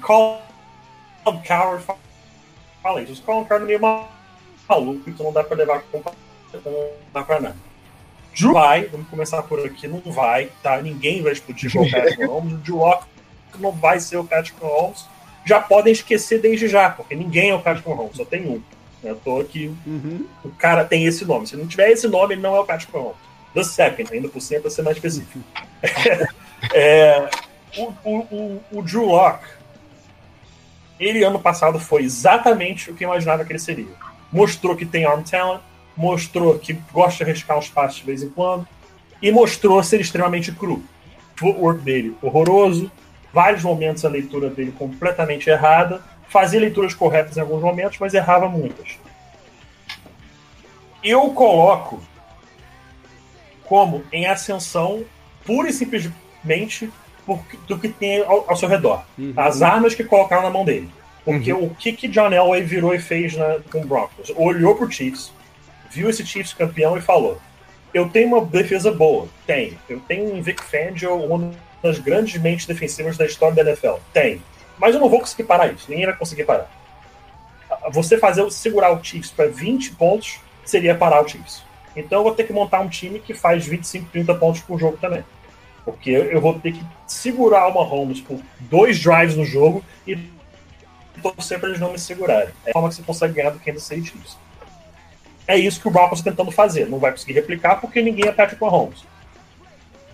Colin 0.00 1.42
Coward 1.46 1.84
fala 2.82 3.02
isso. 3.02 3.22
O 3.22 3.24
Colin 3.24 3.44
Coward 3.44 3.64
é 3.64 3.78
meio 3.78 3.80
maluco, 4.68 5.08
então 5.08 5.26
não 5.26 5.32
dá 5.32 5.44
pra 5.44 5.56
levar 5.56 5.82
não 5.92 6.90
dá 7.12 7.22
pra 7.22 7.40
nada. 7.40 7.71
Drew 8.34 8.52
vai, 8.52 8.86
vamos 8.86 9.08
começar 9.08 9.42
por 9.42 9.64
aqui, 9.64 9.86
não 9.86 10.00
vai, 10.12 10.50
tá? 10.62 10.80
Ninguém 10.80 11.22
vai 11.22 11.32
explodir 11.32 11.72
com 11.72 11.80
o 11.80 11.88
Patrick 11.90 12.26
Mahomes. 12.26 12.54
O 12.54 12.56
Drew 12.58 12.76
Lock 12.76 13.06
não 13.58 13.72
vai 13.72 14.00
ser 14.00 14.16
o 14.16 14.24
Patrick 14.24 14.62
Mahomes. 14.62 15.06
Já 15.44 15.60
podem 15.60 15.92
esquecer 15.92 16.40
desde 16.40 16.68
já, 16.68 16.90
porque 16.90 17.14
ninguém 17.14 17.50
é 17.50 17.54
o 17.54 17.60
Patrick 17.60 17.88
Mahomes, 17.88 18.16
só 18.16 18.24
tem 18.24 18.46
um. 18.46 18.62
Eu 19.02 19.16
tô 19.16 19.40
aqui, 19.40 19.74
uhum. 19.84 20.26
o 20.44 20.50
cara 20.50 20.84
tem 20.84 21.04
esse 21.04 21.24
nome. 21.24 21.46
Se 21.46 21.56
não 21.56 21.66
tiver 21.66 21.90
esse 21.90 22.06
nome, 22.06 22.34
ele 22.34 22.42
não 22.42 22.54
é 22.54 22.60
o 22.60 22.64
Patrick 22.64 22.92
Mahomes. 22.92 23.16
The 23.52 23.64
second, 23.64 24.12
ainda 24.12 24.28
por 24.28 24.40
cima, 24.40 24.60
pra 24.60 24.70
ser 24.70 24.82
mais 24.82 24.96
específico. 24.96 25.40
é, 26.72 27.28
o, 27.76 27.92
o, 28.04 28.18
o, 28.18 28.64
o 28.70 28.82
Drew 28.82 29.06
Lock, 29.06 29.44
ele 30.98 31.24
ano 31.24 31.40
passado 31.40 31.78
foi 31.80 32.04
exatamente 32.04 32.90
o 32.90 32.94
que 32.94 33.04
eu 33.04 33.08
imaginava 33.08 33.44
que 33.44 33.52
ele 33.52 33.58
seria. 33.58 33.92
Mostrou 34.30 34.76
que 34.76 34.86
tem 34.86 35.04
arm 35.04 35.22
talent, 35.22 35.60
mostrou 35.96 36.58
que 36.58 36.74
gosta 36.92 37.24
de 37.24 37.30
arriscar 37.30 37.58
uns 37.58 37.68
passos 37.68 38.00
de 38.00 38.06
vez 38.06 38.22
em 38.22 38.28
quando, 38.28 38.66
e 39.20 39.30
mostrou 39.30 39.82
ser 39.82 40.00
extremamente 40.00 40.50
cru. 40.52 40.82
O 41.34 41.38
footwork 41.38 41.80
dele 41.82 42.16
horroroso, 42.22 42.90
vários 43.32 43.62
momentos 43.62 44.04
a 44.04 44.08
leitura 44.08 44.50
dele 44.50 44.72
completamente 44.72 45.48
errada, 45.48 46.02
fazia 46.28 46.60
leituras 46.60 46.94
corretas 46.94 47.36
em 47.36 47.40
alguns 47.40 47.62
momentos, 47.62 47.98
mas 47.98 48.14
errava 48.14 48.48
muitas. 48.48 48.98
Eu 51.02 51.30
coloco 51.30 52.02
como 53.64 54.04
em 54.12 54.26
ascensão 54.26 55.04
pura 55.44 55.68
e 55.68 55.72
simplesmente 55.72 56.90
por, 57.26 57.40
do 57.66 57.78
que 57.78 57.88
tem 57.88 58.22
ao, 58.22 58.48
ao 58.50 58.56
seu 58.56 58.68
redor. 58.68 59.04
Uhum. 59.18 59.32
As 59.36 59.62
armas 59.62 59.94
que 59.94 60.04
colocaram 60.04 60.42
na 60.42 60.50
mão 60.50 60.64
dele. 60.64 60.90
Porque 61.24 61.52
uhum. 61.52 61.66
o 61.66 61.74
que, 61.74 61.92
que 61.92 62.08
John 62.08 62.32
Elway 62.32 62.62
virou 62.62 62.94
e 62.94 62.98
fez 62.98 63.36
na, 63.36 63.60
com 63.70 63.80
o 63.80 63.86
Broncos? 63.86 64.32
Olhou 64.36 64.74
pro 64.74 64.90
Chiefs, 64.90 65.32
viu 65.92 66.08
esse 66.08 66.24
Chiefs 66.24 66.54
campeão 66.54 66.96
e 66.96 67.00
falou: 67.00 67.38
Eu 67.92 68.08
tenho 68.08 68.28
uma 68.28 68.44
defesa 68.44 68.90
boa. 68.90 69.28
Tem. 69.46 69.78
Eu 69.88 70.00
tenho 70.00 70.34
um 70.34 70.42
Vic 70.42 70.62
Fangio, 70.62 71.14
uma 71.14 71.52
das 71.82 71.98
grandes 71.98 72.40
mentes 72.40 72.66
defensivas 72.66 73.16
da 73.16 73.26
história 73.26 73.54
da 73.54 73.70
NFL. 73.70 73.96
Tem. 74.12 74.42
Mas 74.78 74.94
eu 74.94 75.00
não 75.00 75.08
vou 75.08 75.20
conseguir 75.20 75.44
parar 75.44 75.68
isso. 75.68 75.90
Ninguém 75.90 76.06
vai 76.06 76.16
conseguir 76.16 76.44
parar. 76.44 76.70
Você 77.90 78.16
fazer 78.18 78.48
segurar 78.50 78.92
o 78.92 79.04
Chiefs 79.04 79.30
para 79.30 79.48
20 79.48 79.92
pontos 79.92 80.40
seria 80.64 80.94
parar 80.94 81.22
o 81.22 81.28
Chiefs. 81.28 81.62
Então 81.94 82.20
eu 82.20 82.24
vou 82.24 82.34
ter 82.34 82.44
que 82.44 82.52
montar 82.52 82.80
um 82.80 82.88
time 82.88 83.18
que 83.18 83.34
faz 83.34 83.66
25, 83.66 84.10
30 84.10 84.34
pontos 84.36 84.62
por 84.62 84.78
jogo 84.78 84.96
também. 84.96 85.24
Porque 85.84 86.10
eu 86.10 86.40
vou 86.40 86.58
ter 86.58 86.72
que 86.72 86.84
segurar 87.06 87.66
o 87.66 87.74
Mahomes 87.74 88.20
por 88.20 88.40
dois 88.60 88.98
drives 88.98 89.36
no 89.36 89.44
jogo 89.44 89.84
e 90.06 90.16
torcer 91.20 91.58
para 91.58 91.68
eles 91.68 91.80
não 91.80 91.92
me 91.92 91.98
segurarem. 91.98 92.54
É 92.64 92.70
a 92.70 92.72
forma 92.72 92.88
que 92.88 92.94
você 92.94 93.02
consegue 93.02 93.34
ganhar 93.34 93.50
do 93.50 93.58
Kansas 93.58 93.82
City 93.82 94.10
Chiefs 94.10 94.41
é 95.46 95.56
isso 95.58 95.80
que 95.80 95.88
o 95.88 95.90
Broncos 95.90 96.18
está 96.18 96.30
tentando 96.30 96.50
fazer. 96.50 96.88
Não 96.88 96.98
vai 96.98 97.10
conseguir 97.10 97.32
replicar 97.32 97.76
porque 97.76 98.00
ninguém 98.00 98.28
é 98.28 98.32
Patrick 98.32 98.60
Mahomes. 98.62 99.04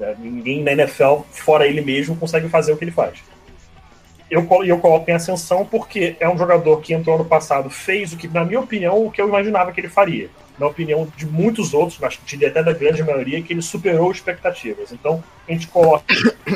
É, 0.00 0.14
ninguém 0.18 0.62
na 0.62 0.72
NFL, 0.72 1.20
fora 1.30 1.66
ele 1.66 1.80
mesmo, 1.80 2.16
consegue 2.16 2.48
fazer 2.48 2.72
o 2.72 2.76
que 2.76 2.84
ele 2.84 2.90
faz. 2.90 3.18
Eu, 4.30 4.46
eu 4.64 4.78
coloco 4.78 5.10
em 5.10 5.14
ascensão 5.14 5.64
porque 5.64 6.16
é 6.20 6.28
um 6.28 6.36
jogador 6.36 6.80
que 6.80 6.92
entrou 6.92 7.16
ano 7.16 7.24
passado, 7.24 7.70
fez 7.70 8.12
o 8.12 8.16
que, 8.16 8.28
na 8.28 8.44
minha 8.44 8.60
opinião, 8.60 9.04
o 9.04 9.10
que 9.10 9.20
eu 9.20 9.28
imaginava 9.28 9.72
que 9.72 9.80
ele 9.80 9.88
faria. 9.88 10.28
Na 10.58 10.66
opinião 10.66 11.10
de 11.16 11.24
muitos 11.24 11.72
outros, 11.72 11.98
mas 11.98 12.18
diria 12.26 12.48
até 12.48 12.62
da 12.62 12.72
grande 12.72 13.02
maioria, 13.02 13.40
que 13.40 13.52
ele 13.52 13.62
superou 13.62 14.10
expectativas. 14.10 14.92
Então, 14.92 15.22
a 15.48 15.52
gente 15.52 15.68
coloca 15.68 16.04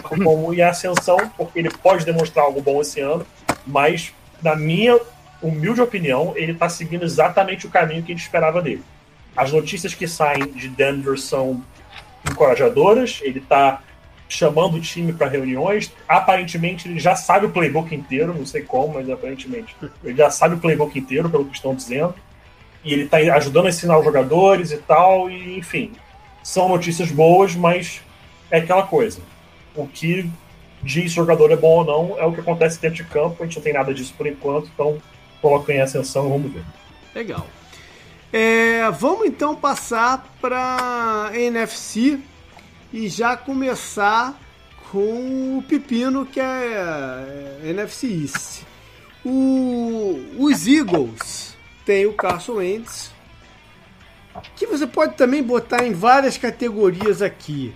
como 0.03 0.53
em 0.53 0.61
ascensão, 0.61 1.17
porque 1.37 1.59
ele 1.59 1.71
pode 1.71 2.05
demonstrar 2.05 2.45
algo 2.45 2.61
bom 2.61 2.81
esse 2.81 3.01
ano, 3.01 3.25
mas, 3.67 4.13
na 4.43 4.55
minha 4.55 4.99
humilde 5.43 5.81
opinião, 5.81 6.33
ele 6.37 6.53
está 6.53 6.69
seguindo 6.69 7.05
exatamente 7.05 7.67
o 7.67 7.71
caminho 7.71 8.03
que 8.03 8.13
a 8.13 8.15
gente 8.15 8.25
esperava 8.25 8.63
dele. 8.63 8.83
As 9.37 9.53
notícias 9.53 9.95
que 9.95 10.07
saem 10.07 10.47
de 10.53 10.69
Denver 10.69 11.19
são 11.19 11.63
encorajadoras, 12.31 13.21
ele 13.23 13.41
está 13.41 13.83
chamando 14.29 14.77
o 14.77 14.81
time 14.81 15.13
para 15.13 15.29
reuniões. 15.29 15.93
Aparentemente, 16.09 16.89
ele 16.89 16.99
já 16.99 17.15
sabe 17.17 17.47
o 17.47 17.51
playbook 17.51 17.95
inteiro, 17.95 18.35
não 18.35 18.47
sei 18.47 18.63
como, 18.63 18.95
mas 18.95 19.11
aparentemente 19.11 19.77
ele 20.03 20.17
já 20.17 20.31
sabe 20.31 20.55
o 20.55 20.59
playbook 20.59 20.99
inteiro, 20.99 21.29
pelo 21.29 21.45
que 21.45 21.57
estão 21.57 21.75
dizendo. 21.75 22.15
E 22.85 22.93
ele 22.93 23.05
está 23.05 23.19
ajudando 23.19 23.67
a 23.67 23.69
ensinar 23.71 23.99
os 23.99 24.05
jogadores 24.05 24.71
e 24.73 24.79
tal, 24.79 25.31
e 25.31 25.59
enfim. 25.59 25.93
São 26.43 26.69
notícias 26.69 27.11
boas, 27.11 27.55
mas 27.55 28.01
é 28.51 28.59
aquela 28.59 28.83
coisa. 28.85 29.21
O 29.75 29.87
que 29.87 30.29
diz 30.83 31.13
se 31.13 31.21
o 31.21 31.23
jogador 31.23 31.51
é 31.53 31.57
bom 31.57 31.79
ou 31.79 31.85
não 31.85 32.19
é 32.19 32.25
o 32.25 32.33
que 32.33 32.41
acontece 32.41 32.81
dentro 32.81 32.97
de 32.97 33.05
campo, 33.05 33.43
a 33.43 33.47
gente 33.47 33.57
não 33.57 33.63
tem 33.63 33.73
nada 33.73 33.95
disso 33.95 34.15
por 34.17 34.27
enquanto, 34.27 34.69
então 34.75 35.01
coloca 35.43 35.73
em 35.73 35.81
ascensão, 35.81 36.31
vamos 36.31 36.53
ver. 36.53 36.65
Legal. 37.15 37.47
É, 38.33 38.91
vamos 38.93 39.27
então 39.27 39.55
passar 39.55 40.33
para 40.41 41.33
NFC 41.35 42.19
e 42.91 43.09
já 43.09 43.37
começar 43.37 44.41
com 44.91 45.59
o 45.59 45.65
pepino 45.69 46.25
que 46.25 46.41
é, 46.41 47.61
é 47.63 47.69
NFC 47.71 48.07
East. 48.07 48.63
O, 49.25 50.19
os 50.39 50.67
Eagles 50.67 51.55
tem 51.85 52.07
o 52.07 52.15
Carson 52.15 52.55
Wentz, 52.55 53.11
que 54.57 54.67
você 54.67 54.87
pode 54.87 55.15
também 55.17 55.43
botar 55.43 55.85
em 55.85 55.93
várias 55.93 56.39
categorias 56.39 57.21
aqui. 57.21 57.75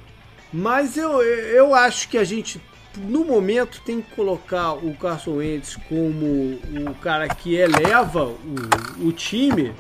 Mas 0.52 0.96
eu, 0.96 1.22
eu 1.22 1.74
acho 1.74 2.08
que 2.08 2.16
a 2.16 2.24
gente 2.24 2.60
no 2.96 3.24
momento 3.24 3.80
tem 3.84 4.00
que 4.00 4.14
colocar 4.14 4.72
o 4.72 4.94
Carson 4.94 5.36
Wentz 5.36 5.76
como 5.88 6.24
o 6.26 6.94
cara 7.00 7.28
que 7.28 7.54
eleva 7.54 8.24
o, 8.24 9.06
o 9.06 9.12
time 9.12 9.74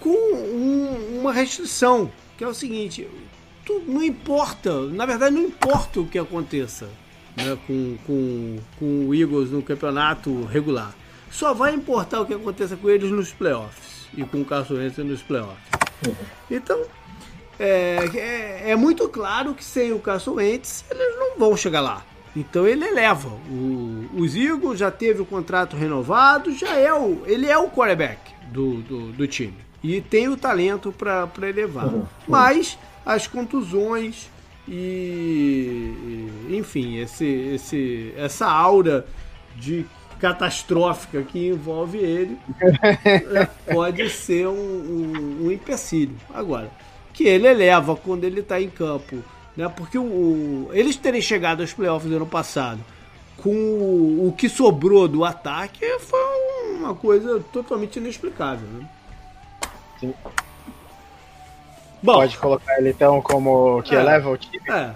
com 0.00 0.10
um, 0.10 1.18
uma 1.20 1.32
restrição, 1.32 2.10
que 2.36 2.44
é 2.44 2.46
o 2.46 2.54
seguinte, 2.54 3.08
tu, 3.64 3.82
não 3.86 4.02
importa, 4.02 4.82
na 4.86 5.06
verdade 5.06 5.34
não 5.34 5.42
importa 5.42 6.00
o 6.00 6.06
que 6.06 6.18
aconteça 6.18 6.88
né, 7.36 7.56
com, 7.66 7.96
com, 8.06 8.58
com 8.78 9.06
o 9.06 9.14
Eagles 9.14 9.50
no 9.50 9.62
campeonato 9.62 10.44
regular. 10.44 10.94
Só 11.30 11.52
vai 11.52 11.74
importar 11.74 12.20
o 12.20 12.26
que 12.26 12.34
aconteça 12.34 12.76
com 12.76 12.88
eles 12.88 13.10
nos 13.10 13.32
playoffs 13.32 14.08
e 14.16 14.24
com 14.24 14.40
o 14.40 14.44
Carson 14.44 14.74
Wentz 14.74 14.98
nos 14.98 15.22
playoffs. 15.22 15.68
Uhum. 16.06 16.14
Então, 16.50 16.82
é, 17.58 18.08
é, 18.14 18.70
é, 18.70 18.76
muito 18.76 19.08
claro 19.08 19.54
que 19.54 19.64
sem 19.64 19.92
o 19.92 19.98
Carson 19.98 20.34
Wentz 20.34 20.84
eles 20.90 21.16
não 21.18 21.38
vão 21.38 21.56
chegar 21.56 21.80
lá. 21.80 22.04
Então 22.36 22.66
ele 22.66 22.84
eleva. 22.84 23.28
O, 23.50 24.06
o 24.14 24.28
Zigo 24.28 24.76
já 24.76 24.90
teve 24.90 25.22
o 25.22 25.26
contrato 25.26 25.76
renovado, 25.76 26.54
já 26.54 26.74
é 26.74 26.92
o, 26.92 27.22
ele 27.26 27.46
é 27.46 27.58
o 27.58 27.68
quarterback 27.68 28.32
do, 28.52 28.82
do, 28.82 29.12
do 29.12 29.26
time. 29.26 29.56
E 29.82 30.00
tem 30.00 30.28
o 30.28 30.36
talento 30.36 30.92
para 30.92 31.48
elevar. 31.48 31.86
Uhum. 31.86 32.04
Mas 32.26 32.78
as 33.04 33.26
contusões 33.26 34.28
e, 34.70 36.28
enfim, 36.50 36.98
esse, 36.98 37.24
esse, 37.24 38.12
essa 38.16 38.46
aura 38.46 39.06
de 39.56 39.86
catastrófica 40.20 41.22
que 41.22 41.48
envolve 41.48 41.98
ele 41.98 42.36
pode 43.72 44.10
ser 44.10 44.46
um, 44.46 44.52
um, 44.52 45.46
um, 45.46 45.50
empecilho. 45.50 46.14
Agora, 46.34 46.70
que 47.18 47.24
ele 47.24 47.48
eleva 47.48 47.96
quando 47.96 48.22
ele 48.22 48.38
está 48.38 48.62
em 48.62 48.70
campo, 48.70 49.24
né? 49.56 49.68
Porque 49.68 49.98
o, 49.98 50.70
eles 50.72 50.94
terem 50.94 51.20
chegado 51.20 51.62
aos 51.62 51.72
playoffs 51.72 52.08
do 52.08 52.14
ano 52.14 52.26
passado 52.28 52.78
com 53.38 53.50
o, 53.50 54.28
o 54.28 54.32
que 54.32 54.48
sobrou 54.48 55.08
do 55.08 55.24
ataque 55.24 55.84
foi 55.98 56.20
uma 56.76 56.94
coisa 56.94 57.40
totalmente 57.52 57.96
inexplicável, 57.96 58.68
né? 58.68 58.88
Sim. 59.98 60.14
Bom, 62.00 62.12
Pode 62.12 62.38
colocar 62.38 62.78
ele 62.78 62.90
então 62.90 63.20
como 63.20 63.82
que 63.82 63.96
é, 63.96 63.98
eleva 63.98 64.30
o 64.30 64.36
time? 64.38 64.62
É, 64.68 64.92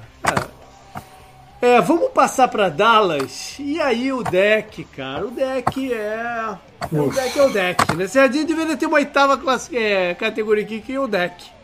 é. 1.61 1.75
É, 1.75 1.81
vamos 1.81 2.13
passar 2.13 2.47
para 2.47 2.69
Dallas. 2.69 3.57
E 3.59 3.81
aí 3.81 4.13
o 4.13 4.23
deck, 4.23 4.85
cara. 4.85 5.27
O 5.27 5.31
deck 5.33 5.93
é. 5.93 6.57
O 6.93 7.11
deck 7.11 7.37
é 7.37 7.43
o 7.43 7.51
deck, 7.51 7.97
né? 7.97 8.07
Serginho 8.07 8.47
deveria 8.47 8.77
ter 8.77 8.87
uma 8.87 8.99
oitava 8.99 9.37
classe, 9.37 9.77
é, 9.77 10.15
categoria 10.15 10.63
aqui 10.63 10.81
que 10.81 10.93
é 10.93 11.01
o 11.01 11.09
deck. 11.09 11.62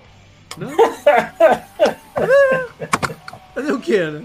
Fazer 3.54 3.72
o 3.72 3.80
quê, 3.80 4.04
né? 4.04 4.22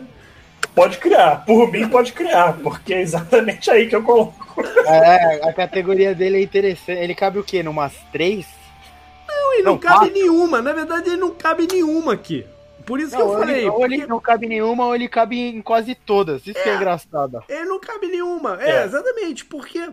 Pode 0.75 0.97
criar, 0.97 1.45
por 1.45 1.71
mim 1.71 1.87
pode 1.87 2.13
criar, 2.13 2.53
porque 2.53 2.95
é 2.95 3.01
exatamente 3.01 3.69
aí 3.69 3.87
que 3.87 3.95
eu 3.95 4.01
coloco. 4.01 4.33
É, 4.85 5.47
a 5.47 5.53
categoria 5.53 6.15
dele 6.15 6.37
é 6.37 6.41
interessante. 6.41 6.99
Ele 6.99 7.13
cabe 7.13 7.37
o 7.37 7.43
quê? 7.43 7.61
Numas 7.61 7.93
três? 8.11 8.47
Não, 9.27 9.53
ele 9.53 9.63
não, 9.63 9.73
não 9.73 9.79
cabe 9.79 9.97
quatro? 9.97 10.13
nenhuma. 10.13 10.61
Na 10.61 10.73
verdade, 10.73 11.09
ele 11.09 11.17
não 11.17 11.31
cabe 11.31 11.67
nenhuma 11.71 12.13
aqui. 12.13 12.45
Por 12.85 12.99
isso 12.99 13.11
não, 13.11 13.17
que 13.17 13.23
eu 13.23 13.39
falei. 13.39 13.57
Ele, 13.57 13.69
ou 13.69 13.85
ele 13.85 14.07
não 14.07 14.19
cabe 14.19 14.47
nenhuma, 14.47 14.87
ou 14.87 14.95
ele 14.95 15.07
cabe 15.07 15.39
em 15.39 15.61
quase 15.61 15.95
todas. 15.95 16.45
Isso 16.45 16.57
é, 16.57 16.63
que 16.63 16.69
é 16.69 16.75
engraçado. 16.75 17.43
Ele 17.47 17.65
não 17.65 17.79
cabe 17.79 18.07
nenhuma. 18.07 18.57
É, 18.61 18.81
é 18.81 18.85
exatamente, 18.85 19.45
porque 19.45 19.89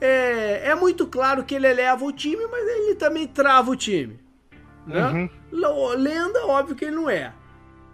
é, 0.00 0.62
é 0.64 0.74
muito 0.74 1.06
claro 1.06 1.44
que 1.44 1.54
ele 1.54 1.66
eleva 1.66 2.04
o 2.04 2.12
time, 2.12 2.46
mas 2.50 2.66
ele 2.66 2.94
também 2.94 3.26
trava 3.26 3.70
o 3.70 3.76
time. 3.76 4.18
Né? 4.86 5.28
Uhum. 5.52 5.94
Lenda, 5.96 6.46
óbvio 6.46 6.74
que 6.74 6.84
ele 6.84 6.96
não 6.96 7.08
é. 7.08 7.32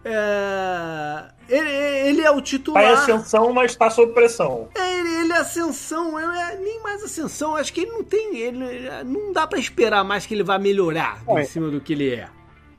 é 0.05 1.25
ele, 1.49 1.71
ele, 1.71 2.23
é 2.23 2.31
o 2.31 2.41
titular. 2.41 2.83
Tá 2.83 2.91
em 2.91 2.93
ascensão, 2.93 3.53
mas 3.53 3.73
está 3.73 3.91
sob 3.91 4.13
pressão. 4.13 4.69
É, 4.75 4.99
ele, 4.99 5.15
ele 5.21 5.33
é 5.33 5.39
ascensão, 5.39 6.19
ele 6.19 6.39
é 6.39 6.57
nem 6.57 6.83
mais 6.83 7.03
ascensão. 7.03 7.57
Acho 7.57 7.73
que 7.73 7.83
ele 7.83 7.91
não 7.91 8.05
tem. 8.05 8.37
Ele, 8.37 8.59
não 9.05 9.33
dá 9.33 9.47
para 9.47 9.59
esperar 9.59 10.05
mais 10.05 10.27
que 10.27 10.35
ele 10.35 10.43
vá 10.43 10.59
melhorar 10.59 11.23
é. 11.29 11.43
em 11.43 11.45
cima 11.45 11.71
do 11.71 11.81
que 11.81 11.93
ele 11.93 12.15
é. 12.15 12.29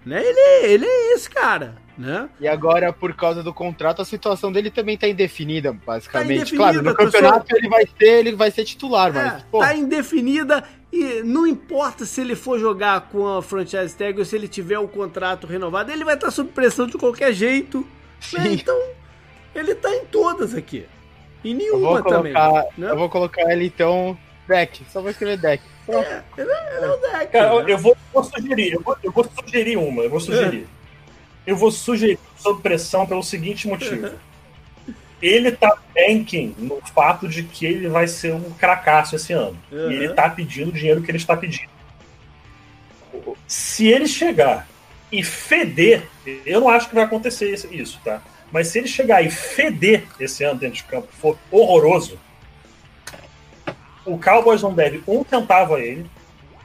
Né? 0.06 0.24
Ele, 0.24 0.66
ele 0.66 0.86
é 0.86 1.14
esse 1.14 1.30
cara. 1.30 1.76
Né? 1.98 2.30
E 2.40 2.48
agora, 2.48 2.94
por 2.94 3.14
causa 3.16 3.42
do 3.42 3.52
contrato, 3.52 4.02
a 4.02 4.06
situação 4.06 4.52
dele 4.52 4.70
também 4.70 4.96
está 4.96 5.08
indefinida, 5.08 5.74
basicamente. 5.74 6.28
Tá 6.28 6.36
indefinida, 6.36 6.64
claro, 6.64 6.84
no 6.84 6.96
campeonato 6.96 7.46
pessoal... 7.46 7.60
ele 7.60 7.70
vai 7.70 7.88
ser, 7.88 8.20
ele 8.20 8.36
vai 8.36 8.52
ser 8.52 8.66
titular, 8.66 9.12
mas. 9.12 9.34
É, 9.34 9.46
pô. 9.50 9.60
Tá 9.60 9.76
indefinida 9.76 10.64
e 10.92 11.22
não 11.24 11.46
importa 11.46 12.06
se 12.06 12.22
ele 12.22 12.36
for 12.36 12.60
jogar 12.60 13.10
com 13.10 13.28
a 13.28 13.42
franchise 13.42 13.96
tag 13.96 14.18
ou 14.20 14.26
se 14.26 14.36
ele 14.36 14.48
tiver 14.48 14.80
o 14.80 14.88
contrato 14.88 15.46
renovado, 15.48 15.92
ele 15.92 16.06
vai 16.06 16.16
estar 16.16 16.28
tá 16.28 16.32
sob 16.32 16.52
pressão 16.52 16.88
de 16.88 16.98
qualquer 16.98 17.34
jeito. 17.34 17.86
Né? 18.34 18.54
Então, 18.54 18.80
ele 19.54 19.76
tá 19.76 19.94
em 19.94 20.06
todas 20.06 20.54
aqui. 20.54 20.86
E 21.44 21.54
nenhuma 21.54 22.02
colocar, 22.02 22.10
também. 22.10 22.34
Né? 22.78 22.92
Eu 22.92 22.98
vou 22.98 23.10
colocar 23.10 23.52
ele 23.52 23.66
então 23.66 24.18
deck. 24.48 24.84
Só 24.92 25.02
vou 25.02 25.12
escrever 25.12 25.38
deck. 25.38 25.64
É, 25.88 26.24
ele, 26.38 26.52
é, 26.52 26.78
ele 26.78 26.86
é 26.86 26.90
o 26.90 26.98
deck. 26.98 27.32
Cara, 27.32 27.64
né? 27.64 27.72
eu, 27.74 27.78
vou, 27.78 27.92
eu, 27.92 27.98
vou, 28.14 28.24
sugerir, 28.24 28.74
eu 28.74 28.82
vou, 28.82 28.98
eu 29.04 29.12
vou 29.12 29.26
sugerir 29.26 29.78
uma, 29.78 30.04
eu 30.04 30.10
vou 30.10 30.20
sugerir. 30.20 30.68
É. 30.74 30.77
Eu 31.48 31.56
vou 31.56 31.72
sugerir 31.72 32.20
sob 32.38 32.62
pressão 32.62 33.08
pelo 33.08 33.24
seguinte 33.24 33.68
motivo. 33.68 34.12
ele 35.22 35.52
tá 35.52 35.76
banking 35.96 36.54
no 36.58 36.80
fato 36.94 37.28
de 37.28 37.42
que 37.42 37.66
ele 37.66 37.88
vai 37.88 38.08
ser 38.08 38.34
um 38.34 38.52
cracaço 38.52 39.16
esse 39.16 39.32
ano. 39.32 39.58
Uhum. 39.72 39.92
E 39.92 39.96
ele 39.96 40.10
tá 40.14 40.30
pedindo 40.30 40.70
o 40.70 40.74
dinheiro 40.74 41.02
que 41.02 41.10
ele 41.10 41.18
está 41.18 41.36
pedindo. 41.36 41.70
Se 43.48 43.88
ele 43.88 44.08
chegar 44.08 44.68
e 45.10 45.24
feder, 45.24 46.06
eu 46.46 46.60
não 46.60 46.70
acho 46.70 46.90
que 46.90 46.96
vai 46.96 47.06
acontecer 47.06 47.54
isso, 47.72 48.00
tá? 48.04 48.22
Mas 48.52 48.68
se 48.68 48.80
ele 48.80 48.88
chegar 48.88 49.24
e 49.24 49.30
feder 49.30 50.04
esse 50.20 50.44
ano 50.44 50.60
dentro 50.60 50.78
de 50.78 50.84
campo, 50.84 51.08
for 51.12 51.38
horroroso, 51.50 52.20
o 54.06 54.18
Cowboys 54.18 54.62
não 54.62 54.74
deve 54.74 55.02
um 55.08 55.24
centavo 55.26 55.76
a 55.76 55.80
ele. 55.80 56.06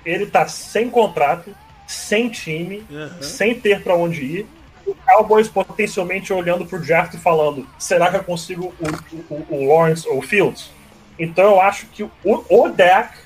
Ele 0.05 0.27
tá 0.27 0.47
sem 0.49 0.91
contrato, 0.91 1.55
sem 1.87 2.29
time, 2.29 2.85
uhum. 2.91 3.23
sem 3.23 3.55
ter 3.59 3.83
para 3.83 3.95
onde 3.95 4.23
ir. 4.23 4.47
O 4.87 4.95
Cowboys 4.95 5.49
potencialmente 5.49 6.33
olhando 6.33 6.67
pro 6.67 6.81
draft 6.81 7.15
e 7.15 7.19
falando: 7.19 7.67
será 7.79 8.11
que 8.11 8.17
eu 8.17 8.25
consigo 8.25 8.75
o, 8.81 9.35
o, 9.35 9.47
o 9.51 9.69
Lawrence 9.69 10.09
ou 10.09 10.19
o 10.19 10.23
Fields? 10.23 10.71
Então 11.19 11.45
eu 11.45 11.61
acho 11.61 11.87
que 11.87 12.03
o, 12.03 12.11
o 12.25 12.69
Dak, 12.69 13.17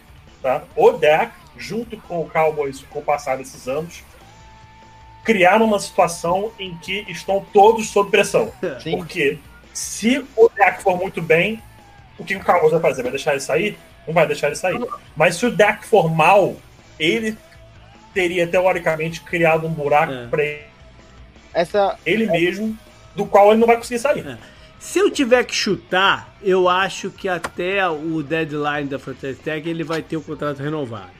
tá? 0.42 0.64
o 0.74 0.92
Dak, 0.92 1.32
junto 1.56 1.96
com 1.98 2.20
o 2.20 2.28
Cowboys 2.28 2.84
com 2.90 2.98
o 2.98 3.02
passar 3.02 3.36
desses 3.36 3.66
anos, 3.68 4.02
criaram 5.24 5.64
uma 5.64 5.78
situação 5.78 6.52
em 6.58 6.76
que 6.78 7.04
estão 7.08 7.44
todos 7.52 7.88
sob 7.90 8.10
pressão. 8.10 8.52
Sim. 8.82 8.96
Porque 8.96 9.38
se 9.72 10.24
o 10.36 10.48
Dak 10.48 10.82
for 10.82 10.96
muito 10.96 11.22
bem, 11.22 11.62
o 12.18 12.24
que 12.24 12.36
o 12.36 12.44
Cowboys 12.44 12.72
vai 12.72 12.80
fazer? 12.80 13.02
Vai 13.02 13.10
deixar 13.10 13.32
ele 13.32 13.40
sair? 13.40 13.78
Não 14.06 14.14
vai 14.14 14.26
deixar 14.26 14.46
ele 14.46 14.56
sair. 14.56 14.78
Mas 15.16 15.36
se 15.36 15.46
o 15.46 15.50
deck 15.50 15.84
for 15.84 16.10
mal, 16.10 16.56
ele 16.98 17.36
teria 18.14 18.46
teoricamente 18.46 19.20
criado 19.20 19.66
um 19.66 19.72
buraco 19.72 20.12
é. 20.12 20.26
para 20.28 20.44
ele, 20.44 20.64
Essa... 21.56 21.98
ele 22.04 22.26
mesmo, 22.26 22.76
do 23.14 23.26
qual 23.26 23.50
ele 23.50 23.60
não 23.60 23.66
vai 23.66 23.76
conseguir 23.76 23.98
sair. 23.98 24.26
É. 24.26 24.38
Se 24.78 24.98
eu 24.98 25.10
tiver 25.10 25.44
que 25.44 25.54
chutar, 25.54 26.36
eu 26.42 26.68
acho 26.68 27.10
que 27.10 27.28
até 27.28 27.88
o 27.88 28.22
deadline 28.22 28.88
da 28.88 28.98
Franchise 28.98 29.40
Tag 29.40 29.68
ele 29.68 29.82
vai 29.82 30.02
ter 30.02 30.16
o 30.16 30.22
contrato 30.22 30.62
renovado. 30.62 31.10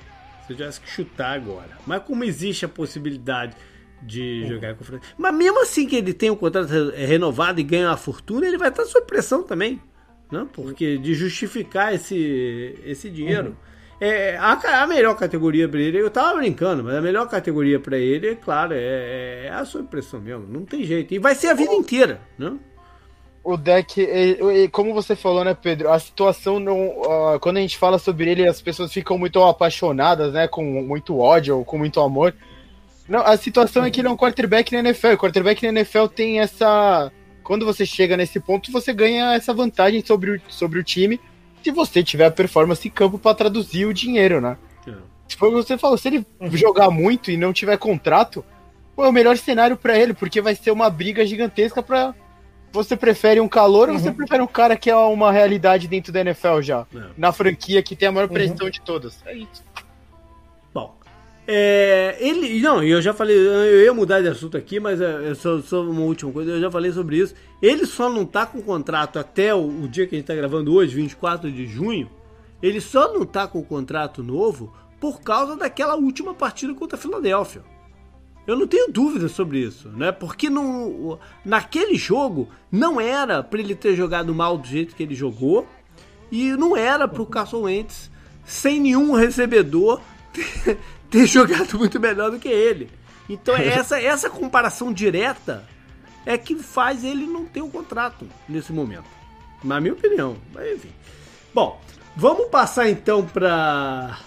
Se 0.46 0.52
eu 0.52 0.56
tivesse 0.56 0.80
que 0.80 0.88
chutar 0.88 1.32
agora. 1.32 1.70
Mas 1.86 2.02
como 2.02 2.22
existe 2.22 2.64
a 2.64 2.68
possibilidade 2.68 3.56
de 4.02 4.42
uhum. 4.42 4.48
jogar 4.50 4.74
com 4.74 4.84
o 4.84 5.00
Mas 5.16 5.34
mesmo 5.34 5.62
assim 5.62 5.86
que 5.86 5.96
ele 5.96 6.12
tem 6.12 6.30
o 6.30 6.36
contrato 6.36 6.68
renovado 6.94 7.58
e 7.58 7.64
ganha 7.64 7.88
uma 7.88 7.96
fortuna, 7.96 8.46
ele 8.46 8.58
vai 8.58 8.68
estar 8.68 8.84
sob 8.84 9.06
pressão 9.06 9.42
também 9.42 9.80
né? 10.30 10.46
porque 10.52 10.98
de 10.98 11.14
justificar 11.14 11.94
esse, 11.94 12.78
esse 12.84 13.10
dinheiro. 13.10 13.48
Uhum. 13.48 13.76
É, 14.01 14.36
a, 14.36 14.82
a, 14.82 14.86
melhor 14.86 15.16
categoria 15.16 15.68
para 15.68 15.81
ele, 15.81 15.98
eu 15.98 16.10
tava 16.10 16.39
brincando, 16.39 16.85
mas 16.85 16.94
a 16.94 17.01
melhor 17.01 17.27
categoria 17.28 17.81
para 17.81 17.97
ele, 17.97 18.28
é 18.28 18.35
claro, 18.35 18.74
é, 18.74 19.47
é 19.47 19.51
a 19.51 19.64
sua 19.64 19.81
impressão 19.81 20.20
mesmo, 20.20 20.47
não 20.47 20.66
tem 20.66 20.85
jeito. 20.85 21.14
E 21.14 21.18
vai 21.18 21.35
ser 21.35 21.48
a 21.48 21.55
vida 21.55 21.73
inteira, 21.73 22.20
né? 22.39 22.55
O 23.43 23.56
deck, 23.56 24.05
como 24.73 24.93
você 24.93 25.14
falou, 25.14 25.44
né, 25.44 25.55
Pedro? 25.55 25.89
A 25.93 26.01
situação 26.01 26.59
não. 26.59 26.89
Uh, 26.89 27.39
quando 27.40 27.59
a 27.59 27.60
gente 27.60 27.78
fala 27.78 27.97
sobre 27.97 28.28
ele, 28.28 28.47
as 28.47 28.60
pessoas 28.60 28.93
ficam 28.93 29.16
muito 29.16 29.40
apaixonadas, 29.40 30.32
né? 30.32 30.48
Com 30.48 30.64
muito 30.82 31.16
ódio 31.16 31.59
ou 31.59 31.64
com 31.64 31.78
muito 31.78 32.01
amor. 32.01 32.35
Não, 33.09 33.20
a 33.20 33.36
situação 33.36 33.85
é 33.85 33.90
que 33.90 34.01
ele 34.01 34.09
é 34.09 34.10
um 34.10 34.16
quarterback 34.16 34.73
na 34.73 34.81
NFL. 34.81 35.12
O 35.12 35.18
quarterback 35.18 35.62
na 35.62 35.68
NFL 35.68 36.06
tem 36.06 36.40
essa 36.40 37.12
quando 37.47 37.64
você 37.64 37.86
chega 37.86 38.16
nesse 38.16 38.40
ponto, 38.40 38.73
você 38.73 38.93
ganha 38.93 39.32
essa 39.35 39.55
vantagem 39.55 40.05
sobre 40.05 40.32
o, 40.32 40.40
sobre 40.48 40.81
o 40.81 40.85
time 40.85 41.20
se 41.66 41.72
você 41.72 42.01
tiver 42.01 42.26
a 42.26 42.30
performance 42.30 42.86
em 42.86 42.90
campo 42.90 43.18
para 43.18 43.34
traduzir 43.34 43.86
o 43.86 43.93
dinheiro, 43.93 44.40
né? 44.40 44.56
É. 44.86 44.93
Se 45.26 45.36
for 45.36 45.51
você 45.51 45.76
falou, 45.76 45.98
se 45.98 46.06
ele 46.06 46.24
uhum. 46.38 46.56
jogar 46.56 46.90
muito 46.90 47.28
e 47.28 47.36
não 47.36 47.52
tiver 47.52 47.76
contrato, 47.76 48.44
pô, 48.94 49.05
é 49.05 49.09
o 49.09 49.12
melhor 49.12 49.36
cenário 49.36 49.76
para 49.76 49.98
ele, 49.98 50.14
porque 50.14 50.40
vai 50.40 50.55
ser 50.55 50.70
uma 50.70 50.88
briga 50.88 51.26
gigantesca 51.26 51.82
para 51.82 52.14
você 52.70 52.97
prefere 52.97 53.40
um 53.40 53.48
calor 53.48 53.88
uhum. 53.88 53.94
ou 53.94 54.01
você 54.01 54.10
uhum. 54.10 54.14
prefere 54.14 54.43
um 54.43 54.47
cara 54.47 54.76
que 54.76 54.88
é 54.88 54.94
uma 54.94 55.32
realidade 55.32 55.88
dentro 55.88 56.12
da 56.12 56.20
NFL 56.20 56.60
já? 56.60 56.86
É. 56.94 57.01
Na 57.16 57.32
franquia 57.32 57.82
que 57.82 57.97
tem 57.97 58.06
a 58.06 58.12
maior 58.12 58.28
uhum. 58.28 58.34
pressão 58.34 58.66
uhum. 58.66 58.70
de 58.70 58.80
todas. 58.82 59.20
É 59.26 59.34
isso. 59.34 59.64
É, 61.48 62.16
ele, 62.18 62.60
não, 62.60 62.82
eu 62.82 63.01
já 63.01 63.14
falei, 63.14 63.36
eu 63.36 63.85
ia 63.85 63.94
mudar 63.94 64.20
de 64.20 64.27
assunto 64.27 64.56
aqui, 64.56 64.81
mas 64.81 65.01
é, 65.01 65.31
é 65.31 65.35
só, 65.35 65.60
só, 65.60 65.82
uma 65.82 66.01
última 66.01 66.32
coisa, 66.32 66.51
eu 66.51 66.60
já 66.60 66.70
falei 66.70 66.90
sobre 66.90 67.18
isso. 67.18 67.35
Ele 67.62 67.86
só 67.86 68.10
não 68.10 68.27
tá 68.27 68.44
com 68.44 68.60
contrato 68.60 69.18
até 69.18 69.55
o, 69.55 69.85
o, 69.85 69.89
dia 69.89 70.06
que 70.06 70.16
a 70.16 70.18
gente 70.18 70.27
tá 70.27 70.35
gravando 70.35 70.74
hoje, 70.74 70.97
24 70.97 71.51
de 71.51 71.66
junho. 71.66 72.10
Ele 72.60 72.81
só 72.81 73.12
não 73.12 73.24
tá 73.24 73.47
com 73.47 73.60
o 73.60 73.64
contrato 73.64 74.24
novo 74.24 74.73
por 74.98 75.20
causa 75.20 75.56
daquela 75.56 75.94
última 75.94 76.35
partida 76.35 76.74
contra 76.74 76.98
a 76.98 77.01
Filadélfia. 77.01 77.62
Eu 78.47 78.56
não 78.56 78.66
tenho 78.66 78.90
dúvida 78.90 79.28
sobre 79.28 79.59
isso, 79.59 79.89
né? 79.89 80.10
Porque 80.10 80.48
no, 80.48 81.18
naquele 81.44 81.97
jogo 81.97 82.48
não 82.70 83.01
era 83.01 83.43
para 83.43 83.60
ele 83.60 83.74
ter 83.74 83.94
jogado 83.94 84.35
mal 84.35 84.56
do 84.56 84.66
jeito 84.66 84.94
que 84.97 85.02
ele 85.02 85.14
jogou 85.14 85.66
e 86.31 86.52
não 86.52 86.77
era 86.77 87.06
para 87.06 87.23
o 87.23 87.27
Carson 87.27 87.62
Wentz 87.62 88.10
sem 88.44 88.81
nenhum 88.81 89.12
recebedor 89.12 90.01
ter 90.32 90.78
jogado 91.26 91.78
muito 91.78 91.98
melhor 92.00 92.30
do 92.30 92.38
que 92.38 92.48
ele. 92.48 92.90
Então 93.28 93.56
essa, 93.56 94.00
essa 94.00 94.30
comparação 94.30 94.92
direta 94.92 95.64
é 96.24 96.36
que 96.36 96.56
faz 96.56 97.04
ele 97.04 97.26
não 97.26 97.44
ter 97.44 97.62
o 97.62 97.68
contrato 97.68 98.26
nesse 98.48 98.72
momento. 98.72 99.08
Na 99.62 99.80
minha 99.80 99.94
opinião. 99.94 100.36
Mas 100.52 100.72
enfim. 100.72 100.90
Bom, 101.54 101.80
vamos 102.16 102.48
passar 102.48 102.88
então 102.88 103.24
para 103.24 104.18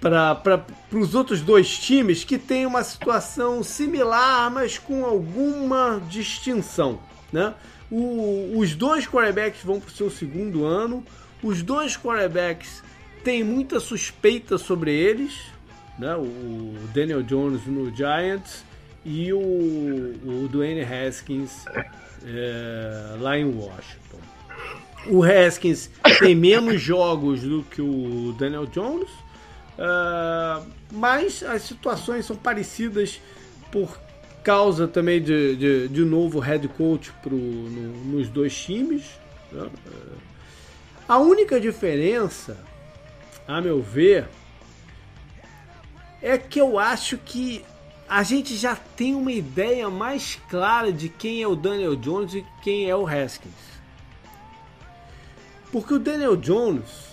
para 0.00 0.64
os 0.92 1.14
outros 1.14 1.40
dois 1.40 1.76
times 1.76 2.22
que 2.22 2.38
têm 2.38 2.64
uma 2.64 2.84
situação 2.84 3.64
similar, 3.64 4.50
mas 4.50 4.78
com 4.78 5.04
alguma 5.04 6.00
distinção. 6.08 7.00
Né? 7.32 7.52
O, 7.90 8.58
os 8.58 8.74
dois 8.74 9.06
quarterbacks 9.06 9.64
vão 9.64 9.80
para 9.80 9.88
o 9.88 9.92
seu 9.92 10.10
segundo 10.10 10.64
ano. 10.64 11.04
Os 11.42 11.62
dois 11.62 11.96
quarterbacks 11.96 12.82
têm 13.24 13.42
muita 13.42 13.80
suspeita 13.80 14.56
sobre 14.56 14.92
eles, 14.92 15.40
né? 15.98 16.14
o 16.16 16.74
Daniel 16.94 17.22
Jones 17.22 17.66
no 17.66 17.94
Giants 17.94 18.64
e 19.04 19.32
o, 19.32 19.38
o 19.38 20.48
Dwayne 20.50 20.82
Haskins 20.82 21.64
é, 22.24 23.16
lá 23.20 23.38
em 23.38 23.44
Washington. 23.44 24.18
O 25.06 25.22
Haskins 25.22 25.90
tem 26.18 26.34
menos 26.34 26.80
jogos 26.80 27.42
do 27.42 27.62
que 27.62 27.80
o 27.80 28.34
Daniel 28.38 28.66
Jones, 28.66 29.08
uh, 29.78 30.66
mas 30.92 31.42
as 31.42 31.62
situações 31.62 32.26
são 32.26 32.36
parecidas 32.36 33.20
por 33.70 33.98
causa 34.42 34.88
também 34.88 35.22
de, 35.22 35.56
de, 35.56 35.88
de 35.88 36.04
novo 36.04 36.38
head 36.40 36.66
coach 36.68 37.12
pro, 37.22 37.36
no, 37.36 38.16
nos 38.16 38.28
dois 38.28 38.54
times. 38.54 39.04
Né? 39.52 39.68
A 41.08 41.18
única 41.18 41.60
diferença, 41.60 42.56
a 43.46 43.60
meu 43.60 43.80
ver, 43.80 44.28
é 46.22 46.36
que 46.36 46.60
eu 46.60 46.78
acho 46.78 47.18
que 47.18 47.64
a 48.08 48.22
gente 48.22 48.56
já 48.56 48.74
tem 48.74 49.14
uma 49.14 49.32
ideia 49.32 49.90
mais 49.90 50.38
clara 50.48 50.92
de 50.92 51.08
quem 51.08 51.42
é 51.42 51.46
o 51.46 51.54
Daniel 51.54 51.94
Jones 51.94 52.34
e 52.34 52.44
quem 52.62 52.88
é 52.88 52.96
o 52.96 53.06
Haskins. 53.06 53.52
Porque 55.70 55.94
o 55.94 55.98
Daniel 55.98 56.36
Jones 56.36 57.08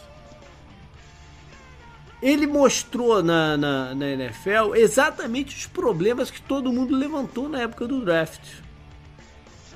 ele 2.21 2.47
mostrou 2.47 3.21
na, 3.21 3.57
na, 3.57 3.93
na, 3.93 4.07
NFL 4.07 4.73
exatamente 4.75 5.55
os 5.55 5.67
problemas 5.67 6.31
que 6.31 6.41
todo 6.41 6.71
mundo 6.71 6.95
levantou 6.95 7.49
na 7.49 7.61
época 7.61 7.87
do 7.87 8.03
draft. 8.03 8.41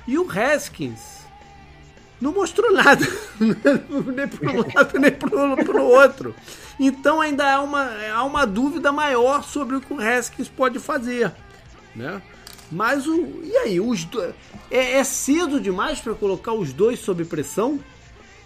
E 0.06 0.18
o 0.18 0.26
Haskins 0.28 1.20
não 2.20 2.32
mostrou 2.32 2.72
nada, 2.72 3.06
nem 3.38 4.26
para 4.26 4.50
um 4.50 4.56
lado 4.74 4.98
nem 4.98 5.12
para 5.12 5.82
o 5.82 5.84
outro. 5.84 6.34
Então 6.82 7.20
ainda 7.20 7.56
há 7.56 7.60
uma, 7.60 7.90
há 8.10 8.24
uma 8.24 8.46
dúvida 8.46 8.90
maior 8.90 9.44
sobre 9.44 9.76
o 9.76 9.82
que 9.82 9.92
o 9.92 10.00
Haskins 10.00 10.48
pode 10.48 10.78
fazer. 10.78 11.30
Né? 11.94 12.22
Mas 12.72 13.06
o. 13.06 13.42
E 13.44 13.54
aí? 13.58 13.78
Os 13.78 14.04
do, 14.04 14.22
é, 14.70 14.92
é 14.92 15.04
cedo 15.04 15.60
demais 15.60 16.00
para 16.00 16.14
colocar 16.14 16.54
os 16.54 16.72
dois 16.72 16.98
sob 17.00 17.22
pressão? 17.26 17.78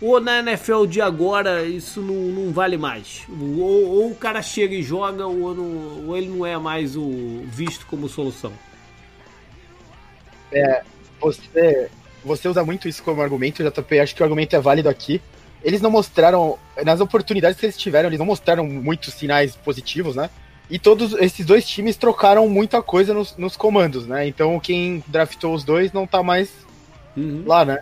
Ou 0.03 0.21
na 0.21 0.41
NFL 0.41 0.87
de 0.87 1.01
agora 1.01 1.63
isso 1.63 2.03
não, 2.03 2.15
não 2.15 2.53
vale 2.53 2.77
mais? 2.77 3.23
Ou, 3.31 3.89
ou, 3.89 4.11
o 4.11 4.17
cara 4.17 4.43
chega 4.43 4.75
e 4.75 4.83
joga, 4.83 5.25
ou, 5.25 5.55
não, 5.55 6.09
ou 6.09 6.17
ele 6.17 6.27
não 6.27 6.45
é 6.45 6.59
mais 6.59 6.97
o 6.97 7.45
visto 7.45 7.87
como 7.87 8.09
solução? 8.09 8.53
É, 10.51 10.83
você, 11.21 11.89
você 12.25 12.49
usa 12.49 12.65
muito 12.65 12.89
isso 12.89 13.03
como 13.05 13.23
argumento, 13.23 13.63
JP. 13.63 14.01
Acho 14.01 14.15
que 14.17 14.23
o 14.23 14.25
argumento 14.25 14.57
é 14.57 14.61
válido 14.61 14.89
aqui. 14.89 15.23
Eles 15.65 15.81
não 15.81 15.91
mostraram, 15.91 16.59
nas 16.85 17.01
oportunidades 17.01 17.59
que 17.59 17.65
eles 17.65 17.77
tiveram, 17.77 18.09
eles 18.09 18.19
não 18.19 18.27
mostraram 18.27 18.67
muitos 18.67 19.15
sinais 19.15 19.57
positivos, 19.57 20.15
né? 20.15 20.29
E 20.69 20.79
todos 20.79 21.15
esses 21.15 21.45
dois 21.45 21.67
times 21.67 21.97
trocaram 21.97 22.49
muita 22.49 22.83
coisa 22.83 23.13
nos, 23.13 23.37
nos 23.37 23.57
comandos, 23.57 24.07
né? 24.07 24.27
Então 24.27 24.61
quem 24.61 25.03
draftou 25.07 25.55
os 25.55 25.65
dois 25.65 25.93
não 25.93 26.07
tá 26.07 26.23
mais 26.23 26.51
uhum. 27.17 27.45
lá, 27.47 27.65
né? 27.65 27.81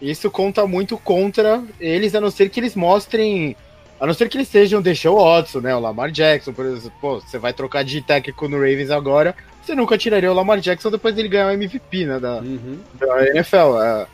Isso 0.00 0.30
conta 0.30 0.66
muito 0.66 0.96
contra 0.96 1.62
eles, 1.78 2.14
a 2.14 2.20
não 2.20 2.30
ser 2.30 2.48
que 2.48 2.58
eles 2.58 2.74
mostrem. 2.74 3.56
A 4.00 4.06
não 4.06 4.14
ser 4.14 4.30
que 4.30 4.38
eles 4.38 4.48
sejam 4.48 4.80
deixou 4.80 5.18
o 5.18 5.24
Watson, 5.24 5.60
né? 5.60 5.76
O 5.76 5.80
Lamar 5.80 6.10
Jackson, 6.10 6.54
por 6.54 6.64
exemplo. 6.64 6.92
Pô, 7.00 7.20
você 7.20 7.38
vai 7.38 7.52
trocar 7.52 7.84
de 7.84 8.00
técnico 8.00 8.48
no 8.48 8.56
Ravens 8.56 8.90
agora. 8.90 9.34
Você 9.62 9.74
nunca 9.74 9.98
tiraria 9.98 10.32
o 10.32 10.34
Lamar 10.34 10.58
Jackson 10.58 10.90
depois 10.90 11.14
dele 11.14 11.28
ganhar 11.28 11.48
o 11.48 11.50
MVP, 11.50 12.06
né? 12.06 12.18
Da, 12.18 12.36
uhum. 12.38 12.78
da 12.94 13.26
NFL. 13.28 13.78
É, 13.82 14.06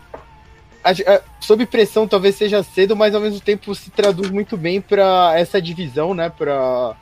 sob 1.41 1.67
pressão 1.67 2.07
talvez 2.07 2.35
seja 2.37 2.63
cedo, 2.63 2.97
mas 2.97 3.15
ao 3.15 3.21
mesmo 3.21 3.41
tempo 3.41 3.75
se 3.75 3.91
traduz 3.91 4.31
muito 4.31 4.57
bem 4.57 4.81
para 4.81 5.33
essa 5.37 5.61
divisão, 5.61 6.15
né? 6.15 6.31
Para 6.31 6.97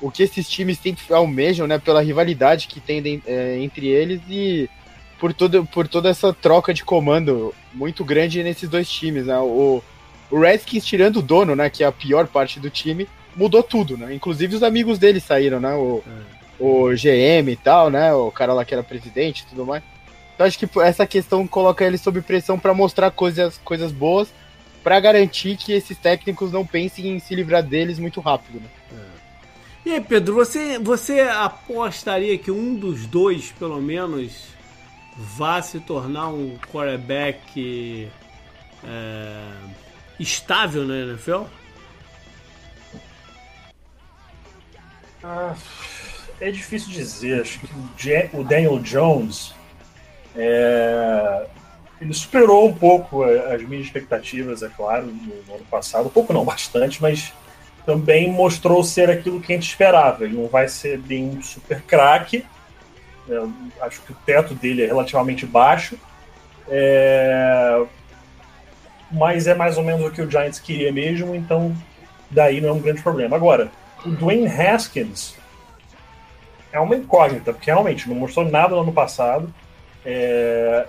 o 0.00 0.10
que 0.10 0.22
esses 0.22 0.48
times 0.48 0.78
sempre 0.78 1.02
almejam, 1.12 1.66
né? 1.66 1.78
Pela 1.78 2.02
rivalidade 2.02 2.68
que 2.68 2.80
tem 2.80 3.22
é, 3.26 3.58
entre 3.60 3.86
eles 3.86 4.20
e 4.28 4.68
por, 5.18 5.32
todo, 5.32 5.64
por 5.66 5.86
toda 5.88 6.08
essa 6.08 6.32
troca 6.32 6.72
de 6.72 6.84
comando 6.84 7.54
muito 7.72 8.04
grande 8.04 8.42
nesses 8.42 8.68
dois 8.68 8.88
times, 8.88 9.26
né? 9.26 9.38
O, 9.38 9.82
o 10.30 10.40
Redskins, 10.40 10.84
tirando 10.84 11.16
o 11.18 11.22
dono, 11.22 11.54
né? 11.54 11.68
Que 11.68 11.84
é 11.84 11.86
a 11.86 11.92
pior 11.92 12.26
parte 12.26 12.60
do 12.60 12.70
time, 12.70 13.08
mudou 13.36 13.62
tudo, 13.62 13.96
né? 13.96 14.14
Inclusive 14.14 14.56
os 14.56 14.62
amigos 14.62 14.98
dele 14.98 15.20
saíram, 15.20 15.60
né? 15.60 15.74
O, 15.74 16.02
é. 16.06 16.62
o 16.62 16.88
GM 16.90 17.50
e 17.50 17.56
tal, 17.56 17.90
né? 17.90 18.12
O 18.14 18.30
cara 18.30 18.52
lá 18.52 18.64
que 18.64 18.74
era 18.74 18.82
presidente 18.82 19.42
e 19.42 19.46
tudo 19.46 19.66
mais. 19.66 19.82
Então 20.38 20.46
acho 20.46 20.56
que 20.56 20.68
essa 20.78 21.04
questão 21.04 21.48
coloca 21.48 21.84
ele 21.84 21.98
sob 21.98 22.22
pressão 22.22 22.56
para 22.56 22.72
mostrar 22.72 23.10
coisas, 23.10 23.58
coisas 23.64 23.90
boas, 23.90 24.32
para 24.84 25.00
garantir 25.00 25.56
que 25.56 25.72
esses 25.72 25.98
técnicos 25.98 26.52
não 26.52 26.64
pensem 26.64 27.08
em 27.08 27.18
se 27.18 27.34
livrar 27.34 27.60
deles 27.60 27.98
muito 27.98 28.20
rápido, 28.20 28.60
né? 28.60 28.68
É. 28.92 29.88
E 29.88 29.92
aí, 29.94 30.00
Pedro, 30.00 30.36
você, 30.36 30.78
você 30.78 31.22
apostaria 31.22 32.38
que 32.38 32.52
um 32.52 32.76
dos 32.76 33.04
dois, 33.04 33.50
pelo 33.50 33.82
menos, 33.82 34.44
vá 35.16 35.60
se 35.60 35.80
tornar 35.80 36.28
um 36.28 36.56
quarterback 36.72 38.08
é, 38.84 39.44
estável 40.20 40.84
na 40.84 40.98
NFL? 40.98 41.46
Ah, 45.24 45.56
é 46.40 46.48
difícil 46.52 46.92
dizer. 46.92 47.42
Acho 47.42 47.58
que 47.58 48.36
o 48.36 48.44
Daniel 48.44 48.78
Jones 48.78 49.57
é, 50.36 51.46
ele 52.00 52.14
superou 52.14 52.68
um 52.68 52.74
pouco 52.74 53.24
as 53.24 53.62
minhas 53.62 53.86
expectativas, 53.86 54.62
é 54.62 54.68
claro, 54.68 55.06
no, 55.06 55.54
ano 55.54 55.64
passado. 55.70 56.06
Um 56.06 56.10
pouco 56.10 56.32
não, 56.32 56.44
bastante, 56.44 57.02
mas 57.02 57.32
também 57.84 58.30
mostrou 58.30 58.84
ser 58.84 59.10
aquilo 59.10 59.40
que 59.40 59.52
a 59.52 59.56
gente 59.56 59.68
esperava. 59.68 60.24
Ele 60.24 60.36
não 60.36 60.46
vai 60.46 60.68
ser 60.68 60.98
bem 60.98 61.40
super 61.42 61.82
craque, 61.82 62.44
eu 63.28 63.52
acho 63.82 64.00
que 64.02 64.12
o 64.12 64.16
teto 64.26 64.54
dele 64.54 64.82
é 64.82 64.86
relativamente 64.86 65.44
baixo. 65.44 65.98
É... 66.68 67.84
Mas 69.10 69.46
é 69.46 69.54
mais 69.54 69.76
ou 69.76 69.84
menos 69.84 70.06
o 70.06 70.10
que 70.10 70.22
o 70.22 70.30
Giants 70.30 70.58
queria 70.58 70.92
mesmo, 70.92 71.34
então 71.34 71.74
daí 72.30 72.60
não 72.60 72.70
é 72.70 72.72
um 72.72 72.80
grande 72.80 73.02
problema. 73.02 73.36
Agora, 73.36 73.70
o 74.04 74.10
Dwayne 74.10 74.46
Haskins 74.46 75.34
é 76.72 76.78
uma 76.78 76.96
incógnita, 76.96 77.52
porque 77.52 77.70
realmente 77.70 78.08
não 78.08 78.16
mostrou 78.16 78.48
nada 78.48 78.74
no 78.74 78.82
ano 78.82 78.92
passado. 78.92 79.52
É... 80.04 80.86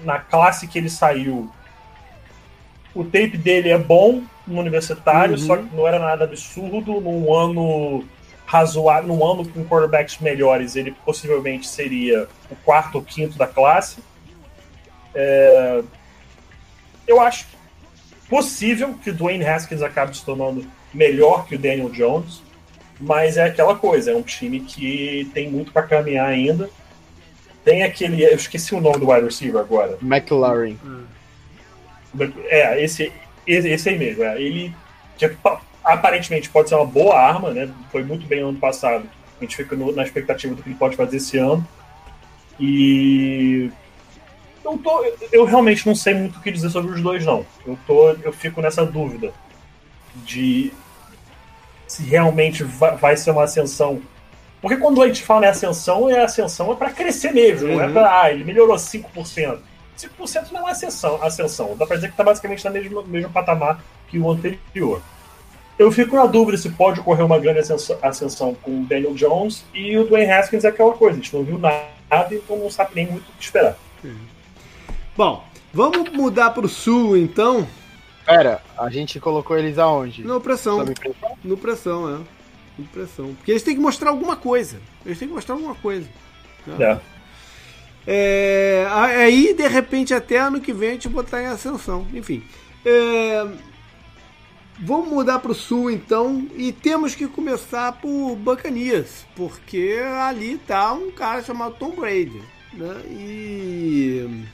Na 0.00 0.18
classe 0.18 0.66
que 0.66 0.78
ele 0.78 0.88
saiu, 0.88 1.50
o 2.94 3.04
tape 3.04 3.36
dele 3.36 3.68
é 3.68 3.78
bom 3.78 4.22
no 4.46 4.58
universitário, 4.58 5.34
uhum. 5.34 5.38
só 5.38 5.56
que 5.56 5.74
não 5.74 5.86
era 5.86 5.98
nada 5.98 6.24
absurdo. 6.24 7.00
Num 7.00 7.34
ano 7.34 8.04
razoável, 8.46 9.08
num 9.14 9.24
ano 9.24 9.48
com 9.48 9.64
quarterbacks 9.64 10.18
melhores, 10.18 10.74
ele 10.74 10.90
possivelmente 11.04 11.68
seria 11.68 12.26
o 12.50 12.56
quarto 12.56 12.96
ou 12.96 13.02
quinto 13.02 13.38
da 13.38 13.46
classe. 13.46 13.98
É, 15.14 15.82
eu 17.06 17.20
acho 17.20 17.46
possível 18.28 18.94
que 18.94 19.10
o 19.10 19.14
Dwayne 19.14 19.44
Haskins 19.44 19.82
acabe 19.82 20.16
se 20.16 20.24
tornando 20.24 20.66
melhor 20.92 21.46
que 21.46 21.54
o 21.54 21.58
Daniel 21.58 21.90
Jones, 21.90 22.42
mas 22.98 23.36
é 23.36 23.44
aquela 23.44 23.76
coisa, 23.76 24.10
é 24.10 24.16
um 24.16 24.22
time 24.22 24.60
que 24.60 25.30
tem 25.32 25.50
muito 25.50 25.72
para 25.72 25.82
caminhar 25.82 26.26
ainda. 26.26 26.68
Tem 27.64 27.82
aquele, 27.82 28.24
eu 28.24 28.34
esqueci 28.34 28.74
o 28.74 28.80
nome 28.80 28.98
do 28.98 29.10
wide 29.10 29.24
receiver 29.24 29.60
agora. 29.60 29.98
McLaurin. 30.02 30.78
É, 32.48 32.82
esse, 32.82 33.12
esse 33.46 33.88
aí 33.88 33.98
mesmo. 33.98 34.24
É. 34.24 34.40
Ele 34.40 34.74
aparentemente 35.84 36.48
pode 36.48 36.68
ser 36.68 36.74
uma 36.74 36.86
boa 36.86 37.18
arma, 37.18 37.50
né? 37.50 37.70
Foi 37.90 38.02
muito 38.02 38.26
bem 38.26 38.40
no 38.40 38.48
ano 38.48 38.58
passado. 38.58 39.08
A 39.38 39.44
gente 39.44 39.56
fica 39.56 39.76
no, 39.76 39.92
na 39.92 40.02
expectativa 40.02 40.54
do 40.54 40.62
que 40.62 40.68
ele 40.68 40.76
pode 40.76 40.96
fazer 40.96 41.16
esse 41.16 41.38
ano. 41.38 41.66
E 42.58 43.70
eu, 44.64 44.78
tô, 44.78 45.04
eu 45.32 45.44
realmente 45.44 45.86
não 45.86 45.94
sei 45.94 46.14
muito 46.14 46.38
o 46.38 46.42
que 46.42 46.50
dizer 46.50 46.70
sobre 46.70 46.92
os 46.92 47.00
dois, 47.00 47.24
não. 47.24 47.46
Eu, 47.66 47.78
tô, 47.86 48.10
eu 48.10 48.32
fico 48.32 48.60
nessa 48.60 48.84
dúvida 48.84 49.32
de 50.14 50.72
se 51.86 52.02
realmente 52.04 52.62
vai, 52.62 52.96
vai 52.96 53.16
ser 53.16 53.30
uma 53.30 53.44
ascensão. 53.44 54.00
Porque 54.60 54.76
quando 54.76 55.02
a 55.02 55.06
gente 55.06 55.22
fala 55.22 55.46
em 55.46 55.48
ascensão, 55.48 56.08
é 56.08 56.22
ascensão 56.22 56.72
é 56.72 56.76
para 56.76 56.90
crescer 56.90 57.32
mesmo, 57.32 57.68
uhum. 57.68 57.74
não 57.76 57.82
é 57.82 57.86
uhum. 57.86 57.92
para. 57.92 58.22
Ah, 58.22 58.30
ele 58.30 58.44
melhorou 58.44 58.76
5%. 58.76 59.58
5% 59.98 60.52
não 60.52 60.68
é 60.68 60.72
ascensão, 60.72 61.22
ascensão. 61.22 61.76
Dá 61.76 61.86
para 61.86 61.96
dizer 61.96 62.08
que 62.08 62.14
está 62.14 62.24
basicamente 62.24 62.64
no 62.64 62.70
mesmo, 62.70 63.02
mesmo 63.02 63.30
patamar 63.30 63.82
que 64.08 64.18
o 64.18 64.30
anterior. 64.30 65.02
Eu 65.78 65.90
fico 65.90 66.14
na 66.14 66.26
dúvida 66.26 66.58
se 66.58 66.68
pode 66.68 67.00
ocorrer 67.00 67.24
uma 67.24 67.38
grande 67.38 67.60
ascensão 68.02 68.54
com 68.54 68.82
o 68.82 68.84
Daniel 68.84 69.14
Jones 69.14 69.64
e 69.72 69.96
o 69.96 70.06
Dwayne 70.06 70.30
Haskins 70.30 70.64
é 70.64 70.68
aquela 70.68 70.92
coisa, 70.92 71.18
a 71.18 71.22
gente 71.22 71.34
não 71.34 71.42
viu 71.42 71.58
nada, 71.58 71.86
então 72.32 72.58
não 72.58 72.70
sabe 72.70 72.90
nem 72.94 73.06
muito 73.06 73.26
o 73.30 73.32
que 73.32 73.44
esperar. 73.44 73.76
Bom, 75.16 75.42
vamos 75.72 76.10
mudar 76.10 76.50
para 76.50 76.66
o 76.66 76.68
sul 76.68 77.16
então? 77.16 77.66
Pera, 78.26 78.60
a 78.76 78.90
gente 78.90 79.18
colocou 79.18 79.56
eles 79.56 79.78
aonde? 79.78 80.22
No 80.22 80.38
pressão. 80.40 80.84
pressão? 80.84 81.38
No 81.42 81.56
pressão, 81.56 82.16
é. 82.16 82.39
Pressão. 82.84 83.34
Porque 83.34 83.50
eles 83.50 83.62
têm 83.62 83.74
que 83.74 83.80
mostrar 83.80 84.10
alguma 84.10 84.36
coisa. 84.36 84.80
Eles 85.04 85.18
têm 85.18 85.28
que 85.28 85.34
mostrar 85.34 85.54
alguma 85.54 85.74
coisa. 85.74 86.08
Né? 86.66 86.76
É. 86.84 87.00
É, 88.06 88.86
aí, 88.90 89.54
de 89.54 89.68
repente, 89.68 90.14
até 90.14 90.38
ano 90.38 90.60
que 90.60 90.72
vem 90.72 90.90
a 90.90 90.92
gente 90.92 91.08
botar 91.08 91.42
em 91.42 91.46
ascensão. 91.46 92.06
Enfim. 92.14 92.42
É, 92.84 93.46
vamos 94.80 95.08
mudar 95.08 95.38
para 95.38 95.52
o 95.52 95.54
sul 95.54 95.90
então 95.90 96.48
e 96.56 96.72
temos 96.72 97.14
que 97.14 97.28
começar 97.28 97.92
por 98.00 98.34
Bacanias, 98.36 99.26
porque 99.36 100.00
ali 100.22 100.58
tá 100.66 100.92
um 100.92 101.10
cara 101.10 101.42
chamado 101.42 101.74
Tom 101.78 101.90
Brady, 101.90 102.42
né? 102.72 103.02
E 103.10 104.44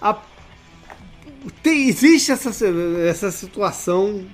a... 0.00 0.16
Tem, 1.62 1.88
existe 1.88 2.32
essa, 2.32 2.50
essa 3.08 3.30
situação 3.30 4.24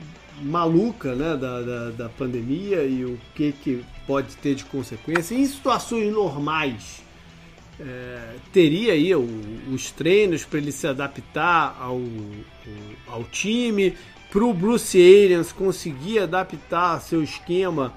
maluca 0.42 1.14
né, 1.14 1.36
da, 1.36 1.62
da, 1.62 1.90
da, 1.90 2.08
pandemia 2.08 2.82
e 2.84 3.04
o 3.04 3.18
que, 3.34 3.52
que 3.52 3.84
pode 4.06 4.36
ter 4.36 4.54
de 4.54 4.64
consequência. 4.64 5.34
Em 5.34 5.46
situações 5.46 6.12
normais, 6.12 7.02
é, 7.80 8.34
teria 8.52 8.92
aí 8.92 9.14
o, 9.14 9.26
os 9.72 9.90
treinos 9.90 10.44
para 10.44 10.58
ele 10.58 10.72
se 10.72 10.86
adaptar 10.86 11.76
ao, 11.80 12.00
ao 13.06 13.24
time, 13.24 13.94
para 14.30 14.44
o 14.44 14.54
Bruce 14.54 14.98
Arians 14.98 15.52
conseguir 15.52 16.20
adaptar 16.20 17.00
seu 17.00 17.22
esquema 17.22 17.92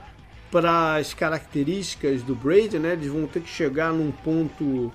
para 0.52 0.96
as 0.96 1.14
características 1.14 2.22
do 2.24 2.36
Brady, 2.36 2.78
né? 2.78 2.94
Eles 2.94 3.08
vão 3.08 3.26
ter 3.26 3.42
que 3.42 3.50
chegar 3.50 3.92
num 3.94 4.12
ponto 4.12 4.92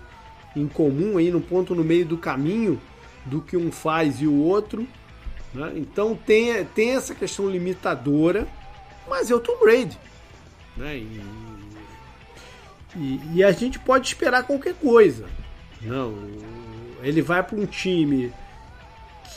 em 0.55 0.67
comum 0.67 1.17
aí, 1.17 1.31
num 1.31 1.41
ponto 1.41 1.75
no 1.75 1.85
meio 1.85 2.05
do 2.05 2.17
caminho 2.17 2.81
do 3.25 3.41
que 3.41 3.57
um 3.57 3.71
faz 3.71 4.21
e 4.21 4.27
o 4.27 4.35
outro. 4.35 4.87
Né? 5.55 5.73
Então 5.77 6.15
tem, 6.15 6.65
tem 6.65 6.91
essa 6.91 7.15
questão 7.15 7.49
limitadora, 7.49 8.47
mas 9.09 9.31
é 9.31 9.35
o 9.35 9.41
Tom 9.41 9.59
Brady. 9.59 9.99
Né? 10.77 10.97
E, 10.97 11.23
e, 12.97 13.21
e, 13.35 13.45
a 13.45 13.53
gente 13.53 13.79
pode 13.79 14.09
esperar 14.09 14.45
qualquer 14.45 14.75
coisa. 14.75 15.27
Não, 15.83 16.15
ele 17.03 17.23
vai 17.23 17.43
para 17.43 17.57
um 17.57 17.67
time 17.67 18.33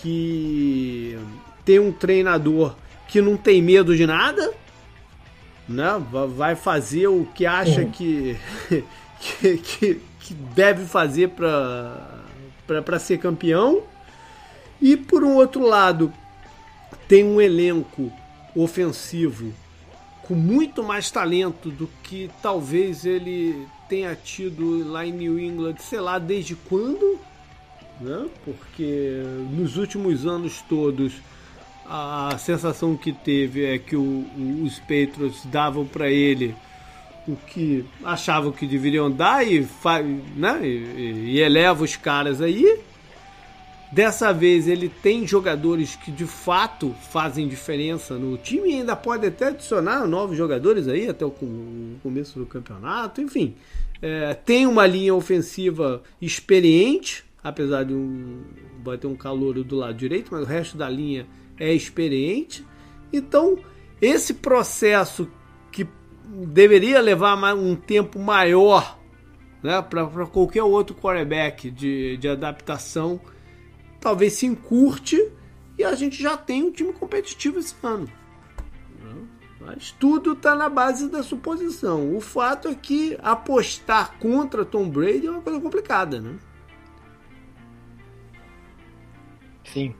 que 0.02 1.18
tem 1.64 1.80
um 1.80 1.92
treinador 1.92 2.76
que 3.08 3.22
não 3.22 3.38
tem 3.38 3.62
medo 3.62 3.96
de 3.96 4.06
nada, 4.06 4.54
né? 5.68 6.02
vai 6.36 6.56
fazer 6.56 7.08
o 7.08 7.26
que 7.34 7.46
acha 7.46 7.82
uhum. 7.82 7.92
que, 7.92 8.38
que, 9.20 9.58
que, 9.58 10.02
que 10.20 10.34
deve 10.34 10.86
fazer 10.86 11.30
para 11.30 13.00
ser 13.00 13.18
campeão 13.20 13.84
e 14.84 14.98
por 14.98 15.24
um 15.24 15.36
outro 15.36 15.66
lado, 15.66 16.12
tem 17.08 17.24
um 17.24 17.40
elenco 17.40 18.12
ofensivo 18.54 19.54
com 20.24 20.36
muito 20.36 20.84
mais 20.84 21.10
talento 21.10 21.70
do 21.70 21.90
que 22.04 22.30
talvez 22.42 23.06
ele 23.06 23.66
tenha 23.88 24.14
tido 24.14 24.86
lá 24.92 25.06
em 25.06 25.14
New 25.14 25.40
England, 25.40 25.76
sei 25.80 26.02
lá 26.02 26.20
desde 26.20 26.54
quando, 26.56 27.18
né? 28.02 28.28
Porque 28.44 29.24
nos 29.52 29.78
últimos 29.78 30.26
anos 30.26 30.62
todos 30.68 31.14
a 31.86 32.36
sensação 32.38 32.98
que 32.98 33.14
teve 33.14 33.64
é 33.64 33.78
que 33.78 33.96
o, 33.96 34.26
os 34.66 34.80
Patriots 34.80 35.46
davam 35.46 35.86
para 35.86 36.10
ele 36.12 36.54
o 37.26 37.38
que 37.38 37.86
achavam 38.04 38.52
que 38.52 38.68
deveriam 38.68 39.10
dar 39.10 39.48
e, 39.48 39.66
né? 40.36 40.60
e, 40.62 41.36
e 41.36 41.40
eleva 41.40 41.86
os 41.86 41.96
caras 41.96 42.42
aí 42.42 42.82
Dessa 43.94 44.34
vez 44.34 44.68
ele 44.68 44.90
tem 44.90 45.28
jogadores 45.28 45.96
que 45.96 46.12
de 46.12 46.26
fato 46.26 46.96
fazem 47.12 47.48
diferença 47.48 48.16
no 48.16 48.40
time 48.40 48.72
e 48.72 48.74
ainda 48.80 48.96
pode 48.96 49.28
até 49.28 49.50
adicionar 49.50 50.08
novos 50.08 50.36
jogadores 50.36 50.88
aí 50.88 51.08
até 51.08 51.24
o 51.24 51.32
começo 52.02 52.40
do 52.40 52.46
campeonato. 52.48 53.22
Enfim, 53.22 53.54
é, 54.02 54.34
tem 54.34 54.66
uma 54.66 54.88
linha 54.88 55.14
ofensiva 55.14 56.02
experiente, 56.20 57.24
apesar 57.44 57.84
de 57.84 57.94
um, 57.94 58.42
bater 58.80 59.06
um 59.06 59.16
calor 59.16 59.64
do 59.64 59.76
lado 59.76 59.94
direito, 59.94 60.30
mas 60.32 60.42
o 60.42 60.46
resto 60.46 60.76
da 60.76 60.90
linha 60.90 61.28
é 61.60 61.72
experiente. 61.72 62.66
Então, 63.14 63.60
esse 64.02 64.34
processo 64.34 65.30
que 65.72 65.88
deveria 66.48 67.00
levar 67.00 67.36
um 67.54 67.76
tempo 67.76 68.18
maior 68.18 68.98
né, 69.62 69.80
para 69.84 70.26
qualquer 70.26 70.64
outro 70.64 70.96
quarterback 70.96 71.70
de, 71.70 72.18
de 72.18 72.28
adaptação 72.28 73.22
talvez 74.04 74.34
se 74.34 74.46
encurte 74.46 75.32
e 75.78 75.84
a 75.84 75.96
gente 75.96 76.22
já 76.22 76.36
tem 76.36 76.62
um 76.62 76.72
time 76.72 76.92
competitivo 76.92 77.58
esse 77.58 77.74
ano. 77.82 78.10
Mas 79.62 79.96
tudo 79.98 80.34
está 80.34 80.54
na 80.54 80.68
base 80.68 81.10
da 81.10 81.24
suposição. 81.24 82.14
O 82.14 82.20
fato 82.20 82.68
é 82.68 82.76
que 82.76 83.18
apostar 83.24 84.18
contra 84.20 84.66
Tom 84.66 84.90
Brady 84.90 85.28
é 85.28 85.32
uma 85.32 85.42
coisa 85.42 85.58
complicada, 85.62 86.20
né? 86.20 86.36
Sim, 89.64 89.96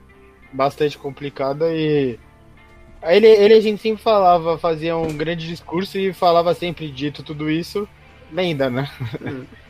bastante 0.52 0.98
complicada 0.98 1.74
e 1.74 2.18
ele, 3.02 3.26
ele 3.26 3.54
a 3.54 3.60
gente 3.60 3.80
sempre 3.80 4.02
falava, 4.02 4.58
fazia 4.58 4.98
um 4.98 5.16
grande 5.16 5.46
discurso 5.46 5.98
e 5.98 6.12
falava 6.12 6.52
sempre 6.52 6.90
dito 6.90 7.22
tudo 7.22 7.50
isso, 7.50 7.88
lenda, 8.30 8.68
né? 8.68 8.86
É. 9.24 9.63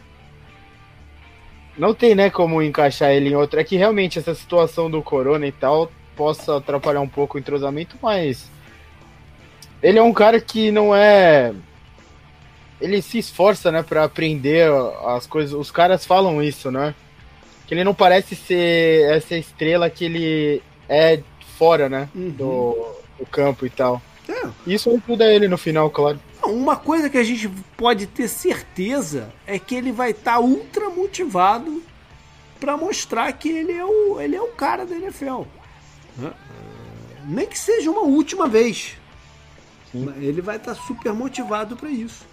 não 1.77 1.95
tem, 1.95 2.15
né, 2.15 2.31
como 2.31 2.63
encaixar 2.63 3.11
ele 3.11 3.31
em 3.31 3.35
outra. 3.37 3.61
É 3.61 3.65
que 3.65 3.77
realmente 3.77 4.19
essa 4.19 4.35
situação 4.35 4.91
do 4.91 5.03
corona 5.03 5.47
e 5.47 5.53
tal 5.53 5.91
possa 6.17 6.57
atrapalhar 6.57 7.01
um 7.01 7.09
pouco 7.09 7.37
o 7.37 7.41
entrosamento, 7.41 7.97
mas 8.01 8.49
ele 9.83 9.99
é 9.99 10.03
um 10.03 10.13
cara 10.13 10.41
que 10.41 10.71
não 10.71 10.95
é 10.95 11.53
ele 12.81 13.01
se 13.01 13.19
esforça, 13.19 13.73
né, 13.73 13.83
para 13.83 14.05
aprender 14.05 14.71
as 15.07 15.27
coisas. 15.27 15.55
Os 15.55 15.71
caras 15.71 16.05
falam 16.05 16.43
isso, 16.43 16.71
né? 16.71 16.95
Que 17.67 17.75
ele 17.75 17.85
não 17.85 17.95
parece 17.95 18.37
ser 18.37 19.11
essa 19.11 19.37
estrela 19.37 19.89
que 19.89 20.05
ele 20.05 20.63
é 20.89 21.21
fora, 21.57 21.89
né, 21.89 22.09
uhum. 22.15 22.31
do, 22.31 22.95
do 23.19 23.27
campo 23.27 23.65
e 23.65 23.71
tal. 23.71 24.03
É. 24.29 24.49
Isso 24.67 24.91
ajuda 24.91 25.33
ele 25.33 25.49
no 25.49 25.57
final, 25.57 25.89
claro. 25.91 26.19
Uma 26.47 26.77
coisa 26.77 27.09
que 27.09 27.19
a 27.19 27.25
gente 27.25 27.49
pode 27.77 28.07
ter 28.07 28.29
certeza 28.29 29.33
é 29.47 29.59
que 29.59 29.75
ele 29.75 29.93
vai 29.93 30.11
estar 30.11 30.35
tá 30.35 30.41
ultra 30.41 30.91
motivado 30.91 31.83
para 32.61 32.77
mostrar 32.77 33.33
que 33.33 33.49
ele 33.49 33.73
é 33.73 33.85
o, 33.85 34.21
ele 34.21 34.37
é 34.37 34.41
o 34.41 34.49
cara 34.49 34.85
da 34.87 34.97
NFL. 34.97 35.43
Nem 37.27 37.47
que 37.47 37.59
seja 37.59 37.91
uma 37.91 38.03
última 38.03 38.47
vez. 38.47 38.97
Ele 39.95 40.41
vai 40.41 40.57
estar 40.57 40.75
tá 40.75 40.81
super 40.81 41.13
motivado 41.13 41.77
para 41.77 41.89
isso. 41.89 42.27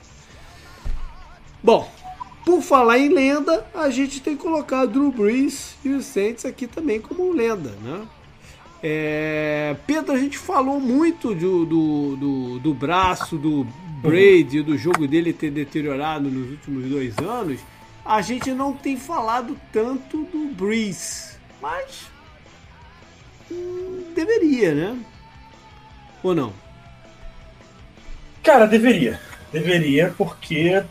Bom, 1.64 1.90
por 2.46 2.62
falar 2.62 2.98
em 2.98 3.10
lenda, 3.10 3.66
a 3.74 3.90
gente 3.90 4.20
tem 4.20 4.36
que 4.36 4.42
colocar 4.42 4.86
Drew 4.86 5.12
Brees 5.12 5.76
e 5.84 5.90
os 5.90 6.06
Saints 6.06 6.44
aqui 6.44 6.66
também 6.66 7.00
como 7.00 7.32
lenda, 7.32 7.70
né? 7.82 8.08
É, 8.84 9.76
Pedro, 9.86 10.14
a 10.14 10.18
gente 10.18 10.38
falou 10.38 10.80
muito 10.80 11.36
do, 11.36 11.66
do, 11.66 12.16
do, 12.16 12.60
do 12.60 12.74
braço 12.74 13.38
do 13.38 13.64
Brady, 14.02 14.64
do 14.64 14.76
jogo 14.76 15.08
dele 15.08 15.32
ter 15.32 15.52
deteriorado 15.52 16.30
nos 16.30 16.50
últimos 16.50 16.90
dois 16.90 17.18
anos. 17.20 17.60
A 18.04 18.22
gente 18.22 18.52
não 18.52 18.74
tem 18.74 18.98
falado 18.98 19.56
tanto 19.72 20.24
do 20.24 20.52
Breeze, 20.56 21.36
mas 21.62 22.08
hum, 23.52 24.04
deveria, 24.16 24.74
né? 24.74 25.00
Ou 26.24 26.34
não? 26.34 26.52
Cara, 28.42 28.66
deveria. 28.66 29.20
Deveria, 29.54 30.14
porque 30.18 30.84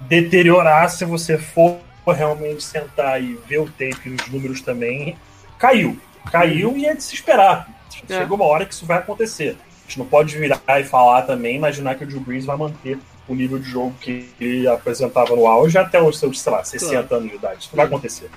deteriorar, 0.00 0.88
se 0.88 1.04
você 1.04 1.36
for 1.36 1.78
realmente 2.06 2.62
sentar 2.62 3.22
e 3.22 3.34
ver 3.46 3.58
o 3.58 3.66
tape 3.66 4.08
e 4.08 4.14
os 4.14 4.26
números 4.28 4.62
também, 4.62 5.18
caiu 5.58 5.98
caiu 6.30 6.76
e 6.76 6.86
é 6.86 6.94
de 6.94 7.02
se 7.02 7.14
esperar. 7.14 7.68
É. 8.08 8.18
Chega 8.18 8.34
uma 8.34 8.44
hora 8.44 8.64
que 8.64 8.74
isso 8.74 8.86
vai 8.86 8.98
acontecer. 8.98 9.56
A 9.60 9.82
gente 9.88 9.98
não 9.98 10.06
pode 10.06 10.36
virar 10.36 10.80
e 10.80 10.84
falar 10.84 11.22
também, 11.22 11.56
imaginar 11.56 11.94
que 11.94 12.04
o 12.04 12.06
Drew 12.06 12.20
Brees 12.20 12.44
vai 12.44 12.56
manter 12.56 12.98
o 13.28 13.34
nível 13.34 13.58
de 13.58 13.68
jogo 13.68 13.94
que 14.00 14.28
ele 14.40 14.68
apresentava 14.68 15.34
no 15.34 15.46
auge 15.46 15.78
até 15.78 16.00
os 16.00 16.18
seus, 16.18 16.40
sei 16.40 16.52
lá, 16.52 16.62
60 16.62 16.90
claro. 16.90 17.16
anos 17.16 17.30
de 17.30 17.36
idade. 17.36 17.60
Isso 17.60 17.70
não 17.72 17.76
vai 17.76 17.86
acontecer. 17.86 18.30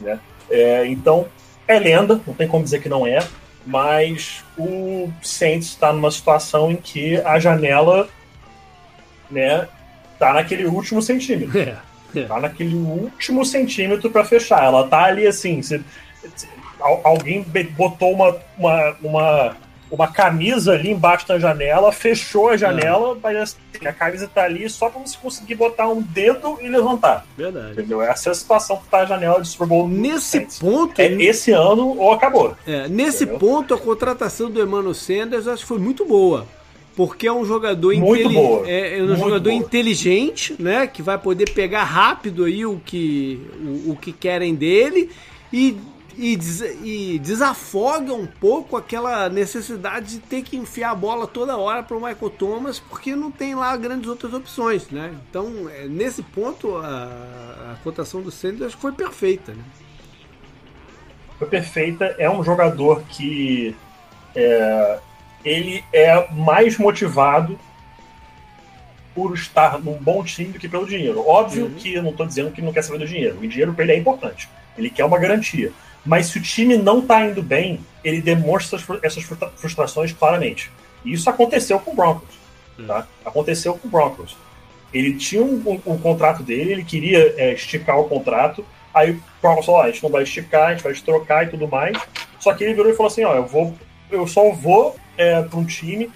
Né? 0.00 0.18
É, 0.50 0.86
então, 0.86 1.26
é 1.66 1.78
lenda, 1.78 2.20
não 2.26 2.34
tem 2.34 2.48
como 2.48 2.64
dizer 2.64 2.80
que 2.80 2.88
não 2.88 3.06
é, 3.06 3.18
mas 3.64 4.44
o 4.56 5.10
Saints 5.22 5.68
está 5.68 5.92
numa 5.92 6.10
situação 6.10 6.70
em 6.70 6.76
que 6.76 7.16
a 7.22 7.38
janela 7.38 8.08
né, 9.30 9.68
tá 10.18 10.32
naquele 10.32 10.66
último 10.66 11.02
centímetro. 11.02 11.58
É, 12.14 12.20
é. 12.20 12.24
Tá 12.24 12.40
naquele 12.40 12.74
último 12.74 13.44
centímetro 13.44 14.10
para 14.10 14.24
fechar. 14.24 14.64
Ela 14.64 14.86
tá 14.86 15.04
ali 15.04 15.26
assim. 15.26 15.60
Você, 15.60 15.82
alguém 16.80 17.44
botou 17.76 18.12
uma, 18.12 18.36
uma, 18.58 18.96
uma, 19.02 19.56
uma, 19.90 20.08
camisa 20.08 20.72
ali 20.72 20.90
embaixo 20.90 21.26
da 21.26 21.38
janela, 21.38 21.92
fechou 21.92 22.50
a 22.50 22.56
janela, 22.56 23.12
é. 23.12 23.18
mas 23.22 23.36
assim, 23.36 23.86
a 23.86 23.92
camisa 23.92 24.28
tá 24.32 24.42
ali 24.42 24.68
só 24.68 24.88
pra 24.88 25.00
você 25.00 25.16
conseguir 25.16 25.54
botar 25.54 25.88
um 25.88 26.02
dedo 26.02 26.58
e 26.60 26.68
levantar. 26.68 27.26
Verdade. 27.36 27.72
Entendeu? 27.72 28.02
Essa 28.02 28.30
é 28.30 28.32
a 28.32 28.34
situação 28.34 28.76
que 28.78 28.88
tá 28.88 28.98
a 28.98 29.06
janela 29.06 29.40
de 29.40 29.48
Super 29.48 29.66
Bowl. 29.66 29.88
Nesse 29.88 30.40
ponto. 30.60 31.00
É 31.00 31.06
esse 31.06 31.52
ano 31.52 31.96
ou 31.98 32.12
acabou. 32.12 32.56
É, 32.66 32.88
nesse 32.88 33.24
entendeu? 33.24 33.38
ponto, 33.38 33.74
a 33.74 33.78
contratação 33.78 34.50
do 34.50 34.62
Emmanuel 34.62 34.94
Sanders 34.94 35.48
acho 35.48 35.62
que 35.62 35.68
foi 35.68 35.78
muito 35.78 36.04
boa 36.04 36.46
porque 36.96 37.26
é 37.26 37.32
um 37.32 37.44
jogador, 37.44 37.92
inteli 37.92 38.38
é, 38.64 38.98
é, 38.98 39.02
um 39.02 39.16
jogador 39.16 39.50
inteligente, 39.50 40.56
né, 40.58 40.86
que 40.86 41.02
vai 41.02 41.18
poder 41.18 41.50
pegar 41.50 41.84
rápido 41.84 42.44
aí 42.44 42.64
o 42.64 42.80
que 42.82 43.38
o, 43.62 43.92
o 43.92 43.96
que 43.96 44.12
querem 44.12 44.54
dele 44.54 45.10
e 45.52 45.76
e, 46.18 46.36
des, 46.36 46.60
e, 46.82 47.18
desafoga 47.18 48.14
um 48.14 48.26
pouco 48.26 48.76
aquela 48.76 49.28
necessidade 49.28 50.14
de 50.14 50.18
ter 50.18 50.42
que 50.42 50.56
enfiar 50.56 50.90
a 50.90 50.94
bola 50.94 51.26
toda 51.26 51.56
hora 51.56 51.82
para 51.82 51.96
o 51.96 52.00
Michael 52.00 52.30
Thomas, 52.30 52.78
porque 52.78 53.14
não 53.14 53.30
tem 53.30 53.54
lá 53.54 53.76
grandes 53.76 54.08
outras 54.08 54.32
opções, 54.32 54.88
né? 54.90 55.14
Então, 55.28 55.68
é, 55.68 55.86
nesse 55.86 56.22
ponto, 56.22 56.76
a, 56.76 57.72
a 57.72 57.76
cotação 57.82 58.22
do 58.22 58.30
Sanders 58.30 58.72
foi 58.72 58.92
perfeita, 58.92 59.52
né? 59.52 59.62
Foi 61.38 61.48
perfeita. 61.48 62.14
É 62.18 62.30
um 62.30 62.42
jogador 62.42 63.02
que 63.02 63.76
é, 64.34 64.98
ele 65.44 65.84
é 65.92 66.32
mais 66.32 66.78
motivado 66.78 67.58
por 69.14 69.34
estar 69.34 69.78
num 69.78 69.94
bom 69.94 70.22
time 70.22 70.52
do 70.52 70.58
que 70.58 70.68
pelo 70.68 70.86
dinheiro. 70.86 71.26
Óbvio 71.26 71.66
uhum. 71.66 71.74
que 71.74 71.94
eu 71.94 72.02
não 72.02 72.10
estou 72.10 72.26
dizendo 72.26 72.50
que 72.50 72.60
não 72.60 72.72
quer 72.72 72.82
saber 72.82 72.98
do 72.98 73.06
dinheiro. 73.06 73.38
O 73.38 73.48
dinheiro 73.48 73.72
para 73.72 73.84
ele 73.84 73.92
é 73.92 73.96
importante. 73.98 74.48
Ele 74.76 74.90
quer 74.90 75.04
uma 75.04 75.18
garantia. 75.18 75.72
Mas 76.06 76.26
se 76.26 76.38
o 76.38 76.42
time 76.42 76.76
não 76.76 77.00
está 77.00 77.26
indo 77.26 77.42
bem, 77.42 77.80
ele 78.04 78.22
demonstra 78.22 78.78
essas 79.02 79.24
frustrações 79.56 80.12
claramente. 80.12 80.70
E 81.04 81.12
isso 81.12 81.28
aconteceu 81.28 81.80
com 81.80 81.90
o 81.90 81.94
Broncos. 81.94 82.36
Hum. 82.78 82.86
Tá? 82.86 83.06
Aconteceu 83.24 83.74
com 83.74 83.88
o 83.88 83.90
Broncos. 83.90 84.36
Ele 84.94 85.14
tinha 85.14 85.42
um, 85.42 85.60
um, 85.66 85.92
um 85.94 85.98
contrato 85.98 86.44
dele, 86.44 86.72
ele 86.72 86.84
queria 86.84 87.34
é, 87.36 87.52
esticar 87.52 87.98
o 87.98 88.08
contrato. 88.08 88.64
Aí 88.94 89.10
o 89.10 89.22
Broncos 89.42 89.66
falou: 89.66 89.80
ah, 89.80 89.84
a 89.84 89.90
gente 89.90 90.02
não 90.02 90.10
vai 90.10 90.22
esticar, 90.22 90.68
a 90.68 90.74
gente 90.74 90.84
vai 90.84 90.94
trocar 90.94 91.44
e 91.44 91.50
tudo 91.50 91.66
mais. 91.66 91.98
Só 92.38 92.54
que 92.54 92.62
ele 92.62 92.74
virou 92.74 92.90
e 92.90 92.94
falou 92.94 93.10
assim: 93.10 93.24
ó, 93.24 93.34
eu 93.34 93.44
vou, 93.44 93.74
eu 94.10 94.26
só 94.26 94.50
vou 94.52 94.96
é, 95.18 95.42
para 95.42 95.58
um 95.58 95.64
time. 95.64 96.10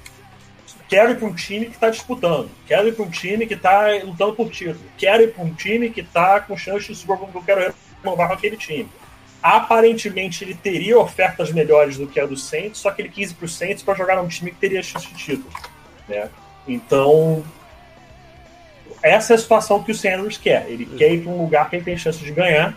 Quero 0.88 1.12
ir 1.12 1.18
para 1.18 1.28
um 1.28 1.34
time 1.34 1.66
que 1.66 1.72
está 1.72 1.90
disputando. 1.90 2.48
Quero 2.66 2.88
ir 2.88 2.92
para 2.92 3.04
um 3.04 3.10
time 3.10 3.46
que 3.46 3.54
está 3.54 3.88
lutando 4.04 4.34
por 4.34 4.50
título. 4.50 4.80
Quero 4.96 5.22
ir 5.22 5.32
para 5.32 5.44
um 5.44 5.54
time 5.54 5.90
que 5.90 6.00
está 6.00 6.40
com 6.40 6.56
chance 6.56 6.86
de 6.86 6.94
Super 6.94 7.16
Bowl. 7.16 7.30
Eu 7.32 7.42
quero 7.42 7.74
renovar 8.02 8.28
com 8.28 8.34
aquele 8.34 8.56
time. 8.56 8.88
Aparentemente 9.42 10.44
ele 10.44 10.54
teria 10.54 10.98
ofertas 10.98 11.50
melhores 11.50 11.96
do 11.96 12.06
que 12.06 12.20
a 12.20 12.26
do 12.26 12.36
Saints, 12.36 12.78
só 12.80 12.90
que 12.90 13.00
ele 13.00 13.08
quis 13.08 13.30
ir 13.30 13.34
pro 13.34 13.48
Saints 13.48 13.82
para 13.82 13.94
jogar 13.94 14.16
num 14.16 14.28
time 14.28 14.50
que 14.50 14.58
teria 14.58 14.82
chance 14.82 15.06
de 15.08 15.14
título. 15.14 15.50
Né? 16.06 16.28
Então, 16.68 17.42
essa 19.02 19.32
é 19.32 19.36
a 19.36 19.38
situação 19.38 19.82
que 19.82 19.92
o 19.92 19.94
Sanders 19.94 20.36
quer. 20.36 20.68
Ele 20.68 20.84
uhum. 20.84 20.96
quer 20.96 21.12
ir 21.12 21.22
para 21.22 21.32
um 21.32 21.42
lugar 21.42 21.70
que 21.70 21.76
ele 21.76 21.84
tem 21.84 21.96
chance 21.96 22.18
de 22.18 22.30
ganhar. 22.30 22.76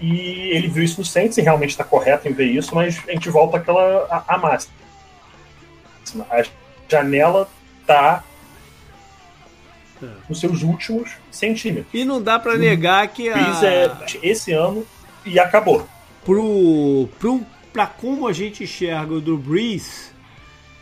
E 0.00 0.50
ele 0.54 0.68
viu 0.68 0.82
isso 0.82 1.00
no 1.00 1.06
Saints 1.06 1.38
e 1.38 1.42
realmente 1.42 1.70
está 1.70 1.84
correto 1.84 2.28
em 2.28 2.32
ver 2.32 2.46
isso, 2.46 2.74
mas 2.74 3.00
a 3.08 3.12
gente 3.12 3.30
volta 3.30 3.56
àquela 3.56 4.06
a, 4.10 4.34
a 4.34 4.38
máxima. 4.38 4.74
A 6.28 6.42
janela 6.88 7.48
está 7.80 8.22
é. 10.02 10.06
nos 10.28 10.40
seus 10.40 10.62
últimos 10.62 11.12
centímetros. 11.30 11.88
E 11.94 12.04
não 12.04 12.20
dá 12.20 12.38
para 12.38 12.58
negar 12.58 13.08
que 13.08 13.28
a... 13.30 13.38
É 13.64 13.90
esse 14.22 14.52
ano 14.52 14.86
e 15.26 15.38
acabou. 15.38 15.86
Pro, 16.24 17.08
pro, 17.18 17.44
pra 17.72 17.86
como 17.86 18.26
a 18.26 18.32
gente 18.32 18.64
enxerga 18.64 19.14
o 19.14 19.20
Drew 19.20 19.36
Brees, 19.36 20.12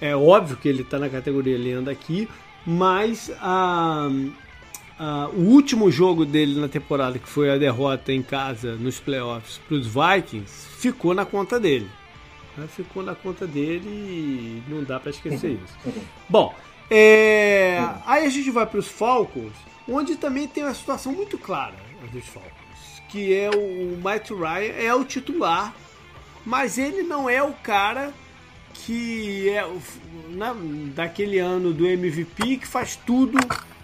é 0.00 0.14
óbvio 0.14 0.56
que 0.56 0.68
ele 0.68 0.82
está 0.82 0.98
na 0.98 1.08
categoria 1.08 1.58
lenda 1.58 1.90
aqui, 1.90 2.28
mas 2.66 3.30
a, 3.40 4.08
a, 4.98 5.28
o 5.32 5.40
último 5.40 5.90
jogo 5.90 6.24
dele 6.24 6.60
na 6.60 6.68
temporada, 6.68 7.18
que 7.18 7.28
foi 7.28 7.50
a 7.50 7.58
derrota 7.58 8.12
em 8.12 8.22
casa 8.22 8.76
nos 8.76 9.00
playoffs 9.00 9.58
para 9.66 9.76
os 9.76 9.86
Vikings, 9.86 10.68
ficou 10.78 11.14
na 11.14 11.24
conta 11.24 11.58
dele. 11.58 11.90
Ficou 12.68 13.02
na 13.02 13.16
conta 13.16 13.48
dele 13.48 13.88
e 13.88 14.62
não 14.68 14.84
dá 14.84 15.00
para 15.00 15.10
esquecer 15.10 15.58
isso. 15.64 15.98
Bom, 16.28 16.54
é, 16.88 17.82
aí 18.06 18.24
a 18.24 18.30
gente 18.30 18.50
vai 18.50 18.64
para 18.64 18.78
os 18.78 18.86
Falcons, 18.86 19.52
onde 19.88 20.16
também 20.16 20.46
tem 20.46 20.62
uma 20.62 20.74
situação 20.74 21.12
muito 21.12 21.36
clara 21.36 21.74
dos 22.12 22.24
Falcons 22.26 22.53
que 23.14 23.32
é 23.32 23.48
o 23.48 23.96
Matt 24.02 24.30
Ryan, 24.30 24.72
é 24.76 24.92
o 24.92 25.04
titular, 25.04 25.72
mas 26.44 26.78
ele 26.78 27.04
não 27.04 27.30
é 27.30 27.40
o 27.40 27.52
cara 27.52 28.12
que 28.72 29.48
é 29.50 29.64
na, 30.30 30.52
daquele 30.92 31.38
ano 31.38 31.72
do 31.72 31.86
MVP 31.86 32.56
que 32.56 32.66
faz 32.66 32.96
tudo 32.96 33.38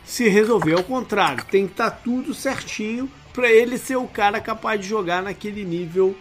se 0.04 0.28
resolver. 0.28 0.72
Ao 0.72 0.82
contrário, 0.82 1.44
tem 1.48 1.66
que 1.66 1.74
estar 1.74 1.92
tá 1.92 1.96
tudo 1.96 2.34
certinho 2.34 3.08
para 3.32 3.48
ele 3.48 3.78
ser 3.78 3.94
o 3.94 4.08
cara 4.08 4.40
capaz 4.40 4.80
de 4.80 4.88
jogar 4.88 5.22
naquele 5.22 5.64
nível 5.64 6.16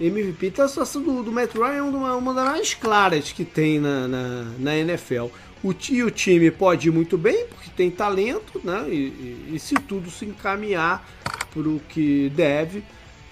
MVP. 0.00 0.46
Então 0.46 0.64
a 0.64 0.68
situação 0.68 1.02
do, 1.02 1.20
do 1.20 1.32
Matt 1.32 1.54
Ryan 1.54 1.78
é 1.78 1.82
uma, 1.82 2.14
uma 2.14 2.32
das 2.32 2.44
mais 2.44 2.74
claras 2.74 3.32
que 3.32 3.44
tem 3.44 3.80
na, 3.80 4.06
na, 4.06 4.44
na 4.56 4.76
NFL. 4.76 5.26
O, 5.62 5.74
e 5.90 6.02
o 6.02 6.10
time 6.10 6.50
pode 6.50 6.88
ir 6.88 6.90
muito 6.90 7.16
bem, 7.16 7.46
porque 7.46 7.70
tem 7.70 7.90
talento, 7.90 8.60
né? 8.64 8.84
E, 8.88 8.94
e, 8.94 9.52
e 9.54 9.58
se 9.58 9.74
tudo 9.74 10.10
se 10.10 10.24
encaminhar 10.24 11.08
para 11.52 11.68
o 11.68 11.80
que 11.88 12.30
deve, 12.30 12.82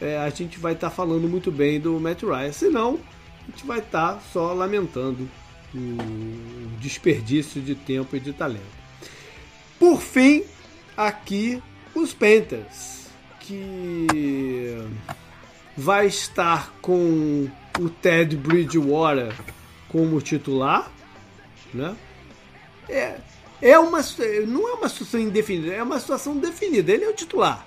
é, 0.01 0.17
a 0.19 0.31
gente 0.31 0.59
vai 0.59 0.75
estar 0.75 0.91
tá 0.91 0.95
falando 0.95 1.29
muito 1.29 1.51
bem 1.51 1.81
do 1.81 1.99
Matt 1.99 2.23
Ryan. 2.23 2.53
Senão, 2.53 3.01
a 3.43 3.51
gente 3.51 3.67
vai 3.67 3.81
estar 3.81 4.15
tá 4.15 4.21
só 4.33 4.53
lamentando 4.53 5.29
o 5.75 6.79
desperdício 6.79 7.61
de 7.61 7.75
tempo 7.75 8.17
e 8.17 8.21
de 8.21 8.33
talento. 8.33 8.81
Por 9.79 10.01
fim, 10.01 10.45
aqui 10.97 11.63
os 11.95 12.13
Panthers, 12.13 13.09
que 13.41 14.07
vai 15.77 16.07
estar 16.07 16.73
com 16.81 17.49
o 17.79 17.89
Ted 17.89 18.37
Bridgewater 18.37 19.35
como 19.89 20.21
titular, 20.21 20.91
né? 21.73 21.97
É, 22.91 23.17
é 23.63 23.79
uma, 23.79 24.01
não 24.47 24.69
é 24.69 24.73
uma 24.75 24.89
situação 24.89 25.21
indefinida, 25.21 25.73
é 25.73 25.83
uma 25.83 26.01
situação 26.01 26.37
definida. 26.37 26.93
Ele 26.93 27.05
é 27.05 27.09
o 27.09 27.15
titular. 27.15 27.67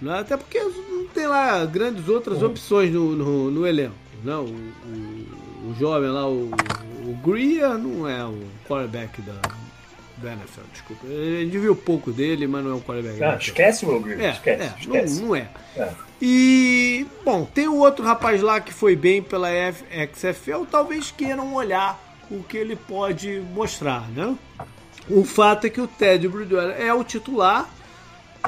Né? 0.00 0.18
Até 0.18 0.36
porque 0.36 0.60
não 0.60 1.06
tem 1.06 1.26
lá 1.26 1.64
grandes 1.64 2.08
outras 2.08 2.42
opções 2.42 2.92
no, 2.92 3.14
no, 3.16 3.50
no, 3.50 3.66
elenco. 3.66 3.94
Né? 4.22 4.34
O, 4.34 4.44
o, 4.44 5.70
o, 5.70 5.76
jovem 5.78 6.10
lá, 6.10 6.28
o, 6.28 6.50
o 7.04 7.14
Greer, 7.24 7.78
não 7.78 8.08
é 8.08 8.24
o 8.24 8.38
quarterback 8.66 9.20
da, 9.22 9.40
da 10.18 10.32
NFL, 10.32 10.60
desculpa. 10.72 11.06
A 11.06 11.42
gente 11.42 11.58
viu 11.58 11.74
pouco 11.74 12.12
dele, 12.12 12.46
mas 12.46 12.64
não 12.64 12.72
é 12.72 12.74
o 12.74 12.80
quarterback. 12.80 13.20
Não, 13.20 13.36
esquece 13.36 13.86
o 13.86 14.00
Greer, 14.00 14.20
é, 14.20 14.30
esquece. 14.30 14.62
É, 14.62 14.74
esquece. 14.78 15.20
Não, 15.20 15.28
não 15.28 15.36
é. 15.36 15.48
é. 15.76 15.90
E, 16.20 17.06
bom, 17.24 17.44
tem 17.44 17.68
o 17.68 17.76
outro 17.76 18.04
rapaz 18.04 18.42
lá 18.42 18.60
que 18.60 18.72
foi 18.72 18.96
bem 18.96 19.22
pela 19.22 19.48
XFL, 20.14 20.64
talvez 20.68 21.12
queiram 21.12 21.54
olhar 21.54 22.07
o 22.30 22.42
que 22.42 22.56
ele 22.56 22.76
pode 22.76 23.40
mostrar, 23.52 24.08
né? 24.10 24.36
O 25.08 25.24
fato 25.24 25.66
é 25.66 25.70
que 25.70 25.80
o 25.80 25.86
Ted 25.86 26.28
Bridgewater 26.28 26.80
é 26.80 26.92
o 26.92 27.02
titular. 27.02 27.68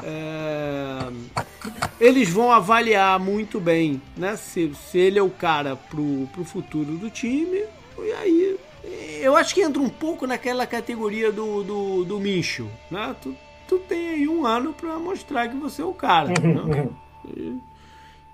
É... 0.03 1.11
Eles 1.99 2.29
vão 2.29 2.51
avaliar 2.51 3.19
muito 3.19 3.59
bem, 3.59 4.01
né? 4.15 4.35
Se, 4.35 4.71
se 4.75 4.97
ele 4.97 5.19
é 5.19 5.23
o 5.23 5.29
cara 5.29 5.75
pro, 5.75 6.27
pro 6.31 6.43
futuro 6.43 6.97
do 6.97 7.09
time. 7.09 7.63
E 7.99 8.11
aí, 8.13 8.59
eu 9.21 9.35
acho 9.35 9.53
que 9.53 9.61
entra 9.61 9.81
um 9.81 9.89
pouco 9.89 10.25
naquela 10.25 10.65
categoria 10.65 11.31
do, 11.31 11.63
do, 11.63 12.05
do 12.05 12.19
Micho, 12.19 12.67
né? 12.89 13.15
Tu, 13.21 13.35
tu 13.67 13.79
tem 13.79 14.09
aí 14.09 14.27
um 14.27 14.45
ano 14.45 14.73
para 14.73 14.97
mostrar 14.97 15.47
que 15.49 15.55
você 15.55 15.81
é 15.81 15.85
o 15.85 15.93
cara. 15.93 16.29
Né? 16.29 16.89
E, 17.23 17.61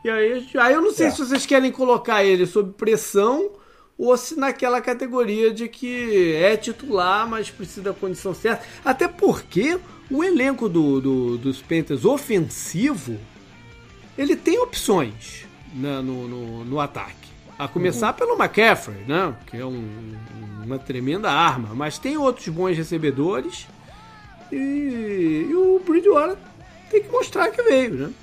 e 0.02 0.10
aí, 0.10 0.48
aí 0.60 0.74
eu 0.74 0.82
não 0.82 0.94
sei 0.94 1.08
é. 1.08 1.12
se 1.12 1.20
vocês 1.20 1.46
querem 1.46 1.74
colocar 1.74 2.24
ele 2.24 2.46
sob 2.46 2.72
pressão 2.72 3.50
ou 3.98 4.16
se 4.16 4.36
naquela 4.38 4.80
categoria 4.80 5.52
de 5.52 5.68
que 5.68 6.36
é 6.36 6.56
titular, 6.56 7.28
mas 7.28 7.50
precisa 7.50 7.82
da 7.82 7.94
condição 7.94 8.34
certa. 8.34 8.64
Até 8.86 9.08
porque 9.08 9.80
o 10.10 10.24
elenco 10.24 10.70
do, 10.70 11.02
do, 11.02 11.38
dos 11.38 11.62
Panthers 11.62 12.06
ofensivo 12.06 13.18
ele 14.18 14.36
tem 14.36 14.60
opções 14.60 15.46
né, 15.74 16.02
no, 16.02 16.28
no, 16.28 16.66
no, 16.66 16.80
ataque. 16.80 17.28
A 17.58 17.68
começar 17.68 18.14
pelo 18.14 18.36
McCaffrey, 18.36 19.04
né, 19.08 19.36
que 19.48 19.58
é 19.58 19.66
um, 19.66 20.16
uma 20.64 20.78
tremenda 20.78 21.32
arma, 21.32 21.74
mas 21.74 21.98
tem 21.98 22.18
outros 22.18 22.48
bons 22.50 22.78
recebedores 22.78 23.68
e, 24.52 25.48
e 25.50 25.56
o 25.56 25.80
Bridgewater 25.86 26.38
tem 26.90 27.04
que 27.04 27.12
mostrar 27.12 27.50
que 27.52 27.62
veio, 27.64 27.96
né? 27.96 28.14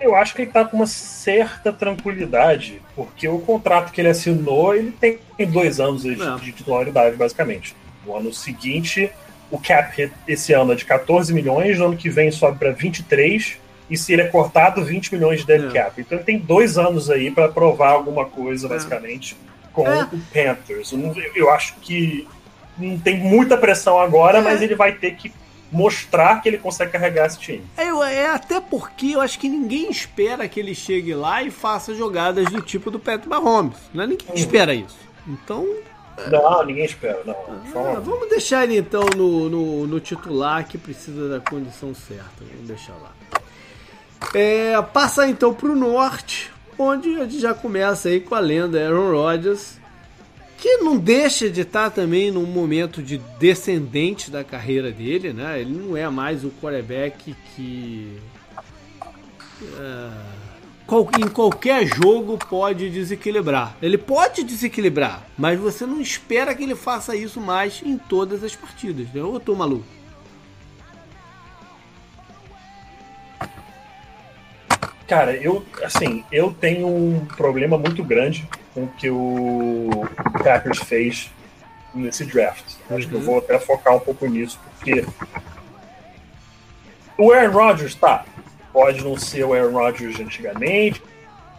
Eu 0.00 0.14
acho 0.14 0.34
que 0.34 0.42
ele 0.42 0.50
está 0.50 0.64
com 0.64 0.78
uma 0.78 0.86
certa 0.86 1.72
tranquilidade, 1.72 2.80
porque 2.96 3.28
o 3.28 3.38
contrato 3.38 3.92
que 3.92 4.00
ele 4.00 4.08
assinou, 4.08 4.74
ele 4.74 4.92
tem 4.92 5.18
dois 5.48 5.78
anos 5.78 6.02
de, 6.02 6.16
de 6.16 6.52
titularidade, 6.52 7.16
basicamente. 7.16 7.76
No 8.06 8.16
ano 8.16 8.32
seguinte, 8.32 9.10
o 9.50 9.58
cap 9.58 9.94
hit 9.94 10.12
esse 10.26 10.52
ano 10.54 10.72
é 10.72 10.74
de 10.74 10.84
14 10.84 11.32
milhões, 11.34 11.78
no 11.78 11.86
ano 11.86 11.96
que 11.96 12.08
vem 12.08 12.30
sobe 12.30 12.58
para 12.58 12.70
23, 12.70 13.58
e 13.90 13.96
se 13.96 14.12
ele 14.12 14.22
é 14.22 14.26
cortado, 14.26 14.84
20 14.84 15.12
milhões 15.14 15.40
de 15.40 15.46
dead 15.46 15.68
é. 15.68 15.72
cap. 15.72 16.00
Então 16.00 16.16
ele 16.16 16.24
tem 16.24 16.38
dois 16.38 16.78
anos 16.78 17.10
aí 17.10 17.30
para 17.30 17.48
provar 17.48 17.90
alguma 17.90 18.24
coisa, 18.24 18.66
é. 18.66 18.70
basicamente, 18.70 19.36
com 19.72 19.86
é. 19.86 20.04
o 20.04 20.18
Panthers. 20.32 20.92
Eu, 20.92 21.14
eu 21.34 21.50
acho 21.50 21.74
que 21.82 22.26
não 22.78 22.98
tem 22.98 23.18
muita 23.18 23.56
pressão 23.56 23.98
agora, 23.98 24.38
é. 24.38 24.40
mas 24.40 24.62
ele 24.62 24.76
vai 24.76 24.92
ter 24.92 25.16
que 25.16 25.30
mostrar 25.70 26.42
que 26.42 26.48
ele 26.48 26.58
consegue 26.58 26.92
carregar 26.92 27.26
esse 27.26 27.38
time. 27.38 27.64
É, 27.76 27.86
é, 27.86 28.30
até 28.30 28.60
porque 28.60 29.12
eu 29.12 29.20
acho 29.20 29.38
que 29.38 29.48
ninguém 29.48 29.90
espera 29.90 30.48
que 30.48 30.58
ele 30.58 30.74
chegue 30.74 31.14
lá 31.14 31.42
e 31.42 31.50
faça 31.50 31.94
jogadas 31.94 32.46
do 32.46 32.60
tipo 32.60 32.90
do 32.90 32.98
Patrick 32.98 33.28
Mahomes. 33.28 33.76
Né? 33.94 34.06
Ninguém 34.06 34.34
espera 34.34 34.74
isso. 34.74 34.98
Então. 35.26 35.66
Não, 36.30 36.64
ninguém 36.64 36.84
espera, 36.84 37.22
não. 37.24 37.34
Ah, 37.34 38.00
vamos 38.00 38.28
deixar 38.28 38.64
ele 38.64 38.76
então 38.76 39.04
no, 39.16 39.48
no, 39.48 39.86
no, 39.86 40.00
titular 40.00 40.66
que 40.66 40.76
precisa 40.76 41.28
da 41.28 41.40
condição 41.40 41.94
certa. 41.94 42.44
Vamos 42.52 42.68
deixar 42.68 42.94
lá. 42.94 43.12
É, 44.34 44.80
passar 44.82 45.28
então 45.28 45.54
para 45.54 45.68
o 45.68 45.76
norte, 45.76 46.52
onde 46.78 47.16
a 47.16 47.24
gente 47.24 47.40
já 47.40 47.54
começa 47.54 48.08
aí 48.08 48.20
com 48.20 48.34
a 48.34 48.40
lenda 48.40 48.78
Aaron 48.78 49.12
Rodgers, 49.12 49.79
que 50.60 50.76
não 50.76 50.98
deixa 50.98 51.48
de 51.48 51.62
estar 51.62 51.90
também 51.90 52.30
num 52.30 52.44
momento 52.44 53.02
de 53.02 53.16
descendente 53.38 54.30
da 54.30 54.44
carreira 54.44 54.92
dele, 54.92 55.32
né? 55.32 55.58
Ele 55.58 55.72
não 55.72 55.96
é 55.96 56.08
mais 56.10 56.44
o 56.44 56.50
quarterback 56.50 57.34
que 57.56 58.18
uh, 59.62 61.10
em 61.18 61.28
qualquer 61.28 61.86
jogo 61.86 62.36
pode 62.36 62.90
desequilibrar. 62.90 63.74
Ele 63.80 63.96
pode 63.96 64.44
desequilibrar, 64.44 65.26
mas 65.38 65.58
você 65.58 65.86
não 65.86 65.98
espera 65.98 66.54
que 66.54 66.62
ele 66.62 66.74
faça 66.74 67.16
isso 67.16 67.40
mais 67.40 67.80
em 67.82 67.96
todas 67.96 68.44
as 68.44 68.54
partidas, 68.54 69.08
né? 69.14 69.22
Ou 69.22 69.34
eu 69.34 69.40
tô 69.40 69.54
maluco? 69.54 69.99
Cara, 75.10 75.34
eu, 75.34 75.66
assim, 75.82 76.24
eu 76.30 76.54
tenho 76.60 76.86
um 76.86 77.26
problema 77.36 77.76
muito 77.76 78.04
grande 78.04 78.48
com 78.72 78.84
o 78.84 78.86
que 78.86 79.10
o 79.10 80.06
Packers 80.40 80.78
fez 80.78 81.28
nesse 81.92 82.24
draft. 82.24 82.76
Acho 82.88 83.08
que 83.08 83.14
eu 83.16 83.20
vou 83.20 83.38
até 83.38 83.58
focar 83.58 83.96
um 83.96 83.98
pouco 83.98 84.24
nisso, 84.26 84.60
porque 84.70 85.04
o 87.18 87.32
Aaron 87.32 87.50
Rodgers, 87.50 87.96
tá, 87.96 88.24
pode 88.72 89.02
não 89.02 89.18
ser 89.18 89.42
o 89.42 89.52
Aaron 89.52 89.72
Rodgers 89.72 90.14
de 90.14 90.22
antigamente, 90.22 91.02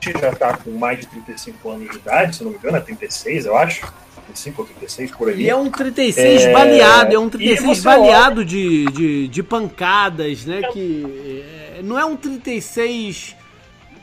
já 0.02 0.32
tá 0.34 0.56
com 0.56 0.72
mais 0.72 1.02
de 1.02 1.08
35 1.08 1.70
anos 1.72 1.90
de 1.90 1.98
idade, 1.98 2.38
se 2.38 2.46
não 2.46 2.52
me 2.52 2.58
engano, 2.58 2.78
é 2.78 2.80
36, 2.80 3.48
eu 3.48 3.58
acho. 3.58 3.82
35 4.28 4.62
ou 4.62 4.68
36 4.70 5.12
por 5.12 5.28
aí. 5.28 5.42
E 5.42 5.50
é 5.50 5.56
um 5.58 5.70
36 5.70 6.42
é... 6.44 6.54
baleado, 6.54 7.16
é 7.16 7.20
um 7.20 7.30
36 7.30 7.84
baleado 7.84 8.38
olha... 8.38 8.46
de, 8.46 8.86
de, 8.86 9.28
de 9.28 9.44
pancadas, 9.44 10.46
né? 10.46 10.62
É... 10.64 10.72
Que 10.72 11.44
é, 11.76 11.82
não 11.84 12.00
é 12.00 12.06
um 12.06 12.16
36 12.16 13.41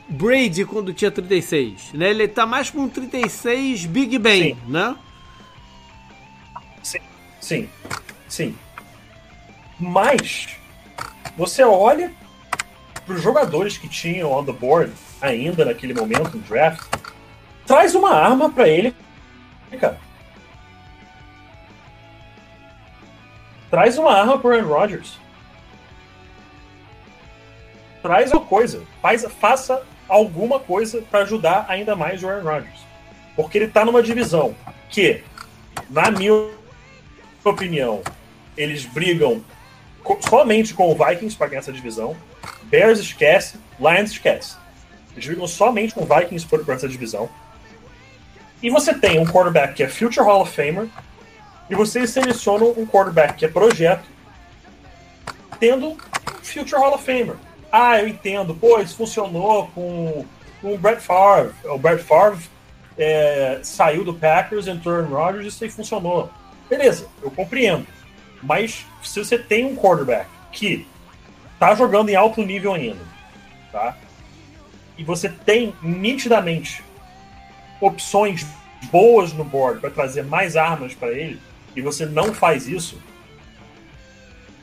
Brady 0.09 0.65
quando 0.65 0.95
tinha 0.95 1.11
36, 1.11 1.93
né? 1.93 2.11
Ele 2.11 2.27
tá 2.27 2.47
mais 2.47 2.71
com 2.71 2.81
um 2.81 2.89
36 2.89 3.85
Big 3.85 4.19
Ben, 4.19 4.55
sim. 4.55 4.59
né? 4.67 4.97
Sim, 6.83 7.01
sim, 7.41 7.69
sim. 8.29 8.59
Mas 9.79 10.57
você 11.37 11.63
olha 11.63 12.13
para 13.05 13.15
os 13.15 13.23
jogadores 13.23 13.77
que 13.77 13.89
tinham 13.89 14.33
on 14.33 14.45
the 14.45 14.53
board 14.53 14.93
ainda 15.21 15.65
naquele 15.65 15.95
momento 15.95 16.37
no 16.37 16.43
draft, 16.43 16.83
traz 17.67 17.95
uma 17.95 18.13
arma 18.13 18.51
para 18.51 18.69
ele, 18.69 18.95
cara. 19.79 20.01
Traz 23.71 23.99
uma 23.99 24.13
arma 24.13 24.39
para 24.39 24.57
Aaron 24.57 24.69
Rodgers. 24.69 25.19
Traz 28.01 28.33
uma 28.33 28.41
coisa, 28.41 28.83
faz, 29.03 29.25
faça 29.39 29.83
alguma 30.09 30.59
coisa 30.59 31.03
para 31.03 31.21
ajudar 31.21 31.67
ainda 31.69 31.95
mais 31.95 32.23
o 32.23 32.29
Aaron 32.29 32.45
Rodgers. 32.45 32.81
Porque 33.37 33.59
ele 33.59 33.67
está 33.67 33.85
numa 33.85 34.03
divisão 34.03 34.55
que, 34.89 35.23
na 35.91 36.11
minha 36.11 36.33
opinião, 37.45 38.03
eles 38.57 38.85
brigam 38.85 39.45
somente 40.29 40.75
com 40.75 40.91
o 40.91 40.95
Vikings 40.95 41.37
para 41.37 41.49
ganhar 41.49 41.61
essa 41.61 41.73
divisão. 41.73 42.17
Bears 42.65 42.99
esquece, 42.99 43.59
Lions 43.79 44.11
esquece. 44.11 44.57
Eles 45.13 45.27
brigam 45.27 45.47
somente 45.47 45.95
com 45.95 46.03
o 46.03 46.07
Vikings 46.07 46.47
por 46.47 46.69
essa 46.71 46.89
divisão. 46.89 47.29
E 48.63 48.71
você 48.71 48.93
tem 48.93 49.21
um 49.21 49.27
quarterback 49.27 49.75
que 49.75 49.83
é 49.83 49.89
Future 49.89 50.25
Hall 50.25 50.43
of 50.43 50.53
Famer, 50.53 50.89
e 51.71 51.75
vocês 51.75 52.11
selecionam 52.11 52.75
um 52.77 52.87
quarterback 52.87 53.35
que 53.35 53.45
é 53.45 53.49
projeto, 53.49 54.05
tendo 55.61 55.97
Future 56.43 56.81
Hall 56.81 56.95
of 56.95 57.05
Famer. 57.05 57.37
Ah, 57.71 57.99
eu 57.99 58.09
entendo. 58.09 58.55
Pô, 58.55 58.79
isso 58.81 58.97
funcionou 58.97 59.69
com, 59.75 60.25
com 60.61 60.75
o 60.75 60.79
Brett 60.79 61.03
Favre. 61.03 61.53
O 61.65 61.79
Brett 61.79 62.03
Favre 62.03 62.45
é, 62.97 63.61
saiu 63.63 64.05
do 64.05 64.15
Packers, 64.15 64.67
entrou 64.67 65.03
no 65.03 65.17
Rodgers 65.17 65.45
e 65.45 65.49
isso 65.49 65.65
aí 65.65 65.71
funcionou. 65.71 66.31
Beleza, 66.69 67.09
eu 67.23 67.31
compreendo. 67.31 67.87
Mas 68.43 68.87
se 69.03 69.19
você 69.25 69.39
tem 69.39 69.65
um 69.65 69.77
quarterback 69.77 70.29
que 70.53 70.87
tá 71.59 71.75
jogando 71.75 72.09
em 72.09 72.15
alto 72.15 72.43
nível 72.43 72.75
ainda, 72.75 73.01
tá? 73.73 73.97
E 74.97 75.05
você 75.05 75.29
tem 75.29 75.75
nitidamente 75.83 76.83
opções 77.81 78.47
boas 78.91 79.33
no 79.33 79.45
board 79.45 79.81
para 79.81 79.91
trazer 79.91 80.25
mais 80.25 80.57
armas 80.57 80.95
para 80.95 81.13
ele, 81.13 81.41
e 81.75 81.83
você 81.83 82.07
não 82.07 82.35
faz 82.35 82.67
isso, 82.67 83.01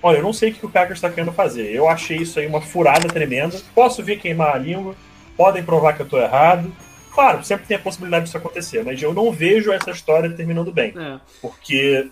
Olha, 0.05 0.17
eu 0.17 0.23
não 0.23 0.33
sei 0.33 0.51
o 0.51 0.53
que 0.53 0.63
o 0.63 0.69
Packers 0.69 0.99
está 0.99 1.09
querendo 1.09 1.31
fazer. 1.31 1.73
Eu 1.73 1.89
achei 1.89 2.17
isso 2.17 2.37
aí 2.37 2.45
uma 2.45 2.61
furada 2.61 3.07
tremenda. 3.07 3.59
Posso 3.73 4.03
vir 4.03 4.19
queimar 4.19 4.53
a 4.53 4.57
língua, 4.59 4.93
podem 5.35 5.63
provar 5.63 5.93
que 5.93 6.01
eu 6.03 6.05
estou 6.05 6.21
errado. 6.21 6.71
Claro, 7.11 7.43
sempre 7.43 7.65
tem 7.65 7.75
a 7.75 7.79
possibilidade 7.79 8.25
disso 8.25 8.37
acontecer, 8.37 8.83
mas 8.83 9.01
eu 9.01 9.15
não 9.15 9.31
vejo 9.31 9.71
essa 9.71 9.89
história 9.89 10.29
terminando 10.29 10.71
bem. 10.71 10.93
É. 10.95 11.19
Porque 11.41 12.07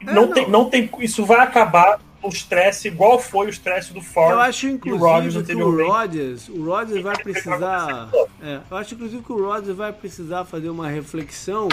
é, 0.00 0.14
não, 0.14 0.14
não. 0.14 0.32
Tem, 0.32 0.48
não 0.48 0.70
tem. 0.70 0.90
Isso 1.00 1.26
vai 1.26 1.40
acabar 1.40 2.00
o 2.22 2.28
estresse 2.30 2.88
igual 2.88 3.18
foi 3.18 3.48
o 3.48 3.50
estresse 3.50 3.92
do 3.92 4.00
Ford. 4.00 4.32
Eu 4.32 4.40
acho 4.40 4.66
inclusive 4.66 5.44
que 5.44 5.54
o 5.54 5.86
Rodgers, 5.86 6.48
o 6.48 6.64
Rodgers 6.64 7.02
vai 7.02 7.16
precisar. 7.22 8.08
É, 8.42 8.60
eu 8.70 8.76
acho 8.78 8.94
inclusive 8.94 9.22
que 9.22 9.32
o 9.32 9.44
Rodgers 9.44 9.76
vai 9.76 9.92
precisar 9.92 10.46
fazer 10.46 10.70
uma 10.70 10.88
reflexão 10.88 11.68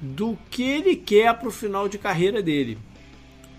do 0.00 0.36
que 0.50 0.64
ele 0.64 0.96
quer 0.96 1.32
para 1.34 1.46
o 1.46 1.52
final 1.52 1.88
de 1.88 1.98
carreira 1.98 2.42
dele. 2.42 2.78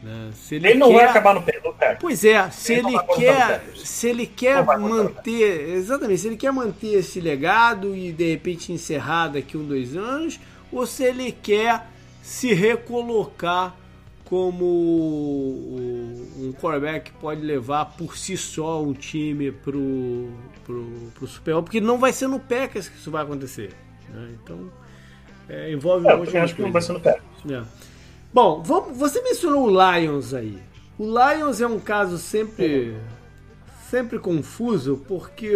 Né? 0.01 0.29
Ele, 0.51 0.67
ele 0.69 0.79
não 0.79 0.89
quer... 0.89 0.95
vai 0.95 1.05
acabar 1.05 1.33
no 1.33 1.41
pé. 1.41 1.59
Pois 1.99 2.23
é, 2.23 2.49
se 2.51 2.73
ele, 2.73 2.89
ele 2.89 2.99
quer, 3.15 3.63
se 3.75 4.07
ele 4.07 4.27
quer 4.27 4.63
manter, 4.63 5.69
exatamente, 5.69 6.21
se 6.21 6.27
ele 6.27 6.37
quer 6.37 6.51
manter 6.51 6.99
esse 6.99 7.19
legado 7.19 7.95
e 7.95 8.11
de 8.11 8.31
repente 8.31 8.71
encerrar 8.71 9.29
daqui 9.29 9.57
um 9.57 9.65
dois 9.65 9.95
anos, 9.95 10.39
ou 10.71 10.85
se 10.85 11.03
ele 11.03 11.31
quer 11.31 11.87
se 12.21 12.53
recolocar 12.53 13.75
como 14.25 14.65
um 14.65 16.53
quarterback 16.59 17.11
que 17.11 17.17
pode 17.17 17.41
levar 17.41 17.85
por 17.85 18.17
si 18.17 18.35
só 18.35 18.83
um 18.83 18.93
time 18.93 19.51
pro, 19.51 20.29
pro, 20.65 20.85
pro 21.15 21.27
Super 21.27 21.53
Bowl, 21.53 21.63
porque 21.63 21.79
não 21.79 21.97
vai 21.97 22.11
ser 22.11 22.27
no 22.27 22.39
Packers 22.39 22.89
que 22.89 22.97
isso 22.97 23.09
vai 23.09 23.23
acontecer. 23.23 23.73
Né? 24.09 24.35
Então, 24.43 24.69
é, 25.47 25.71
envolve 25.71 26.05
é, 26.05 26.15
de 26.17 26.37
acho 26.37 26.55
que 26.55 26.61
não 26.61 26.71
vai 26.71 26.81
ser 26.81 26.93
no 26.93 26.99
Packers. 26.99 27.23
É. 27.49 27.63
Bom, 28.37 28.61
você 28.61 29.19
mencionou 29.23 29.67
o 29.67 29.69
Lions 29.71 30.31
aí. 30.31 30.59
O 30.95 31.05
Lions 31.05 31.59
é 31.59 31.65
um 31.65 31.79
caso 31.79 32.19
sempre 32.19 32.95
sempre 33.89 34.19
confuso 34.19 35.03
porque 35.07 35.51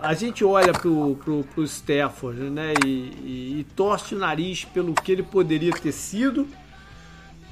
a 0.00 0.14
gente 0.14 0.44
olha 0.44 0.72
pro, 0.72 1.16
pro, 1.16 1.42
pro 1.42 1.64
Stafford 1.64 2.42
né, 2.42 2.74
e, 2.84 2.88
e, 2.88 3.58
e 3.58 3.66
torce 3.74 4.14
o 4.14 4.18
nariz 4.18 4.64
pelo 4.64 4.94
que 4.94 5.10
ele 5.10 5.24
poderia 5.24 5.72
ter 5.72 5.90
sido. 5.90 6.46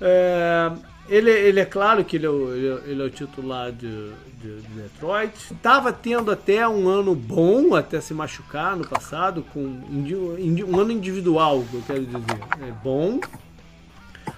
É, 0.01 0.71
ele, 1.09 1.33
ele 1.33 1.59
é 1.59 1.65
claro 1.65 2.05
que 2.05 2.15
ele 2.15 2.27
é 2.27 2.31
o, 2.31 2.55
ele 2.87 3.03
é 3.03 3.05
o 3.07 3.11
titular 3.11 3.73
de, 3.73 4.13
de, 4.41 4.61
de 4.61 4.69
Detroit. 4.69 5.53
Estava 5.53 5.93
tendo 5.93 6.31
até 6.31 6.69
um 6.69 6.89
ano 6.89 7.13
bom, 7.17 7.75
até 7.75 8.01
se 8.01 8.15
machucar 8.15 8.77
no 8.77 8.87
passado, 8.87 9.45
com 9.53 9.59
um 9.59 10.79
ano 10.79 10.93
individual, 10.93 11.65
eu 11.73 11.83
quero 11.85 12.07
dizer. 12.07 12.39
É 12.63 12.71
bom. 12.85 13.19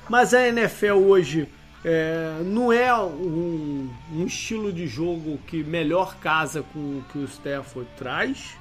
Mas 0.08 0.34
a 0.34 0.46
NFL 0.48 0.94
hoje 0.94 1.48
é, 1.84 2.40
não 2.44 2.72
é 2.72 2.94
um, 2.94 3.90
um, 4.12 4.26
estilo 4.26 4.72
de 4.72 4.86
jogo 4.86 5.38
que 5.46 5.64
melhor 5.64 6.16
casa 6.16 6.62
com 6.72 6.78
o 6.78 7.04
que 7.10 7.18
o 7.18 7.24
Stafford 7.24 7.88
traz. 7.96 8.56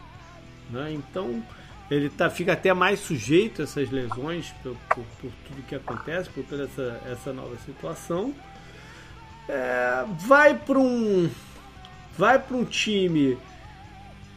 Né? 0.70 0.94
Então 0.94 1.44
ele 1.90 2.10
tá, 2.10 2.30
fica 2.30 2.54
até 2.54 2.74
mais 2.74 3.00
sujeito 3.00 3.62
a 3.62 3.66
essas 3.66 3.90
lesões 3.90 4.54
por, 4.64 4.76
por, 4.90 5.04
por 5.20 5.32
tudo 5.48 5.62
que 5.68 5.76
acontece, 5.76 6.30
por 6.30 6.44
toda 6.46 6.64
essa, 6.64 7.02
essa 7.12 7.34
nova 7.34 7.56
situação. 7.66 8.34
É, 9.50 10.06
vai 10.20 10.56
para 10.56 10.80
um 10.80 11.30
vai 12.18 12.40
para 12.40 12.56
um 12.56 12.66
time 12.66 13.38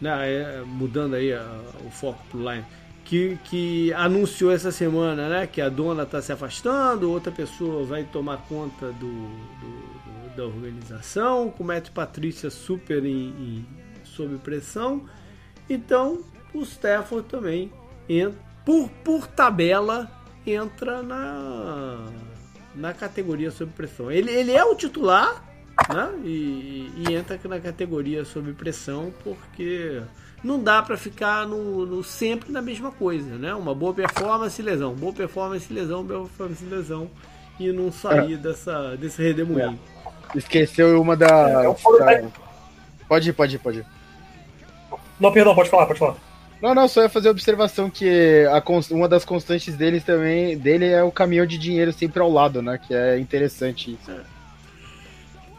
né, 0.00 0.32
é, 0.32 0.62
mudando 0.66 1.14
aí 1.14 1.32
a, 1.32 1.60
o 1.86 1.90
foco 1.90 2.22
pro 2.30 2.50
line 2.50 2.64
que, 3.04 3.38
que 3.44 3.92
anunciou 3.92 4.50
essa 4.50 4.72
semana 4.72 5.28
né, 5.28 5.46
que 5.46 5.60
a 5.60 5.68
dona 5.68 6.04
está 6.04 6.22
se 6.22 6.32
afastando, 6.32 7.10
outra 7.10 7.30
pessoa 7.30 7.84
vai 7.84 8.04
tomar 8.04 8.38
conta 8.48 8.86
do, 8.92 9.12
do, 9.12 10.30
do 10.30 10.36
da 10.36 10.44
organização, 10.44 11.50
com 11.50 11.62
o 11.62 11.66
Matt 11.66 11.90
Patrícia 11.90 12.50
super 12.50 13.04
em, 13.04 13.28
em, 13.28 13.66
sob 14.04 14.36
pressão. 14.38 15.04
Então 15.68 16.24
o 16.52 16.62
Stafford 16.62 17.28
também, 17.28 17.72
entra, 18.08 18.38
por, 18.64 18.88
por 19.04 19.26
tabela, 19.26 20.10
entra 20.46 21.02
na, 21.02 22.06
na 22.74 22.94
categoria 22.94 23.50
sob 23.50 23.72
pressão. 23.72 24.10
Ele, 24.10 24.30
ele 24.30 24.52
é 24.52 24.64
o 24.64 24.74
titular 24.74 25.44
né, 25.92 26.14
e, 26.24 26.90
e 26.96 27.14
entra 27.14 27.38
na 27.48 27.60
categoria 27.60 28.24
sob 28.24 28.52
pressão 28.54 29.12
porque 29.22 30.00
não 30.44 30.62
dá 30.62 30.82
para 30.82 30.96
ficar 30.98 31.46
no, 31.46 31.86
no, 31.86 32.04
sempre 32.04 32.52
na 32.52 32.60
mesma 32.60 32.92
coisa, 32.92 33.36
né? 33.36 33.54
Uma 33.54 33.74
boa 33.74 33.94
performance 33.94 34.60
e 34.60 34.64
lesão, 34.64 34.94
boa 34.94 35.12
performance 35.12 35.66
e 35.70 35.74
lesão, 35.74 36.04
boa 36.04 36.26
performance 36.26 36.62
e 36.62 36.68
lesão 36.68 37.10
e 37.58 37.72
não 37.72 37.90
sair 37.90 38.34
é. 38.34 38.36
dessa, 38.36 38.94
desse 38.96 39.22
redemoinho. 39.22 39.78
É. 40.34 40.38
Esqueceu 40.38 41.00
uma 41.00 41.16
da, 41.16 41.26
é, 41.26 42.22
da, 42.22 42.28
Pode 43.08 43.30
ir, 43.30 43.32
pode 43.32 43.56
ir, 43.56 43.58
pode 43.58 43.78
ir. 43.78 43.86
Não, 45.18 45.32
perdão, 45.32 45.54
pode 45.54 45.70
falar, 45.70 45.86
pode 45.86 45.98
falar. 45.98 46.16
Não, 46.60 46.74
não, 46.74 46.88
só 46.88 47.02
ia 47.02 47.08
fazer 47.08 47.28
a 47.28 47.30
observação 47.30 47.88
que 47.88 48.44
a, 48.46 48.62
uma 48.90 49.08
das 49.08 49.24
constantes 49.24 49.74
deles 49.74 50.04
também, 50.04 50.58
dele 50.58 50.88
é 50.88 51.02
o 51.02 51.12
caminhão 51.12 51.46
de 51.46 51.56
dinheiro 51.56 51.92
sempre 51.92 52.20
ao 52.20 52.30
lado, 52.30 52.60
né? 52.60 52.78
Que 52.78 52.94
é 52.94 53.18
interessante 53.18 53.92
isso. 53.92 54.10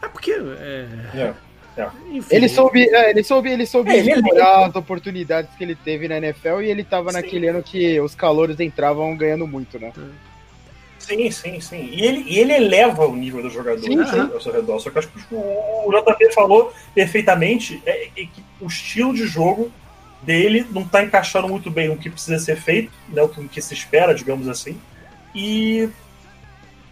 É 0.02 0.08
porque. 0.08 0.32
É... 0.32 0.86
É. 1.14 1.34
É. 1.76 1.88
Enfim, 2.10 2.34
ele 2.34 2.48
soube, 2.48 2.88
é, 2.88 3.10
ele 3.10 3.22
soube, 3.22 3.50
ele 3.50 3.66
soube 3.66 3.90
é, 3.90 3.98
explorar 3.98 4.66
as 4.66 4.74
oportunidades 4.74 5.54
que 5.56 5.62
ele 5.62 5.74
teve 5.74 6.08
na 6.08 6.16
NFL 6.16 6.62
e 6.62 6.70
ele 6.70 6.82
tava 6.82 7.10
Sim. 7.10 7.16
naquele 7.16 7.48
ano 7.48 7.62
que 7.62 8.00
os 8.00 8.14
calouros 8.14 8.58
entravam 8.60 9.14
ganhando 9.16 9.46
muito, 9.46 9.78
né? 9.78 9.92
Sim, 10.98 11.30
sim, 11.30 11.60
sim. 11.60 11.88
E 11.92 12.04
ele, 12.04 12.24
e 12.26 12.38
ele 12.38 12.52
eleva 12.52 13.06
o 13.06 13.14
nível 13.14 13.42
do 13.42 13.50
jogador 13.50 13.80
sim, 13.80 14.04
sim. 14.06 14.20
ao 14.32 14.40
seu 14.40 14.52
redor. 14.52 14.80
Só 14.80 14.90
que 14.90 14.98
acho 14.98 15.08
que 15.08 15.18
o 15.30 15.90
JP 15.92 16.32
falou 16.32 16.72
perfeitamente 16.94 17.80
é, 17.86 18.06
é 18.06 18.24
que 18.24 18.42
o 18.60 18.66
estilo 18.66 19.14
de 19.14 19.26
jogo 19.26 19.70
dele 20.22 20.66
não 20.72 20.82
está 20.82 21.04
encaixando 21.04 21.48
muito 21.48 21.70
bem 21.70 21.88
no 21.88 21.96
que 21.96 22.10
precisa 22.10 22.38
ser 22.38 22.56
feito, 22.56 22.90
né, 23.08 23.22
o 23.22 23.28
que, 23.28 23.46
que 23.46 23.62
se 23.62 23.74
espera, 23.74 24.14
digamos 24.14 24.48
assim. 24.48 24.80
E, 25.34 25.88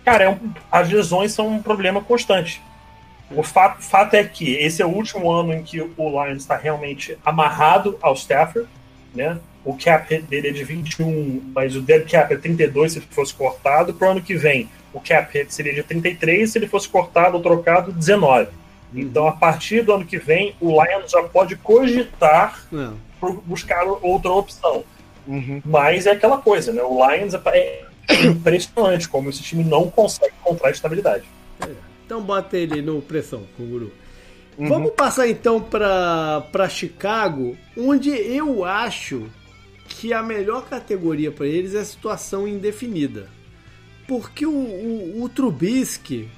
cara, 0.04 0.24
é 0.24 0.28
um, 0.28 0.38
as 0.70 0.88
lesões 0.90 1.32
são 1.32 1.48
um 1.48 1.62
problema 1.62 2.00
constante. 2.00 2.62
O 3.30 3.42
fato, 3.42 3.82
fato 3.82 4.14
é 4.14 4.24
que 4.24 4.54
esse 4.54 4.82
é 4.82 4.86
o 4.86 4.90
último 4.90 5.30
ano 5.30 5.52
em 5.52 5.62
que 5.62 5.80
o 5.80 5.92
Lions 5.96 6.42
está 6.42 6.56
realmente 6.56 7.18
amarrado 7.24 7.98
ao 8.00 8.14
Stafford, 8.14 8.68
né? 9.14 9.38
O 9.64 9.76
cap 9.76 10.16
dele 10.22 10.48
é 10.48 10.52
de 10.52 10.62
21, 10.62 11.52
mas 11.54 11.74
o 11.74 11.80
dead 11.80 12.08
cap 12.10 12.32
é 12.32 12.36
32 12.36 12.92
se 12.92 13.00
fosse 13.00 13.32
cortado. 13.32 13.94
Para 13.94 14.08
o 14.08 14.10
ano 14.10 14.22
que 14.22 14.34
vem, 14.34 14.68
o 14.92 15.00
cap 15.00 15.46
seria 15.48 15.72
de 15.72 15.82
33 15.82 16.50
se 16.50 16.58
ele 16.58 16.68
fosse 16.68 16.88
cortado 16.88 17.36
ou 17.36 17.42
trocado 17.42 17.90
19. 17.90 18.44
Uhum. 18.44 19.00
Então, 19.00 19.26
a 19.26 19.32
partir 19.32 19.82
do 19.82 19.94
ano 19.94 20.04
que 20.04 20.18
vem, 20.18 20.54
o 20.60 20.70
Lions 20.70 21.10
já 21.10 21.22
pode 21.22 21.56
cogitar 21.56 22.62
Não. 22.70 22.98
buscar 23.46 23.84
outra 23.84 24.30
opção. 24.32 24.84
Uhum. 25.26 25.62
Mas 25.64 26.06
é 26.06 26.10
aquela 26.10 26.36
coisa, 26.36 26.70
né? 26.70 26.82
O 26.82 26.98
Lions 27.10 27.32
é, 27.32 27.40
é 27.46 28.26
impressionante 28.26 29.08
como 29.08 29.30
esse 29.30 29.42
time 29.42 29.64
não 29.64 29.90
consegue 29.90 30.34
encontrar 30.42 30.70
estabilidade. 30.70 31.24
É. 31.60 31.93
Então 32.14 32.24
bota 32.24 32.56
ele 32.56 32.80
no 32.80 33.02
pressão, 33.02 33.44
Canguru. 33.58 33.90
Uhum. 34.56 34.68
Vamos 34.68 34.92
passar 34.92 35.26
então 35.26 35.60
para 35.60 36.68
Chicago, 36.68 37.58
onde 37.76 38.08
eu 38.08 38.64
acho 38.64 39.28
que 39.88 40.12
a 40.12 40.22
melhor 40.22 40.68
categoria 40.68 41.32
para 41.32 41.48
eles 41.48 41.74
é 41.74 41.80
a 41.80 41.84
situação 41.84 42.46
indefinida. 42.46 43.28
Porque 44.06 44.46
o, 44.46 44.52
o, 44.52 45.24
o 45.24 45.28
Trubisky, 45.28 46.28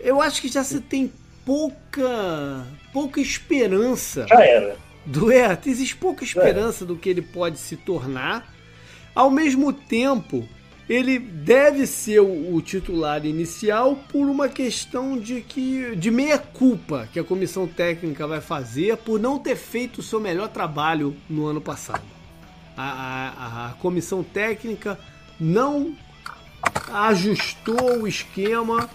eu 0.00 0.22
acho 0.22 0.40
que 0.40 0.48
já 0.48 0.64
se 0.64 0.80
tem 0.80 1.12
pouca 1.44 2.66
pouca 2.90 3.20
esperança. 3.20 4.26
Já 4.26 4.42
era. 4.42 4.78
Do, 5.04 5.30
é, 5.30 5.58
existe 5.66 5.96
pouca 5.96 6.24
esperança 6.24 6.86
do 6.86 6.96
que 6.96 7.10
ele 7.10 7.20
pode 7.20 7.58
se 7.58 7.76
tornar. 7.76 8.54
Ao 9.14 9.30
mesmo 9.30 9.70
tempo, 9.70 10.48
ele 10.88 11.18
deve 11.18 11.86
ser 11.86 12.20
o, 12.20 12.60
titular 12.62 13.26
inicial 13.26 13.96
por 14.08 14.26
uma 14.26 14.48
questão 14.48 15.18
de 15.18 15.42
que 15.42 15.94
de 15.94 16.10
meia 16.10 16.38
culpa 16.38 17.08
que 17.12 17.20
a 17.20 17.24
comissão 17.24 17.66
técnica 17.66 18.26
vai 18.26 18.40
fazer 18.40 18.96
por 18.96 19.20
não 19.20 19.38
ter 19.38 19.56
feito 19.56 19.98
o 19.98 20.02
seu 20.02 20.18
melhor 20.18 20.48
trabalho 20.48 21.14
no 21.28 21.46
ano 21.46 21.60
passado. 21.60 22.04
A, 22.76 22.82
a, 22.82 23.66
a 23.66 23.72
comissão 23.74 24.22
técnica 24.22 24.98
não 25.38 25.94
ajustou 26.90 28.02
o 28.02 28.08
esquema 28.08 28.88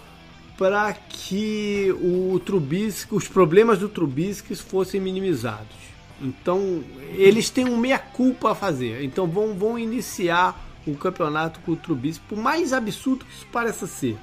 para 0.58 0.94
que 0.94 1.94
o 2.02 2.40
Trubisky, 2.40 3.14
os 3.14 3.28
problemas 3.28 3.80
do 3.80 3.90
Trubisky 3.90 4.56
fossem 4.56 5.00
minimizados. 5.00 5.76
Então, 6.22 6.84
eles 7.12 7.50
têm 7.50 7.66
um 7.66 7.78
meia 7.78 8.00
culpa 8.00 8.52
a 8.52 8.56
fazer. 8.56 9.04
Então, 9.04 9.28
vão, 9.28 9.54
vão 9.54 9.78
iniciar 9.78 10.73
o 10.86 10.96
campeonato 10.96 11.60
com 11.62 11.74
o 11.74 11.76
Trubisky, 11.76 12.24
por 12.28 12.38
mais 12.38 12.74
absurdo 12.74 13.26
que 13.26 13.34
isso 13.34 13.48
pareça 13.52 13.88
ser. 13.88 14.18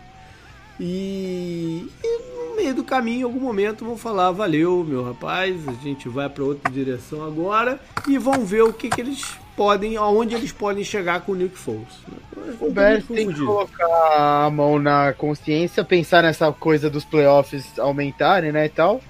E, 0.79 1.87
e, 2.03 2.49
no 2.49 2.57
meio 2.57 2.75
do 2.75 2.83
caminho, 2.83 3.21
em 3.21 3.25
algum 3.25 3.41
momento, 3.41 3.85
vão 3.85 3.99
falar: 3.99 4.31
valeu, 4.31 4.83
meu 4.83 5.05
rapaz, 5.05 5.69
a 5.69 5.73
gente 5.73 6.09
vai 6.09 6.29
para 6.29 6.43
outra 6.43 6.73
direção 6.73 7.23
agora 7.25 7.79
e 8.09 8.17
vão 8.17 8.45
ver 8.45 8.63
o 8.63 8.73
que, 8.73 8.89
que 8.89 9.01
eles 9.01 9.39
podem, 9.55 9.99
aonde 9.99 10.35
eles 10.35 10.53
podem 10.53 10.83
chegar 10.83 11.21
com 11.21 11.33
o 11.33 11.35
Nick 11.35 11.57
Foles. 11.59 12.01
O 12.59 12.71
Bears 12.71 13.05
tem 13.07 13.31
que 13.31 13.45
colocar 13.45 14.47
a 14.47 14.51
mão 14.51 14.79
na 14.79 15.13
consciência, 15.13 15.85
pensar 15.85 16.23
nessa 16.23 16.51
coisa 16.51 16.89
dos 16.89 17.05
playoffs 17.05 17.79
aumentarem, 17.79 18.51
né, 18.51 18.65
e 18.65 18.71
tal, 18.71 19.03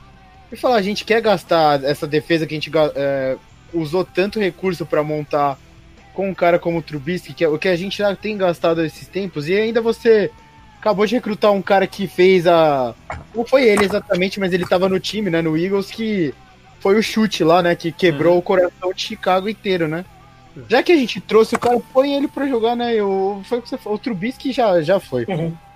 e 0.50 0.56
falar: 0.56 0.76
a 0.76 0.82
gente 0.82 1.04
quer 1.04 1.20
gastar 1.20 1.84
essa 1.84 2.06
defesa 2.06 2.46
que 2.46 2.54
a 2.54 2.58
gente 2.58 2.72
é, 2.96 3.36
usou 3.72 4.04
tanto 4.04 4.40
recurso 4.40 4.84
para 4.84 5.04
montar 5.04 5.56
com 6.14 6.28
um 6.28 6.34
cara 6.34 6.58
como 6.58 6.78
o 6.78 6.82
Trubisky, 6.82 7.32
que 7.32 7.44
é 7.44 7.48
o 7.48 7.58
que 7.58 7.68
a 7.68 7.76
gente 7.76 7.98
já 7.98 8.14
tem 8.14 8.36
gastado 8.36 8.84
esses 8.84 9.08
tempos, 9.08 9.48
e 9.48 9.54
ainda 9.54 9.80
você 9.80 10.30
acabou 10.80 11.06
de 11.06 11.14
recrutar 11.14 11.52
um 11.52 11.62
cara 11.62 11.86
que 11.86 12.06
fez 12.06 12.46
a. 12.46 12.94
Não 13.34 13.44
foi 13.44 13.64
ele 13.64 13.84
exatamente, 13.84 14.40
mas 14.40 14.52
ele 14.52 14.66
tava 14.66 14.88
no 14.88 14.98
time, 14.98 15.30
né? 15.30 15.42
No 15.42 15.56
Eagles, 15.56 15.90
que 15.90 16.34
foi 16.80 16.98
o 16.98 17.02
chute 17.02 17.44
lá, 17.44 17.62
né? 17.62 17.74
Que 17.74 17.92
quebrou 17.92 18.32
uhum. 18.32 18.38
o 18.38 18.42
coração 18.42 18.92
de 18.92 19.02
Chicago 19.02 19.48
inteiro, 19.48 19.86
né? 19.86 20.04
Já 20.68 20.82
que 20.82 20.90
a 20.90 20.96
gente 20.96 21.20
trouxe 21.20 21.54
o 21.54 21.58
cara, 21.58 21.78
põe 21.92 22.14
ele 22.14 22.26
pra 22.26 22.48
jogar, 22.48 22.74
né? 22.74 23.00
O, 23.02 23.40
foi 23.44 23.58
o 23.58 23.62
que 23.62 23.68
você 23.68 23.78
falou. 23.78 23.98
O 23.98 24.00
Trubisky 24.00 24.52
já, 24.52 24.80
já 24.82 24.98
foi. 24.98 25.24
Uhum. 25.28 25.54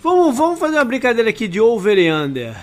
Vamos, 0.00 0.38
vamos 0.38 0.60
fazer 0.60 0.76
uma 0.76 0.84
brincadeira 0.84 1.28
aqui 1.28 1.48
de 1.48 1.60
over 1.60 1.98
e 1.98 2.08
under. 2.08 2.56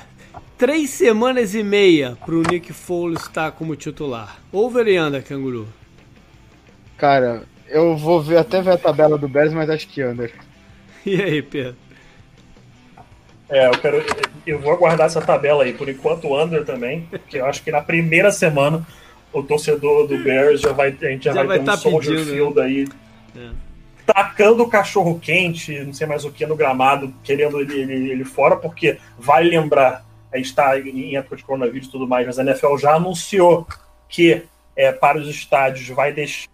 Três 0.58 0.90
semanas 0.92 1.54
e 1.54 1.62
meia 1.62 2.18
pro 2.26 2.42
Nick 2.42 2.72
Foles 2.72 3.24
estar 3.24 3.52
como 3.52 3.76
titular. 3.76 4.40
Over 4.54 4.88
e 4.88 4.98
under, 4.98 5.22
canguru. 5.22 5.68
Cara, 6.98 7.44
eu 7.68 7.98
vou 7.98 8.22
ver, 8.22 8.38
até 8.38 8.62
ver 8.62 8.72
a 8.72 8.78
tabela 8.78 9.18
do 9.18 9.28
Bears, 9.28 9.54
mas 9.54 9.70
acho 9.70 9.88
que 9.88 10.04
under. 10.04 10.32
E 11.06 11.22
aí, 11.22 11.40
Pedro? 11.40 11.76
É, 13.48 13.68
eu 13.68 13.72
quero. 13.78 14.04
Eu 14.46 14.60
vou 14.60 14.74
aguardar 14.74 15.06
essa 15.06 15.22
tabela 15.22 15.64
aí, 15.64 15.72
por 15.72 15.88
enquanto 15.88 16.36
under 16.36 16.66
também, 16.66 17.02
porque 17.12 17.38
eu 17.38 17.46
acho 17.46 17.64
que 17.64 17.72
na 17.72 17.80
primeira 17.82 18.32
semana 18.32 18.86
o 19.32 19.44
torcedor 19.44 20.08
do 20.08 20.18
Bears 20.18 20.62
já 20.62 20.72
vai, 20.72 20.96
a 21.00 21.06
gente 21.10 21.26
já, 21.26 21.34
já 21.34 21.44
vai, 21.44 21.48
vai, 21.48 21.58
ter 21.58 21.62
um 21.62 21.66
tá 21.66 21.78
Soldier 21.78 22.18
pedindo, 22.18 22.34
Field 22.34 22.56
né? 22.56 22.64
aí. 22.64 22.88
É. 23.36 23.50
Tacando 24.06 24.64
o 24.64 24.70
cachorro 24.70 25.20
quente, 25.20 25.80
não 25.80 25.94
sei 25.94 26.08
mais 26.08 26.26
o 26.26 26.32
que, 26.32 26.46
no 26.46 26.56
gramado, 26.56 27.14
querendo 27.24 27.60
ele, 27.60 27.82
ele, 27.82 28.12
ele 28.12 28.24
fora, 28.24 28.56
porque 28.56 28.98
vai 29.18 29.44
lembrar, 29.44 30.06
a 30.32 30.38
gente 30.38 30.48
está 30.48 30.80
em 30.80 31.16
época 31.18 31.36
de 31.36 31.44
coronavírus 31.44 31.88
e 31.88 31.92
tudo 31.92 32.08
mais, 32.08 32.26
mas 32.26 32.40
a 32.40 32.44
NFL 32.44 32.78
já 32.78 32.94
anunciou 32.96 33.68
que 34.08 34.44
é, 34.76 34.92
para 34.92 35.18
os 35.18 35.28
estádios 35.28 35.88
vai 35.90 36.12
deixar 36.12 36.48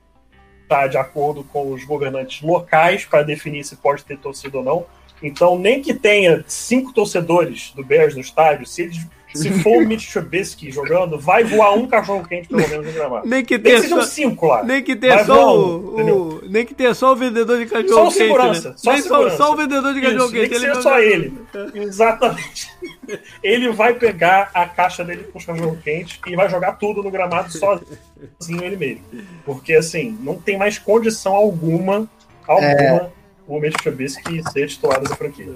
está 0.71 0.87
de 0.87 0.97
acordo 0.97 1.43
com 1.43 1.73
os 1.73 1.83
governantes 1.83 2.41
locais 2.41 3.03
para 3.03 3.23
definir 3.23 3.65
se 3.65 3.75
pode 3.75 4.05
ter 4.05 4.17
torcida 4.17 4.57
ou 4.57 4.63
não. 4.63 4.85
Então, 5.21 5.59
nem 5.59 5.81
que 5.81 5.93
tenha 5.93 6.43
cinco 6.47 6.93
torcedores 6.93 7.73
do 7.75 7.83
Bears 7.83 8.15
no 8.15 8.21
estádio, 8.21 8.65
se 8.65 8.83
eles 8.83 9.05
se 9.33 9.51
for 9.61 9.83
o 9.83 9.87
Mitch 9.87 10.11
Trubisky 10.11 10.71
jogando, 10.71 11.19
vai 11.19 11.43
voar 11.43 11.73
um 11.73 11.87
cachorro 11.87 12.27
quente 12.27 12.47
pelo 12.47 12.67
menos 12.67 12.85
no 12.85 12.91
gramado. 12.91 13.27
Nem 13.27 13.43
que 13.43 13.57
tenha 13.57 13.81
só, 13.87 14.01
cinco 14.01 14.47
lá. 14.47 14.63
Nem 14.63 14.83
que 14.83 14.95
tenha 14.95 15.23
só 15.25 15.57
o, 15.57 15.95
o, 15.95 16.41
nem 16.49 16.65
que 16.65 16.73
tenha 16.73 16.93
só 16.93 17.13
o 17.13 17.15
vendedor 17.15 17.57
de 17.59 17.65
cachorro 17.65 18.11
quente. 18.11 18.17
Segurança, 18.17 18.69
né? 18.69 18.75
Só, 18.77 18.95
segurança. 18.97 19.37
Só, 19.37 19.45
só 19.45 19.53
o 19.53 19.55
vendedor 19.55 19.93
de 19.93 20.01
cachorro 20.01 20.31
quente. 20.31 20.39
Nem 20.39 20.49
que 20.49 20.59
seja 20.59 20.81
só 20.81 20.99
ele. 20.99 21.33
Exatamente. 21.73 22.69
Ele 23.43 23.71
vai 23.71 23.93
pegar 23.93 24.51
a 24.53 24.65
caixa 24.65 25.03
dele 25.03 25.23
com 25.23 25.37
os 25.37 25.45
cachorro 25.45 25.77
quente 25.83 26.19
e 26.25 26.35
vai 26.35 26.47
jogar 26.49 26.73
tudo 26.73 27.03
no 27.03 27.11
gramado 27.11 27.51
sozinho 27.51 28.63
ele 28.63 28.77
mesmo. 28.77 29.03
Porque 29.43 29.73
assim, 29.73 30.17
não 30.21 30.35
tem 30.37 30.57
mais 30.57 30.77
condição 30.77 31.33
alguma, 31.33 32.07
alguma 32.47 32.69
é 32.71 33.11
o 33.51 33.59
Mitch 33.59 33.75
Trubisky 33.83 34.41
ser 34.49 34.67
titular 34.67 35.01
dessa 35.01 35.15
franquia. 35.15 35.53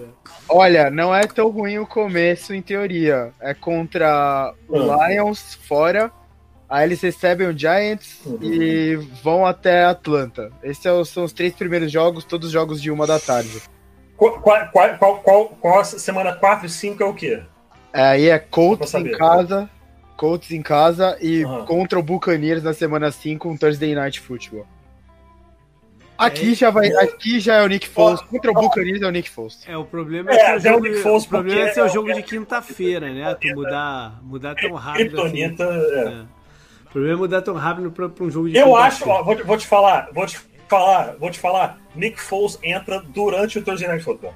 Olha, 0.49 0.89
não 0.89 1.15
é 1.15 1.25
tão 1.25 1.49
ruim 1.49 1.77
o 1.77 1.87
começo 1.87 2.53
em 2.53 2.61
teoria. 2.61 3.31
É 3.39 3.53
contra 3.53 4.53
o 4.67 4.91
ah. 4.91 5.07
Lions 5.07 5.55
fora, 5.65 6.11
aí 6.67 6.85
eles 6.85 6.99
recebem 6.99 7.47
o 7.47 7.57
Giants 7.57 8.19
uhum. 8.25 8.39
e 8.41 8.97
vão 9.23 9.45
até 9.45 9.85
Atlanta. 9.85 10.51
Esses 10.61 10.85
é 10.85 11.05
são 11.05 11.23
os 11.23 11.31
três 11.31 11.53
primeiros 11.53 11.89
jogos, 11.89 12.25
todos 12.25 12.51
jogos 12.51 12.81
de 12.81 12.91
uma 12.91 13.07
da 13.07 13.17
tarde. 13.17 13.61
Qual, 14.17 14.41
qual, 14.41 14.69
qual, 14.71 15.19
qual, 15.19 15.49
qual 15.49 15.85
semana 15.85 16.33
4 16.33 16.65
e 16.65 16.69
5 16.69 17.01
é 17.01 17.05
o 17.05 17.13
quê? 17.13 17.41
Aí 17.93 18.27
é 18.27 18.37
Colts 18.37 18.93
em 18.93 19.09
casa, 19.11 19.69
Colts 20.17 20.51
em 20.51 20.61
casa 20.61 21.17
e 21.21 21.45
uhum. 21.45 21.65
contra 21.65 21.97
o 21.97 22.03
Buccaneers 22.03 22.61
na 22.61 22.73
semana 22.73 23.09
5, 23.09 23.47
um 23.47 23.55
Thursday 23.55 23.95
Night 23.95 24.19
Football. 24.19 24.65
Aqui 26.17 26.51
é, 26.51 26.55
já 26.55 26.69
vai, 26.69 26.87
aqui 26.95 27.39
já 27.39 27.55
é 27.55 27.63
o 27.63 27.67
Nick 27.67 27.87
Foles. 27.87 28.21
Contra 28.21 28.51
o 28.51 28.53
Buccaneers 28.53 29.01
é 29.01 29.07
o 29.07 29.11
Nick 29.11 29.29
Foles. 29.29 29.59
É, 29.67 29.75
o 29.75 29.83
problema 29.83 30.31
é, 30.31 30.35
é, 30.35 30.59
ser, 30.59 30.69
o, 30.69 30.73
jogo, 30.73 30.93
Foles 31.01 31.25
o, 31.25 31.29
problema 31.29 31.61
é 31.61 31.73
ser 31.73 31.81
o 31.81 31.89
jogo 31.89 32.13
de 32.13 32.23
quinta-feira, 32.23 33.13
né? 33.13 33.35
Tu 33.35 33.47
mudar, 33.53 34.19
mudar 34.23 34.55
tão 34.55 34.73
rápido 34.73 35.21
assim. 35.21 35.43
É. 35.43 36.25
O 36.85 36.89
problema 36.91 37.15
é 37.15 37.17
mudar 37.17 37.41
tão 37.41 37.55
rápido 37.55 37.91
para 37.91 38.23
um 38.23 38.31
jogo 38.31 38.49
de 38.49 38.57
Eu 38.57 38.75
acho, 38.75 39.07
ó, 39.09 39.21
vou, 39.23 39.37
vou 39.43 39.57
te 39.57 39.67
falar, 39.67 40.09
vou 40.13 40.25
te 40.25 40.39
falar, 40.69 41.15
vou 41.19 41.29
te 41.29 41.39
falar, 41.39 41.77
Nick 41.93 42.19
Foles 42.19 42.57
entra 42.63 43.01
durante 43.01 43.59
o 43.59 43.61
Thursday 43.61 43.87
Night 43.87 44.03
Football. 44.03 44.33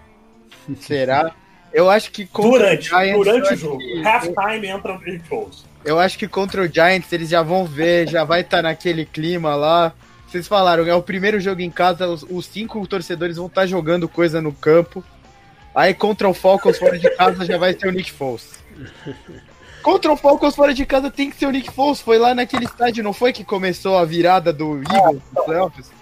Será? 0.79 1.33
Eu 1.71 1.89
acho 1.89 2.11
que 2.11 2.27
durante, 2.33 2.93
o 2.93 2.99
Giants, 2.99 3.25
durante 3.25 3.53
o 3.53 3.57
jogo, 3.57 3.77
que... 3.77 4.05
halftime 4.05 4.67
entra 4.67 4.93
o 4.93 4.99
Nick 4.99 5.27
Foles. 5.27 5.65
Eu 5.85 5.99
acho 5.99 6.17
que 6.17 6.27
contra 6.27 6.61
o 6.61 6.67
Giants 6.67 7.11
eles 7.13 7.29
já 7.29 7.41
vão 7.41 7.65
ver, 7.65 8.09
já 8.09 8.23
vai 8.23 8.41
estar 8.41 8.57
tá 8.57 8.63
naquele 8.63 9.05
clima 9.05 9.55
lá. 9.55 9.93
Vocês 10.29 10.47
falaram, 10.47 10.85
é 10.85 10.93
o 10.93 11.01
primeiro 11.01 11.39
jogo 11.39 11.59
em 11.61 11.71
casa, 11.71 12.07
os, 12.07 12.23
os 12.29 12.45
cinco 12.45 12.85
torcedores 12.85 13.37
vão 13.37 13.47
estar 13.47 13.61
tá 13.61 13.67
jogando 13.67 14.07
coisa 14.07 14.39
no 14.39 14.53
campo. 14.53 15.03
Aí 15.73 15.91
contra 15.93 16.29
o 16.29 16.33
Falcons 16.35 16.77
fora 16.77 16.99
de 16.99 17.09
casa 17.15 17.45
já 17.45 17.57
vai 17.57 17.73
ser 17.73 17.87
o 17.87 17.91
Nick 17.91 18.11
Foles. 18.11 18.59
Contra 19.81 20.11
o 20.11 20.17
Falcons 20.17 20.55
fora 20.55 20.73
de 20.73 20.85
casa 20.85 21.09
tem 21.09 21.31
que 21.31 21.35
ser 21.35 21.47
o 21.47 21.51
Nick 21.51 21.71
Foles. 21.71 21.99
Foi 21.99 22.19
lá 22.19 22.35
naquele 22.35 22.65
estádio, 22.65 23.03
não 23.03 23.13
foi 23.13 23.33
que 23.33 23.43
começou 23.43 23.97
a 23.97 24.05
virada 24.05 24.53
do 24.53 24.77
Eagles 24.77 25.21
nos 25.33 25.45
playoffs? 25.45 25.98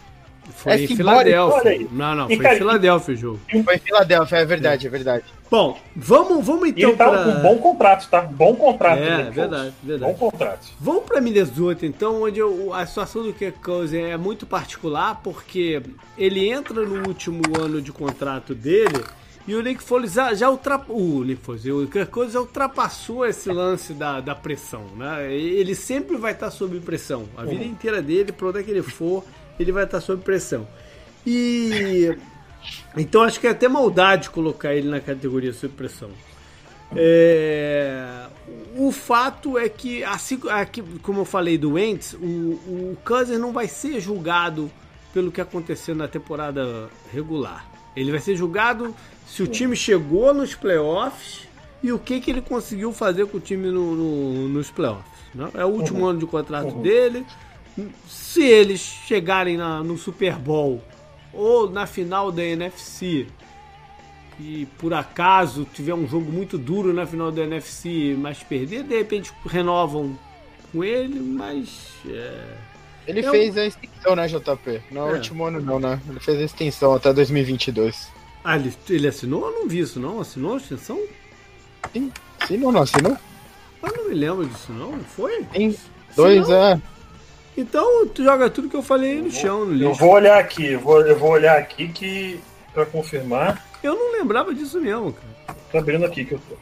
Foi 0.58 0.72
é 0.72 0.84
em 0.84 0.88
Filadélfia. 0.88 1.88
Não, 1.92 2.16
não, 2.16 2.28
foi 2.28 2.36
em 2.36 2.58
Filadélfia 2.58 3.14
o 3.14 3.18
jogo. 3.18 3.40
Foi 3.64 3.76
em 3.76 3.80
Filadélfia, 3.80 4.38
é 4.38 4.46
verdade, 4.46 4.88
é 4.88 4.90
verdade. 4.90 5.24
Bom, 5.52 5.80
vamos, 5.96 6.44
vamos 6.46 6.70
então. 6.70 6.90
E 6.90 6.96
tá 6.96 7.10
pra... 7.10 7.28
um 7.28 7.42
bom 7.42 7.58
contrato, 7.60 8.10
tá? 8.10 8.22
Bom 8.22 8.56
contrato. 8.56 9.00
É, 9.00 9.30
verdade, 9.30 9.74
verdade. 9.84 10.12
Bom 10.12 10.18
contrato. 10.18 10.68
Vamos 10.80 11.04
para 11.04 11.22
Minnesota, 11.22 11.86
então, 11.86 12.24
onde 12.24 12.40
eu, 12.40 12.74
a 12.74 12.86
situação 12.88 13.22
do 13.22 13.32
Kirk 13.34 13.60
Cousins 13.60 14.04
é 14.04 14.18
muito 14.18 14.48
particular, 14.48 15.22
porque 15.24 15.82
ele 16.18 16.50
entra 16.50 16.82
no 16.84 17.08
último 17.08 17.42
ano 17.58 17.80
de 17.80 17.92
contrato 17.92 18.56
dele 18.56 19.04
e 19.48 19.56
o 19.56 19.62
Nick 19.62 19.82
Foles 19.82 20.14
já, 20.14 20.34
já 20.34 20.50
ultrapassou. 20.50 20.98
O 20.98 21.24
Nick 21.24 21.42
Foles, 21.42 21.66
o 21.66 21.88
Kirk 21.88 22.12
Cousins 22.12 22.34
já 22.34 22.42
ultrapassou 22.42 23.26
esse 23.26 23.50
lance 23.50 23.94
da, 23.94 24.20
da 24.20 24.34
pressão, 24.34 24.84
né? 24.98 25.32
Ele 25.32 25.76
sempre 25.76 26.18
vai 26.18 26.34
estar 26.34 26.50
sob 26.50 26.80
pressão. 26.80 27.26
A 27.38 27.46
vida 27.46 27.64
uhum. 27.64 27.70
inteira 27.70 28.02
dele, 28.02 28.32
por 28.32 28.50
onde 28.50 28.60
é 28.60 28.64
que 28.64 28.72
ele 28.72 28.82
for, 28.82 29.24
ele 29.60 29.72
vai 29.72 29.84
estar 29.84 30.02
sob 30.02 30.24
pressão. 30.24 30.68
E. 31.26 32.16
Então 32.96 33.22
acho 33.22 33.40
que 33.40 33.48
é 33.48 33.52
até 33.52 33.68
maldade 33.68 34.30
colocar 34.30 34.74
ele 34.74 34.90
na 34.90 35.00
categoria 35.00 35.54
sob 35.54 35.74
pressão. 35.74 36.10
É, 36.96 38.28
o 38.76 38.92
fato 38.92 39.58
é 39.58 39.68
que, 39.68 40.04
assim 40.04 40.40
aqui, 40.50 40.82
como 41.02 41.22
eu 41.22 41.26
falei 41.26 41.58
do 41.58 41.74
Wentz, 41.74 42.14
o, 42.14 42.18
o 42.26 42.98
Cousins 43.04 43.40
não 43.40 43.52
vai 43.52 43.68
ser 43.68 44.00
julgado 44.00 44.72
pelo 45.14 45.32
que 45.32 45.42
aconteceu 45.42 45.96
na 45.96 46.08
temporada 46.08 46.90
regular. 47.12 47.66
Ele 47.96 48.12
vai 48.12 48.20
ser 48.20 48.36
julgado 48.36 48.96
se 49.26 49.42
o 49.44 49.48
time 49.48 49.76
chegou 49.76 50.34
nos 50.34 50.56
playoffs 50.56 51.48
e 51.82 51.92
o 51.92 52.00
que, 52.00 52.22
que 52.22 52.32
ele 52.32 52.42
conseguiu 52.42 52.94
fazer 52.94 53.26
com 53.28 53.38
o 53.38 53.40
time 53.40 53.70
no, 53.70 53.96
no, 53.96 54.48
nos 54.50 54.70
playoffs. 54.70 55.12
Né? 55.34 55.50
É 55.56 55.66
o 55.66 55.70
último 55.70 56.02
uhum. 56.02 56.08
ano 56.08 56.20
de 56.20 56.26
contrato 56.26 56.76
uhum. 56.76 56.82
dele. 56.82 57.26
Se 58.08 58.44
eles 58.44 58.80
chegarem 58.80 59.58
na, 59.58 59.84
no 59.84 59.98
Super 59.98 60.36
Bowl 60.36 60.82
ou 61.34 61.70
na 61.70 61.86
final 61.86 62.32
da 62.32 62.44
NFC 62.44 63.28
e 64.40 64.68
por 64.78 64.94
acaso 64.94 65.68
tiver 65.74 65.94
um 65.94 66.08
jogo 66.08 66.32
muito 66.32 66.58
duro 66.58 66.94
na 66.94 67.06
final 67.06 67.32
da 67.32 67.44
NFC, 67.44 68.16
mas 68.18 68.44
perder, 68.44 68.84
de 68.84 68.98
repente 68.98 69.32
renovam 69.46 70.18
com 70.72 70.84
ele, 70.84 71.20
mas. 71.20 71.94
É 72.08 72.68
ele 73.08 73.26
eu... 73.26 73.32
fez 73.32 73.58
a 73.58 73.66
extensão, 73.66 74.16
né, 74.16 74.28
JP? 74.28 74.82
No 74.92 75.10
é. 75.10 75.14
último 75.14 75.46
ano 75.46 75.62
não, 75.62 75.80
né? 75.80 76.00
Ele 76.10 76.20
fez 76.20 76.40
a 76.40 76.44
extensão 76.44 76.94
até 76.94 77.14
2022. 77.14 78.10
Ah, 78.44 78.58
ele, 78.58 78.74
ele 78.90 79.08
assinou? 79.08 79.48
Eu 79.48 79.62
não 79.62 79.68
vi 79.68 79.80
isso, 79.80 80.00
não. 80.00 80.20
Assinou 80.20 80.56
a 80.56 80.58
extensão? 80.58 81.02
Sim. 81.94 82.12
Assinou, 82.40 82.72
não 82.72 82.82
assinou? 82.82 83.18
Eu 83.82 83.94
não 83.96 84.10
me 84.10 84.14
lembro 84.14 84.46
disso, 84.46 84.74
não. 84.74 85.00
Foi? 85.00 85.46
Sim. 85.56 85.76
Dois, 86.16 86.50
é. 86.50 86.82
Então, 87.58 88.06
tu 88.08 88.24
joga 88.24 88.50
tudo 88.50 88.70
que 88.70 88.76
eu 88.76 88.84
falei 88.84 89.20
no 89.20 89.32
chão, 89.32 89.66
no 89.66 89.72
lixo. 89.74 89.86
Eu 89.86 89.94
vou 89.96 90.12
olhar 90.14 90.38
aqui, 90.38 90.74
eu 90.74 90.80
vou, 90.80 91.02
eu 91.02 91.18
vou 91.18 91.32
olhar 91.32 91.58
aqui 91.58 91.88
que 91.88 92.40
pra 92.74 92.86
confirmar. 92.86 93.66
Eu 93.82 93.96
não 93.96 94.14
lembrava 94.20 94.54
disso 94.54 94.80
mesmo, 94.80 95.12
cara. 95.12 95.58
Tô 95.72 95.78
abrindo 95.80 96.06
aqui 96.06 96.24
que 96.24 96.34
eu 96.34 96.40
tô. 96.48 96.56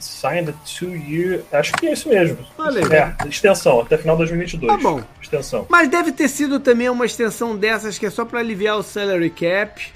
Signed 0.00 0.52
two 0.78 0.90
year. 0.94 1.42
Acho 1.52 1.72
que 1.74 1.86
é 1.86 1.92
isso 1.92 2.08
mesmo. 2.08 2.38
Olha 2.58 2.80
É, 2.94 3.28
extensão, 3.28 3.80
até 3.80 3.96
final 3.96 4.16
de 4.16 4.22
2022. 4.24 4.70
Tá 4.72 4.78
bom. 4.78 5.02
Extensão. 5.22 5.66
Mas 5.70 5.88
deve 5.88 6.12
ter 6.12 6.28
sido 6.28 6.60
também 6.60 6.90
uma 6.90 7.06
extensão 7.06 7.56
dessas 7.56 7.96
que 7.96 8.04
é 8.06 8.10
só 8.10 8.24
para 8.24 8.40
aliviar 8.40 8.76
o 8.76 8.82
salary 8.82 9.30
cap 9.30 9.92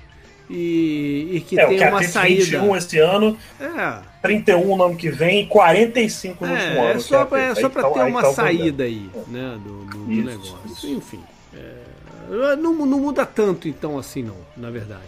e, 0.50 1.28
e 1.32 1.40
que 1.40 1.58
é, 1.58 1.66
tem 1.66 1.88
uma 1.88 2.02
saída. 2.02 2.60
21 2.60 2.76
esse 2.76 2.98
ano, 2.98 3.36
é. 3.60 3.98
31 4.22 4.76
no 4.76 4.84
ano 4.84 4.96
que 4.96 5.10
vem 5.10 5.42
e 5.42 5.46
45 5.46 6.46
no 6.46 6.52
é, 6.52 6.54
último 6.54 6.80
ano. 6.80 6.90
É 6.90 6.98
só 6.98 7.24
para 7.24 7.42
é 7.42 7.54
só 7.54 7.68
pra 7.68 7.90
ter 7.90 8.02
uma 8.02 8.22
tá 8.22 8.32
saída 8.32 8.84
aí, 8.84 9.10
né, 9.28 9.58
do, 9.62 9.84
do, 9.84 9.98
do 9.98 10.08
negócio. 10.08 10.58
Isso. 10.66 10.86
Enfim, 10.88 11.22
é, 11.54 12.56
não, 12.56 12.74
não 12.74 13.00
muda 13.00 13.26
tanto 13.26 13.68
então 13.68 13.98
assim 13.98 14.22
não, 14.22 14.36
na 14.56 14.70
verdade. 14.70 15.02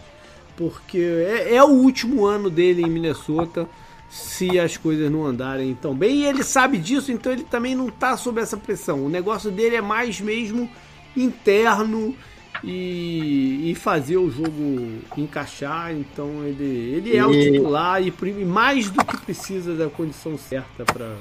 Porque 0.56 0.98
é, 0.98 1.54
é 1.54 1.64
o 1.64 1.68
último 1.68 2.26
ano 2.26 2.50
dele 2.50 2.82
em 2.82 2.90
Minnesota 2.90 3.66
se 4.10 4.58
as 4.58 4.76
coisas 4.76 5.10
não 5.10 5.24
andarem 5.24 5.72
tão 5.74 5.94
bem. 5.94 6.16
E 6.16 6.26
ele 6.26 6.42
sabe 6.42 6.76
disso, 6.76 7.12
então 7.12 7.32
ele 7.32 7.44
também 7.44 7.74
não 7.74 7.88
está 7.88 8.16
sob 8.16 8.40
essa 8.40 8.56
pressão. 8.56 9.06
O 9.06 9.08
negócio 9.08 9.50
dele 9.50 9.76
é 9.76 9.80
mais 9.80 10.20
mesmo 10.20 10.68
interno 11.16 12.14
e, 12.62 13.70
e 13.70 13.74
fazer 13.74 14.16
o 14.16 14.30
jogo 14.30 14.98
encaixar. 15.16 15.92
Então 15.92 16.44
ele, 16.44 16.94
ele 16.96 17.16
é 17.16 17.20
e... 17.20 17.22
o 17.22 17.32
titular 17.32 18.02
e 18.02 18.12
mais 18.44 18.90
do 18.90 19.04
que 19.04 19.16
precisa 19.18 19.74
da 19.74 19.88
condição 19.88 20.36
certa 20.36 20.84
para. 20.84 21.16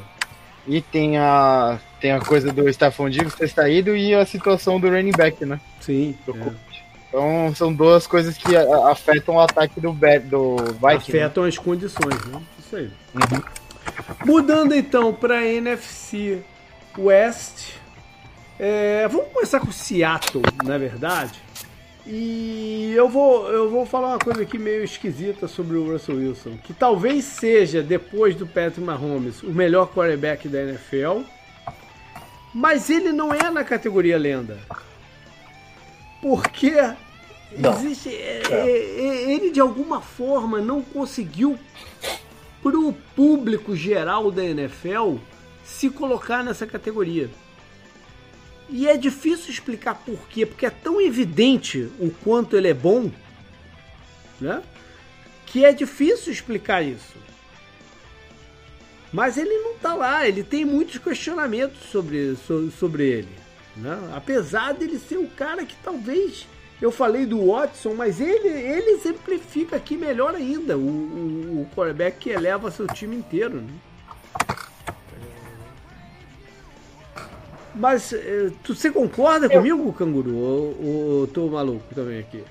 E 0.68 0.82
tem 0.82 1.18
a, 1.18 1.80
tem 2.00 2.12
a 2.12 2.20
coisa 2.20 2.52
do 2.52 2.72
Stephon 2.72 3.10
Diggs 3.10 3.36
ter 3.36 3.50
saído 3.50 3.96
e 3.96 4.14
a 4.14 4.26
situação 4.26 4.80
do 4.80 4.88
running 4.88 5.12
back, 5.12 5.44
né? 5.46 5.60
Sim. 5.80 6.16
É. 6.28 6.70
Então 7.08 7.56
são 7.56 7.74
duas 7.74 8.06
coisas 8.06 8.38
que 8.38 8.56
afetam 8.56 9.36
o 9.36 9.40
ataque 9.40 9.80
do, 9.82 9.92
do 9.92 10.58
Vikings. 10.58 11.12
Né? 11.12 11.24
Afetam 11.24 11.44
as 11.44 11.58
condições, 11.58 12.26
né? 12.26 12.42
Isso 12.60 12.76
aí. 12.76 12.92
Uhum. 13.16 13.42
Mudando 14.26 14.76
então 14.76 15.14
para 15.14 15.46
NFC 15.46 16.44
West. 16.98 17.74
É, 18.60 19.08
vamos 19.08 19.32
começar 19.32 19.62
com 19.62 19.72
Seattle, 19.72 20.44
na 20.66 20.78
verdade. 20.78 21.42
E 22.06 22.92
eu 22.96 23.08
vou, 23.08 23.48
eu 23.50 23.70
vou 23.70 23.86
falar 23.86 24.10
uma 24.10 24.20
coisa 24.20 24.42
aqui 24.42 24.58
meio 24.58 24.84
esquisita 24.84 25.48
sobre 25.48 25.78
o 25.78 25.92
Russell 25.92 26.18
Wilson, 26.18 26.58
que 26.58 26.74
talvez 26.74 27.24
seja, 27.24 27.82
depois 27.82 28.36
do 28.36 28.46
Patrick 28.46 28.82
Mahomes, 28.82 29.44
o 29.44 29.52
melhor 29.52 29.88
quarterback 29.94 30.48
da 30.50 30.62
NFL, 30.62 31.22
mas 32.54 32.90
ele 32.90 33.12
não 33.12 33.34
é 33.34 33.50
na 33.50 33.64
categoria 33.64 34.18
lenda. 34.18 34.58
Porque 36.22 36.74
não. 37.58 37.74
existe, 37.74 38.10
é. 38.10 38.42
É, 38.50 38.70
é 38.70 39.32
ele 39.32 39.52
de 39.52 39.60
alguma 39.62 40.02
forma 40.02 40.60
não 40.60 40.82
conseguiu 40.82 41.58
para 42.62 42.78
o 42.78 42.92
público 43.16 43.76
geral 43.76 44.32
da 44.32 44.44
NFL 44.44 45.16
se 45.64 45.90
colocar 45.90 46.44
nessa 46.44 46.68
categoria. 46.68 47.30
E 48.70 48.88
é 48.88 48.96
difícil 48.96 49.52
explicar 49.52 49.96
por 49.96 50.28
quê, 50.28 50.46
porque 50.46 50.66
é 50.66 50.70
tão 50.70 51.02
evidente 51.02 51.90
o 52.00 52.12
quanto 52.24 52.56
ele 52.56 52.68
é 52.68 52.74
bom, 52.74 53.12
né? 54.40 54.62
Que 55.46 55.66
é 55.66 55.74
difícil 55.74 56.32
explicar 56.32 56.84
isso. 56.84 57.18
Mas 59.12 59.38
ele 59.38 59.56
não 59.58 59.72
está 59.72 59.96
lá, 59.96 60.28
ele 60.28 60.44
tem 60.44 60.64
muitos 60.64 61.00
questionamentos 61.00 61.80
sobre, 61.90 62.36
sobre, 62.78 63.04
ele. 63.04 63.36
Né? 63.76 63.98
Apesar 64.14 64.74
dele 64.74 65.00
ser 65.00 65.18
o 65.18 65.28
cara 65.28 65.66
que 65.66 65.76
talvez 65.84 66.48
eu 66.80 66.92
falei 66.92 67.26
do 67.26 67.48
Watson, 67.48 67.96
mas 67.96 68.22
ele, 68.22 68.48
ele 68.48 68.92
exemplifica 68.92 69.76
aqui 69.76 69.98
melhor 69.98 70.36
ainda 70.36 70.78
o, 70.78 70.82
o, 70.82 71.62
o 71.62 72.12
que 72.20 72.30
eleva 72.30 72.70
seu 72.70 72.86
time 72.86 73.16
inteiro. 73.16 73.62
Né? 73.62 73.74
Mas 77.80 78.14
eh, 78.14 78.52
tu, 78.64 78.76
você 78.76 78.92
concorda 78.92 79.48
eu... 79.48 79.52
comigo, 79.52 79.94
Canguru? 79.94 80.36
Ou, 80.36 80.86
ou 80.86 81.28
tô 81.28 81.48
maluco 81.48 81.96
também 81.96 82.20
aqui? 82.20 82.44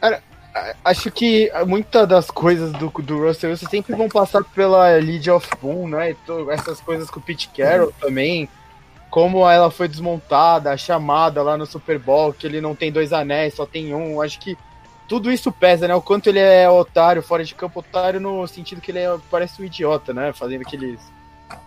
Cara, 0.00 0.22
acho 0.84 1.10
que 1.10 1.50
muitas 1.66 2.06
das 2.06 2.30
coisas 2.30 2.70
do, 2.72 2.88
do 2.88 3.26
Russell 3.26 3.50
Wilson 3.50 3.68
sempre 3.68 3.96
vão 3.96 4.08
passar 4.08 4.44
pela 4.44 4.90
Lead 4.98 5.30
of 5.30 5.48
Boom, 5.60 5.88
né? 5.88 6.14
Essas 6.50 6.80
coisas 6.80 7.10
com 7.10 7.18
o 7.18 7.22
Pete 7.22 7.48
Carroll 7.48 7.92
também 8.00 8.48
como 9.10 9.48
ela 9.48 9.70
foi 9.70 9.88
desmontada, 9.88 10.70
a 10.70 10.76
chamada 10.76 11.42
lá 11.42 11.56
no 11.56 11.66
Super 11.66 11.98
Bowl, 11.98 12.32
que 12.32 12.46
ele 12.46 12.60
não 12.60 12.74
tem 12.74 12.92
dois 12.92 13.12
anéis, 13.12 13.54
só 13.54 13.64
tem 13.64 13.94
um. 13.94 14.20
Acho 14.20 14.38
que 14.38 14.56
tudo 15.08 15.32
isso 15.32 15.50
pesa, 15.50 15.88
né? 15.88 15.94
O 15.94 16.02
quanto 16.02 16.28
ele 16.28 16.38
é 16.38 16.68
otário, 16.68 17.22
fora 17.22 17.42
de 17.42 17.54
campo, 17.54 17.80
otário 17.80 18.20
no 18.20 18.46
sentido 18.46 18.80
que 18.80 18.90
ele 18.90 18.98
é, 18.98 19.16
parece 19.30 19.60
um 19.62 19.64
idiota, 19.64 20.12
né? 20.12 20.32
Fazendo 20.32 20.62
aqueles, 20.62 21.00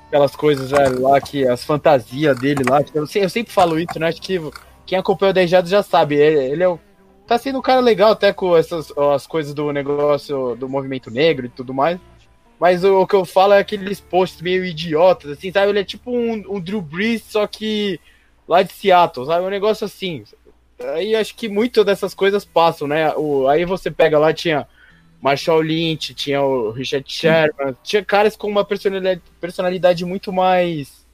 aquelas 0.08 0.36
coisas 0.36 0.72
velho, 0.72 1.02
lá, 1.02 1.22
que 1.22 1.48
as 1.48 1.64
fantasias 1.64 2.38
dele 2.38 2.64
lá. 2.70 2.82
Eu, 2.94 3.06
eu, 3.16 3.30
sempre 3.30 3.54
falo 3.54 3.80
isso, 3.80 3.98
né? 3.98 4.10
Acho 4.10 4.22
que 4.22 4.40
quem 4.86 4.98
acompanha 4.98 5.32
o 5.32 5.34
Dejado 5.34 5.70
já 5.70 5.82
sabe. 5.82 6.16
Ele, 6.16 6.52
ele 6.52 6.64
é, 6.64 6.80
tá 7.26 7.38
sendo 7.38 7.60
um 7.60 7.62
cara 7.62 7.80
legal 7.80 8.12
até 8.12 8.34
com 8.34 8.56
essas 8.58 8.92
as 8.98 9.26
coisas 9.26 9.54
do 9.54 9.72
negócio 9.72 10.56
do 10.56 10.68
movimento 10.68 11.10
negro 11.10 11.46
e 11.46 11.50
tudo 11.50 11.74
mais. 11.74 11.98
Mas 12.60 12.84
o, 12.84 13.02
o, 13.02 13.08
que 13.08 13.16
eu 13.16 13.26
falo 13.26 13.54
é 13.54 13.60
aqueles 13.60 14.00
posts 14.00 14.42
meio 14.42 14.64
idiotas, 14.66 15.32
assim, 15.32 15.52
sabe? 15.52 15.72
Ele 15.72 15.80
é 15.80 15.84
tipo 15.84 16.12
um, 16.12 16.44
um 16.48 16.60
Drew 16.60 16.82
Brees, 16.82 17.24
só 17.24 17.48
que 17.48 18.00
lá 18.48 18.62
de 18.62 18.74
Seattle, 18.74 19.26
sabe? 19.26 19.46
Um 19.46 19.50
negócio 19.50 19.86
assim. 19.86 20.24
Aí 20.94 21.16
acho 21.16 21.36
que 21.36 21.48
muitas 21.48 21.86
dessas 21.86 22.14
coisas 22.14 22.44
passam, 22.44 22.88
né? 22.88 23.14
O, 23.16 23.48
aí 23.48 23.66
você 23.66 23.90
pega 23.90 24.20
lá, 24.20 24.34
tinha 24.34 24.68
Marshall 25.22 25.62
Lynch, 25.62 26.14
tinha 26.14 26.42
o 26.42 26.72
Richard 26.72 27.06
Sherman, 27.08 27.76
tinha 27.84 28.04
caras 28.04 28.36
com 28.36 28.48
uma 28.48 28.66
personalidade, 28.66 29.22
personalidade 29.40 30.04
muito 30.04 30.34
mais. 30.34 31.06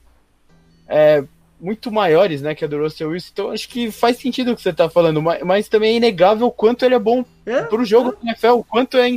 É, 0.88 1.22
muito 1.60 1.90
maiores, 1.90 2.40
né, 2.40 2.54
que 2.54 2.64
a 2.64 2.68
do 2.68 2.78
Russell 2.78 3.10
Wilson. 3.10 3.30
Então 3.32 3.50
acho 3.50 3.68
que 3.68 3.90
faz 3.90 4.16
sentido 4.16 4.52
o 4.52 4.56
que 4.56 4.62
você 4.62 4.72
tá 4.72 4.88
falando, 4.88 5.20
mas, 5.20 5.42
mas 5.42 5.68
também 5.68 5.94
é 5.94 5.96
inegável 5.96 6.46
o 6.46 6.52
quanto 6.52 6.84
ele 6.84 6.94
é 6.94 6.98
bom 6.98 7.24
é? 7.44 7.62
pro 7.62 7.84
jogo 7.84 8.12
do 8.12 8.18
NFL, 8.22 8.52
o 8.52 8.64
quanto, 8.64 8.96
é, 8.96 9.10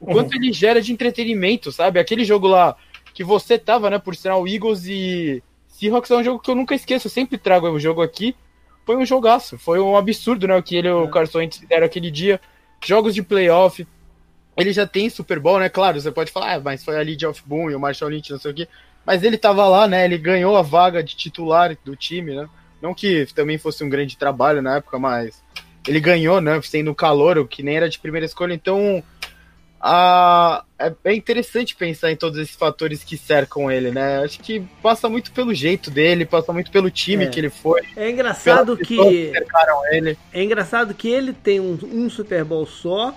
o 0.00 0.06
quanto 0.06 0.32
uhum. 0.32 0.42
ele 0.42 0.52
gera 0.52 0.82
de 0.82 0.92
entretenimento, 0.92 1.70
sabe? 1.70 2.00
Aquele 2.00 2.24
jogo 2.24 2.48
lá 2.48 2.76
que 3.14 3.22
você 3.22 3.56
tava, 3.56 3.88
né, 3.88 3.98
por 3.98 4.16
sinal, 4.16 4.46
Eagles 4.46 4.86
e 4.86 5.42
Seahawks 5.68 6.10
é 6.10 6.16
um 6.16 6.24
jogo 6.24 6.40
que 6.40 6.50
eu 6.50 6.54
nunca 6.54 6.74
esqueço, 6.74 7.06
eu 7.06 7.10
sempre 7.10 7.38
trago 7.38 7.68
o 7.68 7.80
jogo 7.80 8.02
aqui. 8.02 8.34
Foi 8.84 8.96
um 8.96 9.06
jogaço, 9.06 9.56
foi 9.56 9.80
um 9.80 9.96
absurdo, 9.96 10.46
né, 10.48 10.56
o 10.56 10.62
que 10.62 10.76
ele 10.76 10.88
e 10.88 10.90
o 10.90 11.04
é. 11.04 11.10
Carson 11.10 11.38
Wentz 11.38 11.58
fizeram 11.58 11.86
aquele 11.86 12.10
dia. 12.10 12.40
Jogos 12.84 13.14
de 13.14 13.22
playoff, 13.22 13.86
ele 14.56 14.72
já 14.72 14.86
tem 14.86 15.10
Super 15.10 15.38
Bowl, 15.38 15.58
né? 15.58 15.68
Claro, 15.68 16.00
você 16.00 16.10
pode 16.10 16.30
falar, 16.30 16.54
ah, 16.54 16.60
mas 16.60 16.84
foi 16.84 16.96
ali 16.96 17.16
de 17.16 17.26
Off 17.26 17.42
Boom 17.44 17.70
e 17.70 17.74
o 17.74 17.80
Marshall 17.80 18.10
Lynch, 18.10 18.30
não 18.30 18.38
sei 18.38 18.50
o 18.52 18.54
quê. 18.54 18.68
Mas 19.04 19.22
ele 19.22 19.36
tava 19.36 19.66
lá, 19.66 19.86
né? 19.86 20.04
Ele 20.04 20.16
ganhou 20.16 20.56
a 20.56 20.62
vaga 20.62 21.02
de 21.02 21.16
titular 21.16 21.76
do 21.84 21.96
time, 21.96 22.34
né? 22.34 22.48
Não 22.80 22.94
que 22.94 23.26
também 23.34 23.58
fosse 23.58 23.82
um 23.82 23.88
grande 23.88 24.16
trabalho 24.16 24.62
na 24.62 24.76
época, 24.76 24.98
mas 24.98 25.42
ele 25.86 26.00
ganhou, 26.00 26.40
né? 26.40 26.60
Sendo 26.62 26.90
o 26.90 26.94
calor, 26.94 27.46
que 27.48 27.62
nem 27.62 27.76
era 27.76 27.88
de 27.88 27.98
primeira 27.98 28.24
escolha. 28.24 28.54
Então, 28.54 29.02
a... 29.80 30.64
é, 30.78 30.92
é 31.04 31.14
interessante 31.14 31.74
pensar 31.74 32.12
em 32.12 32.16
todos 32.16 32.38
esses 32.38 32.54
fatores 32.54 33.02
que 33.02 33.18
cercam 33.18 33.70
ele, 33.70 33.90
né? 33.90 34.22
Acho 34.22 34.38
que 34.38 34.60
passa 34.80 35.08
muito 35.08 35.32
pelo 35.32 35.52
jeito 35.52 35.90
dele, 35.90 36.24
passa 36.24 36.52
muito 36.52 36.70
pelo 36.70 36.90
time 36.90 37.24
é. 37.24 37.28
que 37.28 37.40
ele 37.40 37.50
foi. 37.50 37.82
É 37.96 38.08
engraçado 38.08 38.76
que. 38.76 38.96
que 38.96 39.34
ele. 39.90 40.18
É 40.32 40.42
engraçado 40.42 40.94
que 40.94 41.08
ele 41.08 41.32
tem 41.32 41.60
um, 41.60 41.78
um 41.92 42.08
Super 42.08 42.44
Bowl 42.44 42.64
só 42.64 43.14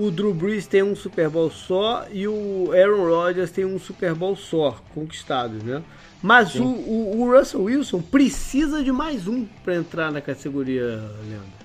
o 0.00 0.10
Drew 0.10 0.32
Brees 0.32 0.66
tem 0.66 0.82
um 0.82 0.96
Super 0.96 1.28
Bowl 1.28 1.50
só 1.50 2.06
e 2.10 2.26
o 2.26 2.70
Aaron 2.72 3.04
Rodgers 3.04 3.50
tem 3.50 3.66
um 3.66 3.78
Super 3.78 4.14
Bowl 4.14 4.34
só 4.34 4.76
conquistados, 4.94 5.62
né? 5.62 5.82
Mas 6.22 6.54
o, 6.54 6.64
o, 6.64 7.20
o, 7.20 7.30
Russell 7.30 7.62
Wilson 7.62 8.00
precisa 8.00 8.82
de 8.82 8.90
mais 8.90 9.28
um 9.28 9.46
para 9.62 9.74
entrar 9.74 10.10
na 10.10 10.22
categoria, 10.22 10.84
Leandro. 11.26 11.60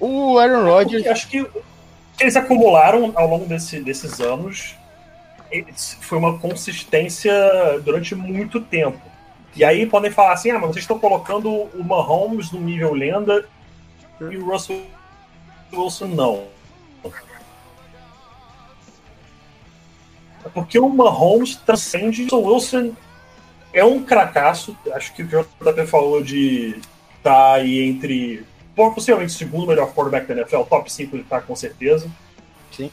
O 0.00 0.38
Aaron 0.38 0.64
Rodgers. 0.64 1.06
acho 1.06 1.28
que 1.28 1.46
eles 2.18 2.34
acumularam 2.34 3.12
ao 3.14 3.28
longo 3.28 3.44
desse, 3.44 3.80
desses 3.80 4.20
anos 4.20 4.74
foi 6.00 6.18
uma 6.18 6.38
consistência 6.38 7.32
durante 7.84 8.14
muito 8.14 8.60
tempo. 8.60 9.00
E 9.54 9.64
aí 9.64 9.86
podem 9.86 10.10
falar 10.10 10.32
assim: 10.32 10.50
ah, 10.50 10.58
mas 10.58 10.70
vocês 10.70 10.84
estão 10.84 10.98
colocando 10.98 11.50
o 11.50 11.84
Mahomes 11.84 12.50
no 12.50 12.60
nível 12.60 12.94
lenda 12.94 13.46
e 14.20 14.36
o 14.36 14.46
Russell 14.46 14.82
Wilson 15.72 16.08
não. 16.08 16.55
Porque 20.52 20.78
o 20.78 20.88
Mahomes 20.88 21.56
transcende. 21.56 22.26
O 22.32 22.38
Wilson 22.38 22.94
é 23.72 23.84
um 23.84 24.02
cracaço. 24.02 24.76
Acho 24.92 25.12
que 25.12 25.22
o 25.22 25.26
JP 25.26 25.86
falou 25.86 26.22
de 26.22 26.80
estar 27.18 27.32
tá 27.32 27.54
aí 27.54 27.82
entre. 27.82 28.44
Possivelmente 28.74 29.34
o 29.34 29.38
segundo 29.38 29.66
melhor 29.66 29.92
quarterback 29.92 30.26
da 30.26 30.34
NFL, 30.34 30.62
top 30.62 30.92
5 30.92 31.16
ele 31.16 31.24
tá 31.24 31.40
com 31.40 31.56
certeza. 31.56 32.10
Sim. 32.70 32.90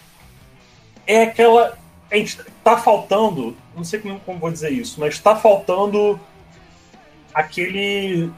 É 1.05 1.23
aquela. 1.23 1.77
A 2.11 2.15
gente 2.15 2.37
tá 2.63 2.77
faltando. 2.77 3.55
Não 3.75 3.83
sei 3.83 3.99
como, 3.99 4.19
como 4.19 4.39
vou 4.39 4.51
dizer 4.51 4.69
isso, 4.71 4.99
mas 4.99 5.19
tá 5.19 5.35
faltando 5.35 6.19
aquele. 7.33 8.31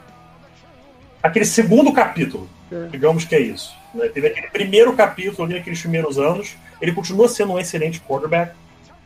aquele 1.21 1.45
segundo 1.45 1.91
capítulo. 1.93 2.49
É. 2.71 2.87
Digamos 2.87 3.25
que 3.25 3.35
é 3.35 3.39
isso. 3.39 3.75
Né? 3.93 4.07
Teve 4.09 4.27
aquele 4.27 4.47
primeiro 4.47 4.93
capítulo 4.93 5.43
ali 5.43 5.55
naqueles 5.55 5.79
primeiros 5.79 6.17
anos. 6.17 6.55
Ele 6.81 6.91
continua 6.91 7.27
sendo 7.29 7.53
um 7.53 7.59
excelente 7.59 8.01
quarterback 8.01 8.53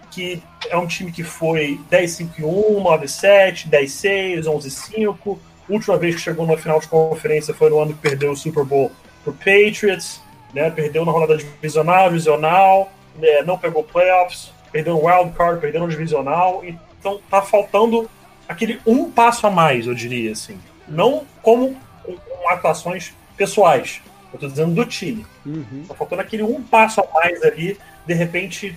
que 0.10 0.42
é 0.70 0.78
um 0.78 0.88
time 0.88 1.12
que 1.12 1.24
foi 1.24 1.80
10-5-1, 1.92 2.82
9-7, 2.84 3.70
10-6, 3.70 4.44
11-5. 4.44 5.38
Última 5.70 5.98
vez 5.98 6.16
que 6.16 6.22
chegou 6.22 6.46
na 6.46 6.58
final 6.58 6.80
de 6.80 6.88
conferência 6.88 7.54
foi 7.54 7.70
no 7.70 7.80
ano 7.80 7.94
que 7.94 8.00
perdeu 8.00 8.32
o 8.32 8.36
Super 8.36 8.64
Bowl 8.64 8.92
pro 9.24 9.34
Patriots, 9.34 10.22
né? 10.54 10.70
Perdeu 10.72 11.06
na 11.06 11.12
rodada 11.12 11.38
divisional, 11.38 12.10
divisional, 12.10 12.92
né? 13.18 13.44
não 13.44 13.58
pegou 13.58 13.84
playoffs, 13.84 14.52
perdeu 14.72 14.96
no 14.96 15.06
wild 15.06 15.32
card, 15.36 15.62
perdeu 15.62 15.82
no 15.82 15.88
divisional. 15.88 16.64
Então 16.66 17.20
tá 17.30 17.42
faltando 17.42 18.10
aquele 18.48 18.80
um 18.86 19.12
passo 19.12 19.46
a 19.46 19.52
mais, 19.52 19.86
eu 19.86 19.94
diria 19.94 20.32
assim. 20.32 20.60
Não 20.88 21.26
como 21.42 21.78
com, 22.04 22.16
com 22.16 22.50
atuações 22.50 23.14
pessoais. 23.38 24.02
Eu 24.34 24.40
tô 24.40 24.48
dizendo 24.48 24.74
do 24.74 24.86
time. 24.86 25.26
Uhum. 25.46 25.86
Tá 25.88 25.96
faltando 25.96 26.22
aquele 26.22 26.44
um 26.44 26.62
passo 26.62 27.02
a 27.02 27.08
mais 27.14 27.42
ali, 27.44 27.78
de 28.06 28.14
repente 28.14 28.76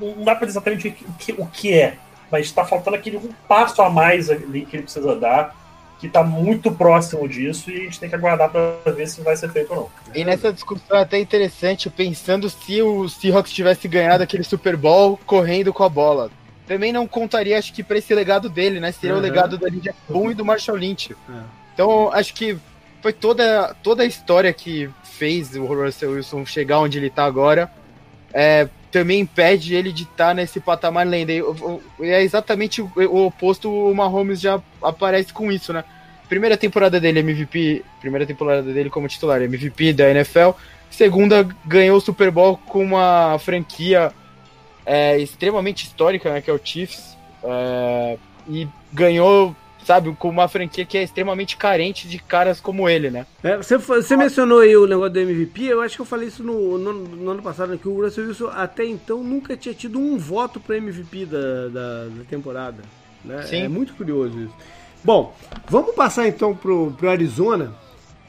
não 0.00 0.24
dá 0.24 0.34
para 0.34 0.46
dizer 0.46 0.58
exatamente 0.58 0.88
o 0.88 1.12
que, 1.14 1.32
o 1.32 1.46
que 1.46 1.72
é, 1.72 1.96
mas 2.30 2.46
está 2.46 2.64
faltando 2.64 2.96
aquele 2.96 3.16
um 3.16 3.30
passo 3.48 3.80
a 3.82 3.90
mais 3.90 4.30
ali 4.30 4.64
que 4.66 4.76
ele 4.76 4.82
precisa 4.82 5.14
dar, 5.16 5.54
que 5.98 6.06
está 6.06 6.22
muito 6.22 6.70
próximo 6.70 7.26
disso 7.28 7.70
e 7.70 7.74
a 7.74 7.84
gente 7.84 8.00
tem 8.00 8.08
que 8.08 8.14
aguardar 8.14 8.50
para 8.50 8.92
ver 8.92 9.08
se 9.08 9.20
vai 9.22 9.36
ser 9.36 9.50
feito 9.50 9.72
ou 9.72 9.76
não. 9.76 9.90
E 10.14 10.24
nessa 10.24 10.52
discussão 10.52 10.96
é 10.96 11.02
até 11.02 11.18
interessante, 11.18 11.88
pensando 11.88 12.50
se 12.50 12.82
o 12.82 13.08
Seahawks 13.08 13.52
tivesse 13.52 13.88
ganhado 13.88 14.22
aquele 14.22 14.44
Super 14.44 14.76
Bowl 14.76 15.18
correndo 15.24 15.72
com 15.72 15.84
a 15.84 15.88
bola. 15.88 16.30
Também 16.66 16.92
não 16.92 17.06
contaria, 17.06 17.56
acho 17.56 17.72
que, 17.72 17.82
para 17.82 17.96
esse 17.96 18.12
legado 18.12 18.48
dele, 18.48 18.80
né? 18.80 18.90
Seria 18.90 19.14
uhum. 19.14 19.20
o 19.20 19.22
legado 19.22 19.56
da 19.56 19.68
Lydia 19.68 19.94
Boom 20.08 20.32
e 20.32 20.34
do 20.34 20.44
Marshall 20.44 20.76
Lynch. 20.76 21.16
Uhum. 21.28 21.42
Então, 21.72 22.12
acho 22.12 22.34
que 22.34 22.58
foi 23.00 23.12
toda, 23.12 23.74
toda 23.82 24.02
a 24.02 24.06
história 24.06 24.52
que 24.52 24.90
fez 25.04 25.54
o 25.54 25.64
Russell 25.64 26.12
Wilson 26.12 26.44
chegar 26.44 26.80
onde 26.80 26.98
ele 26.98 27.06
está 27.06 27.24
agora. 27.24 27.70
É, 28.32 28.68
também 28.90 29.20
impede 29.20 29.74
ele 29.74 29.92
de 29.92 30.04
estar 30.04 30.28
tá 30.28 30.34
nesse 30.34 30.60
patamar 30.60 31.06
lenda. 31.06 31.32
E 31.32 31.42
é 32.00 32.22
exatamente 32.22 32.80
o, 32.80 33.26
oposto, 33.26 33.70
o 33.70 33.94
Mahomes 33.94 34.40
já 34.40 34.60
aparece 34.82 35.32
com 35.32 35.50
isso, 35.50 35.72
né? 35.72 35.84
Primeira 36.28 36.56
temporada 36.56 37.00
dele, 37.00 37.20
MVP, 37.20 37.84
primeira 38.00 38.26
temporada 38.26 38.62
dele 38.62 38.90
como 38.90 39.08
titular, 39.08 39.40
MVP 39.42 39.92
da 39.92 40.10
NFL. 40.10 40.50
Segunda, 40.90 41.46
ganhou 41.64 41.98
o 41.98 42.00
Super 42.00 42.30
Bowl 42.30 42.56
com 42.56 42.82
uma 42.82 43.38
franquia 43.38 44.12
é, 44.84 45.18
extremamente 45.18 45.84
histórica, 45.84 46.32
né, 46.32 46.40
que 46.40 46.50
é 46.50 46.52
o 46.52 46.60
Chiefs. 46.62 47.16
É, 47.44 48.18
e 48.48 48.68
ganhou 48.92 49.54
sabe, 49.86 50.12
com 50.18 50.28
uma 50.28 50.48
franquia 50.48 50.84
que 50.84 50.98
é 50.98 51.02
extremamente 51.04 51.56
carente 51.56 52.08
de 52.08 52.18
caras 52.18 52.60
como 52.60 52.88
ele, 52.88 53.08
né? 53.08 53.24
É, 53.40 53.56
você, 53.56 53.78
você 53.78 54.16
mencionou 54.16 54.58
aí 54.58 54.76
o 54.76 54.84
negócio 54.84 55.12
do 55.12 55.20
MVP, 55.20 55.62
eu 55.62 55.80
acho 55.80 55.94
que 55.94 56.02
eu 56.02 56.06
falei 56.06 56.26
isso 56.26 56.42
no, 56.42 56.76
no, 56.76 56.92
no 56.92 57.30
ano 57.30 57.40
passado, 57.40 57.70
né, 57.70 57.78
que 57.80 57.86
o 57.86 58.02
Russell 58.02 58.26
Wilson 58.26 58.48
até 58.48 58.84
então 58.84 59.22
nunca 59.22 59.56
tinha 59.56 59.72
tido 59.72 60.00
um 60.00 60.18
voto 60.18 60.58
para 60.58 60.76
MVP 60.76 61.26
da, 61.26 61.68
da, 61.68 62.04
da, 62.06 62.24
temporada. 62.28 62.82
Né? 63.24 63.42
Sim. 63.42 63.62
É 63.62 63.68
muito 63.68 63.94
curioso 63.94 64.36
isso. 64.40 64.54
Bom, 65.04 65.32
vamos 65.68 65.94
passar 65.94 66.26
então 66.26 66.52
pro, 66.52 66.90
pro 66.98 67.08
Arizona, 67.08 67.72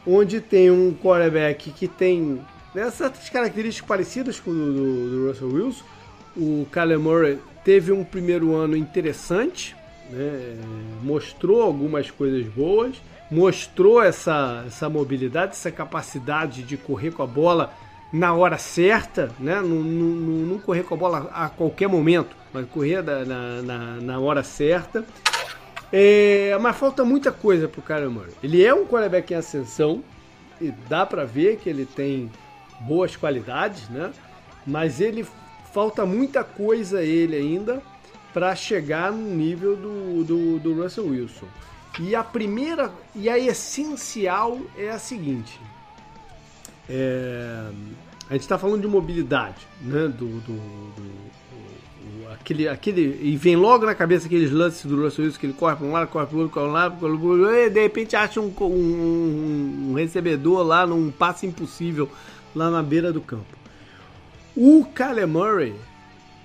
onde 0.05 0.39
tem 0.39 0.69
um 0.69 0.93
quarterback 0.93 1.71
que 1.71 1.87
tem 1.87 2.39
né, 2.75 2.91
certas 2.91 3.27
características 3.29 3.87
parecidas 3.87 4.39
com 4.39 4.51
o 4.51 4.53
do, 4.53 4.73
do, 4.73 5.09
do 5.09 5.27
Russell 5.27 5.49
Wilson. 5.49 5.83
O 6.37 6.67
Kyler 6.71 6.99
Murray 6.99 7.39
teve 7.63 7.91
um 7.91 8.03
primeiro 8.03 8.53
ano 8.53 8.77
interessante, 8.77 9.75
né? 10.09 10.57
mostrou 11.01 11.61
algumas 11.61 12.09
coisas 12.11 12.45
boas, 12.47 13.01
mostrou 13.29 14.01
essa, 14.01 14.63
essa 14.67 14.89
mobilidade, 14.89 15.51
essa 15.51 15.71
capacidade 15.71 16.63
de 16.63 16.77
correr 16.77 17.11
com 17.11 17.23
a 17.23 17.27
bola 17.27 17.73
na 18.11 18.33
hora 18.33 18.57
certa, 18.57 19.31
né? 19.39 19.61
não, 19.61 20.59
correr 20.59 20.83
com 20.83 20.95
a 20.95 20.97
bola 20.97 21.29
a 21.33 21.49
qualquer 21.49 21.87
momento, 21.87 22.35
mas 22.53 22.67
correr 22.69 23.01
na, 23.01 23.61
na, 23.61 23.77
na 24.01 24.19
hora 24.19 24.43
certa. 24.43 25.03
É, 25.91 26.57
mas 26.59 26.75
falta 26.75 27.05
muita 27.05 27.31
coisa 27.31 27.67
pro 27.67 27.81
Kyler 27.81 28.09
Murray. 28.09 28.33
Ele 28.43 28.63
é 28.63 28.73
um 28.73 28.85
quarterback 28.85 29.33
em 29.33 29.37
ascensão 29.37 30.03
e 30.59 30.71
dá 30.89 31.05
para 31.05 31.23
ver 31.23 31.57
que 31.57 31.69
ele 31.69 31.85
tem 31.85 32.29
boas 32.81 33.15
qualidades, 33.15 33.87
né? 33.89 34.11
Mas 34.65 34.99
ele 34.99 35.25
falta 35.71 36.05
muita 36.05 36.43
coisa 36.43 36.99
a 36.99 37.03
ele 37.03 37.35
ainda 37.35 37.81
para 38.37 38.55
chegar 38.55 39.11
no 39.11 39.35
nível 39.35 39.75
do, 39.75 40.23
do, 40.23 40.59
do 40.59 40.83
Russell 40.83 41.07
Wilson. 41.07 41.47
E 41.99 42.13
a 42.13 42.23
primeira 42.23 42.93
e 43.15 43.27
a 43.27 43.39
essencial 43.39 44.59
é 44.77 44.91
a 44.91 44.99
seguinte: 44.99 45.59
é, 46.87 47.67
a 48.29 48.33
gente 48.33 48.43
está 48.43 48.59
falando 48.59 48.81
de 48.81 48.87
mobilidade, 48.87 49.67
né? 49.81 50.07
Do, 50.07 50.27
do, 50.41 50.53
do, 50.53 52.31
aquele, 52.31 52.67
aquele 52.67 53.19
e 53.23 53.35
vem 53.35 53.55
logo 53.55 53.87
na 53.87 53.95
cabeça 53.95 54.27
aqueles 54.27 54.51
lances 54.51 54.85
do 54.85 55.01
Russell 55.01 55.25
Wilson 55.25 55.39
que 55.39 55.45
ele 55.47 55.53
corre 55.53 55.75
para 55.75 55.87
um 55.87 55.91
lado, 55.91 56.07
corre 56.07 56.27
para 56.27 56.35
o 56.35 56.39
outro, 56.41 56.53
corre 56.53 56.65
para 56.67 56.71
um 56.71 56.73
lado, 56.73 57.05
outro, 57.07 57.49
e 57.51 57.71
de 57.71 57.81
repente 57.81 58.15
acha 58.15 58.39
um, 58.39 58.53
um, 58.61 59.89
um 59.89 59.93
recebedor 59.95 60.61
lá 60.61 60.85
num 60.85 61.09
passe 61.09 61.47
impossível 61.47 62.07
lá 62.55 62.69
na 62.69 62.83
beira 62.83 63.11
do 63.11 63.19
campo. 63.19 63.57
O 64.55 64.85
Kyler 64.93 65.27
Murray 65.27 65.73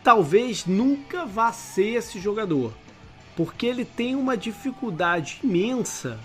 talvez 0.03 0.66
nunca 0.66 1.24
vá 1.24 1.53
ser 1.53 1.95
esse 1.97 2.19
jogador, 2.19 2.73
porque 3.37 3.66
ele 3.66 3.85
tem 3.85 4.15
uma 4.15 4.37
dificuldade 4.37 5.41
imensa 5.43 6.19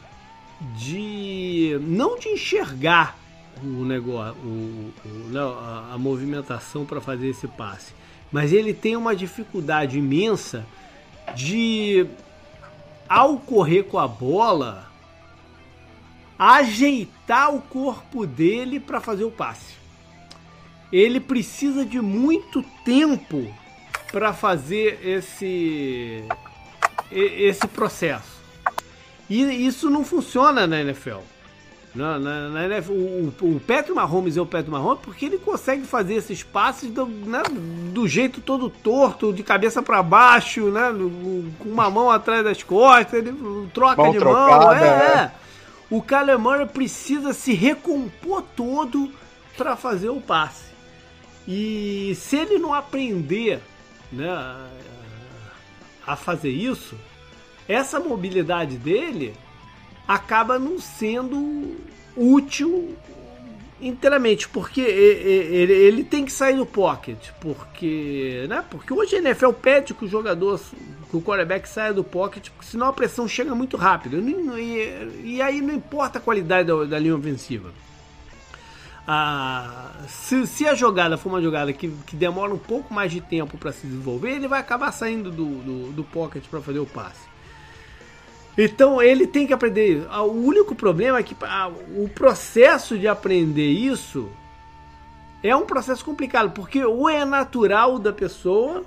de 0.76 1.78
não 1.84 2.18
de 2.18 2.30
enxergar 2.30 3.18
o 3.64 3.86
negócio, 3.86 4.36
o, 4.44 4.94
o, 5.06 5.38
a, 5.38 5.94
a 5.94 5.98
movimentação 5.98 6.86
para 6.86 7.02
fazer 7.02 7.28
esse 7.30 7.48
passe. 7.48 7.94
Mas 8.32 8.52
ele 8.52 8.74
tem 8.74 8.96
uma 8.96 9.16
dificuldade 9.16 9.98
imensa 9.98 10.66
de, 11.36 12.06
ao 13.08 13.38
correr 13.38 13.84
com 13.84 13.98
a 13.98 14.08
bola, 14.08 14.92
ajeitar 16.38 17.54
o 17.54 17.62
corpo 17.62 18.26
dele 18.26 18.80
para 18.80 19.00
fazer 19.00 19.24
o 19.24 19.32
passe. 19.32 19.76
Ele 20.92 21.20
precisa 21.20 21.86
de 21.86 22.02
muito 22.02 22.64
tempo 22.84 23.48
para 24.12 24.34
fazer 24.34 25.00
esse 25.04 26.24
esse 27.12 27.68
processo. 27.68 28.38
E 29.30 29.42
isso 29.66 29.90
não 29.90 30.04
funciona 30.04 30.68
na 30.68 30.82
NFL. 30.82 31.20
Na, 31.96 32.20
na, 32.20 32.50
na 32.50 32.66
NFL 32.66 32.92
o, 32.92 33.34
o 33.42 33.60
Patrick 33.60 33.92
Mahomes 33.92 34.38
é 34.38 34.42
o 34.42 34.46
Patrick 34.46 34.70
Mahomes 34.70 35.00
porque 35.02 35.26
ele 35.26 35.38
consegue 35.40 35.84
fazer 35.84 36.16
esses 36.16 36.44
passes 36.44 36.92
do, 36.92 37.08
né, 37.08 37.42
do 37.92 38.08
jeito 38.08 38.40
todo 38.40 38.70
torto, 38.70 39.34
de 39.34 39.42
cabeça 39.42 39.82
para 39.82 40.04
baixo, 40.04 40.70
né, 40.70 40.94
com 41.58 41.70
uma 41.70 41.90
mão 41.90 42.12
atrás 42.12 42.44
das 42.44 42.62
costas, 42.62 43.14
ele 43.14 43.34
troca 43.74 44.04
mão 44.04 44.12
de 44.12 44.20
trocada, 44.20 44.66
mão. 44.66 44.74
É, 44.74 44.86
é. 44.86 45.18
é. 45.20 45.32
O 45.90 46.02
Kyler 46.02 46.38
Murray 46.38 46.68
precisa 46.68 47.34
se 47.34 47.54
recompor 47.54 48.44
todo 48.56 49.12
para 49.56 49.76
fazer 49.76 50.10
o 50.10 50.22
passe. 50.22 50.68
E 51.48 52.14
se 52.16 52.36
ele 52.36 52.60
não 52.60 52.74
aprender 52.74 53.62
né, 54.12 54.30
a 56.06 56.16
fazer 56.16 56.52
isso, 56.52 56.96
essa 57.68 58.00
mobilidade 58.00 58.78
dele 58.78 59.34
acaba 60.08 60.58
não 60.58 60.80
sendo 60.80 61.76
útil 62.16 62.96
inteiramente, 63.80 64.48
porque 64.50 64.82
ele, 64.82 65.74
ele, 65.74 66.04
tem 66.04 66.26
que 66.26 66.32
sair 66.32 66.56
do 66.56 66.66
pocket, 66.66 67.30
porque, 67.40 68.46
né? 68.50 68.64
Porque 68.70 68.92
hoje 68.92 69.18
a 69.18 69.20
NFL 69.20 69.52
pede 69.52 69.94
que 69.94 70.06
o 70.06 70.08
jogador, 70.08 70.60
que 71.12 71.18
o 71.18 71.22
quarterback 71.22 71.70
saia 71.70 71.94
do 71.94 72.04
pocket, 72.04 72.50
porque 72.50 72.72
senão 72.72 72.88
a 72.88 72.94
pressão 72.94 73.28
chega 73.28 73.54
muito 73.54 73.78
rápido. 73.78 74.18
E, 74.58 75.36
e 75.36 75.42
aí 75.42 75.62
não 75.62 75.76
importa 75.76 76.18
a 76.18 76.22
qualidade 76.22 76.68
da, 76.68 76.86
da 76.86 76.98
linha 76.98 77.16
ofensiva. 77.16 77.72
Ah, 79.10 79.92
se, 80.10 80.46
se, 80.46 80.68
a 80.68 80.76
jogada 80.76 81.18
for 81.18 81.30
uma 81.30 81.42
jogada 81.42 81.72
que, 81.72 81.88
que 82.06 82.14
demora 82.14 82.54
um 82.54 82.58
pouco 82.58 82.94
mais 82.94 83.10
de 83.10 83.22
tempo 83.22 83.58
para 83.58 83.72
se 83.72 83.88
desenvolver, 83.88 84.32
ele 84.32 84.50
vai 84.50 84.60
acabar 84.60 84.92
saindo 84.92 85.32
do, 85.32 85.46
do, 85.46 85.92
do 85.94 86.04
pocket 86.04 86.44
para 86.48 86.62
fazer 86.62 86.80
o 86.80 86.86
passe. 86.86 87.26
Então 88.58 89.02
ele 89.02 89.26
tem 89.26 89.48
que 89.48 89.54
aprender. 89.54 90.06
Ah, 90.10 90.24
o 90.24 90.46
único 90.46 90.76
problema 90.76 91.20
é 91.20 91.24
que 91.24 91.38
ah, 91.42 91.72
o 91.96 92.10
processo 92.10 92.98
de 92.98 93.08
aprender 93.08 93.72
isso 93.72 94.30
é 95.42 95.56
um 95.56 95.66
processo 95.66 96.04
complicado, 96.04 96.52
porque 96.52 96.84
ou 96.84 97.08
é 97.08 97.24
natural 97.24 97.98
da 98.00 98.12
pessoa, 98.12 98.84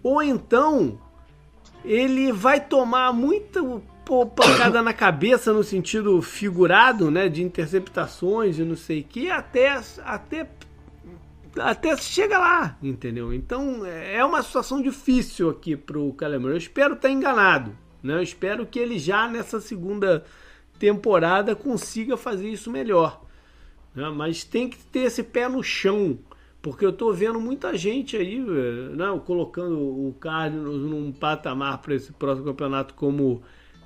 ou 0.00 0.22
então 0.22 0.96
ele 1.84 2.30
vai 2.30 2.60
tomar 2.60 3.12
pancada 4.04 4.82
na 4.82 4.92
cabeça 4.92 5.52
no 5.52 5.62
sentido 5.62 6.20
figurado, 6.20 7.10
né, 7.10 7.28
de 7.28 7.42
interceptações 7.42 8.58
e 8.58 8.62
não 8.62 8.76
sei 8.76 9.00
o 9.00 9.04
que, 9.04 9.30
até 9.30 9.80
até 10.04 10.48
até 11.58 11.96
chega 11.96 12.38
lá, 12.38 12.78
entendeu? 12.82 13.32
Então 13.32 13.84
é 13.84 14.24
uma 14.24 14.42
situação 14.42 14.80
difícil 14.80 15.50
aqui 15.50 15.76
pro 15.76 16.12
Calemar. 16.14 16.52
Eu 16.52 16.56
espero 16.56 16.94
estar 16.94 17.10
enganado. 17.10 17.76
Né? 18.02 18.14
Eu 18.14 18.22
espero 18.22 18.66
que 18.66 18.78
ele 18.78 18.98
já 18.98 19.28
nessa 19.28 19.60
segunda 19.60 20.24
temporada 20.78 21.54
consiga 21.54 22.16
fazer 22.16 22.48
isso 22.48 22.70
melhor. 22.70 23.22
Né? 23.94 24.08
Mas 24.10 24.44
tem 24.44 24.68
que 24.68 24.78
ter 24.78 25.00
esse 25.00 25.22
pé 25.22 25.48
no 25.48 25.62
chão. 25.62 26.18
Porque 26.60 26.84
eu 26.84 26.90
estou 26.90 27.12
vendo 27.12 27.40
muita 27.40 27.76
gente 27.76 28.16
aí 28.16 28.38
né, 28.38 29.20
colocando 29.26 29.78
o 29.78 30.14
Cardinals 30.20 30.82
num 30.82 31.10
patamar 31.10 31.78
para 31.78 31.94
esse 31.94 32.12
próximo 32.12 32.46
campeonato 32.46 32.94
como, 32.94 33.42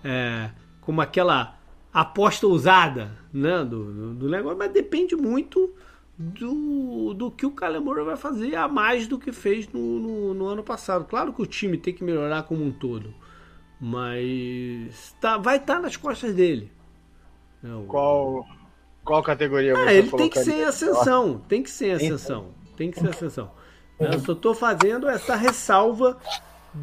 é, 0.07 0.51
como 0.81 1.01
aquela 1.01 1.59
aposta 1.93 2.47
ousada 2.47 3.11
né, 3.33 3.65
do, 3.65 4.15
do 4.15 4.29
negócio, 4.29 4.57
mas 4.57 4.71
depende 4.71 5.17
muito 5.17 5.75
do, 6.17 7.13
do 7.13 7.31
que 7.31 7.45
o 7.45 7.51
Calemora 7.51 8.05
vai 8.05 8.17
fazer 8.17 8.55
a 8.55 8.69
mais 8.69 9.09
do 9.09 9.19
que 9.19 9.33
fez 9.33 9.69
no, 9.69 9.81
no, 9.81 10.35
no, 10.35 10.47
ano 10.47 10.63
passado. 10.63 11.05
Claro 11.07 11.33
que 11.33 11.43
o 11.43 11.47
time 11.47 11.77
tem 11.77 11.93
que 11.93 12.05
melhorar 12.05 12.45
como 12.45 12.65
um 12.65 12.71
todo. 12.71 13.13
Mas 13.81 15.15
tá, 15.21 15.37
vai 15.37 15.57
estar 15.57 15.75
tá 15.75 15.81
nas 15.81 15.97
costas 15.97 16.35
dele. 16.35 16.71
Qual, 17.89 18.47
qual 19.05 19.23
categoria 19.23 19.75
ah, 19.77 19.93
ele 19.93 20.11
tem 20.11 20.31
que 20.31 20.39
ser 20.39 20.65
ascensão. 20.65 21.43
Tem 21.49 21.63
que 21.63 21.71
ser 21.71 21.91
ascensão. 21.93 22.51
Tem 22.77 22.91
que 22.91 23.01
ser 23.01 23.09
ascensão. 23.09 23.51
Eu 23.99 24.21
só 24.21 24.33
estou 24.33 24.55
fazendo 24.55 25.09
essa 25.09 25.35
ressalva 25.35 26.19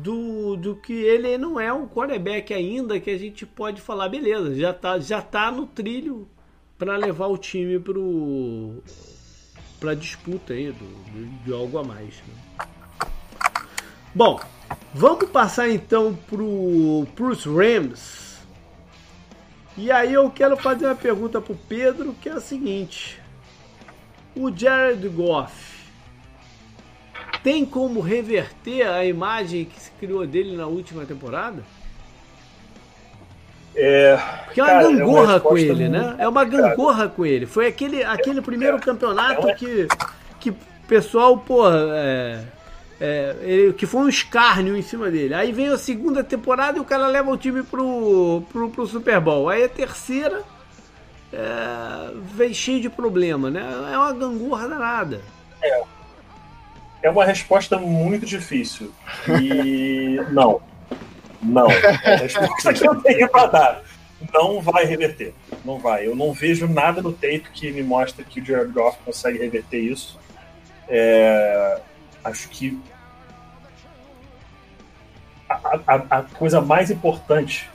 do, 0.02 0.56
do 0.56 0.76
que 0.76 0.94
ele 0.94 1.38
não 1.38 1.60
é 1.60 1.72
um 1.72 1.88
quarterback 1.88 2.54
ainda 2.54 3.00
que 3.00 3.10
a 3.10 3.18
gente 3.18 3.46
pode 3.46 3.82
falar, 3.82 4.10
beleza, 4.10 4.56
já 4.56 4.74
tá, 4.74 5.00
já 5.00 5.22
tá 5.22 5.52
no 5.52 5.66
trilho 5.66 6.28
para 6.78 6.98
levar 6.98 7.28
o 7.28 7.38
time 7.38 7.80
pro 7.80 8.82
para 9.80 9.94
disputa 9.94 10.54
aí 10.54 10.72
do, 10.72 11.44
de 11.44 11.54
algo 11.54 11.78
a 11.78 11.84
mais. 11.84 12.16
Né? 12.28 12.68
Bom, 14.16 14.40
Vamos 14.94 15.28
passar 15.30 15.70
então 15.70 16.14
pro, 16.14 17.08
pros 17.16 17.46
Rams. 17.46 18.38
E 19.76 19.92
aí 19.92 20.14
eu 20.14 20.30
quero 20.30 20.56
fazer 20.56 20.86
uma 20.86 20.96
pergunta 20.96 21.42
pro 21.42 21.56
Pedro, 21.68 22.14
que 22.22 22.30
é 22.30 22.34
a 22.34 22.40
seguinte. 22.40 23.20
O 24.36 24.56
Jared 24.56 25.08
Goff 25.10 25.73
tem 27.44 27.66
como 27.66 28.00
reverter 28.00 28.88
a 28.88 29.06
imagem 29.06 29.66
que 29.66 29.80
se 29.80 29.92
criou 30.00 30.26
dele 30.26 30.56
na 30.56 30.66
última 30.66 31.06
temporada? 31.06 31.62
É, 33.76 34.20
Porque 34.46 34.62
é 34.62 34.64
uma 34.64 34.72
cara, 34.72 34.84
gangorra 34.84 35.22
é 35.22 35.36
uma 35.36 35.40
com 35.40 35.58
ele, 35.58 35.90
né? 35.90 36.16
É 36.20 36.28
uma 36.28 36.46
gangorra 36.46 37.10
com 37.10 37.26
ele. 37.26 37.46
Foi 37.46 37.68
aquele, 37.68 38.04
aquele 38.04 38.42
primeiro 38.42 38.80
campeonato 38.80 39.54
que, 39.56 39.88
que 40.40 40.52
o 40.52 40.56
pessoal, 40.88 41.38
porra, 41.38 41.76
é, 41.96 42.44
é, 43.02 43.36
ele, 43.42 43.74
que 43.74 43.86
foi 43.86 44.02
um 44.02 44.10
escárnio 44.10 44.78
em 44.78 44.82
cima 44.82 45.10
dele. 45.10 45.34
Aí 45.34 45.52
vem 45.52 45.68
a 45.70 45.78
segunda 45.78 46.24
temporada 46.24 46.78
e 46.78 46.82
o 46.82 46.86
cara 46.86 47.08
leva 47.08 47.32
o 47.32 47.38
time 47.38 47.64
pro, 47.64 48.44
pro, 48.52 48.70
pro 48.70 48.88
Super 48.88 49.20
Bowl. 49.20 49.50
Aí 49.50 49.64
a 49.64 49.70
terceira 49.70 50.44
é, 51.34 52.12
vem 52.36 52.54
cheio 52.54 52.80
de 52.80 52.90
problema, 52.90 53.50
né? 53.50 53.64
É 53.92 53.98
uma 53.98 54.14
gangorra 54.14 54.70
danada. 54.70 55.20
É. 55.62 55.84
É 57.04 57.10
uma 57.10 57.26
resposta 57.26 57.78
muito 57.78 58.26
difícil. 58.26 58.94
E 59.28 60.18
não. 60.32 60.62
Não. 61.42 61.70
É 61.70 62.14
a 62.14 62.18
resposta 62.18 62.74
que 62.74 62.88
eu 62.88 62.96
tenho 63.02 63.30
pra 63.30 63.46
dar. 63.46 63.84
Não 64.34 64.62
vai 64.62 64.86
reverter. 64.86 65.34
Não 65.66 65.78
vai. 65.78 66.08
Eu 66.08 66.16
não 66.16 66.32
vejo 66.32 66.66
nada 66.66 67.02
no 67.02 67.12
tape 67.12 67.50
que 67.54 67.70
me 67.72 67.84
mostra 67.84 68.24
que 68.24 68.40
o 68.40 68.46
Jared 68.46 68.72
Goff 68.72 68.98
consegue 69.04 69.38
reverter 69.38 69.80
isso. 69.80 70.18
É, 70.88 71.82
acho 72.24 72.48
que 72.48 72.80
a, 75.50 76.20
a, 76.20 76.22
coisa 76.24 76.62
mais 76.62 76.90
importante 76.90 77.70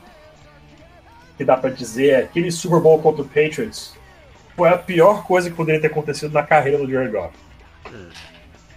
que 1.37 1.45
dá 1.45 1.57
para 1.57 1.71
dizer 1.71 2.09
é 2.11 2.17
aquele 2.19 2.51
Super 2.51 2.81
Bowl 2.81 3.01
contra 3.01 3.23
o 3.23 3.29
Patriots 3.29 3.95
foi 4.57 4.69
a 4.69 4.79
pior 4.79 5.25
coisa 5.25 5.51
que 5.51 5.57
poderia 5.57 5.81
ter 5.81 5.87
acontecido 5.89 6.33
na 6.33 6.43
carreira 6.43 6.79
do 6.79 6.91
Jared 6.91 7.13
Goff. 7.13 7.35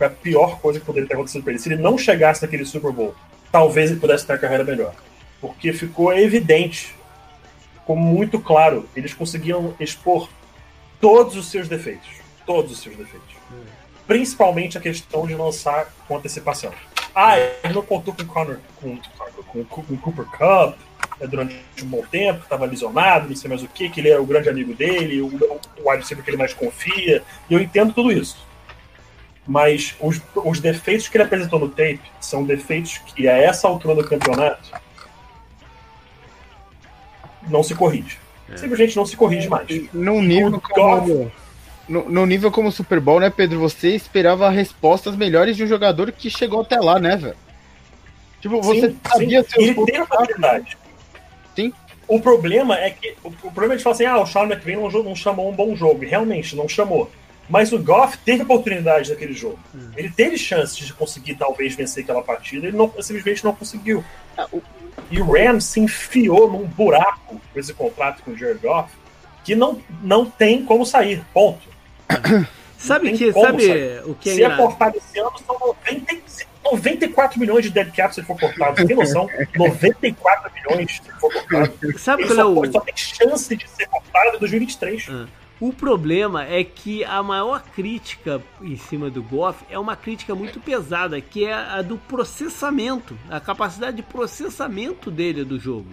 Foi 0.02 0.08
a 0.08 0.10
pior 0.10 0.60
coisa 0.60 0.80
que 0.80 0.86
poderia 0.88 1.08
ter 1.08 1.14
acontecido 1.14 1.44
para 1.44 1.54
ele. 1.54 1.62
Se 1.62 1.72
ele 1.72 1.80
não 1.80 1.96
chegasse 1.96 2.42
naquele 2.42 2.66
Super 2.66 2.92
Bowl, 2.92 3.14
talvez 3.52 3.92
ele 3.92 4.00
pudesse 4.00 4.26
ter 4.26 4.40
carreira 4.40 4.64
melhor. 4.64 4.96
Porque 5.40 5.72
ficou 5.72 6.12
evidente, 6.12 6.96
ficou 7.76 7.96
muito 7.96 8.40
claro, 8.40 8.90
eles 8.96 9.14
conseguiam 9.14 9.76
expor 9.80 10.28
todos 11.00 11.36
os 11.36 11.52
seus 11.52 11.68
defeitos. 11.68 12.10
Todos 12.48 12.72
os 12.72 12.80
seus 12.80 12.96
defeitos. 12.96 13.30
Principalmente 14.08 14.76
a 14.76 14.82
questão 14.82 15.28
de 15.28 15.36
lançar 15.36 15.94
com 16.08 16.18
antecipação. 16.18 16.72
Ah, 17.14 17.38
ele 17.38 17.76
não 17.76 17.84
contou 17.84 18.12
com 18.12 18.26
Connor, 18.26 18.58
com, 18.82 18.98
com, 19.50 19.64
com, 19.64 19.98
Cooper 19.98 20.26
Cup 20.26 20.80
né, 21.20 21.28
durante 21.28 21.64
um 21.84 21.86
bom 21.86 22.04
tempo, 22.10 22.42
estava 22.42 22.66
lesionado, 22.66 23.30
não 23.30 23.36
sei 23.36 23.48
mais 23.48 23.62
o 23.62 23.68
que, 23.68 23.88
que 23.88 24.00
ele 24.00 24.10
era 24.10 24.20
o 24.20 24.26
grande 24.26 24.50
amigo 24.50 24.74
dele, 24.74 25.22
o, 25.22 25.28
o 25.28 25.92
wide 25.92 26.04
que 26.04 26.28
ele 26.28 26.38
mais 26.38 26.56
confia, 26.56 27.22
e 27.48 27.54
eu 27.54 27.62
entendo 27.62 27.94
tudo 27.94 28.12
isso. 28.12 28.50
Mas 29.48 29.96
os, 30.00 30.22
os 30.36 30.60
defeitos 30.60 31.08
que 31.08 31.18
ele 31.18 31.24
apresentou 31.24 31.60
no 31.60 31.70
tape 31.70 32.02
são 32.20 32.44
defeitos 32.44 33.00
que, 33.00 33.28
a 33.28 33.36
essa 33.36 33.68
altura 33.68 33.96
do 33.96 34.08
campeonato, 34.08 34.72
não 37.48 37.64
se 37.64 37.74
corrige. 37.74 38.18
É. 38.52 38.58
Simplesmente 38.58 38.96
não 38.96 39.06
se 39.06 39.16
corrige 39.16 39.48
mais. 39.50 39.68
Num 39.94 40.22
nível 40.22 40.62
como, 40.62 41.32
no, 41.88 42.10
no, 42.10 42.26
nível 42.26 42.52
como 42.52 42.72
Super 42.72 43.00
Bowl, 43.00 43.20
né, 43.20 43.30
Pedro? 43.30 43.60
Você 43.60 43.96
esperava 43.96 44.50
respostas 44.50 45.16
melhores 45.16 45.58
de 45.58 45.64
um 45.64 45.68
jogador 45.68 46.12
que 46.12 46.30
chegou 46.30 46.62
até 46.62 46.80
lá, 46.80 47.00
né, 47.00 47.16
velho? 47.18 47.36
Tipo, 48.42 48.62
você 48.62 48.90
sim, 48.90 49.00
sabia 49.08 49.44
sim. 49.44 49.62
Ele 49.62 49.86
tem 49.86 49.98
a 49.98 50.08
habilidade. 50.10 50.78
Sim. 51.56 51.74
o 52.08 52.20
problema 52.20 52.78
é 52.78 52.90
que. 52.90 53.16
O, 53.24 53.28
o 53.28 53.52
problema 53.52 53.74
é 53.74 53.78
de 53.78 53.84
falar 53.84 53.96
assim: 53.96 54.06
ah, 54.06 54.20
o 54.20 54.26
Sean 54.26 54.44
McVay 54.44 54.76
não, 54.76 54.90
não 54.90 55.16
chamou 55.16 55.50
um 55.50 55.54
bom 55.54 55.76
jogo. 55.76 56.04
Realmente, 56.06 56.56
não 56.56 56.68
chamou. 56.68 57.10
Mas 57.50 57.74
o 57.74 57.80
Goff 57.80 58.18
teve 58.20 58.44
oportunidade 58.44 59.10
naquele 59.10 59.34
jogo. 59.34 59.60
Hum. 59.76 59.92
Ele 59.98 60.10
teve 60.10 60.38
chances 60.38 60.78
de 60.78 60.94
conseguir, 60.94 61.36
talvez, 61.36 61.76
vencer 61.76 62.04
aquela 62.04 62.22
partida. 62.22 62.68
Ele 62.68 62.78
não, 62.78 62.92
simplesmente 63.02 63.44
não 63.44 63.54
conseguiu. 63.54 64.04
Ah, 64.38 64.48
e 65.10 65.20
o 65.20 65.32
Rams 65.32 65.66
se 65.66 65.80
enfiou 65.80 66.50
num 66.50 66.66
buraco 66.66 67.42
com 67.54 67.60
esse 67.60 67.74
contrato 67.74 68.24
com 68.24 68.32
o 68.32 68.38
Jared 68.38 68.60
Goff 68.60 68.94
que 69.44 69.56
não, 69.56 69.82
não 70.02 70.26
tem 70.26 70.64
como 70.64 70.86
sair. 70.86 71.24
Ponto. 71.34 71.68
sabe 72.78 73.12
que, 73.12 73.34
sabe 73.34 73.68
sair. 73.68 74.04
o 74.06 74.16
que 74.16 74.30
é 74.30 74.34
Se 74.36 74.44
é 74.44 74.56
cortado 74.56 74.98
esse 74.98 75.20
ano, 75.20 75.34
são 75.46 75.58
95 75.60 76.52
94 76.64 77.40
milhões 77.40 77.64
de 77.64 77.72
dead 77.72 77.92
cap 77.92 78.14
se 78.14 78.22
for 78.22 78.40
cortado. 78.40 78.78
Você 78.78 78.86
tem 78.86 78.96
noção? 78.96 79.28
94 79.56 80.52
milhões 80.54 81.02
se 81.04 81.12
for 81.20 81.34
cortado. 81.34 82.00
Sabe 82.00 82.26
qual 82.28 82.40
é 82.40 82.46
o... 82.46 82.72
só 82.72 82.80
tem 82.82 82.96
chance 82.96 83.56
de 83.56 83.70
ser 83.70 83.88
cortado 83.88 84.38
em 84.38 84.40
2023. 84.40 85.08
Ah. 85.10 85.28
O 85.62 85.72
problema 85.72 86.44
é 86.44 86.64
que 86.64 87.04
a 87.04 87.22
maior 87.22 87.62
crítica 87.62 88.42
em 88.64 88.76
cima 88.76 89.12
do 89.12 89.22
Goff 89.22 89.64
é 89.70 89.78
uma 89.78 89.96
crítica 89.96 90.34
muito 90.34 90.60
pesada, 90.60 91.22
que 91.22 91.46
é 91.46 91.54
a 91.54 91.84
do 91.84 92.00
processamento, 92.00 93.16
a 93.30 93.40
capacidade 93.40 93.98
de 93.98 94.02
processamento 94.02 95.12
dele 95.12 95.46
do 95.46 95.60
jogo. 95.60 95.92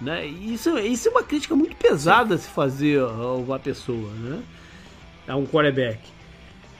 Né? 0.00 0.24
Isso, 0.26 0.78
isso 0.78 1.08
é 1.08 1.10
uma 1.10 1.24
crítica 1.24 1.56
muito 1.56 1.74
pesada 1.74 2.38
se 2.38 2.48
fazer 2.48 3.00
a 3.00 3.34
uma 3.34 3.58
pessoa, 3.58 4.08
né? 4.12 4.40
a 5.26 5.34
um 5.34 5.46
quarterback. 5.46 5.98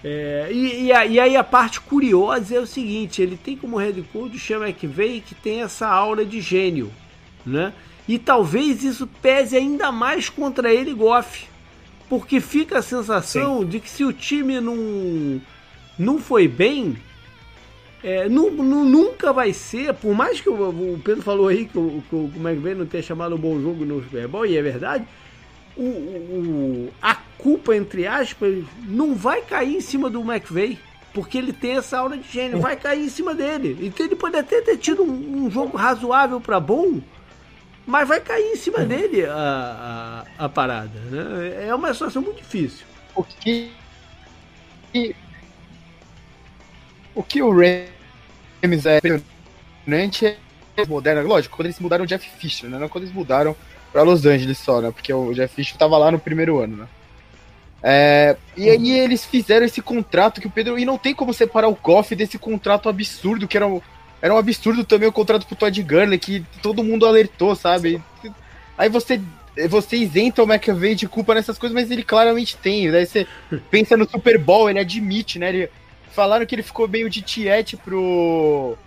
É, 0.05 0.49
e, 0.53 0.85
e, 0.85 0.93
aí 0.93 1.37
a 1.37 1.43
parte 1.43 1.81
curiosa 1.81 2.55
é 2.55 2.61
o 2.61 2.67
seguinte, 2.67 3.21
ele 3.21 3.37
tem 3.37 3.57
como 3.57 3.79
head 3.79 4.01
coach 4.13 4.37
o 4.37 4.39
Sean 4.39 4.65
McVay 4.65 5.21
que 5.21 5.35
tem 5.35 5.63
essa 5.63 5.89
aura 5.89 6.25
de 6.25 6.41
gênio, 6.41 6.93
né? 7.45 7.73
E 8.09 8.19
talvez 8.19 8.83
isso 8.83 9.09
pese 9.21 9.57
ainda 9.57 9.93
mais 9.93 10.29
contra 10.29 10.75
ele 10.75 10.93
Goff, 10.93 11.52
porque 12.13 12.43
fica 12.43 12.81
a 12.81 12.83
sensação 12.83 13.61
Sim. 13.61 13.67
de 13.69 13.81
que 13.81 13.89
se 13.89 14.05
o 14.05 14.13
time 14.13 14.61
não, 14.61 15.41
não 15.99 16.19
foi 16.19 16.47
bem, 16.47 16.95
é, 18.05 18.29
nunca 18.29 19.33
vai 19.33 19.55
ser, 19.55 19.95
por 19.95 20.15
mais 20.15 20.39
que 20.39 20.51
o, 20.51 20.53
o 20.53 21.01
Pedro 21.03 21.23
falou 21.23 21.49
aí 21.49 21.65
que 21.65 21.79
o, 21.79 22.05
que 22.07 22.15
o 22.15 22.31
McVay 22.37 22.75
não 22.75 22.85
tenha 22.85 23.03
chamado 23.03 23.35
um 23.35 23.39
bom 23.39 23.59
jogo 23.59 23.87
no 23.87 24.03
Super 24.03 24.29
Bowl, 24.29 24.45
e 24.45 24.59
é 24.59 24.61
verdade, 24.61 25.07
o, 25.75 25.85
o, 25.85 26.91
a 27.01 27.15
culpa, 27.39 27.75
entre 27.75 28.07
aspas, 28.07 28.63
não 28.87 29.15
vai 29.15 29.41
cair 29.41 29.77
em 29.77 29.81
cima 29.81 30.11
do 30.11 30.21
McVeigh. 30.21 30.79
Porque 31.15 31.39
ele 31.39 31.53
tem 31.53 31.77
essa 31.77 31.99
aura 31.99 32.19
de 32.19 32.31
gênio, 32.31 32.59
vai 32.61 32.77
cair 32.77 33.05
em 33.05 33.09
cima 33.09 33.35
dele. 33.35 33.79
Então 33.81 34.05
ele 34.05 34.17
pode 34.17 34.37
até 34.37 34.61
ter 34.61 34.77
tido 34.77 35.03
um, 35.03 35.45
um 35.45 35.51
jogo 35.51 35.79
razoável 35.79 36.41
para 36.41 36.61
bom, 36.61 37.01
mas 37.87 38.09
vai 38.09 38.21
cair 38.21 38.53
em 38.53 38.57
cima 38.57 38.81
uhum. 38.81 38.87
dele 38.87 39.27
a, 39.27 40.25
a, 40.39 40.45
a, 40.45 40.49
parada. 40.49 40.99
Né? 41.11 41.67
É 41.69 41.75
uma 41.75 41.93
situação 41.93 42.23
muito 42.23 42.39
difícil. 42.39 42.87
O 43.15 43.23
que. 43.23 43.73
O 47.15 47.23
que 47.23 47.43
o 47.43 47.51
Rams 47.51 48.87
é 48.87 48.99
impressionante 48.99 50.39
é 50.77 50.87
moderno. 50.87 51.27
Lógico, 51.27 51.57
quando 51.57 51.67
eles 51.67 51.81
mudaram 51.81 52.05
o 52.05 52.07
Jeff 52.07 52.29
Fisher, 52.39 52.71
né? 52.71 52.79
Não 52.79 52.89
quando 52.89 53.05
eles 53.05 53.15
mudaram 53.15 53.57
para 53.93 54.03
Los 54.03 54.25
Angeles 54.25 54.59
só, 54.59 54.81
né? 54.81 54.91
Porque 54.91 55.13
o 55.13 55.35
Jeff 55.35 55.55
Fisher 55.55 55.77
tava 55.77 55.99
lá 55.99 56.11
no 56.11 56.19
primeiro 56.19 56.59
ano, 56.59 56.77
né? 56.77 56.89
É, 57.83 58.37
e 58.57 58.71
aí 58.71 58.93
eles 58.93 59.25
fizeram 59.25 59.67
esse 59.67 59.83
contrato 59.83 60.41
que 60.41 60.47
o 60.47 60.51
Pedro. 60.51 60.79
E 60.79 60.85
não 60.85 60.97
tem 60.97 61.15
como 61.15 61.35
separar 61.35 61.69
o 61.69 61.75
Goff 61.75 62.15
desse 62.15 62.39
contrato 62.39 62.89
absurdo, 62.89 63.49
que 63.49 63.57
era 63.57 63.67
um, 63.67 63.83
era 64.23 64.33
um 64.33 64.39
absurdo 64.39 64.85
também 64.85 65.09
o 65.09 65.13
contrato 65.13 65.45
pro 65.45 65.57
Todd 65.57 65.83
Gurley, 65.83 66.19
que 66.19 66.47
todo 66.63 66.85
mundo 66.85 67.05
alertou, 67.05 67.57
sabe? 67.57 68.01
Aí 68.79 68.89
você, 68.89 69.21
você 69.69 69.97
isenta 69.97 70.45
o 70.45 70.47
McAvey 70.47 70.95
de 70.95 71.09
culpa 71.09 71.35
nessas 71.35 71.59
coisas, 71.59 71.75
mas 71.75 71.91
ele 71.91 72.05
claramente 72.05 72.57
tem. 72.57 72.89
Daí 72.89 73.05
você 73.05 73.27
pensa 73.69 73.97
no 73.97 74.09
Super 74.09 74.39
Bowl, 74.39 74.71
ele 74.71 74.79
admite, 74.79 75.41
né? 75.41 75.49
Ele, 75.49 75.71
falaram 76.13 76.47
que 76.47 76.55
ele 76.55 76.63
ficou 76.63 76.87
meio 76.87 77.11
de 77.11 77.21
tiete 77.21 77.77
pro 77.77 78.79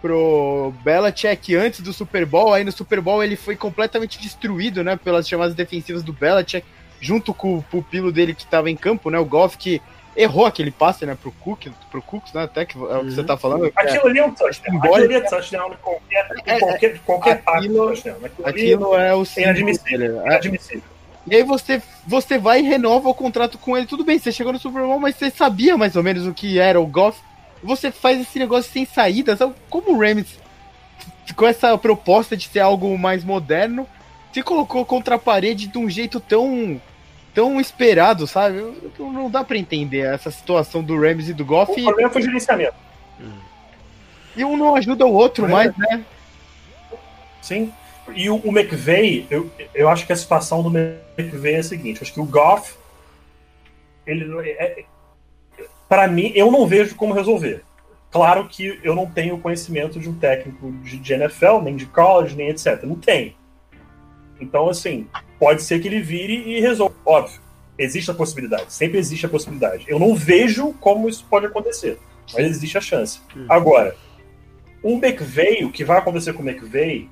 pro 0.00 0.72
Belichick 0.82 1.54
antes 1.54 1.80
do 1.80 1.92
Super 1.92 2.24
Bowl. 2.24 2.54
Aí 2.54 2.64
no 2.64 2.72
Super 2.72 3.02
Bowl 3.02 3.22
ele 3.22 3.36
foi 3.36 3.54
completamente 3.54 4.18
destruído, 4.18 4.82
né, 4.82 4.96
pelas 4.96 5.28
chamadas 5.28 5.54
defensivas 5.54 6.02
do 6.02 6.12
Belichick, 6.12 6.66
junto 7.00 7.34
com 7.34 7.58
o 7.58 7.62
pupilo 7.62 8.10
dele 8.10 8.34
que 8.34 8.44
estava 8.44 8.70
em 8.70 8.76
campo, 8.76 9.10
né, 9.10 9.18
o 9.18 9.26
Goff, 9.26 9.58
que 9.58 9.82
errou 10.22 10.46
aquele 10.46 10.70
passe, 10.70 11.06
né, 11.06 11.16
pro 11.20 11.32
Cook, 11.32 11.66
pro 11.90 12.02
Cooks, 12.02 12.32
né, 12.32 12.44
até 12.44 12.64
que 12.64 12.76
é 12.76 12.80
o 12.80 13.04
que 13.04 13.12
você 13.12 13.24
tá 13.24 13.36
falando. 13.36 13.66
É 13.66 13.72
aquilo 13.74 14.06
ali 14.06 14.18
é 14.18 14.24
um 14.24 14.34
touchdown. 14.34 14.78
Aquilo 14.78 14.94
ali 14.94 15.14
é 15.14 15.20
touchdown 15.20 15.70
qualquer, 15.82 16.26
é, 16.46 16.58
qualquer, 16.58 16.98
qualquer 17.00 17.30
aquilo, 17.32 17.44
passe 17.44 17.68
touchdown. 17.68 18.16
Aquilo, 18.24 18.48
aquilo 18.48 18.96
é 18.96 19.14
o 19.14 19.22
é 19.22 19.42
inadmissível. 19.42 20.26
É 20.26 20.34
admissível. 20.34 20.82
E 21.26 21.36
aí 21.36 21.42
você, 21.42 21.82
você 22.06 22.38
vai 22.38 22.60
e 22.60 22.62
renova 22.62 23.08
o 23.08 23.14
contrato 23.14 23.58
com 23.58 23.76
ele. 23.76 23.86
Tudo 23.86 24.04
bem, 24.04 24.18
você 24.18 24.32
chegou 24.32 24.52
no 24.52 24.58
Super 24.58 24.82
Bowl, 24.82 24.98
mas 24.98 25.16
você 25.16 25.30
sabia 25.30 25.76
mais 25.76 25.94
ou 25.94 26.02
menos 26.02 26.26
o 26.26 26.34
que 26.34 26.58
era 26.58 26.80
o 26.80 26.86
Goff 26.86 27.20
você 27.62 27.90
faz 27.90 28.20
esse 28.20 28.38
negócio 28.38 28.70
sem 28.70 28.84
saída. 28.84 29.36
Sabe? 29.36 29.54
Como 29.68 29.92
o 29.92 30.00
Rams, 30.00 30.38
com 31.36 31.46
essa 31.46 31.76
proposta 31.78 32.36
de 32.36 32.48
ser 32.48 32.60
algo 32.60 32.96
mais 32.98 33.24
moderno, 33.24 33.86
se 34.32 34.42
colocou 34.42 34.84
contra 34.84 35.16
a 35.16 35.18
parede 35.18 35.66
de 35.66 35.78
um 35.78 35.88
jeito 35.88 36.20
tão 36.20 36.80
tão 37.34 37.60
esperado, 37.60 38.26
sabe? 38.26 38.60
Não 38.98 39.30
dá 39.30 39.44
para 39.44 39.58
entender 39.58 40.00
essa 40.00 40.30
situação 40.30 40.82
do 40.82 41.00
Rams 41.00 41.28
e 41.28 41.34
do 41.34 41.44
Goff. 41.44 41.72
O 41.72 41.84
problema 41.84 42.10
foi 42.10 42.22
o 42.22 42.24
gerenciamento. 42.24 42.74
E 44.36 44.44
um 44.44 44.56
não 44.56 44.74
ajuda 44.76 45.06
o 45.06 45.12
outro 45.12 45.46
é. 45.46 45.48
mais, 45.48 45.76
né? 45.76 46.04
Sim. 47.42 47.72
E 48.14 48.28
o, 48.28 48.36
o 48.36 48.48
McVeigh, 48.48 49.26
eu, 49.30 49.50
eu 49.74 49.88
acho 49.88 50.06
que 50.06 50.12
a 50.12 50.16
situação 50.16 50.62
do 50.62 50.76
McVeigh 50.76 51.56
é 51.56 51.60
a 51.60 51.64
seguinte: 51.64 52.02
acho 52.02 52.12
que 52.12 52.20
o 52.20 52.24
Goff, 52.24 52.74
ele, 54.06 54.24
é, 54.50 54.84
para 55.88 56.06
mim, 56.08 56.32
eu 56.34 56.50
não 56.50 56.66
vejo 56.66 56.94
como 56.94 57.14
resolver. 57.14 57.64
Claro 58.10 58.48
que 58.48 58.80
eu 58.82 58.94
não 58.94 59.06
tenho 59.06 59.38
conhecimento 59.38 60.00
de 60.00 60.08
um 60.08 60.14
técnico 60.14 60.72
de, 60.82 60.98
de 60.98 61.12
NFL, 61.12 61.60
nem 61.62 61.76
de 61.76 61.86
college, 61.86 62.34
nem 62.34 62.48
etc. 62.48 62.82
Não 62.82 62.96
tem. 62.96 63.36
Então, 64.40 64.68
assim, 64.68 65.06
pode 65.40 65.62
ser 65.62 65.80
que 65.80 65.88
ele 65.88 66.00
vire 66.00 66.34
e 66.46 66.60
resolva. 66.60 66.94
Óbvio, 67.04 67.40
existe 67.78 68.10
a 68.10 68.14
possibilidade, 68.14 68.72
sempre 68.72 68.98
existe 68.98 69.24
a 69.24 69.28
possibilidade. 69.28 69.86
Eu 69.88 69.98
não 69.98 70.14
vejo 70.14 70.74
como 70.74 71.08
isso 71.08 71.26
pode 71.28 71.46
acontecer, 71.46 71.98
mas 72.32 72.46
existe 72.46 72.76
a 72.76 72.80
chance. 72.80 73.20
Hum. 73.34 73.46
Agora, 73.48 73.96
o 74.82 74.92
McVeigh, 74.92 75.64
o 75.64 75.72
que 75.72 75.84
vai 75.84 75.98
acontecer 75.98 76.34
com 76.34 76.42
o 76.42 76.48
McVeigh, 76.48 77.08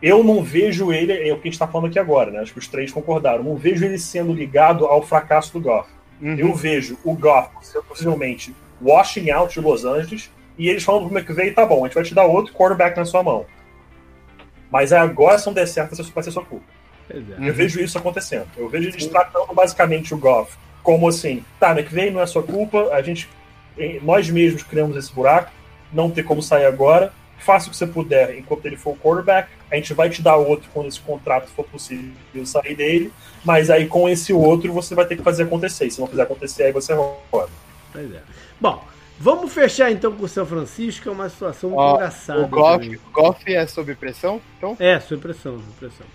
eu 0.00 0.22
não 0.22 0.42
vejo 0.42 0.92
ele, 0.92 1.12
é 1.12 1.32
o 1.32 1.36
que 1.36 1.42
a 1.42 1.44
gente 1.46 1.54
está 1.54 1.66
falando 1.66 1.88
aqui 1.88 1.98
agora, 1.98 2.30
né? 2.30 2.38
Acho 2.38 2.52
que 2.52 2.58
os 2.58 2.68
três 2.68 2.92
concordaram. 2.92 3.42
Não 3.42 3.56
vejo 3.56 3.84
ele 3.84 3.98
sendo 3.98 4.32
ligado 4.32 4.86
ao 4.86 5.02
fracasso 5.02 5.52
do 5.54 5.60
Goff. 5.60 5.88
Uhum. 6.20 6.34
Eu 6.34 6.54
vejo 6.54 6.98
o 7.02 7.14
Goff 7.14 7.50
possivelmente 7.88 8.54
washing 8.80 9.30
out 9.30 9.52
de 9.54 9.60
Los 9.60 9.84
Angeles 9.84 10.30
e 10.58 10.68
eles 10.68 10.84
falando 10.84 11.08
pro 11.08 11.18
McVay, 11.18 11.52
tá 11.52 11.64
bom, 11.64 11.84
a 11.84 11.88
gente 11.88 11.94
vai 11.94 12.04
te 12.04 12.14
dar 12.14 12.24
outro 12.24 12.52
quarterback 12.52 12.96
na 12.96 13.04
sua 13.04 13.22
mão. 13.22 13.46
Mas 14.70 14.92
agora, 14.92 15.38
se 15.38 15.46
não 15.46 15.54
der 15.54 15.66
certo, 15.66 15.94
vai 16.12 16.24
ser 16.24 16.30
sua 16.30 16.44
culpa. 16.44 16.75
É. 17.10 17.48
Eu 17.48 17.54
vejo 17.54 17.80
isso 17.80 17.96
acontecendo. 17.96 18.46
Eu 18.56 18.68
vejo 18.68 18.88
eles 18.88 19.06
tratando 19.06 19.52
basicamente 19.54 20.12
o 20.12 20.18
Goff 20.18 20.56
como 20.86 21.08
assim, 21.08 21.44
tá, 21.58 21.72
McVay 21.72 22.12
não 22.12 22.20
é 22.20 22.26
sua 22.26 22.44
culpa, 22.44 22.90
a 22.92 23.02
gente, 23.02 23.28
nós 24.02 24.30
mesmos 24.30 24.62
criamos 24.62 24.96
esse 24.96 25.12
buraco, 25.12 25.50
não 25.92 26.08
tem 26.08 26.22
como 26.22 26.40
sair 26.40 26.64
agora, 26.64 27.12
faça 27.40 27.66
o 27.66 27.72
que 27.72 27.76
você 27.76 27.88
puder 27.88 28.38
enquanto 28.38 28.66
ele 28.66 28.76
for 28.76 28.92
o 28.92 28.96
quarterback. 28.96 29.48
A 29.68 29.74
gente 29.74 29.92
vai 29.92 30.08
te 30.08 30.22
dar 30.22 30.36
outro 30.36 30.70
quando 30.72 30.86
esse 30.86 31.00
contrato 31.00 31.48
for 31.48 31.64
possível 31.64 32.14
sair 32.46 32.76
dele, 32.76 33.12
mas 33.44 33.68
aí 33.68 33.88
com 33.88 34.08
esse 34.08 34.32
outro 34.32 34.72
você 34.72 34.94
vai 34.94 35.04
ter 35.06 35.16
que 35.16 35.24
fazer 35.24 35.42
acontecer. 35.42 35.90
Se 35.90 35.98
não 35.98 36.06
fizer 36.06 36.22
acontecer, 36.22 36.62
aí 36.62 36.72
você 36.72 36.94
roda. 36.94 37.50
Pois 37.92 38.14
é. 38.14 38.22
Bom, 38.60 38.84
vamos 39.18 39.52
fechar 39.52 39.90
então 39.90 40.12
com 40.12 40.24
o 40.24 40.28
São 40.28 40.46
Francisco, 40.46 41.08
é 41.08 41.10
uma 41.10 41.28
situação 41.28 41.70
muito 41.70 41.94
engraçada. 41.96 42.42
O 42.42 42.46
Goff, 42.46 43.00
Goff 43.12 43.52
é 43.52 43.66
sob 43.66 43.92
pressão? 43.96 44.40
Então? 44.56 44.76
É, 44.78 45.00
sob 45.00 45.20
pressão, 45.20 45.54
sob 45.56 45.72
pressão. 45.80 46.06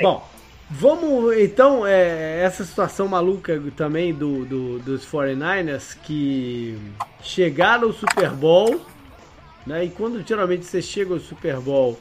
Bom, 0.00 0.28
vamos 0.70 1.36
então, 1.38 1.86
é, 1.86 2.40
essa 2.42 2.64
situação 2.64 3.08
maluca 3.08 3.60
também 3.76 4.12
do, 4.12 4.44
do, 4.44 4.78
dos 4.80 5.06
49ers 5.06 5.96
que 6.02 6.78
chegaram 7.22 7.88
ao 7.88 7.92
Super 7.92 8.30
Bowl 8.30 8.80
né? 9.66 9.84
E 9.84 9.90
quando 9.90 10.26
geralmente 10.26 10.64
você 10.64 10.82
chega 10.82 11.14
ao 11.14 11.20
Super 11.20 11.58
Bowl, 11.58 11.98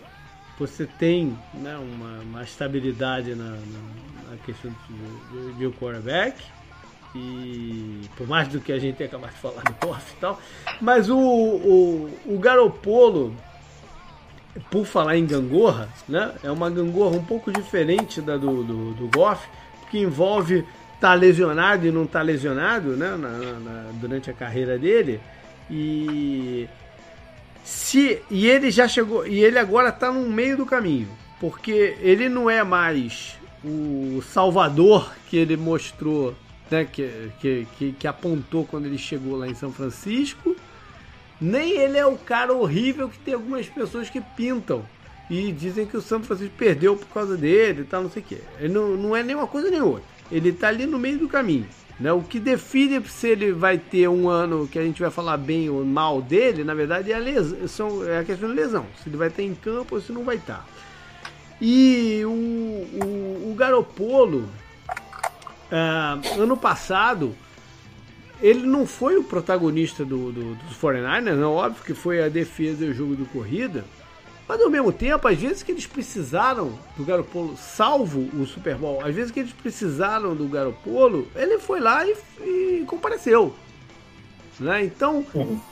você 0.60 0.86
tem 0.86 1.38
né, 1.54 1.78
uma, 1.78 2.20
uma 2.20 2.44
estabilidade 2.44 3.36
na, 3.36 3.52
na, 3.52 4.32
na 4.32 4.38
questão 4.46 4.72
de, 4.72 5.54
de, 5.54 5.54
de 5.54 5.78
quarterback. 5.78 6.42
E 7.16 8.10
por 8.18 8.28
mais 8.28 8.48
do 8.48 8.60
que 8.60 8.72
a 8.72 8.80
gente 8.80 8.96
tenha 8.96 9.08
acabado 9.08 9.32
de 9.32 9.40
falar 9.40 9.62
do 9.62 9.86
Goff 9.86 10.14
e 10.14 10.20
tal, 10.20 10.42
mas 10.82 11.10
o, 11.12 11.20
o, 11.20 12.20
o 12.26 12.40
Garopolo, 12.40 13.36
por 14.70 14.86
falar 14.86 15.18
em 15.18 15.26
gangorra, 15.26 15.90
né, 16.08 16.32
é 16.44 16.52
uma 16.52 16.70
gangorra 16.70 17.16
um 17.18 17.24
pouco 17.24 17.52
diferente 17.52 18.22
da 18.22 18.38
do, 18.38 18.64
do, 18.64 18.94
do 18.94 19.08
Goff, 19.08 19.48
que 19.90 19.98
envolve 19.98 20.66
tá 21.00 21.14
lesionado 21.14 21.86
e 21.86 21.92
não 21.92 22.08
tá 22.08 22.22
lesionado 22.22 22.96
né, 22.96 23.10
na, 23.18 23.28
na, 23.28 23.92
durante 23.96 24.30
a 24.30 24.34
carreira 24.34 24.78
dele. 24.80 25.20
E 25.70 26.68
se 27.64 28.22
e 28.30 28.48
ele 28.48 28.72
já 28.72 28.88
chegou 28.88 29.28
e 29.28 29.44
ele 29.44 29.60
agora 29.60 29.90
está 29.90 30.12
no 30.12 30.30
meio 30.30 30.56
do 30.56 30.66
caminho, 30.66 31.10
Porque 31.40 31.98
ele 32.00 32.30
não 32.30 32.50
é 32.50 32.64
mais 32.64 33.38
o 33.64 34.22
salvador 34.22 35.14
que 35.30 35.36
ele 35.36 35.58
mostrou, 35.58 36.36
né, 36.72 36.86
que, 36.86 37.10
que, 37.40 37.68
que, 37.78 37.92
que 37.94 38.08
apontou 38.08 38.66
quando 38.66 38.86
ele 38.86 38.98
chegou 38.98 39.38
lá 39.38 39.48
em 39.48 39.56
São 39.56 39.72
Francisco, 39.72 40.56
nem 41.40 41.78
ele 41.78 41.98
é 41.98 42.06
o 42.06 42.18
cara 42.18 42.54
horrível 42.54 43.10
que 43.10 43.20
tem 43.20 43.34
algumas 43.34 43.68
pessoas 43.68 44.10
que 44.10 44.22
pintam 44.22 44.86
e 45.30 45.52
dizem 45.52 45.86
que 45.86 45.98
o 45.98 46.02
São 46.02 46.22
Francisco 46.24 46.54
perdeu 46.58 46.96
por 46.96 47.08
causa 47.08 47.38
dele 47.38 47.82
e 47.82 47.86
tal, 47.86 48.04
não 48.04 48.10
sei 48.10 48.22
o 48.22 48.26
que. 48.26 48.38
Ele 48.60 48.74
não, 48.74 48.90
não 48.96 49.16
é 49.16 49.24
nem 49.24 49.36
uma 49.36 49.48
coisa 49.48 49.70
nem 49.70 49.82
outra. 49.82 50.04
Ele 50.32 50.52
tá 50.52 50.68
ali 50.68 50.86
no 50.86 51.00
meio 51.00 51.18
do 51.18 51.28
caminho. 51.28 51.68
Né? 52.00 52.12
O 52.12 52.22
que 52.22 52.40
define 52.40 53.02
se 53.08 53.28
ele 53.28 53.52
vai 53.52 53.78
ter 53.78 54.08
um 54.08 54.28
ano 54.28 54.68
que 54.68 54.80
a 54.80 54.84
gente 54.84 55.02
vai 55.02 55.12
falar 55.12 55.38
bem 55.38 55.70
ou 55.70 55.86
mal 55.86 56.22
dele, 56.22 56.64
na 56.64 56.74
verdade, 56.74 57.12
é 57.12 57.16
a, 57.16 57.20
lesão, 57.20 58.08
é 58.08 58.20
a 58.20 58.24
questão 58.24 58.50
de 58.50 58.56
lesão. 58.56 58.86
Se 59.02 59.10
ele 59.10 59.18
vai 59.18 59.28
estar 59.28 59.44
em 59.44 59.56
campo 59.56 59.96
ou 59.96 60.02
se 60.02 60.12
não 60.12 60.24
vai 60.24 60.36
estar. 60.36 60.68
E 61.62 62.22
o, 62.26 62.30
o, 62.30 63.52
o 63.52 63.56
Garopolo, 63.56 64.50
uh, 65.72 66.42
ano 66.42 66.58
passado, 66.58 67.36
ele 68.44 68.68
não 68.68 68.86
foi 68.86 69.16
o 69.16 69.24
protagonista 69.24 70.04
do, 70.04 70.30
do, 70.34 70.56
dos 70.56 70.78
49ers, 70.78 71.36
não, 71.36 71.54
óbvio 71.54 71.82
que 71.82 71.94
foi 71.94 72.22
a 72.22 72.28
defesa 72.28 72.84
e 72.84 72.90
o 72.90 72.94
jogo 72.94 73.16
de 73.16 73.24
corrida. 73.24 73.86
Mas 74.46 74.60
ao 74.60 74.70
mesmo 74.70 74.92
tempo, 74.92 75.26
às 75.26 75.38
vezes 75.40 75.64
que 75.64 75.72
eles 75.72 75.88
precisaram 75.88 76.78
do 76.98 77.06
Garopolo, 77.06 77.56
salvo 77.56 78.20
o 78.38 78.46
Super 78.46 78.76
Bowl, 78.76 79.00
às 79.02 79.16
vezes 79.16 79.32
que 79.32 79.40
eles 79.40 79.54
precisaram 79.54 80.36
do 80.36 80.46
Garopolo, 80.50 81.26
ele 81.34 81.58
foi 81.58 81.80
lá 81.80 82.06
e, 82.06 82.14
e 82.42 82.84
compareceu. 82.86 83.56
Né? 84.60 84.84
Então, 84.84 85.26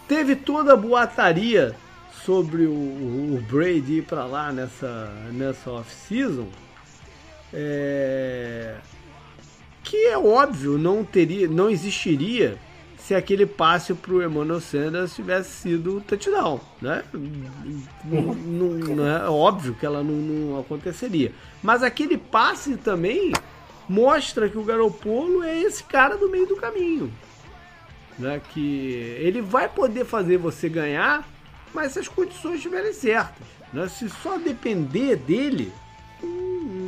teve 0.08 0.38
toda 0.38 0.72
a 0.72 0.78
boataria 0.78 1.76
sobre 2.24 2.64
o, 2.66 2.72
o 2.72 3.44
Brady 3.50 3.98
ir 3.98 4.04
para 4.04 4.24
lá 4.26 4.54
nessa, 4.54 5.12
nessa 5.34 5.70
off-season. 5.70 6.48
É, 7.54 8.78
que 9.84 10.08
é 10.08 10.18
óbvio, 10.18 10.78
não 10.78 11.04
teria, 11.04 11.48
não 11.48 11.70
existiria 11.70 12.58
se 12.98 13.16
aquele 13.16 13.46
passe 13.46 13.94
para 13.94 14.14
o 14.14 14.24
Emmanuel 14.24 14.62
Sanders 14.62 15.16
tivesse 15.16 15.50
sido 15.50 16.02
touchdown, 16.02 16.62
né? 16.82 17.04
Não, 18.06 18.74
não, 18.74 19.08
é 19.08 19.28
óbvio 19.28 19.74
que 19.74 19.86
ela 19.86 20.04
não, 20.04 20.14
não, 20.14 20.60
aconteceria. 20.60 21.34
Mas 21.64 21.82
aquele 21.82 22.18
passe 22.18 22.78
também 22.78 23.34
mostra 23.90 24.48
que 24.48 24.58
o 24.58 24.64
Garopolo 24.64 25.44
é 25.44 25.60
esse 25.60 25.84
cara 25.84 26.16
do 26.16 26.30
meio 26.30 26.46
do 26.46 26.56
caminho, 26.56 27.12
né? 28.20 28.40
Que 28.54 29.16
ele 29.20 29.42
vai 29.42 29.68
poder 29.68 30.06
fazer 30.06 30.38
você 30.38 30.70
ganhar, 30.70 31.28
mas 31.74 31.94
se 31.94 32.00
as 32.00 32.08
condições 32.08 32.56
estiverem 32.56 32.94
certas, 32.94 33.48
né? 33.74 33.88
Se 33.90 34.08
só 34.10 34.38
depender 34.38 35.16
dele, 35.16 35.74
hum, 36.24 36.81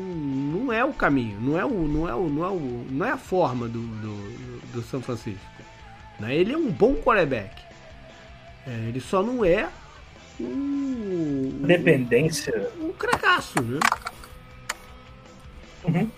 não 0.54 0.72
é 0.72 0.86
o 0.86 0.94
caminho, 0.94 1.40
não 1.42 1.60
é 1.60 1.66
o, 1.66 1.70
não 1.70 2.08
é 2.08 2.14
o, 2.14 2.30
não 2.30 2.46
é 2.46 2.50
o, 2.50 2.86
não 2.90 3.06
é 3.06 3.12
a 3.12 3.18
forma 3.18 3.68
do, 3.68 3.82
do, 3.82 4.72
do 4.74 4.82
São 4.84 5.02
Francisco. 5.02 5.42
Né? 6.20 6.36
Ele 6.36 6.54
é 6.54 6.58
um 6.58 6.70
bom 6.70 6.96
quarterback. 6.96 7.62
É, 8.68 8.72
ele 8.88 9.02
só 9.02 9.24
não 9.24 9.44
é 9.44 9.68
um. 10.40 11.64
Dependência. 11.66 12.72
Um, 12.80 12.88
um 12.88 12.94
cracaço, 12.94 13.62
né? 13.62 13.80
Uhum. 15.84 16.10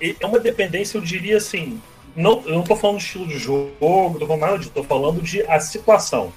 É 0.00 0.26
uma 0.26 0.38
dependência, 0.38 0.98
eu 0.98 1.02
diria 1.02 1.36
assim. 1.36 1.80
Não, 2.14 2.42
eu 2.46 2.54
não 2.54 2.62
tô 2.62 2.74
falando 2.74 2.98
de 2.98 3.04
estilo 3.04 3.26
de 3.26 3.38
jogo, 3.38 3.70
não 3.80 4.14
tô 4.14 4.26
falando 4.26 4.40
nada 4.40 4.58
disso, 4.58 4.70
tô 4.74 4.82
falando 4.82 5.20
de 5.22 5.42
a 5.42 5.60
situação. 5.60 6.32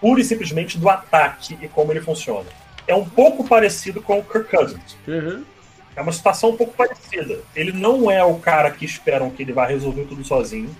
Pura 0.00 0.20
e 0.20 0.24
simplesmente 0.24 0.78
do 0.78 0.88
ataque 0.88 1.58
e 1.60 1.68
como 1.68 1.92
ele 1.92 2.00
funciona. 2.00 2.48
É 2.86 2.94
um 2.94 3.04
pouco 3.04 3.46
parecido 3.46 4.00
com 4.00 4.18
o 4.18 4.24
Kirk 4.24 4.50
Cousins. 4.50 4.96
Uhum. 5.06 5.44
É 5.96 6.00
uma 6.02 6.12
situação 6.12 6.50
um 6.50 6.56
pouco 6.56 6.74
parecida. 6.74 7.40
Ele 7.54 7.72
não 7.72 8.10
é 8.10 8.24
o 8.24 8.36
cara 8.36 8.70
que 8.70 8.84
esperam 8.84 9.30
que 9.30 9.42
ele 9.42 9.52
vá 9.52 9.66
resolver 9.66 10.04
tudo 10.04 10.24
sozinho 10.24 10.74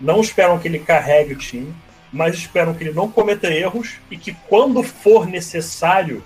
não 0.00 0.20
esperam 0.20 0.58
que 0.58 0.68
ele 0.68 0.78
carregue 0.78 1.34
o 1.34 1.38
time, 1.38 1.74
mas 2.12 2.34
esperam 2.36 2.74
que 2.74 2.84
ele 2.84 2.92
não 2.92 3.10
cometa 3.10 3.48
erros 3.48 3.96
e 4.10 4.16
que 4.16 4.34
quando 4.48 4.82
for 4.82 5.26
necessário 5.26 6.22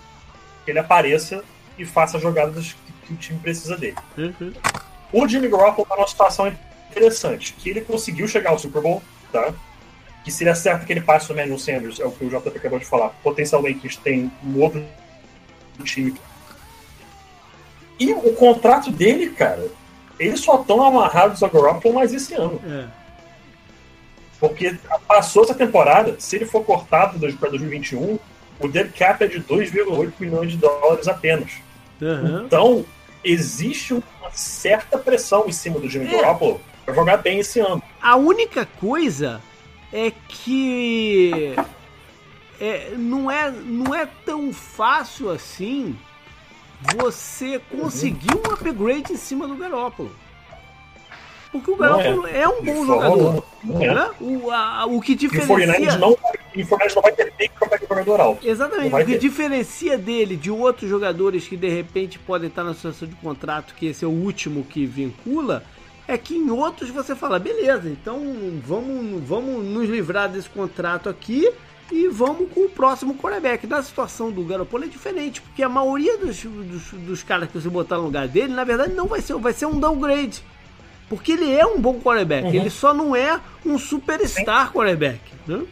ele 0.67 0.79
apareça 0.79 1.43
e 1.79 1.85
faça 1.85 2.19
jogadas 2.19 2.77
que 3.07 3.15
o 3.15 3.17
time 3.17 3.39
precisa 3.39 3.77
dele. 3.77 3.97
Uhum. 4.17 4.53
O 5.13 5.27
Jimmy 5.27 5.49
Garoppolo 5.49 5.83
está 5.83 5.97
numa 5.97 6.07
situação 6.07 6.55
interessante, 6.91 7.55
que 7.55 7.71
ele 7.71 7.81
conseguiu 7.81 8.29
chegar 8.29 8.51
ao 8.51 8.59
Super 8.59 8.83
Bowl, 8.83 9.03
tá? 9.33 9.53
Que 10.23 10.31
seria 10.31 10.55
certo 10.55 10.87
que 10.87 10.93
ele 10.93 11.01
passe 11.01 11.33
o 11.33 11.37
Manuel 11.37 11.59
Sanders, 11.59 11.99
é 11.99 12.05
o 12.05 12.13
que 12.13 12.25
o 12.25 12.29
JP 12.29 12.57
acabou 12.57 12.79
de 12.79 12.85
falar. 12.85 13.09
Potencialmente 13.23 13.99
têm 13.99 14.31
um 14.45 14.61
outro 14.61 14.85
time. 15.85 16.15
E 18.03 18.13
o 18.13 18.33
contrato 18.35 18.91
dele, 18.91 19.31
cara, 19.31 19.69
eles 20.19 20.41
só 20.41 20.61
estão 20.61 20.85
amarrados 20.85 21.43
a 21.43 21.49
Garoppolo 21.49 21.95
mais 21.95 22.13
esse 22.13 22.35
ano. 22.35 22.61
É. 22.67 22.87
Porque 24.41 24.77
passou 25.07 25.45
essa 25.45 25.55
temporada, 25.55 26.17
se 26.19 26.35
ele 26.35 26.47
for 26.47 26.65
cortado 26.65 27.19
para 27.39 27.51
2021, 27.51 28.19
o 28.59 28.69
dead 28.69 28.91
cap 28.93 29.23
é 29.23 29.29
de 29.29 29.41
2,8 29.41 30.13
milhões 30.19 30.51
de 30.51 30.57
dólares 30.57 31.07
apenas. 31.07 31.53
Uhum. 32.01 32.45
Então, 32.45 32.85
existe 33.23 33.95
uma 33.95 34.03
certa 34.33 34.99
pressão 34.99 35.45
em 35.47 35.53
cima 35.53 35.79
do 35.79 35.89
Jimmy 35.89 36.09
é. 36.09 36.21
Garoppolo 36.21 36.61
para 36.85 36.95
jogar 36.95 37.19
bem 37.19 37.39
esse 37.39 37.61
ano. 37.61 37.81
A 38.01 38.17
única 38.17 38.67
coisa 38.67 39.41
é 39.93 40.11
que 40.27 41.55
é, 42.61 42.95
não, 42.97 43.31
é, 43.31 43.49
não 43.51 43.95
é 43.95 44.09
tão 44.25 44.53
fácil 44.53 45.31
assim 45.31 45.97
você 46.95 47.61
conseguir 47.71 48.35
um 48.35 48.53
upgrade 48.53 49.13
em 49.13 49.17
cima 49.17 49.47
do 49.47 49.57
Garoppolo. 49.57 50.11
Porque 51.53 51.71
o 51.71 51.77
Garoppolo 51.77 52.27
é. 52.27 52.41
é. 52.41 52.49
um 52.49 52.63
bom 52.63 52.87
jogador. 52.87 53.45
É. 53.81 53.95
Né? 53.95 54.11
O, 54.21 54.51
a, 54.51 54.87
o 54.87 55.01
que 55.01 55.15
diferencia. 55.15 55.79
E 55.79 55.89
o 55.89 55.99
não, 55.99 56.17
não 56.17 57.03
vai 57.03 57.13
ter 57.13 57.31
pico 57.33 57.55
para 57.59 57.69
pegar 57.69 57.87
jogador 57.89 58.21
alto. 58.21 58.49
Exatamente. 58.49 58.95
O 58.95 58.99
que 58.99 59.05
ter. 59.05 59.19
diferencia 59.19 59.99
dele 59.99 60.35
de 60.35 60.51
outros 60.51 60.89
jogadores 60.89 61.47
que 61.47 61.57
de 61.57 61.69
repente 61.69 62.19
podem 62.19 62.49
estar 62.49 62.65
na 62.65 62.75
situação 62.75 63.07
de 63.07 63.15
contrato, 63.17 63.75
que 63.75 63.87
esse 63.87 64.05
é 64.05 64.09
o 64.09 64.11
último 64.11 64.65
que 64.65 64.87
vincula, 64.87 65.63
é 66.09 66.17
que 66.17 66.35
em 66.35 66.51
outros 66.51 66.89
você 66.89 67.15
fala, 67.15 67.39
beleza, 67.39 67.89
então 67.89 68.21
vamos, 68.65 69.23
vamos 69.23 69.65
nos 69.65 69.89
livrar 69.89 70.31
desse 70.31 70.49
contrato 70.49 71.09
aqui 71.09 71.53
e 71.93 72.09
vamos 72.09 72.51
com 72.51 72.65
o 72.65 72.71
próximo 72.71 73.15
quarterback. 73.15 73.67
Na 73.67 73.83
situação 73.83 74.31
do 74.31 74.43
Garoppolo 74.43 74.85
é 74.85 74.89
diferente, 74.89 75.43
porque 75.43 75.63
a 75.63 75.69
maioria 75.69 76.17
dos, 76.17 76.43
dos, 76.43 76.91
dos 76.93 77.23
caras 77.23 77.49
que 77.49 77.61
você 77.61 77.69
botar 77.69 77.99
no 77.99 78.05
lugar 78.05 78.27
dele, 78.27 78.55
na 78.55 78.65
verdade, 78.65 78.95
não 78.95 79.07
vai 79.07 79.21
ser, 79.21 79.35
vai 79.35 79.53
ser 79.53 79.67
um 79.67 79.79
downgrade. 79.79 80.43
Porque 81.09 81.33
ele 81.33 81.53
é 81.53 81.67
um 81.67 81.79
bom 81.79 82.01
quarterback, 82.01 82.47
uhum. 82.47 82.55
ele 82.55 82.71
só 82.71 82.95
não 82.95 83.15
é 83.15 83.39
um 83.67 83.79
superstar 83.79 84.69
Sim. 84.69 84.73
quarterback. 84.73 85.21
Né? 85.47 85.63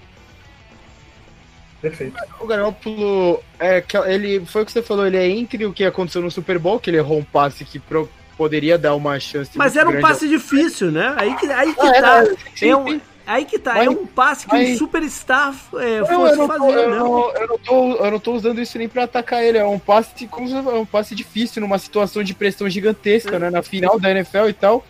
Perfeito. 1.81 2.15
O 2.39 2.47
Garoppolo, 2.47 3.43
é, 3.59 3.83
ele, 4.07 4.45
foi 4.45 4.63
o 4.63 4.67
que 4.67 4.73
você 4.73 4.83
falou, 4.83 5.07
ele 5.07 5.17
é 5.17 5.27
entre 5.27 5.65
o 5.65 5.73
que 5.73 5.85
aconteceu 5.85 6.21
no 6.21 6.31
Super 6.31 6.59
Bowl, 6.59 6.79
que 6.79 6.91
ele 6.91 6.99
errou 6.99 7.19
um 7.19 7.25
passe 7.25 7.65
que 7.65 7.79
pro, 7.79 8.07
poderia 8.37 8.77
dar 8.77 8.95
uma 8.95 9.19
chance. 9.19 9.57
Mas 9.57 9.77
era 9.77 9.89
um 9.89 9.99
passe 10.01 10.27
ao... 10.27 10.31
difícil, 10.31 10.91
né? 10.91 11.15
Aí 11.17 11.35
que, 11.37 11.47
aí 11.47 11.75
que 11.75 11.81
ah, 11.81 12.01
tá. 12.01 12.25
Sim, 12.55 12.69
é 12.69 12.77
um, 12.77 13.01
Aí 13.31 13.45
que 13.45 13.59
tá, 13.59 13.73
é 13.73 13.75
mas, 13.75 13.87
é 13.87 13.91
um 13.91 14.07
passe 14.07 14.47
que 14.47 14.53
mas, 14.53 14.71
um 14.71 14.77
superstar 14.79 15.55
é, 15.75 16.05
fosse 16.05 16.39
eu 16.39 16.47
fazer, 16.47 16.65
eu 16.65 16.91
né? 16.91 16.97
Não, 16.97 17.31
eu, 17.33 17.49
não 17.49 17.59
tô, 17.59 17.93
eu 17.97 18.11
não 18.11 18.19
tô 18.19 18.33
usando 18.33 18.61
isso 18.61 18.77
nem 18.77 18.89
pra 18.89 19.05
atacar 19.05 19.45
ele, 19.45 19.59
é 19.59 19.65
um 19.65 19.79
passe, 19.79 20.29
é 20.29 20.75
um 20.75 20.87
passe 20.87 21.15
difícil, 21.15 21.63
numa 21.63 21.79
situação 21.79 22.23
de 22.25 22.35
pressão 22.35 22.69
gigantesca, 22.69 23.37
é. 23.37 23.39
né? 23.39 23.51
Na 23.51 23.63
final 23.63 24.01
da 24.01 24.11
NFL 24.11 24.49
e 24.49 24.53
tal 24.53 24.85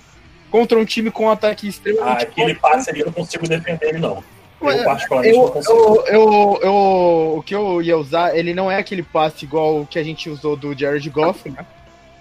contra 0.51 0.79
um 0.79 0.85
time 0.85 1.11
com 1.11 1.25
um 1.25 1.31
ataque 1.31 1.69
extremamente. 1.69 2.25
Ah, 2.25 2.29
aquele 2.29 2.55
passe 2.55 2.91
ali 2.91 3.01
eu 3.01 3.07
não 3.07 3.13
consigo 3.13 3.49
defender 3.49 3.89
ele, 3.89 3.99
não. 3.99 4.23
Eu, 4.61 4.85
particularmente, 4.85 5.37
eu, 5.37 5.43
não 5.43 5.51
consigo. 5.51 6.05
Eu, 6.07 6.61
eu, 6.63 7.35
o 7.39 7.43
que 7.45 7.55
eu 7.55 7.81
ia 7.81 7.97
usar, 7.97 8.37
ele 8.37 8.53
não 8.53 8.71
é 8.71 8.77
aquele 8.77 9.03
passe 9.03 9.45
igual 9.45 9.81
o 9.81 9.87
que 9.87 9.99
a 9.99 10.03
gente 10.03 10.29
usou 10.29 10.57
do 10.57 10.77
Jared 10.77 11.09
Goff, 11.09 11.49
né? 11.49 11.65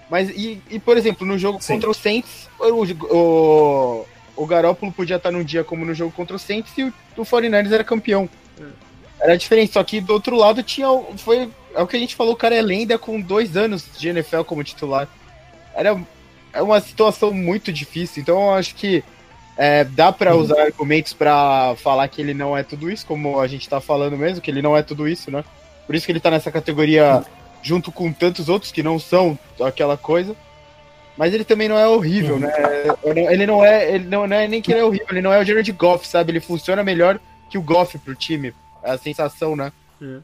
Mas, 0.09 0.29
e, 0.29 0.61
e 0.69 0.79
por 0.79 0.97
exemplo, 0.97 1.25
no 1.25 1.37
jogo 1.37 1.61
Sim. 1.61 1.73
contra 1.73 1.89
o 1.89 1.93
Saints, 1.93 2.47
o, 2.59 3.15
o, 3.15 4.05
o 4.39 4.47
Garópolo 4.47 4.89
podia 4.89 5.17
estar 5.17 5.31
num 5.31 5.43
dia 5.43 5.65
como 5.65 5.83
no 5.83 5.93
jogo 5.93 6.13
contra 6.13 6.33
o 6.33 6.39
Saints 6.39 6.71
e 6.77 6.83
o, 6.85 6.93
o 7.17 7.23
49ers 7.23 7.73
era 7.73 7.83
campeão. 7.83 8.29
Era 9.19 9.37
diferente, 9.37 9.73
só 9.73 9.83
que 9.83 9.99
do 9.99 10.13
outro 10.13 10.37
lado 10.37 10.63
tinha. 10.63 10.87
Foi. 11.17 11.49
É 11.75 11.81
o 11.81 11.87
que 11.87 11.97
a 11.97 11.99
gente 11.99 12.15
falou, 12.15 12.33
o 12.33 12.37
cara 12.37 12.55
é 12.55 12.61
lenda 12.61 12.97
com 12.97 13.19
dois 13.19 13.57
anos 13.57 13.85
de 13.97 14.07
NFL 14.07 14.43
como 14.43 14.63
titular. 14.63 15.09
Era 15.75 16.01
é 16.53 16.61
uma 16.61 16.79
situação 16.79 17.33
muito 17.33 17.71
difícil, 17.71 18.21
então 18.21 18.41
eu 18.41 18.53
acho 18.53 18.73
que 18.75 19.03
é, 19.57 19.83
dá 19.83 20.09
para 20.09 20.33
uhum. 20.33 20.41
usar 20.41 20.61
argumentos 20.61 21.11
para 21.11 21.75
falar 21.75 22.07
que 22.07 22.21
ele 22.21 22.33
não 22.33 22.57
é 22.57 22.63
tudo 22.63 22.89
isso, 22.89 23.05
como 23.05 23.39
a 23.41 23.45
gente 23.45 23.67
tá 23.67 23.81
falando 23.81 24.17
mesmo, 24.17 24.41
que 24.41 24.49
ele 24.49 24.61
não 24.61 24.75
é 24.75 24.81
tudo 24.81 25.05
isso, 25.05 25.29
né? 25.29 25.43
Por 25.85 25.95
isso 25.95 26.05
que 26.05 26.13
ele 26.13 26.19
tá 26.19 26.31
nessa 26.31 26.49
categoria 26.49 27.23
junto 27.61 27.91
com 27.91 28.11
tantos 28.13 28.47
outros 28.47 28.71
que 28.71 28.81
não 28.81 28.97
são 28.97 29.37
aquela 29.59 29.97
coisa. 29.97 30.33
Mas 31.19 31.33
ele 31.33 31.43
também 31.43 31.67
não 31.67 31.77
é 31.77 31.85
horrível, 31.85 32.35
uhum. 32.35 32.39
né? 32.39 32.53
Ele 33.03 33.45
não 33.45 33.65
é, 33.65 33.93
ele 33.93 34.05
não, 34.05 34.23
é 34.23 34.47
nem 34.47 34.61
que 34.61 34.71
ele 34.71 34.79
é 34.79 34.85
horrível, 34.85 35.07
ele 35.11 35.21
não 35.21 35.33
é 35.33 35.39
o 35.41 35.43
Jared 35.43 35.69
Goff, 35.73 36.07
sabe? 36.07 36.31
Ele 36.31 36.39
funciona 36.39 36.81
melhor 36.81 37.19
que 37.49 37.57
o 37.57 37.61
Goff 37.61 37.97
pro 37.97 38.15
time. 38.15 38.55
É 38.81 38.91
a 38.91 38.97
sensação, 38.97 39.53
né? 39.53 39.73
É. 40.01 40.19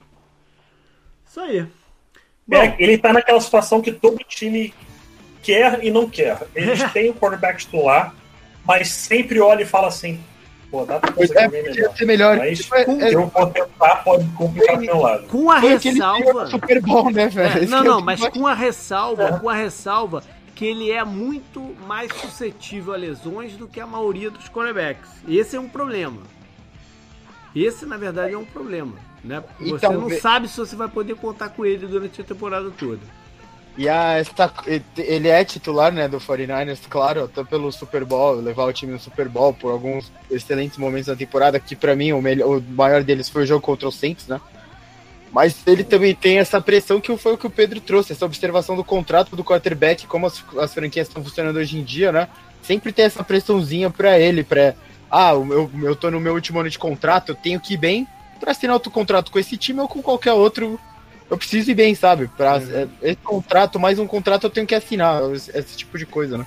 Isso 1.29 1.39
aí. 1.41 1.67
É, 2.49 2.75
ele 2.81 2.97
tá 2.97 3.11
naquela 3.11 3.41
situação 3.41 3.81
que 3.81 3.91
todo 3.91 4.23
time 4.25 4.73
quer 5.43 5.83
e 5.83 5.91
não 5.91 6.09
quer. 6.09 6.37
Eles 6.55 6.81
têm 6.93 7.09
o 7.09 7.13
quarterback 7.13 7.57
titular, 7.57 8.15
mas 8.63 8.89
sempre 8.89 9.41
olha 9.41 9.63
e 9.63 9.65
fala 9.65 9.89
assim: 9.89 10.23
pô, 10.71 10.85
dá 10.85 10.97
pra 10.97 11.11
conseguir 11.11 11.39
É, 11.39 11.47
bem 11.49 11.61
podia 11.65 11.81
melhor. 11.81 11.97
ser 11.97 12.05
melhor. 12.05 12.37
Mas 12.37 12.59
Tipo, 12.59 12.75
é- 12.75 12.85
com- 12.85 13.01
é- 13.01 13.13
eu 13.13 13.27
vou 13.27 13.47
tentar, 13.47 13.95
pode 13.97 14.25
complicar 14.29 14.77
pro 14.77 14.85
meu 14.85 15.01
lado. 15.01 15.27
Com 15.27 15.51
a 15.51 15.59
ressalva. 15.59 16.47
Super 16.47 16.81
Bowl, 16.81 17.11
né, 17.11 17.27
velho? 17.27 17.63
É, 17.63 17.65
não, 17.65 17.79
é 17.79 17.83
não, 17.83 17.99
mas 17.99 18.25
com 18.29 18.47
a 18.47 18.53
ressalva, 18.53 19.23
É. 19.23 19.39
com 19.39 19.49
a 19.49 19.53
ressalva 19.53 20.23
que 20.55 20.65
ele 20.65 20.89
é 20.89 21.03
muito 21.03 21.75
mais 21.85 22.11
suscetível 22.13 22.93
a 22.93 22.97
lesões 22.97 23.57
do 23.57 23.67
que 23.67 23.79
a 23.79 23.85
maioria 23.85 24.31
dos 24.31 24.47
quarterbacks. 24.47 25.09
Esse 25.27 25.57
é 25.57 25.59
um 25.59 25.67
problema. 25.67 26.21
Esse, 27.53 27.85
na 27.85 27.97
verdade, 27.97 28.33
é 28.33 28.37
um 28.37 28.45
problema. 28.45 28.93
Né? 29.23 29.43
Você 29.59 29.75
Então, 29.75 29.93
não 29.93 30.09
sabe 30.09 30.47
se 30.47 30.57
você 30.57 30.75
vai 30.75 30.87
poder 30.87 31.15
contar 31.15 31.49
com 31.49 31.65
ele 31.65 31.85
durante 31.85 32.21
a 32.21 32.23
temporada 32.23 32.71
toda. 32.71 33.01
E 33.77 33.89
a, 33.89 34.13
essa, 34.13 34.53
ele 34.97 35.27
é 35.27 35.43
titular, 35.43 35.91
né, 35.91 36.07
do 36.07 36.17
49ers, 36.17 36.79
claro, 36.89 37.25
até 37.25 37.43
pelo 37.43 37.69
Super 37.73 38.05
Bowl, 38.05 38.35
levar 38.35 38.63
o 38.63 38.71
time 38.71 38.93
no 38.93 38.99
Super 38.99 39.27
Bowl 39.27 39.53
por 39.53 39.69
alguns 39.69 40.09
excelentes 40.31 40.77
momentos 40.77 41.07
da 41.07 41.15
temporada, 41.15 41.59
que 41.59 41.75
pra 41.75 41.93
mim 41.93 42.13
o, 42.13 42.21
melhor, 42.21 42.57
o 42.57 42.61
maior 42.61 43.03
deles 43.03 43.27
foi 43.27 43.43
o 43.43 43.45
jogo 43.45 43.61
contra 43.61 43.89
o 43.89 43.91
Saints, 43.91 44.27
né? 44.27 44.39
Mas 45.35 45.67
ele 45.67 45.83
também 45.83 46.15
tem 46.15 46.37
essa 46.37 46.61
pressão 46.61 47.01
que 47.01 47.15
foi 47.17 47.33
o 47.33 47.37
que 47.37 47.45
o 47.45 47.49
Pedro 47.49 47.81
trouxe, 47.81 48.13
essa 48.13 48.25
observação 48.25 48.73
do 48.73 48.85
contrato 48.85 49.35
do 49.35 49.43
quarterback, 49.43 50.07
como 50.07 50.25
as, 50.25 50.41
as 50.57 50.73
franquias 50.73 51.09
estão 51.09 51.21
funcionando 51.21 51.57
hoje 51.57 51.77
em 51.77 51.83
dia, 51.83 52.09
né? 52.09 52.29
Sempre 52.61 52.93
tem 52.93 53.03
essa 53.03 53.21
pressãozinha 53.21 53.89
pra 53.89 54.17
ele, 54.17 54.45
pra. 54.45 54.73
Ah, 55.11 55.33
o 55.33 55.43
meu, 55.43 55.69
eu 55.83 55.93
tô 55.93 56.09
no 56.09 56.21
meu 56.21 56.35
último 56.35 56.61
ano 56.61 56.69
de 56.69 56.79
contrato, 56.79 57.33
eu 57.33 57.35
tenho 57.35 57.59
que 57.59 57.73
ir 57.73 57.77
bem 57.77 58.07
pra 58.39 58.51
assinar 58.51 58.75
outro 58.75 58.89
contrato 58.89 59.29
com 59.29 59.37
esse 59.37 59.57
time 59.57 59.81
ou 59.81 59.89
com 59.89 60.01
qualquer 60.01 60.31
outro 60.31 60.79
eu 61.29 61.37
preciso 61.37 61.69
ir 61.69 61.75
bem, 61.75 61.93
sabe? 61.95 62.29
Pra, 62.29 62.55
é, 62.55 62.87
Esse 63.01 63.17
contrato, 63.17 63.77
mais 63.77 63.99
um 63.99 64.07
contrato, 64.07 64.45
eu 64.45 64.49
tenho 64.49 64.65
que 64.65 64.73
assinar. 64.73 65.21
Esse, 65.33 65.51
esse 65.57 65.75
tipo 65.75 65.97
de 65.97 66.05
coisa, 66.05 66.37
né? 66.37 66.45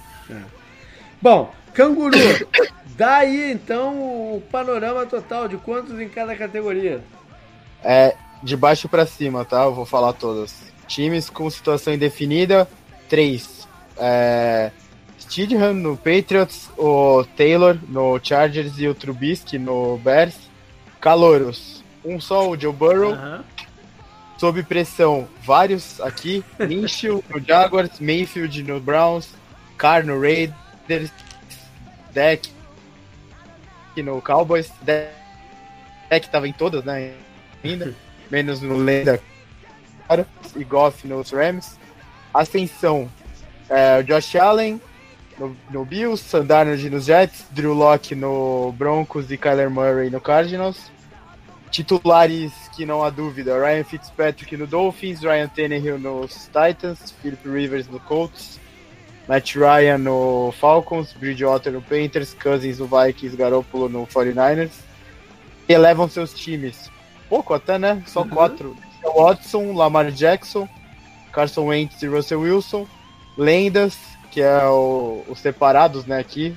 Bom, 1.21 1.53
Canguru, 1.75 2.17
dá 2.97 3.19
aí 3.19 3.53
então 3.53 3.99
o 4.35 4.43
panorama 4.51 5.05
total 5.05 5.47
de 5.47 5.59
quantos 5.59 6.01
em 6.01 6.09
cada 6.09 6.35
categoria. 6.35 7.03
É 7.85 8.17
de 8.43 8.57
baixo 8.57 8.89
pra 8.89 9.07
cima, 9.07 9.45
tá? 9.45 9.65
Eu 9.65 9.75
vou 9.75 9.87
falar 9.87 10.13
todas. 10.13 10.55
Times 10.87 11.29
com 11.29 11.49
situação 11.51 11.93
indefinida, 11.93 12.69
três. 13.09 13.67
É, 13.97 14.71
Steedham 15.21 15.75
no 15.75 15.97
Patriots, 15.97 16.71
o 16.79 17.25
Taylor 17.37 17.77
no 17.89 18.19
Chargers 18.23 18.79
e 18.79 18.89
o 18.89 18.95
Trubisky 18.95 19.59
no 19.59 19.99
Bears. 19.99 20.37
Calouros, 21.01 21.85
um 22.05 22.21
só, 22.21 22.49
o 22.49 22.59
Joe 22.59 22.73
Burrow. 22.73 23.13
Aham. 23.13 23.45
Sob 24.39 24.63
pressão, 24.63 25.29
vários 25.43 26.01
aqui. 26.01 26.45
Minshew 26.59 27.25
no 27.29 27.41
Jaguars, 27.41 27.99
Mayfield 27.99 28.63
no 28.63 28.81
Browns, 28.81 29.29
Carr 29.77 30.07
no 30.07 30.21
Raiders, 30.21 31.11
Deck 32.13 32.51
no 33.97 34.23
Cowboys. 34.23 34.71
Deck, 34.83 35.13
Deck 36.09 36.31
tava 36.31 36.47
em 36.47 36.53
todas, 36.53 36.85
né? 36.85 37.13
Ainda. 37.65 37.95
Menos 38.31 38.61
no 38.61 38.77
Lenda 38.77 39.21
e 40.57 40.65
Goff 40.65 41.07
nos 41.07 41.31
Rams. 41.31 41.79
Ascensão, 42.33 43.11
é, 43.69 44.03
Josh 44.03 44.37
Allen 44.37 44.81
no, 45.39 45.57
no 45.71 45.85
Bills, 45.85 46.23
Sandarnold 46.23 46.91
nos 46.91 47.07
Jets, 47.07 47.47
Drew 47.51 47.73
Locke 47.73 48.15
no 48.15 48.73
Broncos 48.77 49.31
e 49.31 49.37
Kyler 49.37 49.71
Murray 49.71 50.11
no 50.11 50.21
Cardinals. 50.21 50.91
Titulares 51.71 52.53
que 52.75 52.87
não 52.87 53.05
há 53.05 53.11
dúvida: 53.11 53.59
Ryan 53.59 53.85
Fitzpatrick 53.85 54.57
no 54.57 54.67
Dolphins, 54.67 55.23
Ryan 55.23 55.49
Tannehill 55.49 55.99
nos 55.99 56.49
Titans, 56.49 57.15
Philip 57.23 57.47
Rivers 57.47 57.89
no 57.89 58.01
Colts, 58.01 58.59
Matt 59.29 59.55
Ryan 59.55 59.99
no 59.99 60.53
Falcons, 60.59 61.13
Bridgewater 61.13 61.73
no 61.73 61.83
Panthers, 61.83 62.35
Cousins 62.35 62.79
no 62.79 62.87
Vikings, 62.87 63.37
Garoppolo 63.37 63.89
no 63.89 64.07
49ers. 64.07 64.73
E 65.69 65.75
elevam 65.75 66.09
seus 66.09 66.33
times. 66.33 66.91
Pouco 67.29 67.53
até, 67.55 67.79
né? 67.79 68.03
Só 68.07 68.23
Uhum. 68.23 68.29
quatro. 68.29 68.77
Watson, 69.17 69.73
Lamar 69.73 70.11
Jackson, 70.11 70.69
Carson 71.33 71.67
Wentz 71.67 72.03
e 72.03 72.07
Russell 72.07 72.41
Wilson. 72.41 72.87
Lendas, 73.37 73.97
que 74.31 74.41
é 74.43 74.65
o- 74.67 75.23
os 75.29 75.39
separados, 75.39 76.05
né, 76.07 76.19
aqui. 76.19 76.55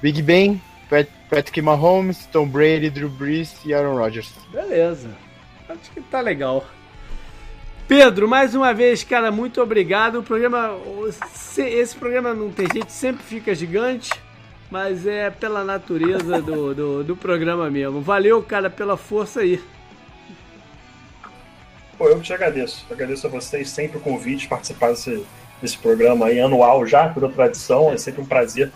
Big 0.00 0.22
Ben, 0.22 0.60
Pat- 0.88 1.08
Patrick 1.28 1.60
Mahomes, 1.60 2.26
Tom 2.26 2.46
Brady, 2.46 2.90
Drew 2.90 3.08
Brees 3.08 3.54
e 3.64 3.74
Aaron 3.74 3.96
Rodgers. 3.96 4.32
Beleza. 4.52 5.10
Acho 5.68 5.90
que 5.92 6.00
tá 6.00 6.20
legal. 6.20 6.64
Pedro, 7.88 8.28
mais 8.28 8.54
uma 8.54 8.72
vez, 8.74 9.02
cara, 9.04 9.30
muito 9.30 9.60
obrigado. 9.62 10.20
O 10.20 10.22
programa. 10.22 10.76
Esse 11.56 11.94
programa 11.96 12.34
não 12.34 12.50
tem 12.50 12.66
jeito, 12.72 12.90
sempre 12.90 13.22
fica 13.24 13.54
gigante, 13.54 14.10
mas 14.70 15.06
é 15.06 15.30
pela 15.30 15.64
natureza 15.64 16.40
do, 16.42 16.74
do, 16.74 17.04
do 17.04 17.16
programa 17.16 17.70
mesmo. 17.70 18.00
Valeu, 18.00 18.42
cara, 18.42 18.68
pela 18.70 18.96
força 18.96 19.40
aí. 19.40 19.60
Pô, 21.98 22.08
eu 22.08 22.16
que 22.16 22.24
te 22.24 22.32
agradeço. 22.32 22.86
Agradeço 22.90 23.26
a 23.26 23.30
vocês 23.30 23.70
sempre 23.70 23.98
o 23.98 24.00
convite 24.00 24.42
de 24.42 24.48
participar 24.48 24.90
desse, 24.90 25.24
desse 25.60 25.78
programa 25.78 26.26
aí 26.26 26.38
anual 26.40 26.86
já, 26.86 27.08
por 27.08 27.30
tradição. 27.32 27.92
É 27.92 27.96
sempre 27.96 28.20
um 28.20 28.26
prazer 28.26 28.70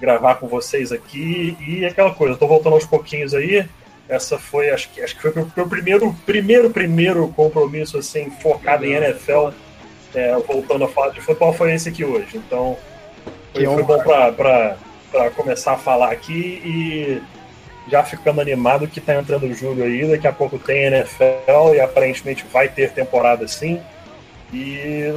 gravar 0.00 0.36
com 0.36 0.46
vocês 0.46 0.92
aqui. 0.92 1.56
E 1.60 1.84
aquela 1.84 2.14
coisa, 2.14 2.34
eu 2.34 2.38
tô 2.38 2.46
voltando 2.46 2.74
aos 2.74 2.86
pouquinhos 2.86 3.34
aí. 3.34 3.66
Essa 4.08 4.38
foi, 4.38 4.70
acho 4.70 4.90
que, 4.90 5.00
acho 5.00 5.16
que 5.16 5.22
foi 5.22 5.32
o 5.32 5.50
meu 5.56 5.68
primeiro, 5.68 6.14
primeiro, 6.26 6.70
primeiro 6.70 7.28
compromisso 7.28 7.98
assim, 7.98 8.30
focado 8.30 8.84
em 8.84 8.92
NFL. 8.92 9.48
É, 10.14 10.36
voltando 10.36 10.84
a 10.84 10.88
falar 10.88 11.10
de 11.10 11.20
futebol, 11.20 11.52
foi 11.52 11.74
esse 11.74 11.88
aqui 11.88 12.04
hoje. 12.04 12.36
Então, 12.36 12.76
foi, 13.52 13.64
foi 13.64 13.82
bom 13.82 13.98
pra, 14.00 14.30
pra, 14.30 14.76
pra 15.10 15.30
começar 15.30 15.72
a 15.72 15.78
falar 15.78 16.12
aqui 16.12 16.62
e 16.64 17.22
já 17.88 18.02
ficando 18.02 18.40
animado 18.40 18.88
que 18.88 19.00
tá 19.00 19.14
entrando 19.14 19.52
julho 19.54 19.84
aí, 19.84 20.08
daqui 20.08 20.26
a 20.26 20.32
pouco 20.32 20.58
tem 20.58 20.84
NFL 20.84 21.74
e 21.74 21.80
aparentemente 21.80 22.44
vai 22.52 22.68
ter 22.68 22.90
temporada 22.92 23.46
sim. 23.46 23.80
E 24.52 25.14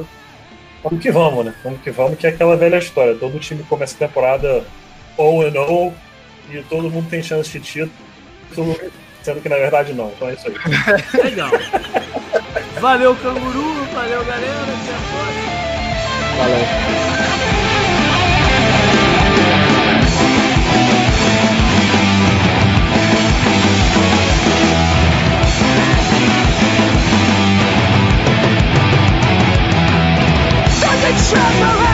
vamos 0.82 1.00
que 1.00 1.10
vamos, 1.10 1.46
né? 1.46 1.54
Vamos 1.62 1.80
que 1.80 1.90
vamos, 1.90 2.18
que 2.18 2.26
é 2.26 2.30
aquela 2.30 2.56
velha 2.56 2.78
história. 2.78 3.14
Todo 3.14 3.38
time 3.38 3.62
começa 3.64 3.94
a 3.94 4.06
temporada 4.06 4.64
ou 5.16 5.42
and 5.42 5.54
oh, 5.56 5.92
e 6.50 6.62
todo 6.62 6.90
mundo 6.90 7.08
tem 7.08 7.22
chance 7.22 7.50
de 7.50 7.60
título, 7.60 8.76
sendo 9.22 9.40
que 9.40 9.48
na 9.48 9.56
verdade 9.56 9.92
não. 9.92 10.10
Então 10.10 10.28
é 10.28 10.34
isso 10.34 10.48
aí. 10.48 10.54
Legal. 11.24 11.50
Valeu, 12.80 13.16
canguru. 13.16 13.74
Valeu, 13.94 14.24
galera. 14.24 14.62
Até 14.62 14.92
a 14.92 15.00
próxima. 15.10 15.48
Valeu. 16.38 17.07
Shut 31.28 31.60
my 31.60 31.87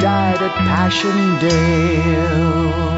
died 0.00 0.42
at 0.42 0.50
Passchendaele. 0.66 2.95